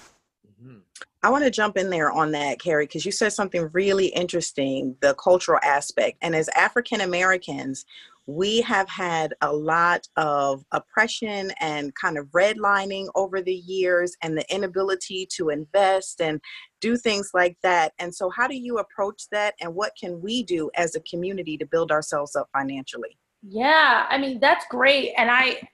Mm-hmm. 0.48 0.78
I 1.22 1.30
want 1.30 1.44
to 1.44 1.50
jump 1.50 1.76
in 1.76 1.90
there 1.90 2.10
on 2.10 2.30
that, 2.32 2.58
Keri, 2.58 2.86
because 2.86 3.04
you 3.04 3.12
said 3.12 3.32
something 3.32 3.68
really 3.72 4.06
interesting 4.06 4.96
the 5.00 5.14
cultural 5.14 5.58
aspect. 5.62 6.18
And 6.22 6.34
as 6.34 6.48
African 6.50 7.00
Americans, 7.00 7.84
we 8.26 8.60
have 8.62 8.88
had 8.88 9.34
a 9.42 9.52
lot 9.52 10.06
of 10.16 10.64
oppression 10.72 11.52
and 11.60 11.94
kind 11.94 12.16
of 12.16 12.26
redlining 12.28 13.08
over 13.14 13.42
the 13.42 13.54
years 13.54 14.16
and 14.22 14.36
the 14.36 14.54
inability 14.54 15.26
to 15.36 15.50
invest 15.50 16.20
and 16.20 16.40
do 16.80 16.96
things 16.96 17.30
like 17.34 17.56
that. 17.62 17.92
And 17.98 18.14
so, 18.14 18.30
how 18.30 18.46
do 18.46 18.56
you 18.56 18.78
approach 18.78 19.24
that? 19.30 19.54
And 19.60 19.74
what 19.74 19.92
can 20.00 20.20
we 20.20 20.42
do 20.42 20.70
as 20.76 20.94
a 20.94 21.00
community 21.00 21.56
to 21.58 21.66
build 21.66 21.90
ourselves 21.92 22.34
up 22.34 22.48
financially? 22.52 23.18
Yeah, 23.46 24.06
I 24.08 24.16
mean 24.16 24.40
that's 24.40 24.64
great, 24.70 25.12
and 25.18 25.30
I, 25.30 25.68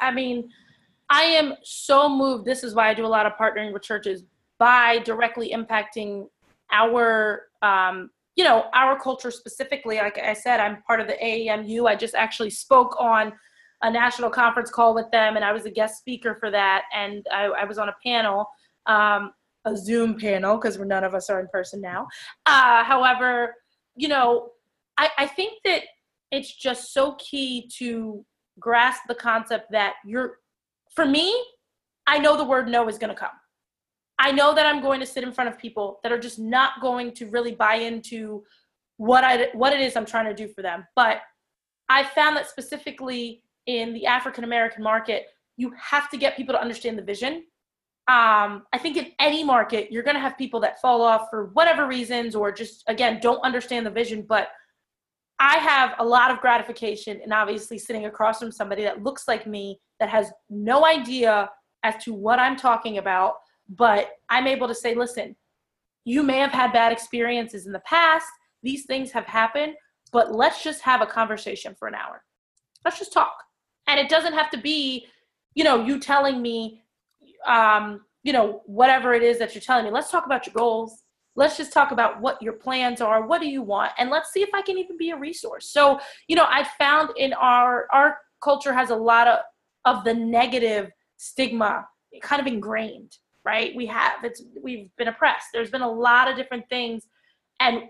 I 0.00 0.10
mean, 0.10 0.50
I 1.08 1.22
am 1.22 1.54
so 1.62 2.08
moved. 2.08 2.46
This 2.46 2.64
is 2.64 2.74
why 2.74 2.88
I 2.88 2.94
do 2.94 3.06
a 3.06 3.06
lot 3.06 3.26
of 3.26 3.34
partnering 3.34 3.72
with 3.72 3.82
churches 3.82 4.24
by 4.58 4.98
directly 5.00 5.52
impacting 5.54 6.28
our, 6.72 7.42
um, 7.60 8.10
you 8.36 8.44
know, 8.44 8.66
our 8.72 8.98
culture 8.98 9.30
specifically. 9.30 9.96
Like 9.96 10.18
I 10.18 10.32
said, 10.32 10.60
I'm 10.60 10.82
part 10.82 11.00
of 11.00 11.06
the 11.06 11.14
AAMU. 11.22 11.88
I 11.88 11.96
just 11.96 12.14
actually 12.14 12.50
spoke 12.50 12.96
on 12.98 13.32
a 13.82 13.90
national 13.90 14.30
conference 14.30 14.70
call 14.70 14.94
with 14.94 15.10
them, 15.10 15.36
and 15.36 15.44
I 15.44 15.52
was 15.52 15.66
a 15.66 15.70
guest 15.70 15.98
speaker 15.98 16.36
for 16.38 16.50
that, 16.50 16.84
and 16.94 17.26
I, 17.32 17.44
I 17.44 17.64
was 17.64 17.78
on 17.78 17.88
a 17.88 17.94
panel. 18.04 18.46
Um, 18.86 19.32
a 19.64 19.76
Zoom 19.76 20.18
panel 20.18 20.56
because 20.56 20.76
none 20.80 21.04
of 21.04 21.14
us 21.14 21.30
are 21.30 21.38
in 21.38 21.46
person 21.52 21.80
now. 21.80 22.08
Uh, 22.46 22.82
however, 22.82 23.54
you 23.94 24.08
know, 24.08 24.48
I, 24.98 25.08
I 25.18 25.26
think 25.28 25.52
that 25.64 25.82
it's 26.32 26.52
just 26.52 26.92
so 26.92 27.14
key 27.20 27.70
to 27.78 28.24
grasp 28.58 29.02
the 29.06 29.14
concept 29.14 29.70
that 29.70 29.94
you're 30.04 30.38
for 30.94 31.06
me 31.06 31.34
i 32.06 32.18
know 32.18 32.36
the 32.36 32.44
word 32.44 32.68
no 32.68 32.88
is 32.88 32.98
going 32.98 33.08
to 33.08 33.18
come 33.18 33.30
i 34.22 34.32
know 34.32 34.54
that 34.54 34.64
i'm 34.64 34.80
going 34.80 35.00
to 35.00 35.06
sit 35.06 35.22
in 35.22 35.32
front 35.32 35.50
of 35.50 35.58
people 35.58 36.00
that 36.02 36.12
are 36.12 36.18
just 36.18 36.38
not 36.38 36.80
going 36.80 37.12
to 37.12 37.26
really 37.26 37.54
buy 37.54 37.74
into 37.74 38.42
what 38.96 39.24
i 39.24 39.48
what 39.52 39.72
it 39.72 39.80
is 39.80 39.96
i'm 39.96 40.06
trying 40.06 40.26
to 40.26 40.34
do 40.34 40.52
for 40.52 40.62
them 40.62 40.86
but 40.96 41.18
i 41.88 42.02
found 42.02 42.36
that 42.36 42.48
specifically 42.48 43.42
in 43.66 43.92
the 43.92 44.06
african 44.06 44.44
american 44.44 44.82
market 44.82 45.26
you 45.56 45.72
have 45.78 46.08
to 46.08 46.16
get 46.16 46.36
people 46.36 46.54
to 46.54 46.60
understand 46.60 46.98
the 46.98 47.02
vision 47.02 47.44
um, 48.08 48.64
I 48.72 48.78
think 48.78 48.96
in 48.96 49.12
any 49.20 49.44
market, 49.44 49.92
you're 49.92 50.02
going 50.02 50.16
to 50.16 50.20
have 50.20 50.36
people 50.36 50.58
that 50.60 50.80
fall 50.80 51.02
off 51.02 51.28
for 51.30 51.46
whatever 51.52 51.86
reasons 51.86 52.34
or 52.34 52.50
just, 52.50 52.82
again, 52.88 53.20
don't 53.22 53.40
understand 53.42 53.86
the 53.86 53.90
vision. 53.90 54.26
But 54.28 54.48
I 55.38 55.58
have 55.58 55.94
a 56.00 56.04
lot 56.04 56.32
of 56.32 56.40
gratification 56.40 57.20
in 57.20 57.32
obviously 57.32 57.78
sitting 57.78 58.06
across 58.06 58.40
from 58.40 58.50
somebody 58.50 58.82
that 58.82 59.04
looks 59.04 59.28
like 59.28 59.46
me 59.46 59.80
that 60.00 60.08
has 60.08 60.32
no 60.50 60.84
idea 60.84 61.48
as 61.84 62.02
to 62.04 62.12
what 62.12 62.40
I'm 62.40 62.56
talking 62.56 62.98
about, 62.98 63.34
but 63.76 64.10
I'm 64.28 64.46
able 64.46 64.68
to 64.68 64.74
say, 64.74 64.94
listen, 64.94 65.34
you 66.04 66.22
may 66.22 66.38
have 66.38 66.52
had 66.52 66.72
bad 66.72 66.92
experiences 66.92 67.66
in 67.66 67.72
the 67.72 67.80
past. 67.80 68.26
These 68.62 68.86
things 68.86 69.10
have 69.12 69.24
happened, 69.24 69.74
but 70.12 70.34
let's 70.34 70.62
just 70.62 70.82
have 70.82 71.00
a 71.00 71.06
conversation 71.06 71.74
for 71.78 71.88
an 71.88 71.94
hour. 71.94 72.22
Let's 72.84 72.98
just 72.98 73.12
talk. 73.12 73.34
And 73.86 73.98
it 73.98 74.08
doesn't 74.08 74.34
have 74.34 74.50
to 74.50 74.58
be, 74.58 75.06
you 75.54 75.64
know, 75.64 75.84
you 75.84 75.98
telling 75.98 76.42
me, 76.42 76.82
um, 77.46 78.02
you 78.22 78.32
know, 78.32 78.62
whatever 78.66 79.14
it 79.14 79.22
is 79.22 79.38
that 79.38 79.54
you're 79.54 79.62
telling 79.62 79.84
me. 79.84 79.90
Let's 79.90 80.10
talk 80.10 80.26
about 80.26 80.46
your 80.46 80.54
goals 80.54 81.02
let's 81.34 81.56
just 81.56 81.72
talk 81.72 81.92
about 81.92 82.20
what 82.20 82.40
your 82.42 82.52
plans 82.52 83.00
are 83.00 83.26
what 83.26 83.40
do 83.40 83.48
you 83.48 83.62
want 83.62 83.90
and 83.98 84.10
let's 84.10 84.32
see 84.32 84.42
if 84.42 84.50
i 84.52 84.60
can 84.60 84.76
even 84.76 84.96
be 84.96 85.10
a 85.10 85.16
resource 85.16 85.68
so 85.68 85.98
you 86.28 86.36
know 86.36 86.44
i 86.48 86.66
found 86.78 87.08
in 87.16 87.32
our 87.34 87.86
our 87.90 88.18
culture 88.42 88.72
has 88.72 88.90
a 88.90 88.94
lot 88.94 89.26
of 89.26 89.38
of 89.84 90.04
the 90.04 90.12
negative 90.12 90.90
stigma 91.16 91.86
kind 92.20 92.40
of 92.40 92.46
ingrained 92.46 93.16
right? 93.44 93.74
We 93.74 93.86
have 93.86 94.24
it's 94.24 94.42
we've 94.62 94.90
been 94.96 95.08
oppressed. 95.08 95.48
There's 95.52 95.70
been 95.70 95.82
a 95.82 95.90
lot 95.90 96.28
of 96.28 96.36
different 96.36 96.68
things. 96.68 97.06
And 97.60 97.84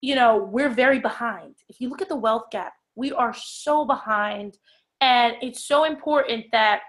you 0.00 0.14
know 0.14 0.36
we're 0.36 0.70
very 0.70 0.98
behind. 0.98 1.56
If 1.68 1.80
you 1.80 1.88
look 1.88 2.02
at 2.02 2.08
the 2.08 2.16
wealth 2.16 2.50
gap 2.50 2.74
we 2.96 3.12
are 3.12 3.34
so 3.34 3.84
behind. 3.84 4.58
And 5.00 5.34
it's 5.42 5.66
so 5.66 5.84
important 5.84 6.46
that 6.52 6.82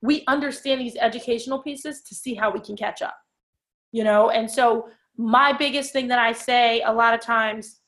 we 0.00 0.22
understand 0.28 0.80
these 0.80 0.96
educational 0.96 1.60
pieces 1.60 2.02
to 2.02 2.14
see 2.14 2.34
how 2.34 2.50
we 2.50 2.60
can 2.60 2.76
catch 2.76 3.02
up 3.02 3.16
you 3.92 4.04
know? 4.04 4.30
And 4.30 4.50
so 4.50 4.88
my 5.16 5.52
biggest 5.52 5.92
thing 5.92 6.08
that 6.08 6.18
I 6.18 6.32
say 6.32 6.82
a 6.82 6.92
lot 6.92 7.14
of 7.14 7.20
times, 7.20 7.80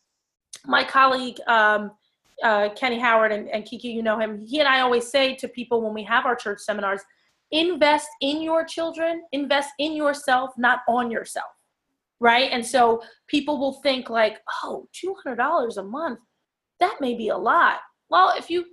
my 0.67 0.85
colleague 0.85 1.39
um, 1.47 1.93
uh, 2.43 2.71
Kenny 2.71 2.99
Howard 2.99 3.33
and, 3.33 3.49
and 3.49 3.65
Kiki, 3.65 3.89
you 3.89 4.03
know 4.03 4.19
him, 4.19 4.45
he 4.45 4.61
and 4.61 4.69
I 4.69 4.81
always 4.81 5.09
say 5.09 5.35
to 5.37 5.49
people 5.49 5.83
when 5.83 5.95
we 5.95 6.03
have 6.05 6.27
our 6.27 6.35
church 6.35 6.61
seminars, 6.61 7.03
invest 7.53 8.09
in 8.21 8.43
your 8.43 8.65
children, 8.65 9.23
invest 9.33 9.71
in 9.79 9.95
yourself, 9.95 10.51
not 10.57 10.81
on 10.89 11.11
yourself. 11.11 11.51
Right. 12.21 12.51
And 12.53 12.65
so 12.65 13.03
people 13.29 13.59
will 13.59 13.81
think 13.81 14.11
like, 14.11 14.41
oh, 14.63 14.87
$200 15.27 15.77
a 15.77 15.83
month, 15.83 16.21
that 16.79 16.97
may 17.01 17.15
be 17.15 17.29
a 17.29 17.37
lot. 17.37 17.79
Well, 18.11 18.35
if 18.37 18.51
you 18.51 18.67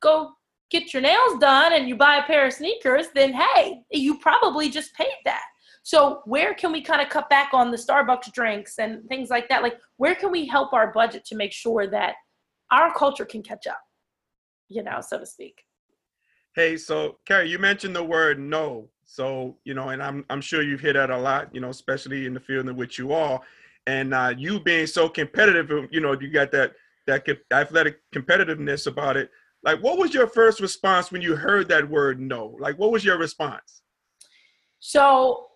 go 0.00 0.32
get 0.70 0.92
your 0.92 1.02
nails 1.02 1.38
done 1.38 1.72
and 1.72 1.88
you 1.88 1.96
buy 1.96 2.16
a 2.16 2.24
pair 2.24 2.46
of 2.46 2.52
sneakers, 2.52 3.06
then 3.14 3.32
hey, 3.32 3.80
you 3.90 4.18
probably 4.18 4.68
just 4.68 4.94
paid 4.94 5.14
that. 5.24 5.42
So 5.82 6.20
where 6.26 6.54
can 6.54 6.72
we 6.72 6.82
kind 6.82 7.00
of 7.00 7.08
cut 7.08 7.30
back 7.30 7.54
on 7.54 7.70
the 7.70 7.76
Starbucks 7.76 8.32
drinks 8.32 8.78
and 8.78 9.08
things 9.08 9.30
like 9.30 9.48
that? 9.48 9.62
Like 9.62 9.78
where 9.96 10.14
can 10.14 10.30
we 10.30 10.46
help 10.46 10.72
our 10.72 10.92
budget 10.92 11.24
to 11.26 11.36
make 11.36 11.52
sure 11.52 11.86
that 11.86 12.14
our 12.70 12.92
culture 12.94 13.24
can 13.24 13.42
catch 13.42 13.66
up, 13.66 13.80
you 14.68 14.82
know, 14.82 15.00
so 15.00 15.18
to 15.18 15.26
speak. 15.26 15.62
Hey, 16.58 16.76
so 16.76 17.18
Keri, 17.24 17.48
you 17.48 17.60
mentioned 17.60 17.94
the 17.94 18.02
word 18.02 18.40
no. 18.40 18.88
So, 19.04 19.56
you 19.62 19.74
know, 19.74 19.90
and 19.90 20.02
I'm 20.02 20.24
I'm 20.28 20.40
sure 20.40 20.60
you've 20.60 20.80
heard 20.80 20.96
that 20.96 21.08
a 21.08 21.16
lot, 21.16 21.54
you 21.54 21.60
know, 21.60 21.68
especially 21.68 22.26
in 22.26 22.34
the 22.34 22.40
field 22.40 22.68
in 22.68 22.74
which 22.74 22.98
you 22.98 23.12
are. 23.12 23.40
And 23.86 24.12
uh, 24.12 24.34
you 24.36 24.58
being 24.58 24.88
so 24.88 25.08
competitive, 25.08 25.70
you 25.92 26.00
know, 26.00 26.18
you 26.20 26.28
got 26.32 26.50
that 26.50 26.72
that 27.06 27.24
athletic 27.52 28.00
competitiveness 28.12 28.88
about 28.88 29.16
it. 29.16 29.30
Like, 29.62 29.80
what 29.84 29.98
was 29.98 30.12
your 30.12 30.26
first 30.26 30.58
response 30.58 31.12
when 31.12 31.22
you 31.22 31.36
heard 31.36 31.68
that 31.68 31.88
word 31.88 32.18
no? 32.18 32.56
Like, 32.58 32.76
what 32.76 32.90
was 32.90 33.04
your 33.04 33.18
response? 33.18 33.82
So 34.80 35.46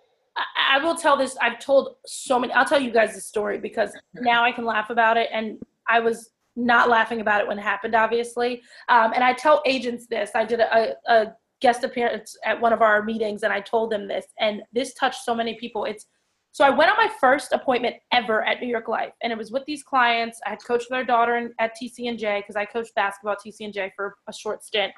I 0.57 0.79
will 0.85 0.95
tell 0.95 1.17
this. 1.17 1.37
I've 1.43 1.59
told 1.59 1.97
so 2.07 2.39
many. 2.39 2.53
I'll 2.53 2.65
tell 2.65 2.81
you 2.81 2.93
guys 2.93 3.17
the 3.17 3.21
story 3.21 3.59
because 3.59 3.93
now 4.15 4.45
I 4.45 4.53
can 4.53 4.65
laugh 4.65 4.89
about 4.89 5.17
it, 5.17 5.31
and 5.33 5.61
I 5.91 5.99
was 5.99 6.31
not 6.57 6.89
laughing 6.89 7.21
about 7.21 7.41
it 7.41 7.49
when 7.49 7.59
it 7.59 7.63
happened, 7.63 7.95
obviously. 7.95 8.63
Um, 8.89 9.13
and 9.15 9.25
I 9.25 9.33
tell 9.33 9.63
agents 9.67 10.07
this. 10.07 10.31
I 10.35 10.45
did 10.45 10.61
a, 10.61 10.95
a 11.07 11.33
guest 11.61 11.85
appearance 11.85 12.37
at 12.45 12.61
one 12.61 12.73
of 12.73 12.83
our 12.83 13.03
meetings, 13.03 13.43
and 13.43 13.53
I 13.53 13.61
told 13.61 13.91
them 13.91 14.09
this, 14.09 14.27
and 14.39 14.63
this 14.73 14.95
touched 14.95 15.25
so 15.25 15.35
many 15.35 15.55
people. 15.59 15.85
It's 15.85 16.07
so 16.55 16.67
I 16.67 16.71
went 16.71 16.91
on 16.91 16.99
my 16.99 17.11
first 17.19 17.53
appointment 17.53 17.97
ever 18.13 18.45
at 18.45 18.61
New 18.61 18.69
York 18.69 18.87
Life, 18.87 19.13
and 19.23 19.33
it 19.33 19.39
was 19.39 19.51
with 19.51 19.65
these 19.65 19.83
clients. 19.83 20.39
I 20.45 20.51
had 20.51 20.63
coached 20.63 20.89
their 20.91 21.05
daughter 21.05 21.39
in, 21.39 21.55
at 21.59 21.73
TCNJ 21.83 22.41
because 22.41 22.57
I 22.57 22.67
coached 22.67 22.95
basketball 22.95 23.33
at 23.33 23.39
TCNJ 23.47 23.93
for 23.97 24.17
a 24.29 24.33
short 24.35 24.63
stint, 24.63 24.93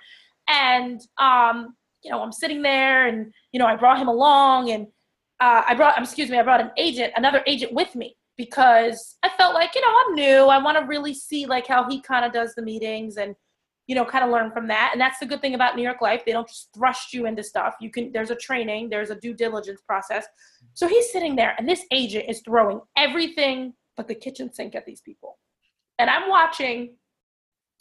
and 0.48 1.00
um, 1.18 1.76
you 2.02 2.10
know 2.10 2.20
I'm 2.22 2.32
sitting 2.32 2.62
there, 2.62 3.06
and 3.06 3.32
you 3.52 3.60
know 3.60 3.66
I 3.66 3.76
brought 3.76 3.98
him 3.98 4.08
along, 4.08 4.70
and 4.70 4.88
uh, 5.38 5.62
I 5.66 5.74
brought, 5.74 6.00
excuse 6.00 6.30
me, 6.30 6.38
I 6.38 6.42
brought 6.42 6.60
an 6.60 6.70
agent, 6.76 7.12
another 7.16 7.42
agent 7.46 7.72
with 7.72 7.94
me 7.94 8.16
because 8.36 9.16
I 9.22 9.28
felt 9.30 9.54
like, 9.54 9.74
you 9.74 9.80
know, 9.80 9.94
I'm 10.06 10.14
new. 10.14 10.46
I 10.48 10.62
want 10.62 10.78
to 10.78 10.84
really 10.84 11.14
see 11.14 11.46
like 11.46 11.66
how 11.66 11.88
he 11.88 12.00
kind 12.00 12.24
of 12.24 12.32
does 12.32 12.54
the 12.54 12.62
meetings 12.62 13.16
and, 13.16 13.34
you 13.86 13.94
know, 13.94 14.04
kind 14.04 14.24
of 14.24 14.30
learn 14.30 14.50
from 14.50 14.66
that. 14.68 14.90
And 14.92 15.00
that's 15.00 15.18
the 15.18 15.26
good 15.26 15.40
thing 15.40 15.54
about 15.54 15.76
New 15.76 15.82
York 15.82 16.00
Life. 16.00 16.22
They 16.24 16.32
don't 16.32 16.48
just 16.48 16.70
thrust 16.74 17.12
you 17.12 17.26
into 17.26 17.42
stuff. 17.42 17.74
You 17.80 17.90
can, 17.90 18.10
there's 18.12 18.30
a 18.30 18.36
training, 18.36 18.88
there's 18.88 19.10
a 19.10 19.16
due 19.16 19.34
diligence 19.34 19.80
process. 19.86 20.26
So 20.74 20.88
he's 20.88 21.12
sitting 21.12 21.36
there 21.36 21.54
and 21.58 21.68
this 21.68 21.84
agent 21.90 22.24
is 22.28 22.40
throwing 22.40 22.80
everything 22.96 23.74
but 23.96 24.08
the 24.08 24.14
kitchen 24.14 24.52
sink 24.52 24.74
at 24.74 24.84
these 24.86 25.00
people. 25.00 25.38
And 25.98 26.10
I'm 26.10 26.28
watching, 26.28 26.96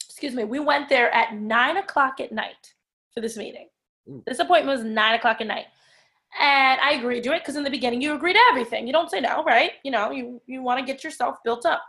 excuse 0.04 0.34
me, 0.34 0.44
we 0.44 0.60
went 0.60 0.88
there 0.88 1.12
at 1.12 1.34
nine 1.34 1.78
o'clock 1.78 2.20
at 2.20 2.30
night 2.30 2.74
for 3.12 3.20
this 3.20 3.36
meeting. 3.36 3.68
This 4.26 4.38
appointment 4.38 4.78
was 4.78 4.84
nine 4.84 5.14
o'clock 5.14 5.40
at 5.40 5.46
night. 5.46 5.64
And 6.40 6.80
I 6.80 6.92
agreed 6.92 7.22
to 7.24 7.32
it 7.32 7.40
because 7.40 7.56
in 7.56 7.64
the 7.64 7.70
beginning 7.70 8.00
you 8.00 8.14
agree 8.14 8.32
to 8.32 8.40
everything. 8.50 8.86
You 8.86 8.92
don't 8.92 9.10
say 9.10 9.20
no, 9.20 9.44
right? 9.44 9.72
You 9.84 9.90
know, 9.90 10.10
you, 10.10 10.42
you 10.46 10.62
want 10.62 10.80
to 10.80 10.84
get 10.84 11.04
yourself 11.04 11.36
built 11.44 11.64
up. 11.64 11.82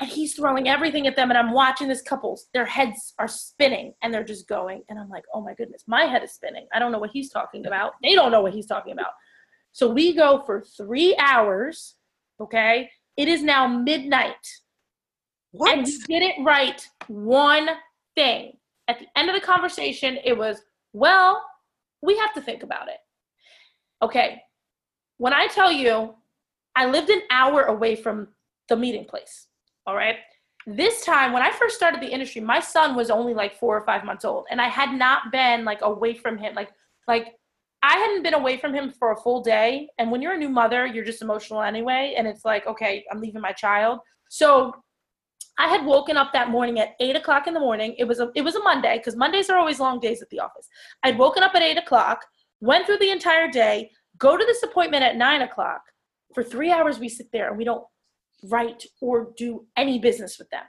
And 0.00 0.10
he's 0.10 0.34
throwing 0.34 0.68
everything 0.68 1.06
at 1.06 1.14
them, 1.14 1.30
and 1.30 1.38
I'm 1.38 1.52
watching 1.52 1.86
this 1.86 2.02
couples. 2.02 2.48
Their 2.52 2.66
heads 2.66 3.14
are 3.20 3.28
spinning 3.28 3.94
and 4.02 4.12
they're 4.12 4.24
just 4.24 4.48
going. 4.48 4.82
And 4.88 4.98
I'm 4.98 5.08
like, 5.08 5.22
oh 5.32 5.40
my 5.40 5.54
goodness, 5.54 5.84
my 5.86 6.02
head 6.02 6.24
is 6.24 6.32
spinning. 6.32 6.66
I 6.72 6.80
don't 6.80 6.90
know 6.90 6.98
what 6.98 7.10
he's 7.12 7.30
talking 7.30 7.66
about. 7.66 7.92
They 8.02 8.14
don't 8.14 8.32
know 8.32 8.40
what 8.40 8.52
he's 8.52 8.66
talking 8.66 8.92
about. 8.92 9.12
So 9.70 9.88
we 9.88 10.12
go 10.12 10.42
for 10.44 10.64
three 10.76 11.16
hours. 11.16 11.94
Okay. 12.40 12.90
It 13.16 13.28
is 13.28 13.42
now 13.44 13.68
midnight. 13.68 14.34
What? 15.52 15.78
And 15.78 15.86
he 15.86 15.98
did 16.08 16.22
it 16.22 16.34
right 16.44 16.84
one 17.06 17.68
thing. 18.16 18.56
At 18.88 18.98
the 18.98 19.06
end 19.16 19.30
of 19.30 19.34
the 19.34 19.40
conversation, 19.40 20.18
it 20.24 20.36
was, 20.36 20.60
well, 20.92 21.40
we 22.02 22.18
have 22.18 22.34
to 22.34 22.40
think 22.40 22.64
about 22.64 22.88
it. 22.88 22.98
Okay, 24.04 24.42
when 25.16 25.32
I 25.32 25.46
tell 25.46 25.72
you 25.72 26.14
I 26.76 26.84
lived 26.84 27.08
an 27.08 27.22
hour 27.30 27.62
away 27.62 27.96
from 27.96 28.28
the 28.68 28.76
meeting 28.76 29.06
place, 29.06 29.46
all 29.86 29.96
right? 29.96 30.16
This 30.66 31.04
time, 31.06 31.32
when 31.32 31.42
I 31.42 31.50
first 31.50 31.76
started 31.76 32.02
the 32.02 32.12
industry, 32.12 32.42
my 32.42 32.60
son 32.60 32.96
was 32.96 33.08
only 33.10 33.32
like 33.32 33.58
four 33.58 33.78
or 33.78 33.86
five 33.86 34.04
months 34.04 34.26
old, 34.26 34.44
and 34.50 34.60
I 34.60 34.68
had 34.68 34.92
not 34.92 35.32
been 35.32 35.64
like 35.64 35.80
away 35.80 36.12
from 36.12 36.36
him. 36.36 36.54
Like, 36.54 36.70
like 37.08 37.28
I 37.82 37.96
hadn't 37.96 38.22
been 38.22 38.34
away 38.34 38.58
from 38.58 38.74
him 38.74 38.90
for 38.90 39.12
a 39.12 39.16
full 39.16 39.42
day. 39.42 39.88
And 39.98 40.10
when 40.10 40.20
you're 40.20 40.34
a 40.34 40.38
new 40.38 40.48
mother, 40.48 40.86
you're 40.86 41.04
just 41.04 41.22
emotional 41.22 41.62
anyway. 41.62 42.14
And 42.16 42.26
it's 42.26 42.44
like, 42.44 42.66
okay, 42.66 43.04
I'm 43.10 43.20
leaving 43.20 43.40
my 43.42 43.52
child. 43.52 44.00
So 44.30 44.74
I 45.58 45.68
had 45.68 45.84
woken 45.86 46.16
up 46.16 46.32
that 46.32 46.50
morning 46.50 46.78
at 46.80 46.96
eight 47.00 47.14
o'clock 47.14 47.46
in 47.46 47.54
the 47.54 47.60
morning. 47.60 47.94
It 47.98 48.04
was 48.04 48.20
a 48.20 48.30
it 48.34 48.42
was 48.42 48.54
a 48.54 48.62
Monday 48.62 48.98
because 48.98 49.16
Mondays 49.16 49.50
are 49.50 49.58
always 49.58 49.80
long 49.80 50.00
days 50.00 50.22
at 50.22 50.30
the 50.30 50.40
office. 50.40 50.68
I'd 51.02 51.18
woken 51.18 51.42
up 51.42 51.54
at 51.54 51.62
eight 51.62 51.78
o'clock 51.78 52.24
went 52.64 52.86
through 52.86 52.98
the 52.98 53.10
entire 53.10 53.48
day, 53.50 53.90
go 54.18 54.36
to 54.36 54.44
this 54.44 54.62
appointment 54.62 55.04
at 55.04 55.16
nine 55.16 55.42
o'clock. 55.42 55.82
For 56.34 56.42
three 56.42 56.72
hours, 56.72 56.98
we 56.98 57.08
sit 57.08 57.28
there 57.32 57.48
and 57.48 57.58
we 57.58 57.64
don't 57.64 57.84
write 58.44 58.84
or 59.00 59.32
do 59.36 59.66
any 59.76 59.98
business 59.98 60.38
with 60.38 60.48
them. 60.50 60.64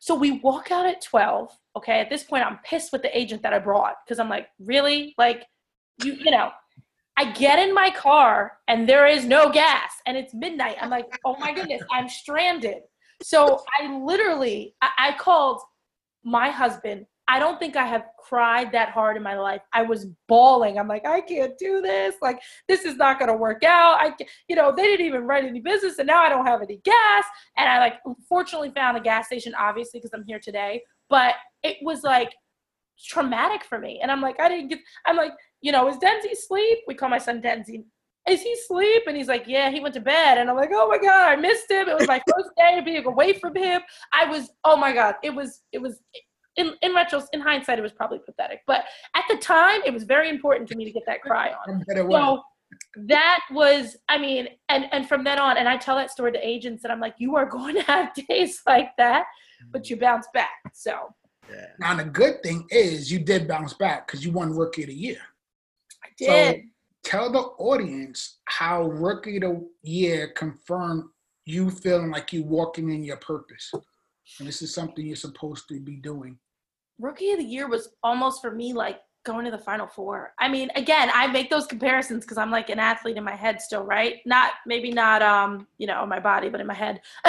So 0.00 0.14
we 0.14 0.40
walk 0.40 0.70
out 0.70 0.86
at 0.86 1.02
12. 1.02 1.50
Okay. 1.76 2.00
At 2.00 2.10
this 2.10 2.24
point, 2.24 2.44
I'm 2.44 2.58
pissed 2.64 2.92
with 2.92 3.02
the 3.02 3.16
agent 3.16 3.42
that 3.42 3.52
I 3.52 3.58
brought 3.58 3.94
because 4.04 4.18
I'm 4.18 4.28
like, 4.28 4.48
really? 4.58 5.14
Like, 5.18 5.44
you, 6.02 6.14
you 6.14 6.30
know, 6.30 6.50
I 7.16 7.32
get 7.32 7.58
in 7.58 7.74
my 7.74 7.90
car 7.90 8.52
and 8.66 8.88
there 8.88 9.06
is 9.06 9.24
no 9.24 9.50
gas 9.50 9.92
and 10.06 10.16
it's 10.16 10.34
midnight. 10.34 10.76
I'm 10.80 10.90
like, 10.90 11.06
oh 11.24 11.36
my 11.38 11.52
goodness, 11.52 11.82
I'm 11.92 12.08
stranded. 12.08 12.82
So 13.22 13.62
I 13.78 13.94
literally, 14.02 14.74
I, 14.80 14.90
I 14.98 15.18
called 15.18 15.60
my 16.24 16.50
husband 16.50 17.06
I 17.30 17.38
don't 17.38 17.60
think 17.60 17.76
I 17.76 17.86
have 17.86 18.06
cried 18.18 18.72
that 18.72 18.88
hard 18.88 19.16
in 19.16 19.22
my 19.22 19.38
life. 19.38 19.62
I 19.72 19.82
was 19.82 20.08
bawling. 20.26 20.80
I'm 20.80 20.88
like, 20.88 21.06
I 21.06 21.20
can't 21.20 21.56
do 21.58 21.80
this. 21.80 22.16
Like, 22.20 22.40
this 22.66 22.84
is 22.84 22.96
not 22.96 23.20
going 23.20 23.30
to 23.30 23.36
work 23.36 23.62
out. 23.62 23.98
I, 24.00 24.12
you 24.48 24.56
know, 24.56 24.74
they 24.76 24.82
didn't 24.82 25.06
even 25.06 25.22
write 25.22 25.44
any 25.44 25.60
business, 25.60 25.98
and 25.98 26.08
now 26.08 26.18
I 26.18 26.28
don't 26.28 26.44
have 26.44 26.60
any 26.60 26.80
gas. 26.84 27.24
And 27.56 27.68
I 27.68 27.78
like, 27.78 28.00
fortunately, 28.28 28.72
found 28.74 28.96
a 28.96 29.00
gas 29.00 29.26
station, 29.26 29.54
obviously, 29.56 30.00
because 30.00 30.10
I'm 30.12 30.24
here 30.26 30.40
today. 30.40 30.82
But 31.08 31.34
it 31.62 31.76
was 31.82 32.02
like 32.02 32.34
traumatic 32.98 33.62
for 33.62 33.78
me. 33.78 34.00
And 34.02 34.10
I'm 34.10 34.20
like, 34.20 34.40
I 34.40 34.48
didn't 34.48 34.68
get. 34.68 34.80
I'm 35.06 35.16
like, 35.16 35.32
you 35.60 35.70
know, 35.70 35.88
is 35.88 35.98
Denzi 35.98 36.34
sleep? 36.34 36.78
We 36.88 36.94
call 36.94 37.10
my 37.10 37.18
son 37.18 37.40
Denzi. 37.40 37.84
Is 38.28 38.42
he 38.42 38.56
sleep? 38.66 39.04
And 39.06 39.16
he's 39.16 39.28
like, 39.28 39.44
yeah, 39.46 39.70
he 39.70 39.80
went 39.80 39.94
to 39.94 40.00
bed. 40.00 40.38
And 40.38 40.50
I'm 40.50 40.56
like, 40.56 40.70
oh 40.72 40.88
my 40.88 40.98
god, 40.98 41.30
I 41.30 41.36
missed 41.36 41.70
him. 41.70 41.88
It 41.88 41.96
was 41.96 42.08
my 42.08 42.20
first 42.28 42.50
day 42.56 42.74
to 42.74 42.82
be 42.82 42.96
away 42.96 43.34
from 43.34 43.54
him. 43.54 43.82
I 44.12 44.26
was, 44.26 44.50
oh 44.64 44.76
my 44.76 44.92
god, 44.92 45.14
it 45.22 45.34
was, 45.34 45.62
it 45.72 45.80
was 45.80 46.00
in 46.60 46.74
in 46.82 46.94
retro, 46.94 47.22
in 47.32 47.40
hindsight, 47.40 47.78
it 47.78 47.82
was 47.82 47.92
probably 47.92 48.18
pathetic. 48.18 48.60
But 48.66 48.84
at 49.14 49.24
the 49.28 49.36
time, 49.36 49.80
it 49.84 49.92
was 49.92 50.04
very 50.04 50.28
important 50.28 50.68
to 50.70 50.76
me 50.76 50.84
to 50.84 50.90
get 50.90 51.04
that 51.06 51.22
cry 51.22 51.52
on. 51.66 51.84
So 51.86 52.42
that 52.96 53.40
was, 53.50 53.96
I 54.08 54.18
mean, 54.18 54.48
and 54.68 54.86
and 54.92 55.08
from 55.08 55.24
then 55.24 55.38
on, 55.38 55.56
and 55.56 55.68
I 55.68 55.76
tell 55.76 55.96
that 55.96 56.10
story 56.10 56.32
to 56.32 56.46
agents, 56.46 56.84
and 56.84 56.92
I'm 56.92 57.00
like, 57.00 57.14
you 57.18 57.36
are 57.36 57.46
going 57.46 57.74
to 57.76 57.82
have 57.82 58.14
days 58.28 58.60
like 58.66 58.90
that, 58.98 59.24
but 59.70 59.90
you 59.90 59.96
bounce 59.96 60.26
back. 60.32 60.50
So. 60.72 61.14
Yeah. 61.50 61.66
Now 61.80 61.96
the 61.96 62.04
good 62.04 62.44
thing 62.44 62.64
is 62.70 63.10
you 63.10 63.18
did 63.18 63.48
bounce 63.48 63.74
back 63.74 64.06
because 64.06 64.24
you 64.24 64.30
won 64.30 64.54
Rookie 64.54 64.84
of 64.84 64.88
the 64.88 64.94
Year. 64.94 65.18
I 66.04 66.08
did. 66.16 66.56
So 66.56 66.62
tell 67.02 67.32
the 67.32 67.40
audience 67.40 68.38
how 68.44 68.84
Rookie 68.84 69.38
of 69.38 69.42
the 69.42 69.68
Year 69.82 70.28
confirmed 70.36 71.06
you 71.46 71.68
feeling 71.70 72.12
like 72.12 72.32
you 72.32 72.44
walking 72.44 72.90
in 72.90 73.02
your 73.02 73.16
purpose 73.16 73.72
and 74.38 74.46
this 74.46 74.62
is 74.62 74.72
something 74.72 75.06
you're 75.06 75.16
supposed 75.16 75.68
to 75.68 75.80
be 75.80 75.96
doing. 75.96 76.38
Rookie 77.00 77.32
of 77.32 77.38
the 77.38 77.44
year 77.44 77.68
was 77.68 77.88
almost 78.02 78.40
for 78.40 78.50
me 78.50 78.72
like 78.72 79.00
going 79.24 79.44
to 79.44 79.50
the 79.50 79.58
final 79.58 79.86
four. 79.86 80.32
I 80.38 80.48
mean, 80.48 80.70
again, 80.76 81.10
I 81.12 81.26
make 81.26 81.50
those 81.50 81.66
comparisons 81.66 82.24
because 82.24 82.38
I'm 82.38 82.50
like 82.50 82.70
an 82.70 82.78
athlete 82.78 83.16
in 83.16 83.24
my 83.24 83.34
head 83.34 83.60
still, 83.60 83.84
right? 83.84 84.16
Not 84.24 84.52
maybe 84.66 84.90
not 84.90 85.22
um, 85.22 85.66
you 85.78 85.86
know, 85.86 86.04
my 86.06 86.20
body, 86.20 86.48
but 86.48 86.60
in 86.60 86.66
my 86.66 86.74
head. 86.74 87.00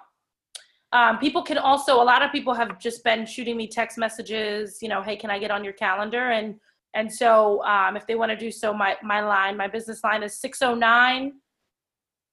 Um, 0.91 1.17
people 1.17 1.41
can 1.41 1.57
also, 1.57 1.99
a 2.01 2.03
lot 2.03 2.21
of 2.21 2.31
people 2.31 2.53
have 2.53 2.79
just 2.79 3.03
been 3.03 3.25
shooting 3.25 3.57
me 3.57 3.67
text 3.67 3.97
messages, 3.97 4.77
you 4.81 4.89
know, 4.89 5.01
hey, 5.01 5.15
can 5.15 5.29
I 5.29 5.39
get 5.39 5.51
on 5.51 5.63
your 5.63 5.73
calendar? 5.73 6.31
And 6.31 6.55
and 6.93 7.13
so 7.13 7.63
um, 7.65 7.97
if 7.97 8.07
they 8.07 8.15
want 8.15 8.31
to 8.31 8.37
do 8.37 8.49
so, 8.49 8.73
my, 8.73 8.95
my 9.03 9.19
line, 9.19 9.57
my 9.57 9.67
business 9.67 10.01
line 10.01 10.23
is 10.23 10.39
609 10.39 11.33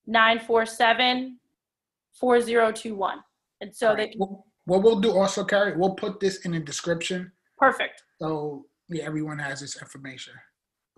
947 0.07 1.39
4021. 2.15 3.19
And 3.61 3.75
so 3.75 3.89
right. 3.89 3.97
they 3.97 4.15
we'll, 4.19 4.45
what 4.65 4.83
we'll 4.83 5.01
do 5.01 5.13
also, 5.17 5.45
Keri, 5.45 5.77
we'll 5.77 5.95
put 5.95 6.21
this 6.21 6.39
in 6.45 6.53
the 6.53 6.61
description 6.61 7.33
Perfect. 7.59 8.03
so 8.21 8.67
yeah, 8.89 9.05
everyone 9.05 9.39
has 9.39 9.61
this 9.61 9.81
information. 9.81 10.35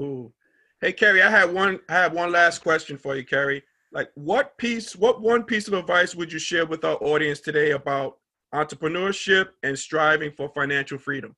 Ooh. 0.00 0.32
Hey, 0.80 0.92
Keri, 0.92 1.22
I 1.22 1.30
had 1.30 1.52
one. 1.52 1.80
I 1.88 1.94
have 1.94 2.12
one 2.12 2.32
last 2.32 2.58
question 2.58 2.98
for 2.98 3.16
you, 3.16 3.24
Keri. 3.24 3.62
Like, 3.92 4.10
what 4.14 4.58
piece, 4.58 4.96
what 4.96 5.22
one 5.22 5.44
piece 5.44 5.68
of 5.68 5.74
advice 5.74 6.14
would 6.14 6.32
you 6.32 6.38
share 6.38 6.66
with 6.66 6.84
our 6.84 6.96
audience 6.96 7.40
today 7.40 7.70
about 7.70 8.18
entrepreneurship 8.52 9.50
and 9.62 9.78
striving 9.78 10.32
for 10.32 10.48
financial 10.48 10.98
freedom? 10.98 11.34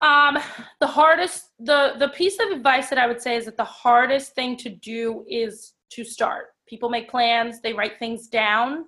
Um, 0.00 0.38
the 0.80 0.86
hardest, 0.86 1.50
the 1.58 1.94
the 1.98 2.08
piece 2.10 2.38
of 2.38 2.50
advice 2.50 2.88
that 2.88 2.98
I 2.98 3.06
would 3.06 3.20
say 3.20 3.36
is 3.36 3.46
that 3.46 3.56
the 3.56 3.64
hardest 3.64 4.34
thing 4.34 4.56
to 4.58 4.68
do 4.68 5.24
is 5.28 5.74
to 5.90 6.04
start. 6.04 6.46
People 6.68 6.88
make 6.88 7.10
plans, 7.10 7.60
they 7.60 7.72
write 7.72 7.98
things 7.98 8.28
down. 8.28 8.84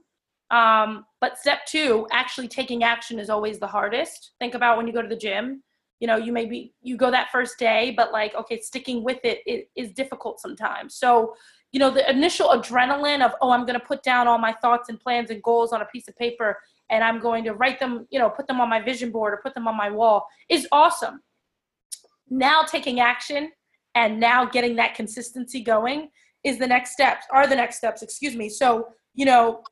Um, 0.51 1.05
but 1.21 1.39
step 1.39 1.61
two, 1.67 2.07
actually 2.13 2.49
taking 2.49 2.83
action 2.85 3.19
is 3.19 3.31
always 3.31 3.59
the 3.59 3.67
hardest. 3.67 4.33
Think 4.39 4.55
about 4.55 4.77
when 4.77 4.87
you 4.87 4.93
go 4.93 5.03
to 5.03 5.09
the 5.09 5.17
gym. 5.17 5.63
You 6.01 6.07
know, 6.07 6.17
you 6.17 6.33
maybe 6.33 6.75
you 6.81 6.97
go 6.97 7.11
that 7.11 7.31
first 7.31 7.59
day, 7.59 7.93
but 7.97 8.11
like, 8.13 8.35
okay, 8.35 8.61
sticking 8.61 9.05
with 9.05 9.19
it, 9.25 9.41
it 9.47 9.69
is 9.77 9.93
difficult 9.93 10.41
sometimes. 10.41 10.95
So, 10.95 11.35
you 11.73 11.79
know, 11.79 11.91
the 11.91 12.09
initial 12.11 12.49
adrenaline 12.49 13.25
of, 13.25 13.33
oh, 13.43 13.51
I'm 13.51 13.67
going 13.67 13.79
to 13.79 13.85
put 13.85 14.03
down 14.03 14.27
all 14.27 14.39
my 14.39 14.53
thoughts 14.63 14.89
and 14.89 14.99
plans 14.99 15.31
and 15.31 15.43
goals 15.43 15.73
on 15.73 15.83
a 15.83 15.87
piece 15.87 16.09
of 16.09 16.17
paper 16.17 16.59
and 16.91 17.05
I'm 17.05 17.21
going 17.21 17.45
to 17.45 17.55
write 17.55 17.79
them, 17.79 18.07
you 18.11 18.19
know, 18.19 18.29
put 18.29 18.47
them 18.47 18.61
on 18.61 18.69
my 18.69 18.81
vision 18.81 19.11
board 19.11 19.33
or 19.35 19.41
put 19.43 19.55
them 19.55 19.69
on 19.69 19.77
my 19.77 19.91
wall 19.91 20.27
is 20.49 20.67
awesome. 20.73 21.23
Now 22.29 22.63
taking 22.63 23.01
action 23.01 23.51
and 23.95 24.21
now 24.21 24.45
getting 24.45 24.77
that 24.77 24.95
consistency 24.95 25.63
going 25.63 26.11
is 26.45 26.59
the 26.59 26.67
next 26.67 26.93
steps, 26.93 27.27
are 27.33 27.47
the 27.47 27.57
next 27.57 27.77
steps, 27.77 28.03
excuse 28.03 28.37
me. 28.37 28.49
So, 28.49 28.89
you 29.15 29.25
know, 29.25 29.63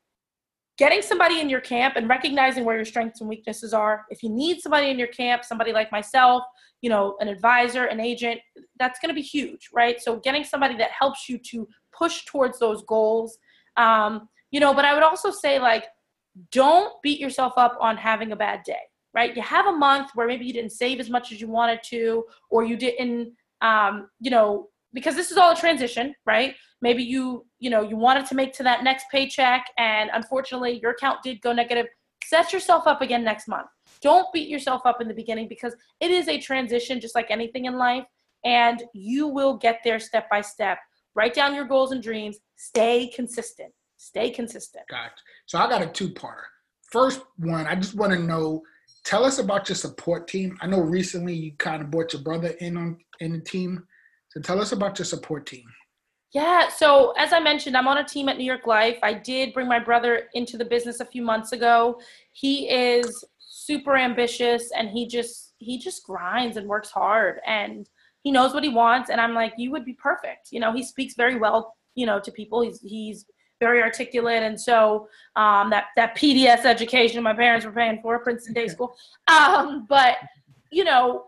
getting 0.77 1.01
somebody 1.01 1.41
in 1.41 1.49
your 1.49 1.61
camp 1.61 1.95
and 1.97 2.07
recognizing 2.07 2.63
where 2.63 2.75
your 2.75 2.85
strengths 2.85 3.19
and 3.19 3.29
weaknesses 3.29 3.73
are. 3.73 4.05
If 4.09 4.23
you 4.23 4.29
need 4.29 4.61
somebody 4.61 4.89
in 4.89 4.97
your 4.97 5.09
camp, 5.09 5.43
somebody 5.43 5.73
like 5.73 5.91
myself, 5.91 6.43
you 6.81 6.89
know, 6.89 7.17
an 7.19 7.27
advisor, 7.27 7.85
an 7.85 7.99
agent, 7.99 8.39
that's 8.79 8.97
going 8.99 9.09
to 9.09 9.15
be 9.15 9.21
huge, 9.21 9.69
right? 9.73 10.01
So 10.01 10.17
getting 10.19 10.45
somebody 10.45 10.77
that 10.77 10.91
helps 10.97 11.27
you 11.27 11.37
to 11.49 11.67
push 11.91 12.23
towards 12.25 12.59
those 12.59 12.83
goals. 12.83 13.37
Um, 13.75 14.29
you 14.51 14.59
know, 14.59 14.73
but 14.73 14.85
I 14.85 14.93
would 14.93 15.03
also 15.03 15.31
say 15.31 15.59
like 15.59 15.85
don't 16.51 16.93
beat 17.03 17.19
yourself 17.19 17.53
up 17.57 17.77
on 17.79 17.97
having 17.97 18.31
a 18.31 18.35
bad 18.35 18.63
day, 18.63 18.79
right? 19.13 19.35
You 19.35 19.41
have 19.41 19.67
a 19.67 19.71
month 19.71 20.11
where 20.15 20.27
maybe 20.27 20.45
you 20.45 20.53
didn't 20.53 20.71
save 20.71 20.99
as 20.99 21.09
much 21.09 21.31
as 21.31 21.41
you 21.41 21.47
wanted 21.47 21.81
to, 21.85 22.25
or 22.49 22.63
you 22.63 22.77
didn't, 22.77 23.33
um, 23.61 24.09
you 24.19 24.31
know, 24.31 24.69
because 24.93 25.15
this 25.15 25.31
is 25.31 25.37
all 25.37 25.51
a 25.51 25.55
transition, 25.55 26.15
right? 26.25 26.55
Maybe 26.81 27.03
you, 27.03 27.45
you 27.59 27.69
know, 27.69 27.81
you 27.81 27.97
wanted 27.97 28.25
to 28.27 28.35
make 28.35 28.53
to 28.53 28.63
that 28.63 28.83
next 28.83 29.05
paycheck, 29.11 29.65
and 29.77 30.09
unfortunately, 30.13 30.79
your 30.81 30.91
account 30.91 31.21
did 31.23 31.41
go 31.41 31.53
negative. 31.53 31.87
Set 32.23 32.53
yourself 32.53 32.87
up 32.87 33.01
again 33.01 33.23
next 33.23 33.47
month. 33.47 33.67
Don't 34.01 34.31
beat 34.33 34.49
yourself 34.49 34.83
up 34.85 35.01
in 35.01 35.07
the 35.07 35.13
beginning 35.13 35.47
because 35.47 35.75
it 35.99 36.11
is 36.11 36.27
a 36.27 36.39
transition, 36.39 36.99
just 36.99 37.15
like 37.15 37.31
anything 37.31 37.65
in 37.65 37.77
life, 37.77 38.05
and 38.45 38.83
you 38.93 39.27
will 39.27 39.57
get 39.57 39.79
there 39.83 39.99
step 39.99 40.29
by 40.29 40.41
step. 40.41 40.77
Write 41.15 41.33
down 41.33 41.55
your 41.55 41.65
goals 41.65 41.91
and 41.91 42.01
dreams. 42.01 42.37
Stay 42.55 43.11
consistent. 43.13 43.73
Stay 43.99 44.29
consistent. 44.29 44.85
Gotcha. 44.89 45.13
So 45.45 45.59
I 45.59 45.69
got 45.69 45.81
a 45.81 45.87
two-parter. 45.87 46.45
First 46.89 47.21
one, 47.37 47.67
I 47.67 47.75
just 47.75 47.95
want 47.95 48.13
to 48.13 48.19
know. 48.19 48.63
Tell 49.03 49.25
us 49.25 49.39
about 49.39 49.67
your 49.67 49.75
support 49.75 50.27
team. 50.27 50.57
I 50.61 50.67
know 50.67 50.79
recently 50.79 51.33
you 51.33 51.51
kind 51.57 51.81
of 51.81 51.91
brought 51.91 52.13
your 52.13 52.21
brother 52.21 52.49
in 52.59 52.77
on 52.77 52.97
in 53.19 53.33
the 53.33 53.39
team. 53.39 53.83
So 54.29 54.39
tell 54.39 54.61
us 54.61 54.71
about 54.71 54.97
your 54.99 55.05
support 55.05 55.45
team. 55.45 55.65
Yeah, 56.33 56.69
so 56.69 57.11
as 57.17 57.33
I 57.33 57.39
mentioned, 57.39 57.75
I'm 57.75 57.87
on 57.87 57.97
a 57.97 58.03
team 58.03 58.29
at 58.29 58.37
New 58.37 58.45
York 58.45 58.67
Life. 58.67 58.99
I 59.03 59.13
did 59.13 59.53
bring 59.53 59.67
my 59.67 59.79
brother 59.79 60.29
into 60.33 60.57
the 60.57 60.65
business 60.65 60.99
a 60.99 61.05
few 61.05 61.23
months 61.23 61.51
ago. 61.51 61.99
He 62.31 62.69
is 62.69 63.23
super 63.39 63.97
ambitious 63.97 64.71
and 64.77 64.89
he 64.89 65.07
just 65.07 65.55
he 65.57 65.77
just 65.77 66.05
grinds 66.05 66.55
and 66.55 66.67
works 66.67 66.89
hard 66.89 67.39
and 67.45 67.89
he 68.21 68.31
knows 68.31 68.53
what 68.53 68.63
he 68.63 68.69
wants 68.69 69.09
and 69.09 69.19
I'm 69.19 69.33
like 69.33 69.53
you 69.57 69.71
would 69.71 69.83
be 69.83 69.93
perfect. 69.93 70.49
You 70.51 70.61
know, 70.61 70.71
he 70.71 70.83
speaks 70.83 71.15
very 71.15 71.37
well, 71.37 71.75
you 71.95 72.05
know, 72.05 72.19
to 72.19 72.31
people. 72.31 72.61
He's 72.61 72.79
he's 72.81 73.25
very 73.59 73.81
articulate, 73.81 74.43
and 74.43 74.59
so 74.59 75.07
um, 75.35 75.69
that 75.69 75.85
that 75.95 76.15
PDS 76.15 76.65
education 76.65 77.21
my 77.23 77.33
parents 77.33 77.65
were 77.65 77.71
paying 77.71 77.99
for, 78.01 78.19
Princeton 78.19 78.53
Day 78.53 78.67
School. 78.67 78.95
Um, 79.27 79.85
but 79.87 80.17
you 80.71 80.83
know, 80.83 81.25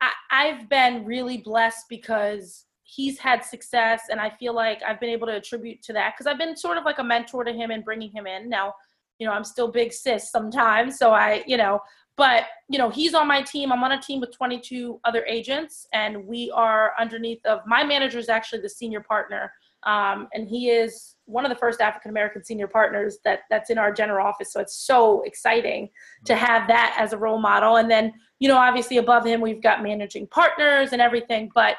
I, 0.00 0.10
I've 0.30 0.68
been 0.68 1.04
really 1.04 1.38
blessed 1.38 1.86
because 1.88 2.64
he's 2.82 3.18
had 3.18 3.44
success, 3.44 4.02
and 4.10 4.20
I 4.20 4.30
feel 4.30 4.54
like 4.54 4.82
I've 4.82 5.00
been 5.00 5.10
able 5.10 5.26
to 5.28 5.36
attribute 5.36 5.82
to 5.84 5.92
that 5.94 6.14
because 6.14 6.26
I've 6.26 6.38
been 6.38 6.56
sort 6.56 6.78
of 6.78 6.84
like 6.84 6.98
a 6.98 7.04
mentor 7.04 7.44
to 7.44 7.52
him 7.52 7.70
and 7.70 7.84
bringing 7.84 8.10
him 8.10 8.26
in. 8.26 8.48
Now, 8.48 8.74
you 9.18 9.26
know, 9.26 9.32
I'm 9.32 9.44
still 9.44 9.68
big 9.68 9.92
sis 9.92 10.30
sometimes, 10.30 10.98
so 10.98 11.12
I, 11.12 11.44
you 11.46 11.56
know, 11.56 11.80
but 12.16 12.44
you 12.68 12.78
know 12.78 12.90
he's 12.90 13.14
on 13.14 13.26
my 13.26 13.42
team 13.42 13.72
i'm 13.72 13.82
on 13.82 13.92
a 13.92 14.00
team 14.00 14.20
with 14.20 14.32
22 14.32 15.00
other 15.04 15.24
agents 15.26 15.86
and 15.92 16.24
we 16.26 16.50
are 16.54 16.92
underneath 16.98 17.44
of 17.44 17.60
my 17.66 17.84
manager 17.84 18.18
is 18.18 18.28
actually 18.28 18.60
the 18.60 18.68
senior 18.68 19.00
partner 19.00 19.52
um, 19.86 20.28
and 20.32 20.48
he 20.48 20.70
is 20.70 21.16
one 21.26 21.44
of 21.44 21.50
the 21.50 21.56
first 21.56 21.80
African 21.80 22.10
American 22.10 22.44
senior 22.44 22.66
partners 22.66 23.18
that 23.24 23.40
that's 23.50 23.70
in 23.70 23.78
our 23.78 23.92
general 23.92 24.26
office. 24.26 24.52
So 24.52 24.60
it's 24.60 24.76
so 24.76 25.22
exciting 25.22 25.88
to 26.26 26.36
have 26.36 26.68
that 26.68 26.96
as 26.98 27.12
a 27.12 27.18
role 27.18 27.40
model. 27.40 27.76
And 27.76 27.90
then, 27.90 28.12
you 28.38 28.48
know, 28.48 28.56
obviously 28.58 28.98
above 28.98 29.24
him, 29.24 29.40
we've 29.40 29.62
got 29.62 29.82
managing 29.82 30.26
partners 30.28 30.92
and 30.92 31.00
everything, 31.00 31.50
but 31.54 31.76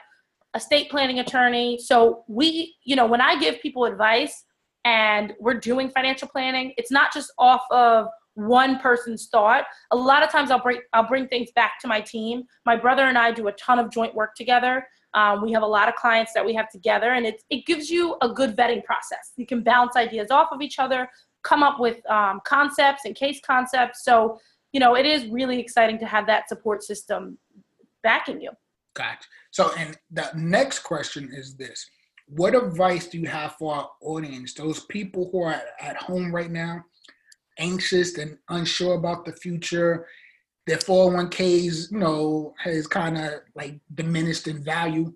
estate 0.55 0.89
planning 0.89 1.19
attorney. 1.19 1.77
So 1.79 2.23
we, 2.27 2.75
you 2.83 2.95
know, 2.95 3.05
when 3.05 3.21
I 3.21 3.37
give 3.39 3.61
people 3.61 3.85
advice 3.85 4.45
and 4.83 5.33
we're 5.39 5.59
doing 5.59 5.89
financial 5.89 6.27
planning, 6.27 6.73
it's 6.77 6.91
not 6.91 7.13
just 7.13 7.31
off 7.37 7.63
of 7.71 8.07
one 8.35 8.79
person's 8.79 9.27
thought. 9.27 9.65
A 9.91 9.95
lot 9.95 10.23
of 10.23 10.29
times 10.29 10.51
I'll 10.51 10.61
bring 10.61 10.81
I'll 10.93 11.07
bring 11.07 11.27
things 11.27 11.49
back 11.55 11.79
to 11.81 11.87
my 11.87 12.01
team. 12.01 12.43
My 12.65 12.75
brother 12.75 13.03
and 13.03 13.17
I 13.17 13.31
do 13.31 13.47
a 13.47 13.51
ton 13.53 13.79
of 13.79 13.91
joint 13.91 14.13
work 14.13 14.35
together. 14.35 14.85
Um, 15.15 15.41
we 15.41 15.51
have 15.53 15.63
a 15.63 15.67
lot 15.67 15.87
of 15.87 15.95
clients 15.95 16.33
that 16.33 16.45
we 16.45 16.53
have 16.53 16.69
together, 16.69 17.13
and 17.13 17.25
it, 17.25 17.41
it 17.49 17.65
gives 17.65 17.89
you 17.89 18.17
a 18.21 18.29
good 18.29 18.55
vetting 18.55 18.83
process. 18.83 19.31
You 19.37 19.45
can 19.45 19.63
bounce 19.63 19.95
ideas 19.95 20.29
off 20.29 20.49
of 20.51 20.61
each 20.61 20.77
other, 20.77 21.09
come 21.43 21.63
up 21.63 21.79
with 21.79 22.05
um, 22.09 22.41
concepts 22.45 23.05
and 23.05 23.15
case 23.15 23.39
concepts. 23.45 24.03
So, 24.03 24.39
you 24.73 24.81
know, 24.81 24.95
it 24.95 25.05
is 25.05 25.27
really 25.27 25.59
exciting 25.59 25.97
to 25.99 26.05
have 26.05 26.27
that 26.27 26.49
support 26.49 26.83
system 26.83 27.37
backing 28.03 28.41
you. 28.41 28.51
Gotcha. 28.93 29.27
So, 29.51 29.71
and 29.77 29.97
the 30.11 30.29
next 30.35 30.79
question 30.79 31.31
is 31.33 31.55
this 31.55 31.89
What 32.27 32.53
advice 32.53 33.07
do 33.07 33.17
you 33.17 33.27
have 33.27 33.53
for 33.53 33.73
our 33.73 33.89
audience, 34.01 34.53
those 34.53 34.81
people 34.81 35.29
who 35.31 35.43
are 35.43 35.61
at 35.79 35.95
home 35.95 36.35
right 36.35 36.51
now, 36.51 36.83
anxious 37.57 38.17
and 38.17 38.37
unsure 38.49 38.95
about 38.95 39.23
the 39.23 39.31
future? 39.31 40.07
Their 40.67 40.77
401ks, 40.77 41.91
you 41.91 41.99
know, 41.99 42.53
has 42.63 42.87
kind 42.87 43.17
of 43.17 43.41
like 43.55 43.79
diminished 43.93 44.47
in 44.47 44.63
value. 44.63 45.13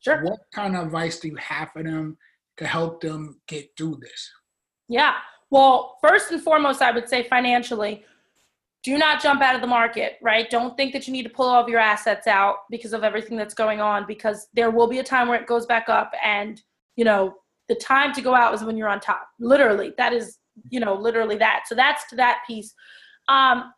Sure. 0.00 0.22
What 0.24 0.40
kind 0.54 0.76
of 0.76 0.86
advice 0.86 1.20
do 1.20 1.28
you 1.28 1.36
have 1.36 1.70
for 1.72 1.82
them 1.82 2.16
to 2.58 2.66
help 2.66 3.00
them 3.00 3.40
get 3.48 3.70
through 3.76 3.98
this? 4.00 4.30
Yeah. 4.88 5.14
Well, 5.50 5.98
first 6.00 6.30
and 6.30 6.42
foremost, 6.42 6.82
I 6.82 6.90
would 6.90 7.08
say 7.08 7.26
financially, 7.28 8.04
do 8.82 8.96
not 8.96 9.22
jump 9.22 9.42
out 9.42 9.54
of 9.54 9.60
the 9.60 9.66
market, 9.66 10.14
right? 10.22 10.48
Don't 10.48 10.76
think 10.76 10.92
that 10.92 11.06
you 11.06 11.12
need 11.12 11.24
to 11.24 11.28
pull 11.28 11.46
all 11.46 11.62
of 11.62 11.68
your 11.68 11.80
assets 11.80 12.26
out 12.26 12.56
because 12.70 12.92
of 12.92 13.04
everything 13.04 13.36
that's 13.36 13.52
going 13.52 13.80
on, 13.80 14.06
because 14.06 14.48
there 14.54 14.70
will 14.70 14.86
be 14.86 15.00
a 15.00 15.04
time 15.04 15.28
where 15.28 15.40
it 15.40 15.46
goes 15.46 15.66
back 15.66 15.88
up. 15.88 16.12
And, 16.24 16.60
you 16.96 17.04
know, 17.04 17.34
the 17.68 17.74
time 17.74 18.12
to 18.14 18.22
go 18.22 18.34
out 18.34 18.54
is 18.54 18.64
when 18.64 18.76
you're 18.76 18.88
on 18.88 19.00
top. 19.00 19.28
Literally, 19.38 19.92
that 19.98 20.12
is, 20.12 20.38
you 20.70 20.80
know, 20.80 20.94
literally 20.94 21.36
that. 21.36 21.64
So 21.66 21.74
that's 21.74 22.08
to 22.08 22.16
that 22.16 22.42
piece. 22.46 22.72
Um, 23.28 23.72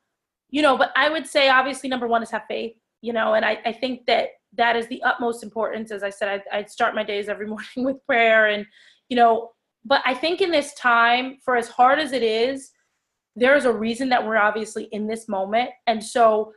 you 0.53 0.63
know, 0.63 0.77
but 0.77 0.93
I 0.95 1.09
would 1.09 1.27
say 1.27 1.49
obviously 1.49 1.89
number 1.89 2.07
one 2.07 2.23
is 2.23 2.31
have 2.31 2.45
faith, 2.47 2.75
you 3.01 3.13
know, 3.13 3.35
and 3.35 3.45
I, 3.45 3.59
I 3.65 3.73
think 3.73 4.07
that 4.07 4.29
that 4.53 4.77
is 4.77 4.87
the 4.87 5.03
utmost 5.03 5.43
importance. 5.43 5.91
As 5.91 6.03
I 6.03 6.11
said, 6.11 6.43
I, 6.53 6.59
I 6.59 6.65
start 6.67 6.95
my 6.95 7.03
days 7.03 7.29
every 7.29 7.47
morning 7.49 7.67
with 7.77 7.97
prayer 8.07 8.47
and, 8.47 8.65
you 9.09 9.17
know, 9.17 9.51
but 9.85 10.03
I 10.05 10.15
think 10.15 10.41
in 10.41 10.53
this 10.53 10.75
time, 10.75 11.39
for 11.45 11.57
as 11.57 11.69
hard 11.69 11.99
as 11.99 12.13
it 12.13 12.23
is, 12.23 12.71
there 13.35 13.57
is 13.57 13.65
a 13.65 13.73
reason 13.73 14.11
that 14.11 14.25
we're 14.25 14.37
obviously 14.37 14.85
in 14.93 15.09
this 15.09 15.29
moment. 15.29 15.71
And 15.89 16.05
so, 16.05 16.53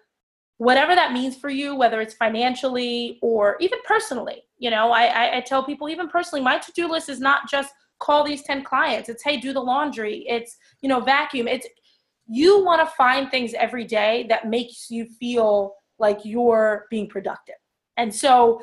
whatever 0.57 0.93
that 0.93 1.11
means 1.11 1.35
for 1.35 1.49
you, 1.49 1.75
whether 1.75 1.99
it's 2.01 2.13
financially 2.13 3.17
or 3.21 3.57
even 3.59 3.79
personally, 3.85 4.43
you 4.57 4.69
know, 4.69 4.91
I, 4.91 5.05
I, 5.05 5.37
I 5.37 5.41
tell 5.41 5.63
people, 5.63 5.89
even 5.89 6.07
personally, 6.07 6.43
my 6.43 6.59
to 6.59 6.71
do 6.73 6.87
list 6.87 7.09
is 7.09 7.19
not 7.19 7.49
just 7.49 7.73
call 7.99 8.23
these 8.23 8.43
10 8.43 8.63
clients, 8.63 9.09
it's 9.09 9.23
hey, 9.23 9.37
do 9.37 9.53
the 9.53 9.59
laundry, 9.59 10.25
it's, 10.29 10.55
you 10.81 10.89
know, 10.89 10.99
vacuum, 10.99 11.47
it's, 11.47 11.67
you 12.27 12.63
want 12.63 12.87
to 12.87 12.95
find 12.95 13.29
things 13.29 13.53
every 13.53 13.85
day 13.85 14.25
that 14.29 14.47
makes 14.47 14.89
you 14.89 15.05
feel 15.19 15.75
like 15.99 16.19
you're 16.23 16.85
being 16.89 17.07
productive. 17.07 17.55
And 17.97 18.13
so 18.13 18.61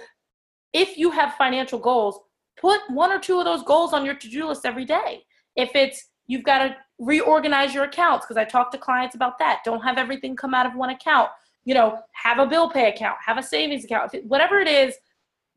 if 0.73 0.97
you 0.97 1.11
have 1.11 1.35
financial 1.35 1.79
goals, 1.79 2.19
put 2.59 2.81
one 2.89 3.13
or 3.13 3.19
two 3.19 3.39
of 3.39 3.45
those 3.45 3.63
goals 3.63 3.93
on 3.93 4.05
your 4.05 4.15
to-do 4.15 4.47
list 4.47 4.67
every 4.67 4.85
day. 4.85 5.25
If 5.57 5.75
it's 5.75 6.11
you've 6.27 6.45
got 6.45 6.59
to 6.59 6.77
reorganize 6.99 7.75
your 7.75 7.85
accounts 7.85 8.25
because 8.25 8.37
I 8.37 8.45
talk 8.45 8.71
to 8.73 8.79
clients 8.79 9.15
about 9.15 9.39
that. 9.39 9.61
Don't 9.65 9.83
have 9.83 9.99
everything 9.99 10.37
come 10.37 10.55
out 10.55 10.67
of 10.67 10.75
one 10.75 10.91
account. 10.91 11.31
You 11.65 11.75
know, 11.75 11.99
have 12.13 12.39
a 12.39 12.47
bill 12.47 12.71
pay 12.71 12.89
account, 12.89 13.17
have 13.25 13.39
a 13.39 13.43
savings 13.43 13.85
account, 13.85 14.15
whatever 14.25 14.59
it 14.59 14.69
is, 14.69 14.95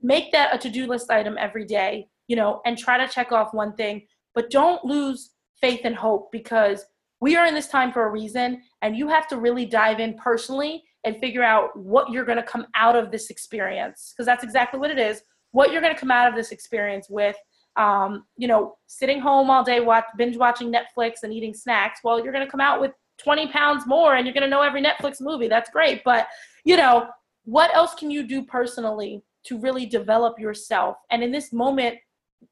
make 0.01 0.31
that 0.31 0.53
a 0.53 0.57
to-do 0.57 0.85
list 0.85 1.09
item 1.09 1.35
every 1.39 1.65
day, 1.65 2.07
you 2.27 2.35
know, 2.35 2.61
and 2.65 2.77
try 2.77 2.97
to 2.97 3.11
check 3.11 3.31
off 3.31 3.53
one 3.53 3.73
thing, 3.73 4.05
but 4.33 4.49
don't 4.51 4.83
lose 4.85 5.31
faith 5.59 5.81
and 5.83 5.95
hope 5.95 6.31
because 6.31 6.85
we 7.21 7.35
are 7.35 7.45
in 7.45 7.53
this 7.53 7.67
time 7.67 7.91
for 7.91 8.05
a 8.05 8.11
reason, 8.11 8.61
and 8.81 8.95
you 8.95 9.07
have 9.07 9.27
to 9.29 9.37
really 9.37 9.65
dive 9.65 9.99
in 9.99 10.15
personally 10.15 10.83
and 11.05 11.17
figure 11.17 11.43
out 11.43 11.77
what 11.77 12.11
you're 12.11 12.25
going 12.25 12.37
to 12.37 12.43
come 12.43 12.65
out 12.75 12.95
of 12.95 13.11
this 13.11 13.29
experience 13.29 14.13
because 14.13 14.25
that's 14.25 14.43
exactly 14.43 14.79
what 14.79 14.91
it 14.91 14.99
is. 14.99 15.21
What 15.51 15.71
you're 15.71 15.81
going 15.81 15.93
to 15.93 15.99
come 15.99 16.11
out 16.11 16.27
of 16.27 16.35
this 16.35 16.51
experience 16.51 17.09
with. 17.09 17.35
Um, 17.77 18.23
you 18.37 18.47
know, 18.47 18.77
sitting 18.87 19.19
home 19.19 19.49
all 19.49 19.63
day, 19.63 19.81
watch 19.81 20.05
binge 20.17 20.37
watching 20.37 20.73
Netflix 20.73 21.23
and 21.23 21.33
eating 21.33 21.53
snacks. 21.53 21.99
Well, 22.03 22.23
you're 22.23 22.31
going 22.31 22.45
to 22.45 22.51
come 22.51 22.61
out 22.61 22.79
with 22.79 22.91
20 23.17 23.47
pounds 23.47 23.85
more, 23.85 24.15
and 24.15 24.25
you're 24.25 24.33
going 24.33 24.43
to 24.43 24.49
know 24.49 24.61
every 24.61 24.81
Netflix 24.81 25.17
movie. 25.19 25.47
That's 25.47 25.69
great, 25.69 26.01
but 26.03 26.27
you 26.63 26.77
know, 26.77 27.07
what 27.43 27.73
else 27.75 27.93
can 27.93 28.09
you 28.09 28.23
do 28.23 28.43
personally 28.43 29.23
to 29.45 29.59
really 29.59 29.85
develop 29.85 30.39
yourself? 30.39 30.97
And 31.11 31.23
in 31.23 31.31
this 31.31 31.53
moment, 31.53 31.97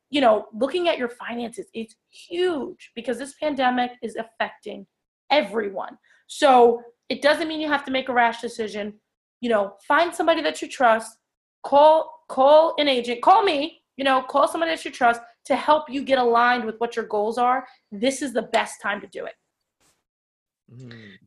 you 0.09 0.21
know, 0.21 0.47
looking 0.53 0.87
at 0.87 0.97
your 0.97 1.09
finances 1.09 1.67
is 1.73 1.95
huge 2.09 2.91
because 2.95 3.17
this 3.17 3.33
pandemic 3.39 3.91
is 4.01 4.15
affecting 4.15 4.85
everyone. 5.29 5.97
So 6.27 6.81
it 7.09 7.21
doesn't 7.21 7.47
mean 7.47 7.59
you 7.59 7.67
have 7.67 7.85
to 7.85 7.91
make 7.91 8.09
a 8.09 8.13
rash 8.13 8.41
decision. 8.41 8.93
You 9.41 9.49
know, 9.49 9.73
find 9.87 10.13
somebody 10.13 10.41
that 10.41 10.61
you 10.61 10.67
trust, 10.67 11.17
call 11.63 12.11
call 12.29 12.75
an 12.77 12.87
agent, 12.87 13.21
call 13.21 13.43
me, 13.43 13.81
you 13.97 14.03
know, 14.03 14.21
call 14.23 14.47
somebody 14.47 14.71
that 14.71 14.85
you 14.85 14.91
trust 14.91 15.21
to 15.45 15.55
help 15.55 15.89
you 15.89 16.03
get 16.03 16.17
aligned 16.17 16.65
with 16.65 16.79
what 16.79 16.95
your 16.95 17.05
goals 17.05 17.37
are. 17.37 17.65
This 17.91 18.21
is 18.21 18.33
the 18.33 18.43
best 18.43 18.81
time 18.81 19.01
to 19.01 19.07
do 19.07 19.25
it. 19.25 19.35
Mm 20.71 21.17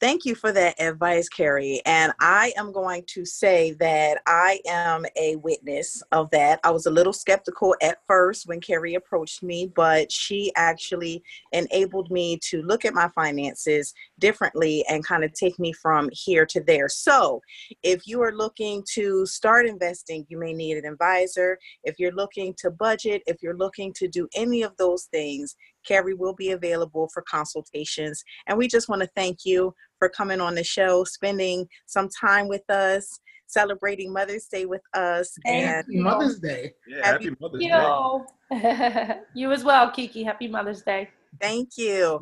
thank 0.00 0.24
you 0.24 0.34
for 0.34 0.50
that 0.52 0.80
advice, 0.80 1.28
Keri. 1.28 1.82
And 1.84 2.12
I 2.20 2.52
am 2.56 2.72
going 2.72 3.04
to 3.08 3.24
say 3.24 3.72
that 3.80 4.22
I 4.26 4.60
am 4.66 5.04
a 5.16 5.36
witness 5.36 6.02
of 6.10 6.30
that. 6.30 6.58
I 6.64 6.70
was 6.70 6.86
a 6.86 6.90
little 6.90 7.12
skeptical 7.12 7.76
at 7.82 7.98
first 8.06 8.46
when 8.46 8.60
Keri 8.60 8.94
approached 8.94 9.42
me, 9.42 9.70
but 9.74 10.10
she 10.10 10.52
actually 10.56 11.22
enabled 11.52 12.10
me 12.10 12.38
to 12.48 12.62
look 12.62 12.84
at 12.84 12.94
my 12.94 13.08
finances 13.08 13.92
differently 14.18 14.84
and 14.88 15.06
kind 15.06 15.22
of 15.22 15.32
take 15.34 15.58
me 15.58 15.72
from 15.72 16.08
here 16.12 16.46
to 16.46 16.62
there. 16.62 16.88
So, 16.88 17.40
if 17.82 18.06
you 18.06 18.22
are 18.22 18.32
looking 18.32 18.82
to 18.94 19.26
start 19.26 19.66
investing, 19.66 20.24
you 20.28 20.38
may 20.38 20.54
need 20.54 20.78
an 20.78 20.90
advisor. 20.90 21.58
If 21.84 21.98
you're 21.98 22.12
looking 22.12 22.54
to 22.58 22.70
budget, 22.70 23.22
if 23.26 23.42
you're 23.42 23.56
looking 23.56 23.92
to 23.94 24.08
do 24.08 24.28
any 24.34 24.62
of 24.62 24.76
those 24.78 25.04
things, 25.04 25.56
Keri 25.86 26.14
will 26.14 26.34
be 26.34 26.50
available 26.50 27.08
for 27.12 27.22
consultations. 27.22 28.22
And 28.46 28.58
we 28.58 28.68
just 28.68 28.88
want 28.88 29.02
to 29.02 29.08
thank 29.16 29.38
you 29.44 29.74
for 29.98 30.08
coming 30.08 30.40
on 30.40 30.54
the 30.54 30.64
show, 30.64 31.04
spending 31.04 31.66
some 31.86 32.08
time 32.20 32.48
with 32.48 32.68
us, 32.70 33.20
celebrating 33.46 34.12
Mother's 34.12 34.46
Day 34.46 34.66
with 34.66 34.82
us. 34.94 35.36
And 35.44 35.66
happy 35.66 36.00
Mother's 36.00 36.38
Day. 36.38 36.72
Yeah, 36.88 37.06
happy, 37.06 37.24
happy 37.24 37.36
Mother's 37.40 37.62
you. 37.62 38.58
Day. 38.60 39.18
you 39.34 39.52
as 39.52 39.64
well, 39.64 39.90
Kiki. 39.90 40.22
Happy 40.22 40.48
Mother's 40.48 40.82
Day. 40.82 41.08
Thank 41.40 41.76
you. 41.76 42.18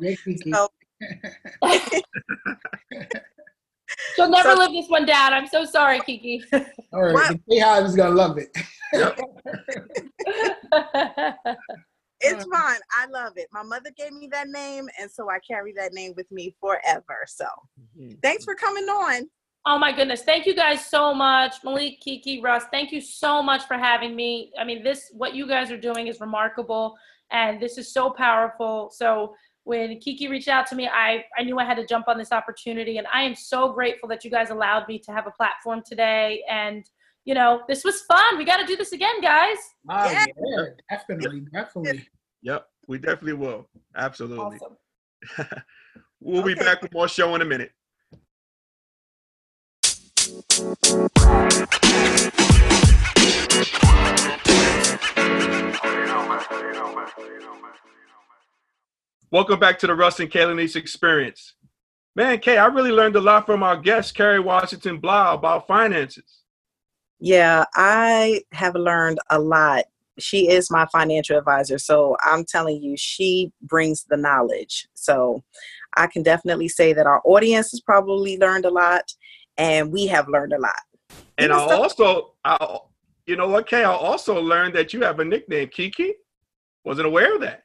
So, 0.51 0.69
She'll 4.15 4.29
never 4.29 4.51
so, 4.51 4.57
live 4.59 4.71
this 4.71 4.87
one 4.87 5.05
down. 5.05 5.33
I'm 5.33 5.47
so 5.47 5.65
sorry, 5.65 5.99
Kiki. 6.01 6.43
All 6.93 7.01
right, 7.01 7.13
what? 7.13 7.39
the 7.47 7.59
Hive 7.59 7.85
is 7.85 7.95
gonna 7.95 8.15
love 8.15 8.37
it. 8.37 8.55
Yep. 8.93 9.19
it's 12.21 12.45
fine. 12.45 12.79
I 12.97 13.05
love 13.11 13.33
it. 13.37 13.47
My 13.51 13.63
mother 13.63 13.91
gave 13.97 14.11
me 14.11 14.27
that 14.31 14.47
name, 14.49 14.87
and 14.99 15.09
so 15.09 15.29
I 15.29 15.39
carry 15.39 15.73
that 15.77 15.93
name 15.93 16.13
with 16.15 16.31
me 16.31 16.55
forever. 16.59 17.25
So, 17.27 17.45
mm-hmm. 17.97 18.15
thanks 18.21 18.45
for 18.45 18.55
coming 18.55 18.85
on. 18.85 19.29
Oh 19.65 19.77
my 19.77 19.91
goodness. 19.91 20.21
Thank 20.21 20.45
you 20.45 20.55
guys 20.55 20.85
so 20.85 21.13
much. 21.13 21.55
Malik, 21.63 21.99
Kiki, 21.99 22.41
Russ, 22.41 22.63
thank 22.71 22.91
you 22.91 23.01
so 23.01 23.43
much 23.43 23.65
for 23.65 23.77
having 23.77 24.15
me. 24.15 24.51
I 24.57 24.63
mean, 24.63 24.83
this, 24.83 25.11
what 25.11 25.35
you 25.35 25.47
guys 25.47 25.69
are 25.69 25.77
doing 25.77 26.07
is 26.07 26.21
remarkable 26.21 26.95
and 27.29 27.61
this 27.61 27.77
is 27.77 27.93
so 27.93 28.09
powerful. 28.09 28.89
So 28.93 29.35
when 29.65 29.99
Kiki 29.99 30.29
reached 30.29 30.47
out 30.47 30.65
to 30.67 30.75
me, 30.75 30.87
I, 30.87 31.25
I 31.37 31.43
knew 31.43 31.59
I 31.59 31.65
had 31.65 31.75
to 31.75 31.85
jump 31.85 32.07
on 32.07 32.17
this 32.17 32.31
opportunity 32.31 32.97
and 32.99 33.07
I 33.13 33.23
am 33.23 33.35
so 33.35 33.73
grateful 33.73 34.07
that 34.09 34.23
you 34.23 34.31
guys 34.31 34.49
allowed 34.49 34.87
me 34.87 34.97
to 34.99 35.11
have 35.11 35.27
a 35.27 35.31
platform 35.31 35.83
today. 35.85 36.41
And, 36.49 36.89
you 37.29 37.35
know, 37.35 37.61
this 37.67 37.83
was 37.83 38.01
fun. 38.01 38.39
We 38.39 38.43
got 38.43 38.57
to 38.57 38.65
do 38.65 38.75
this 38.75 38.91
again, 38.91 39.21
guys. 39.21 39.57
Oh, 39.87 40.11
yeah, 40.11 40.25
yeah 40.47 40.65
definitely, 40.89 41.41
definitely. 41.53 42.07
Yep, 42.41 42.65
we 42.87 42.97
definitely 42.97 43.33
will. 43.33 43.69
Absolutely. 43.95 44.57
Awesome. 44.57 45.47
we'll 46.19 46.41
okay. 46.41 46.55
be 46.55 46.59
back 46.59 46.81
with 46.81 46.91
more 46.91 47.07
show 47.07 47.35
in 47.35 47.43
a 47.43 47.45
minute. 47.45 47.71
Welcome 59.31 59.59
back 59.59 59.77
to 59.77 59.85
the 59.85 59.93
Russ 59.93 60.19
and 60.19 60.31
Kayla 60.31 60.55
Niece 60.55 60.75
Experience. 60.75 61.53
Man, 62.15 62.39
Kay, 62.39 62.57
I 62.57 62.65
really 62.65 62.91
learned 62.91 63.17
a 63.17 63.21
lot 63.21 63.45
from 63.45 63.61
our 63.61 63.77
guest, 63.77 64.15
Keri 64.15 64.39
Washington-Bah, 64.39 65.35
about 65.35 65.67
finances. 65.67 66.38
Yeah, 67.19 67.65
I 67.75 68.41
have 68.51 68.75
learned 68.75 69.19
a 69.29 69.39
lot 69.39 69.85
she 70.19 70.49
is 70.49 70.69
my 70.69 70.85
financial 70.87 71.37
advisor. 71.37 71.77
So 71.77 72.15
I'm 72.21 72.45
telling 72.45 72.81
you, 72.81 72.95
she 72.97 73.51
brings 73.61 74.03
the 74.03 74.17
knowledge. 74.17 74.87
So 74.93 75.43
I 75.97 76.07
can 76.07 76.23
definitely 76.23 76.67
say 76.67 76.93
that 76.93 77.07
our 77.07 77.21
audience 77.25 77.71
has 77.71 77.81
probably 77.81 78.37
learned 78.37 78.65
a 78.65 78.69
lot 78.69 79.11
and 79.57 79.91
we 79.91 80.07
have 80.07 80.27
learned 80.27 80.53
a 80.53 80.59
lot. 80.59 80.79
And 81.37 81.53
I 81.53 81.57
also, 81.57 82.33
I, 82.43 82.79
you 83.25 83.35
know 83.35 83.47
what, 83.47 83.67
Kay, 83.67 83.83
I 83.83 83.91
also 83.91 84.39
learned 84.39 84.75
that 84.75 84.93
you 84.93 85.01
have 85.01 85.19
a 85.19 85.25
nickname, 85.25 85.69
Kiki. 85.69 86.13
Wasn't 86.83 87.07
aware 87.07 87.35
of 87.35 87.41
that. 87.41 87.63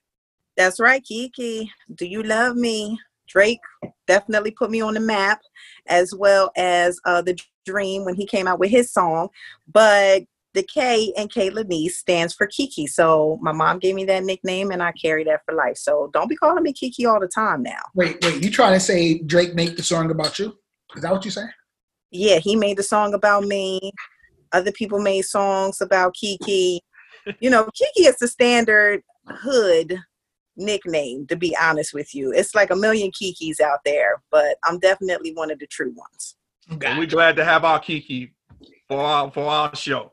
That's 0.56 0.78
right, 0.78 1.02
Kiki. 1.02 1.70
Do 1.97 2.06
you 2.06 2.22
love 2.22 2.56
me? 2.56 2.98
Drake 3.26 3.60
definitely 4.06 4.51
put 4.52 4.70
me 4.70 4.81
on 4.81 4.94
the 4.94 5.01
map, 5.01 5.40
as 5.89 6.14
well 6.14 6.52
as 6.56 7.01
uh, 7.05 7.22
the 7.22 7.36
Dream 7.65 8.05
when 8.05 8.15
he 8.15 8.27
came 8.27 8.47
out 8.47 8.59
with 8.59 8.70
his 8.70 8.93
song. 8.93 9.28
But 9.70 10.24
the 10.55 10.62
K 10.62 11.12
in 11.16 11.28
Kayla 11.28 11.66
Niece 11.66 11.99
stands 11.99 12.32
for 12.32 12.47
Kiki. 12.47 12.86
So 12.86 13.39
my 13.43 13.53
mom 13.53 13.81
gave 13.81 13.95
me 13.95 14.05
that 14.07 14.24
nickname 14.24 14.70
and 14.70 14.82
I 14.82 14.93
carry 14.93 15.24
that 15.24 15.43
for 15.45 15.55
life. 15.55 15.77
So 15.77 16.11
don't 16.15 16.28
be 16.28 16.36
calling 16.36 16.62
me 16.62 16.73
Kiki 16.73 17.07
all 17.07 17.20
the 17.20 17.28
time 17.28 17.62
now. 17.62 17.81
Wait, 17.95 18.19
wait, 18.23 18.43
you 18.43 18.51
trying 18.51 18.74
to 18.74 18.81
say 18.81 19.19
Drake 19.19 19.55
made 19.55 19.77
the 19.77 19.82
song 19.82 20.11
about 20.11 20.39
you? 20.39 20.57
Is 20.97 21.03
that 21.03 21.12
what 21.12 21.24
you 21.24 21.31
say? 21.31 21.45
Yeah, 22.11 22.39
he 22.39 22.55
made 22.55 22.77
the 22.77 22.82
song 22.85 23.15
about 23.15 23.45
me. 23.45 23.91
Other 24.53 24.70
people 24.70 25.01
made 25.01 25.23
songs 25.23 25.81
about 25.81 26.15
Kiki. 26.15 26.81
you 27.41 27.51
know, 27.51 27.69
Kiki 27.74 28.07
is 28.09 28.16
the 28.19 28.28
standard 28.28 29.03
hood 29.27 29.99
nickname, 30.57 31.27
to 31.27 31.36
be 31.36 31.57
honest 31.61 31.93
with 31.93 32.15
you. 32.15 32.32
It's 32.32 32.55
like 32.55 32.70
a 32.70 32.77
million 32.77 33.11
Kikis 33.11 33.61
out 33.61 33.81
there, 33.85 34.23
but 34.31 34.57
I'm 34.62 34.78
definitely 34.78 35.32
one 35.35 35.51
of 35.51 35.59
the 35.59 35.66
true 35.66 35.93
ones. 35.97 36.36
And 36.69 36.99
we're 36.99 37.07
glad 37.07 37.36
to 37.36 37.45
have 37.45 37.65
our 37.65 37.78
Kiki 37.78 38.35
for 38.89 39.01
our 39.01 39.31
for 39.31 39.45
our 39.45 39.74
show. 39.77 40.12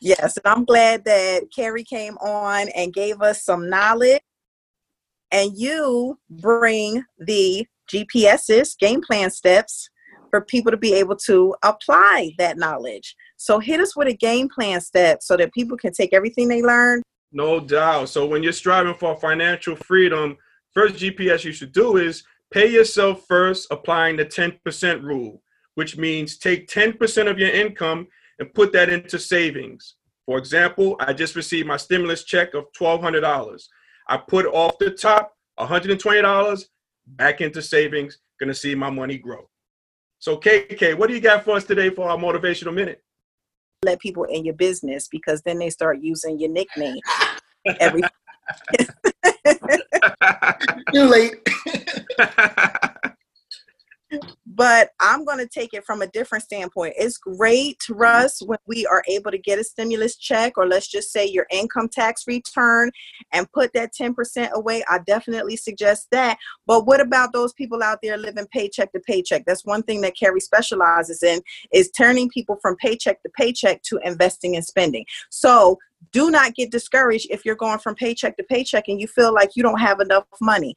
Yes, 0.00 0.38
and 0.38 0.46
I'm 0.46 0.64
glad 0.64 1.04
that 1.04 1.48
Keri 1.54 1.84
came 1.84 2.16
on 2.18 2.68
and 2.70 2.92
gave 2.92 3.20
us 3.20 3.44
some 3.44 3.68
knowledge. 3.68 4.22
And 5.30 5.52
you 5.54 6.18
bring 6.28 7.04
the 7.18 7.66
GPSs, 7.92 8.78
game 8.78 9.00
plan 9.02 9.30
steps, 9.30 9.90
for 10.30 10.40
people 10.40 10.70
to 10.70 10.76
be 10.76 10.94
able 10.94 11.16
to 11.16 11.54
apply 11.62 12.32
that 12.38 12.56
knowledge. 12.56 13.14
So 13.36 13.58
hit 13.58 13.80
us 13.80 13.96
with 13.96 14.08
a 14.08 14.14
game 14.14 14.48
plan 14.48 14.80
step 14.80 15.22
so 15.22 15.36
that 15.36 15.52
people 15.52 15.76
can 15.76 15.92
take 15.92 16.12
everything 16.12 16.48
they 16.48 16.62
learn. 16.62 17.02
No 17.32 17.60
doubt. 17.60 18.08
So 18.08 18.26
when 18.26 18.42
you're 18.42 18.52
striving 18.52 18.94
for 18.94 19.16
financial 19.16 19.76
freedom, 19.76 20.36
first 20.72 20.96
GPS 20.96 21.44
you 21.44 21.52
should 21.52 21.72
do 21.72 21.96
is 21.96 22.22
pay 22.50 22.70
yourself 22.70 23.24
first, 23.26 23.68
applying 23.70 24.16
the 24.16 24.24
10% 24.24 25.02
rule, 25.02 25.42
which 25.74 25.96
means 25.96 26.38
take 26.38 26.68
10% 26.68 27.30
of 27.30 27.38
your 27.38 27.50
income 27.50 28.08
and 28.38 28.52
put 28.54 28.72
that 28.72 28.88
into 28.88 29.18
savings. 29.18 29.96
For 30.26 30.38
example, 30.38 30.96
I 31.00 31.12
just 31.12 31.36
received 31.36 31.66
my 31.66 31.76
stimulus 31.76 32.24
check 32.24 32.54
of 32.54 32.66
$1,200. 32.78 33.62
I 34.08 34.16
put 34.16 34.46
off 34.46 34.78
the 34.78 34.90
top 34.90 35.34
$120 35.58 36.64
back 37.06 37.40
into 37.40 37.62
savings, 37.62 38.18
gonna 38.38 38.54
see 38.54 38.74
my 38.74 38.90
money 38.90 39.18
grow. 39.18 39.48
So, 40.18 40.36
KK, 40.36 40.96
what 40.96 41.08
do 41.08 41.14
you 41.14 41.20
got 41.20 41.44
for 41.44 41.56
us 41.56 41.64
today 41.64 41.90
for 41.90 42.08
our 42.08 42.16
motivational 42.16 42.74
minute? 42.74 43.02
Let 43.84 44.00
people 44.00 44.24
in 44.24 44.44
your 44.44 44.54
business 44.54 45.08
because 45.08 45.40
then 45.42 45.58
they 45.58 45.70
start 45.70 45.98
using 46.00 46.38
your 46.38 46.50
nickname 46.50 47.00
every. 47.80 48.02
Too 50.92 51.04
late. 51.04 51.34
but 54.46 54.90
I'm 54.98 55.24
going 55.24 55.38
to 55.38 55.46
take 55.46 55.74
it 55.74 55.84
from 55.84 56.02
a 56.02 56.06
different 56.08 56.44
standpoint. 56.44 56.94
It's 56.98 57.16
great, 57.16 57.78
Russ, 57.88 58.42
when 58.42 58.58
we 58.66 58.84
are 58.86 59.02
able 59.08 59.30
to 59.30 59.38
get 59.38 59.58
a 59.58 59.64
stimulus 59.64 60.16
check, 60.16 60.58
or 60.58 60.66
let's 60.66 60.88
just 60.88 61.12
say 61.12 61.26
your 61.26 61.46
income 61.50 61.88
tax 61.88 62.24
return, 62.26 62.90
and 63.32 63.50
put 63.52 63.72
that 63.74 63.92
10% 63.94 64.50
away. 64.52 64.82
I 64.88 64.98
definitely 65.06 65.56
suggest 65.56 66.08
that. 66.10 66.38
But 66.66 66.86
what 66.86 67.00
about 67.00 67.32
those 67.32 67.52
people 67.52 67.82
out 67.82 67.98
there 68.02 68.16
living 68.16 68.46
paycheck 68.52 68.92
to 68.92 69.00
paycheck? 69.00 69.44
That's 69.46 69.64
one 69.64 69.82
thing 69.82 70.00
that 70.00 70.16
Keri 70.16 70.40
specializes 70.40 71.22
in 71.22 71.40
is 71.72 71.90
turning 71.90 72.28
people 72.28 72.58
from 72.60 72.76
paycheck 72.76 73.22
to 73.22 73.28
paycheck 73.30 73.82
to 73.84 74.00
investing 74.04 74.56
and 74.56 74.64
spending. 74.64 75.04
So 75.30 75.78
do 76.12 76.30
not 76.30 76.54
get 76.54 76.70
discouraged 76.70 77.28
if 77.30 77.44
you're 77.44 77.54
going 77.54 77.78
from 77.78 77.94
paycheck 77.94 78.36
to 78.38 78.42
paycheck 78.42 78.88
and 78.88 79.00
you 79.00 79.06
feel 79.06 79.32
like 79.32 79.50
you 79.54 79.62
don't 79.62 79.80
have 79.80 80.00
enough 80.00 80.24
money 80.40 80.74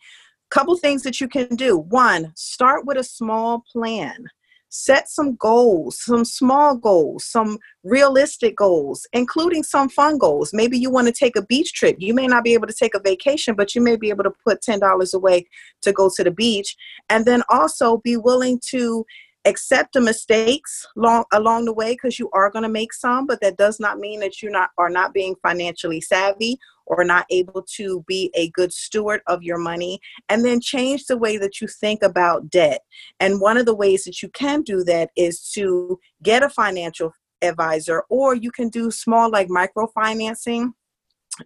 couple 0.54 0.78
things 0.78 1.02
that 1.02 1.20
you 1.20 1.28
can 1.28 1.48
do. 1.56 1.78
One, 1.78 2.32
start 2.36 2.86
with 2.86 2.98
a 2.98 3.04
small 3.04 3.64
plan. 3.72 4.28
Set 4.70 5.10
some 5.10 5.36
goals, 5.36 6.00
some 6.00 6.24
small 6.26 6.76
goals, 6.76 7.26
some 7.26 7.58
realistic 7.84 8.56
goals, 8.56 9.08
including 9.14 9.64
some 9.64 9.90
fun 9.90 10.18
goals. 10.20 10.52
Maybe 10.54 10.78
you 10.78 10.92
want 10.92 11.08
to 11.08 11.14
take 11.14 11.36
a 11.36 11.46
beach 11.46 11.74
trip. 11.74 11.96
You 12.00 12.14
may 12.14 12.28
not 12.28 12.44
be 12.44 12.54
able 12.54 12.68
to 12.68 12.74
take 12.74 12.94
a 12.96 13.00
vacation, 13.00 13.56
but 13.56 13.74
you 13.74 13.82
may 13.82 13.96
be 13.96 14.10
able 14.10 14.24
to 14.24 14.34
put 14.46 14.62
$10 14.62 15.14
away 15.14 15.48
to 15.82 15.92
go 15.92 16.10
to 16.16 16.24
the 16.24 16.32
beach. 16.32 16.76
And 17.10 17.26
then 17.26 17.42
also 17.50 17.98
be 17.98 18.18
willing 18.18 18.60
to 18.70 19.06
accept 19.46 19.94
the 19.94 20.02
mistakes 20.02 20.86
long, 20.96 21.26
along 21.34 21.66
the 21.66 21.74
way 21.74 21.94
because 21.94 22.18
you 22.18 22.30
are 22.34 22.50
going 22.50 22.64
to 22.64 22.70
make 22.70 22.94
some 22.94 23.28
but 23.28 23.42
that 23.42 23.58
does 23.58 23.80
not 23.80 24.00
mean 24.00 24.22
that 24.22 24.42
you 24.42 24.50
not 24.50 24.70
are 24.78 24.90
not 24.90 25.14
being 25.14 25.36
financially 25.44 26.00
savvy 26.00 26.58
or 26.85 27.03
not 27.03 27.26
able 27.30 27.64
to 27.76 28.03
be 28.07 28.31
a 28.35 28.49
good 28.51 28.73
steward 28.73 29.22
of 29.27 29.43
your 29.43 29.57
money 29.57 29.99
and 30.30 30.43
then 30.43 30.60
change 30.60 31.05
the 31.05 31.18
way 31.18 31.38
that 31.38 31.61
you 31.61 31.68
think 31.68 32.03
about 32.03 32.49
debt. 32.49 32.81
And 33.19 33.41
one 33.41 33.57
of 33.57 33.65
the 33.65 33.76
ways 33.76 34.03
that 34.03 34.22
you 34.22 34.30
can 34.30 34.61
do 34.61 34.84
that 34.85 35.10
is 35.15 35.49
to 35.51 35.99
get 36.22 36.43
a 36.43 36.49
financial 36.49 37.14
advisor 37.41 38.03
or 38.10 38.35
you 38.35 38.51
can 38.51 38.69
do 38.69 38.91
small 38.91 39.30
like 39.30 39.49
microfinancing. 39.49 40.72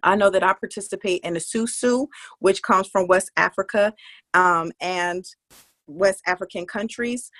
I 0.02 0.16
know 0.16 0.30
that 0.30 0.42
I 0.42 0.52
participate 0.52 1.22
in 1.24 1.34
the 1.34 1.40
SUSU, 1.40 2.08
which 2.40 2.62
comes 2.62 2.88
from 2.88 3.06
West 3.06 3.30
Africa 3.36 3.94
um, 4.34 4.70
and 4.80 5.24
West 5.86 6.22
African 6.26 6.66
countries 6.66 7.30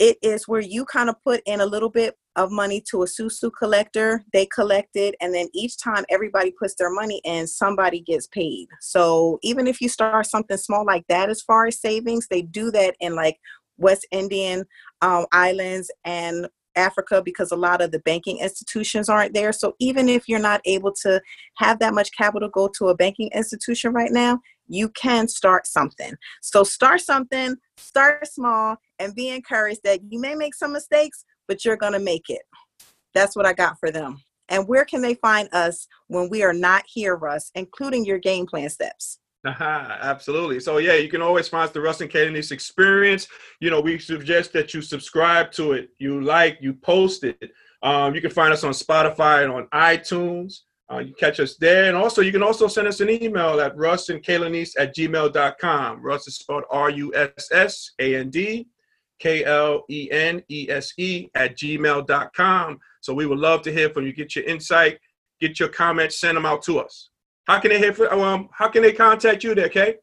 it 0.00 0.16
is 0.22 0.48
where 0.48 0.60
you 0.60 0.84
kind 0.86 1.08
of 1.08 1.14
put 1.22 1.42
in 1.46 1.60
a 1.60 1.66
little 1.66 1.90
bit 1.90 2.16
of 2.36 2.50
money 2.50 2.82
to 2.90 3.02
a 3.02 3.06
susu 3.06 3.50
collector 3.56 4.24
they 4.32 4.46
collect 4.46 4.96
it 4.96 5.14
and 5.20 5.34
then 5.34 5.46
each 5.54 5.76
time 5.78 6.04
everybody 6.10 6.52
puts 6.58 6.74
their 6.76 6.90
money 6.90 7.20
in 7.24 7.46
somebody 7.46 8.00
gets 8.00 8.26
paid 8.28 8.66
so 8.80 9.38
even 9.42 9.66
if 9.66 9.80
you 9.80 9.88
start 9.88 10.26
something 10.26 10.56
small 10.56 10.84
like 10.84 11.04
that 11.08 11.28
as 11.28 11.42
far 11.42 11.66
as 11.66 11.80
savings 11.80 12.26
they 12.28 12.42
do 12.42 12.70
that 12.70 12.96
in 13.00 13.14
like 13.14 13.36
west 13.78 14.06
indian 14.10 14.64
um, 15.02 15.26
islands 15.32 15.90
and 16.04 16.48
Africa 16.76 17.22
because 17.22 17.50
a 17.50 17.56
lot 17.56 17.82
of 17.82 17.90
the 17.90 17.98
banking 18.00 18.38
institutions 18.38 19.08
aren't 19.08 19.34
there. 19.34 19.52
So 19.52 19.74
even 19.80 20.08
if 20.08 20.28
you're 20.28 20.38
not 20.38 20.60
able 20.64 20.92
to 21.02 21.20
have 21.56 21.78
that 21.80 21.94
much 21.94 22.10
capital 22.16 22.48
go 22.48 22.70
to 22.78 22.88
a 22.88 22.94
banking 22.94 23.30
institution 23.34 23.92
right 23.92 24.12
now, 24.12 24.40
you 24.70 24.88
can 24.90 25.28
start 25.28 25.66
something. 25.66 26.14
So 26.40 26.62
start 26.62 27.00
something, 27.00 27.56
start 27.76 28.26
small, 28.26 28.76
and 28.98 29.14
be 29.14 29.28
encouraged 29.28 29.80
that 29.84 30.00
you 30.08 30.20
may 30.20 30.34
make 30.34 30.54
some 30.54 30.72
mistakes, 30.72 31.24
but 31.48 31.64
you're 31.64 31.76
going 31.76 31.92
to 31.92 31.98
make 31.98 32.30
it. 32.30 32.42
That's 33.12 33.34
what 33.34 33.46
I 33.46 33.52
got 33.52 33.78
for 33.80 33.90
them. 33.90 34.22
And 34.48 34.66
where 34.66 34.84
can 34.84 35.02
they 35.02 35.14
find 35.14 35.48
us 35.52 35.86
when 36.08 36.28
we 36.28 36.42
are 36.42 36.52
not 36.52 36.84
here, 36.86 37.16
Russ, 37.16 37.50
including 37.54 38.04
your 38.04 38.18
game 38.18 38.46
plan 38.46 38.70
steps? 38.70 39.18
Uh-huh, 39.44 39.96
absolutely. 40.02 40.60
So 40.60 40.78
yeah, 40.78 40.94
you 40.94 41.08
can 41.08 41.22
always 41.22 41.48
find 41.48 41.64
us 41.64 41.72
the 41.72 41.80
Russ 41.80 42.00
and 42.00 42.10
Kaylanice 42.10 42.52
experience. 42.52 43.26
You 43.60 43.70
know, 43.70 43.80
we 43.80 43.98
suggest 43.98 44.52
that 44.52 44.74
you 44.74 44.82
subscribe 44.82 45.50
to 45.52 45.72
it, 45.72 45.90
you 45.98 46.20
like, 46.20 46.58
you 46.60 46.74
post 46.74 47.24
it. 47.24 47.50
Um, 47.82 48.14
you 48.14 48.20
can 48.20 48.30
find 48.30 48.52
us 48.52 48.64
on 48.64 48.72
Spotify 48.72 49.42
and 49.42 49.52
on 49.52 49.66
iTunes. 49.72 50.60
Uh, 50.90 50.98
you 50.98 51.14
catch 51.14 51.38
us 51.38 51.56
there. 51.56 51.84
And 51.84 51.96
also, 51.96 52.20
you 52.20 52.32
can 52.32 52.42
also 52.42 52.66
send 52.66 52.88
us 52.88 53.00
an 53.00 53.10
email 53.10 53.60
at 53.60 53.76
Russ 53.76 54.08
and 54.08 54.22
Kaylanice 54.22 54.72
at 54.78 54.94
gmail.com. 54.94 56.02
Russ 56.02 56.26
is 56.26 56.36
spelled 56.36 56.64
R 56.70 56.90
U 56.90 57.12
S 57.14 57.48
S 57.52 57.92
A 58.00 58.16
N 58.16 58.30
D 58.30 58.66
K 59.20 59.44
L 59.44 59.84
E 59.88 60.08
N 60.10 60.42
E 60.48 60.66
S 60.68 60.92
E 60.98 61.28
at 61.34 61.56
gmail.com. 61.56 62.78
So 63.00 63.14
we 63.14 63.26
would 63.26 63.38
love 63.38 63.62
to 63.62 63.72
hear 63.72 63.90
from 63.90 64.06
you. 64.06 64.12
Get 64.12 64.34
your 64.34 64.44
insight, 64.46 64.98
get 65.40 65.60
your 65.60 65.68
comments, 65.68 66.20
send 66.20 66.36
them 66.36 66.46
out 66.46 66.62
to 66.62 66.80
us. 66.80 67.10
How 67.46 67.60
can 67.60 67.70
they 67.70 67.78
hear 67.78 67.92
from, 67.92 68.20
um, 68.20 68.48
how 68.52 68.68
can 68.68 68.82
they 68.82 68.92
contact 68.92 69.44
you 69.44 69.54
there, 69.54 69.68
Kay? 69.68 69.96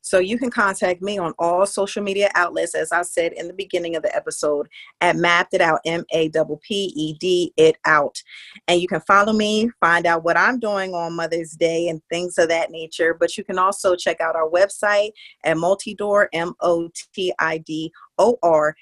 So 0.00 0.18
you 0.18 0.38
can 0.38 0.50
contact 0.50 1.02
me 1.02 1.18
on 1.18 1.32
all 1.38 1.66
social 1.66 2.02
media 2.02 2.30
outlets, 2.34 2.74
as 2.74 2.92
I 2.92 3.02
said 3.02 3.32
in 3.32 3.46
the 3.48 3.54
beginning 3.54 3.96
of 3.96 4.02
the 4.02 4.14
episode, 4.14 4.68
at 5.00 5.16
Mapped 5.16 5.54
It 5.54 5.60
Out, 5.60 5.80
M 5.84 6.04
A 6.12 6.28
P 6.28 6.42
P 6.62 6.92
E 6.96 7.14
D 7.14 7.52
It 7.56 7.76
Out. 7.84 8.22
And 8.68 8.80
you 8.80 8.88
can 8.88 9.00
follow 9.02 9.32
me, 9.32 9.70
find 9.80 10.06
out 10.06 10.24
what 10.24 10.36
I'm 10.36 10.58
doing 10.58 10.94
on 10.94 11.14
Mother's 11.14 11.52
Day 11.52 11.88
and 11.88 12.02
things 12.10 12.38
of 12.38 12.48
that 12.48 12.70
nature. 12.70 13.14
But 13.18 13.36
you 13.36 13.44
can 13.44 13.58
also 13.58 13.96
check 13.96 14.20
out 14.20 14.36
our 14.36 14.48
website 14.48 15.12
at 15.44 15.56
Motidor, 15.56 16.26
M 16.32 16.54
O 16.60 16.90
T 17.14 17.32
I 17.38 17.58
D 17.58 17.92
O 18.18 18.38
R 18.42 18.74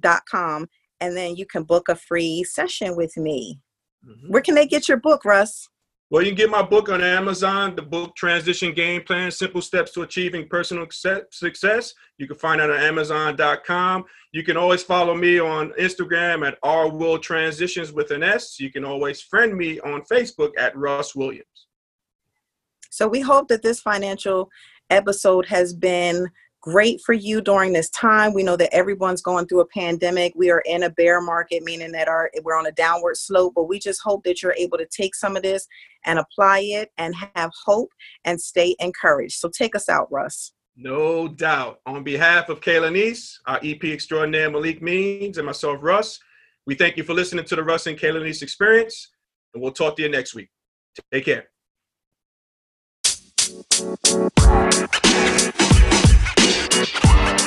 dot 0.00 0.22
com. 0.30 0.68
And 1.00 1.16
then 1.16 1.34
you 1.34 1.46
can 1.46 1.64
book 1.64 1.88
a 1.88 1.96
free 1.96 2.44
session 2.44 2.94
with 2.94 3.16
me. 3.16 3.58
Mm-hmm. 4.06 4.32
Where 4.32 4.42
can 4.42 4.54
they 4.54 4.66
get 4.66 4.88
your 4.88 4.98
book, 4.98 5.24
Russ? 5.24 5.68
Well, 6.12 6.20
you 6.20 6.28
can 6.28 6.36
get 6.36 6.50
my 6.50 6.60
book 6.60 6.90
on 6.90 7.00
Amazon, 7.02 7.74
the 7.74 7.80
book 7.80 8.14
Transition 8.16 8.74
Game 8.74 9.02
Plan 9.02 9.30
Simple 9.30 9.62
Steps 9.62 9.92
to 9.92 10.02
Achieving 10.02 10.46
Personal 10.46 10.86
Success. 10.90 11.94
You 12.18 12.26
can 12.26 12.36
find 12.36 12.60
it 12.60 12.68
on 12.68 12.76
Amazon.com. 12.76 14.04
You 14.30 14.42
can 14.42 14.58
always 14.58 14.82
follow 14.82 15.14
me 15.14 15.40
on 15.40 15.72
Instagram 15.80 16.46
at 16.46 16.58
R 16.62 16.90
Will 16.90 17.18
Transitions 17.18 17.92
with 17.92 18.10
an 18.10 18.22
S. 18.22 18.60
You 18.60 18.70
can 18.70 18.84
always 18.84 19.22
friend 19.22 19.56
me 19.56 19.80
on 19.80 20.02
Facebook 20.02 20.50
at 20.58 20.76
Russ 20.76 21.14
Williams. 21.14 21.46
So 22.90 23.08
we 23.08 23.22
hope 23.22 23.48
that 23.48 23.62
this 23.62 23.80
financial 23.80 24.50
episode 24.90 25.46
has 25.46 25.72
been 25.72 26.28
great 26.62 27.00
for 27.04 27.12
you 27.12 27.42
during 27.42 27.72
this 27.72 27.90
time. 27.90 28.32
We 28.32 28.42
know 28.42 28.56
that 28.56 28.72
everyone's 28.72 29.20
going 29.20 29.46
through 29.46 29.60
a 29.60 29.66
pandemic. 29.66 30.32
We 30.34 30.50
are 30.50 30.62
in 30.64 30.84
a 30.84 30.90
bear 30.90 31.20
market, 31.20 31.62
meaning 31.62 31.92
that 31.92 32.08
our 32.08 32.30
we're 32.42 32.58
on 32.58 32.66
a 32.66 32.72
downward 32.72 33.18
slope, 33.18 33.52
but 33.54 33.68
we 33.68 33.78
just 33.78 34.00
hope 34.02 34.24
that 34.24 34.42
you're 34.42 34.54
able 34.54 34.78
to 34.78 34.86
take 34.86 35.14
some 35.14 35.36
of 35.36 35.42
this 35.42 35.66
and 36.06 36.18
apply 36.18 36.60
it 36.60 36.90
and 36.96 37.14
have 37.34 37.50
hope 37.64 37.90
and 38.24 38.40
stay 38.40 38.74
encouraged. 38.80 39.38
So 39.38 39.50
take 39.50 39.76
us 39.76 39.88
out, 39.88 40.10
Russ. 40.10 40.52
No 40.74 41.28
doubt. 41.28 41.80
On 41.84 42.02
behalf 42.02 42.48
of 42.48 42.60
Kayla 42.60 42.90
Kaylanice, 42.90 43.34
our 43.46 43.60
EP 43.62 43.84
extraordinaire 43.84 44.50
Malik 44.50 44.80
Means, 44.80 45.36
and 45.36 45.44
myself, 45.44 45.78
Russ, 45.82 46.18
we 46.64 46.74
thank 46.74 46.96
you 46.96 47.02
for 47.02 47.12
listening 47.12 47.44
to 47.44 47.56
the 47.56 47.62
Russ 47.62 47.86
and 47.86 47.98
Kayla 47.98 48.20
Kaylanice 48.22 48.42
experience, 48.42 49.10
and 49.52 49.62
we'll 49.62 49.72
talk 49.72 49.96
to 49.96 50.02
you 50.02 50.08
next 50.08 50.34
week. 50.34 50.48
Take 51.12 51.26
care. 51.26 51.48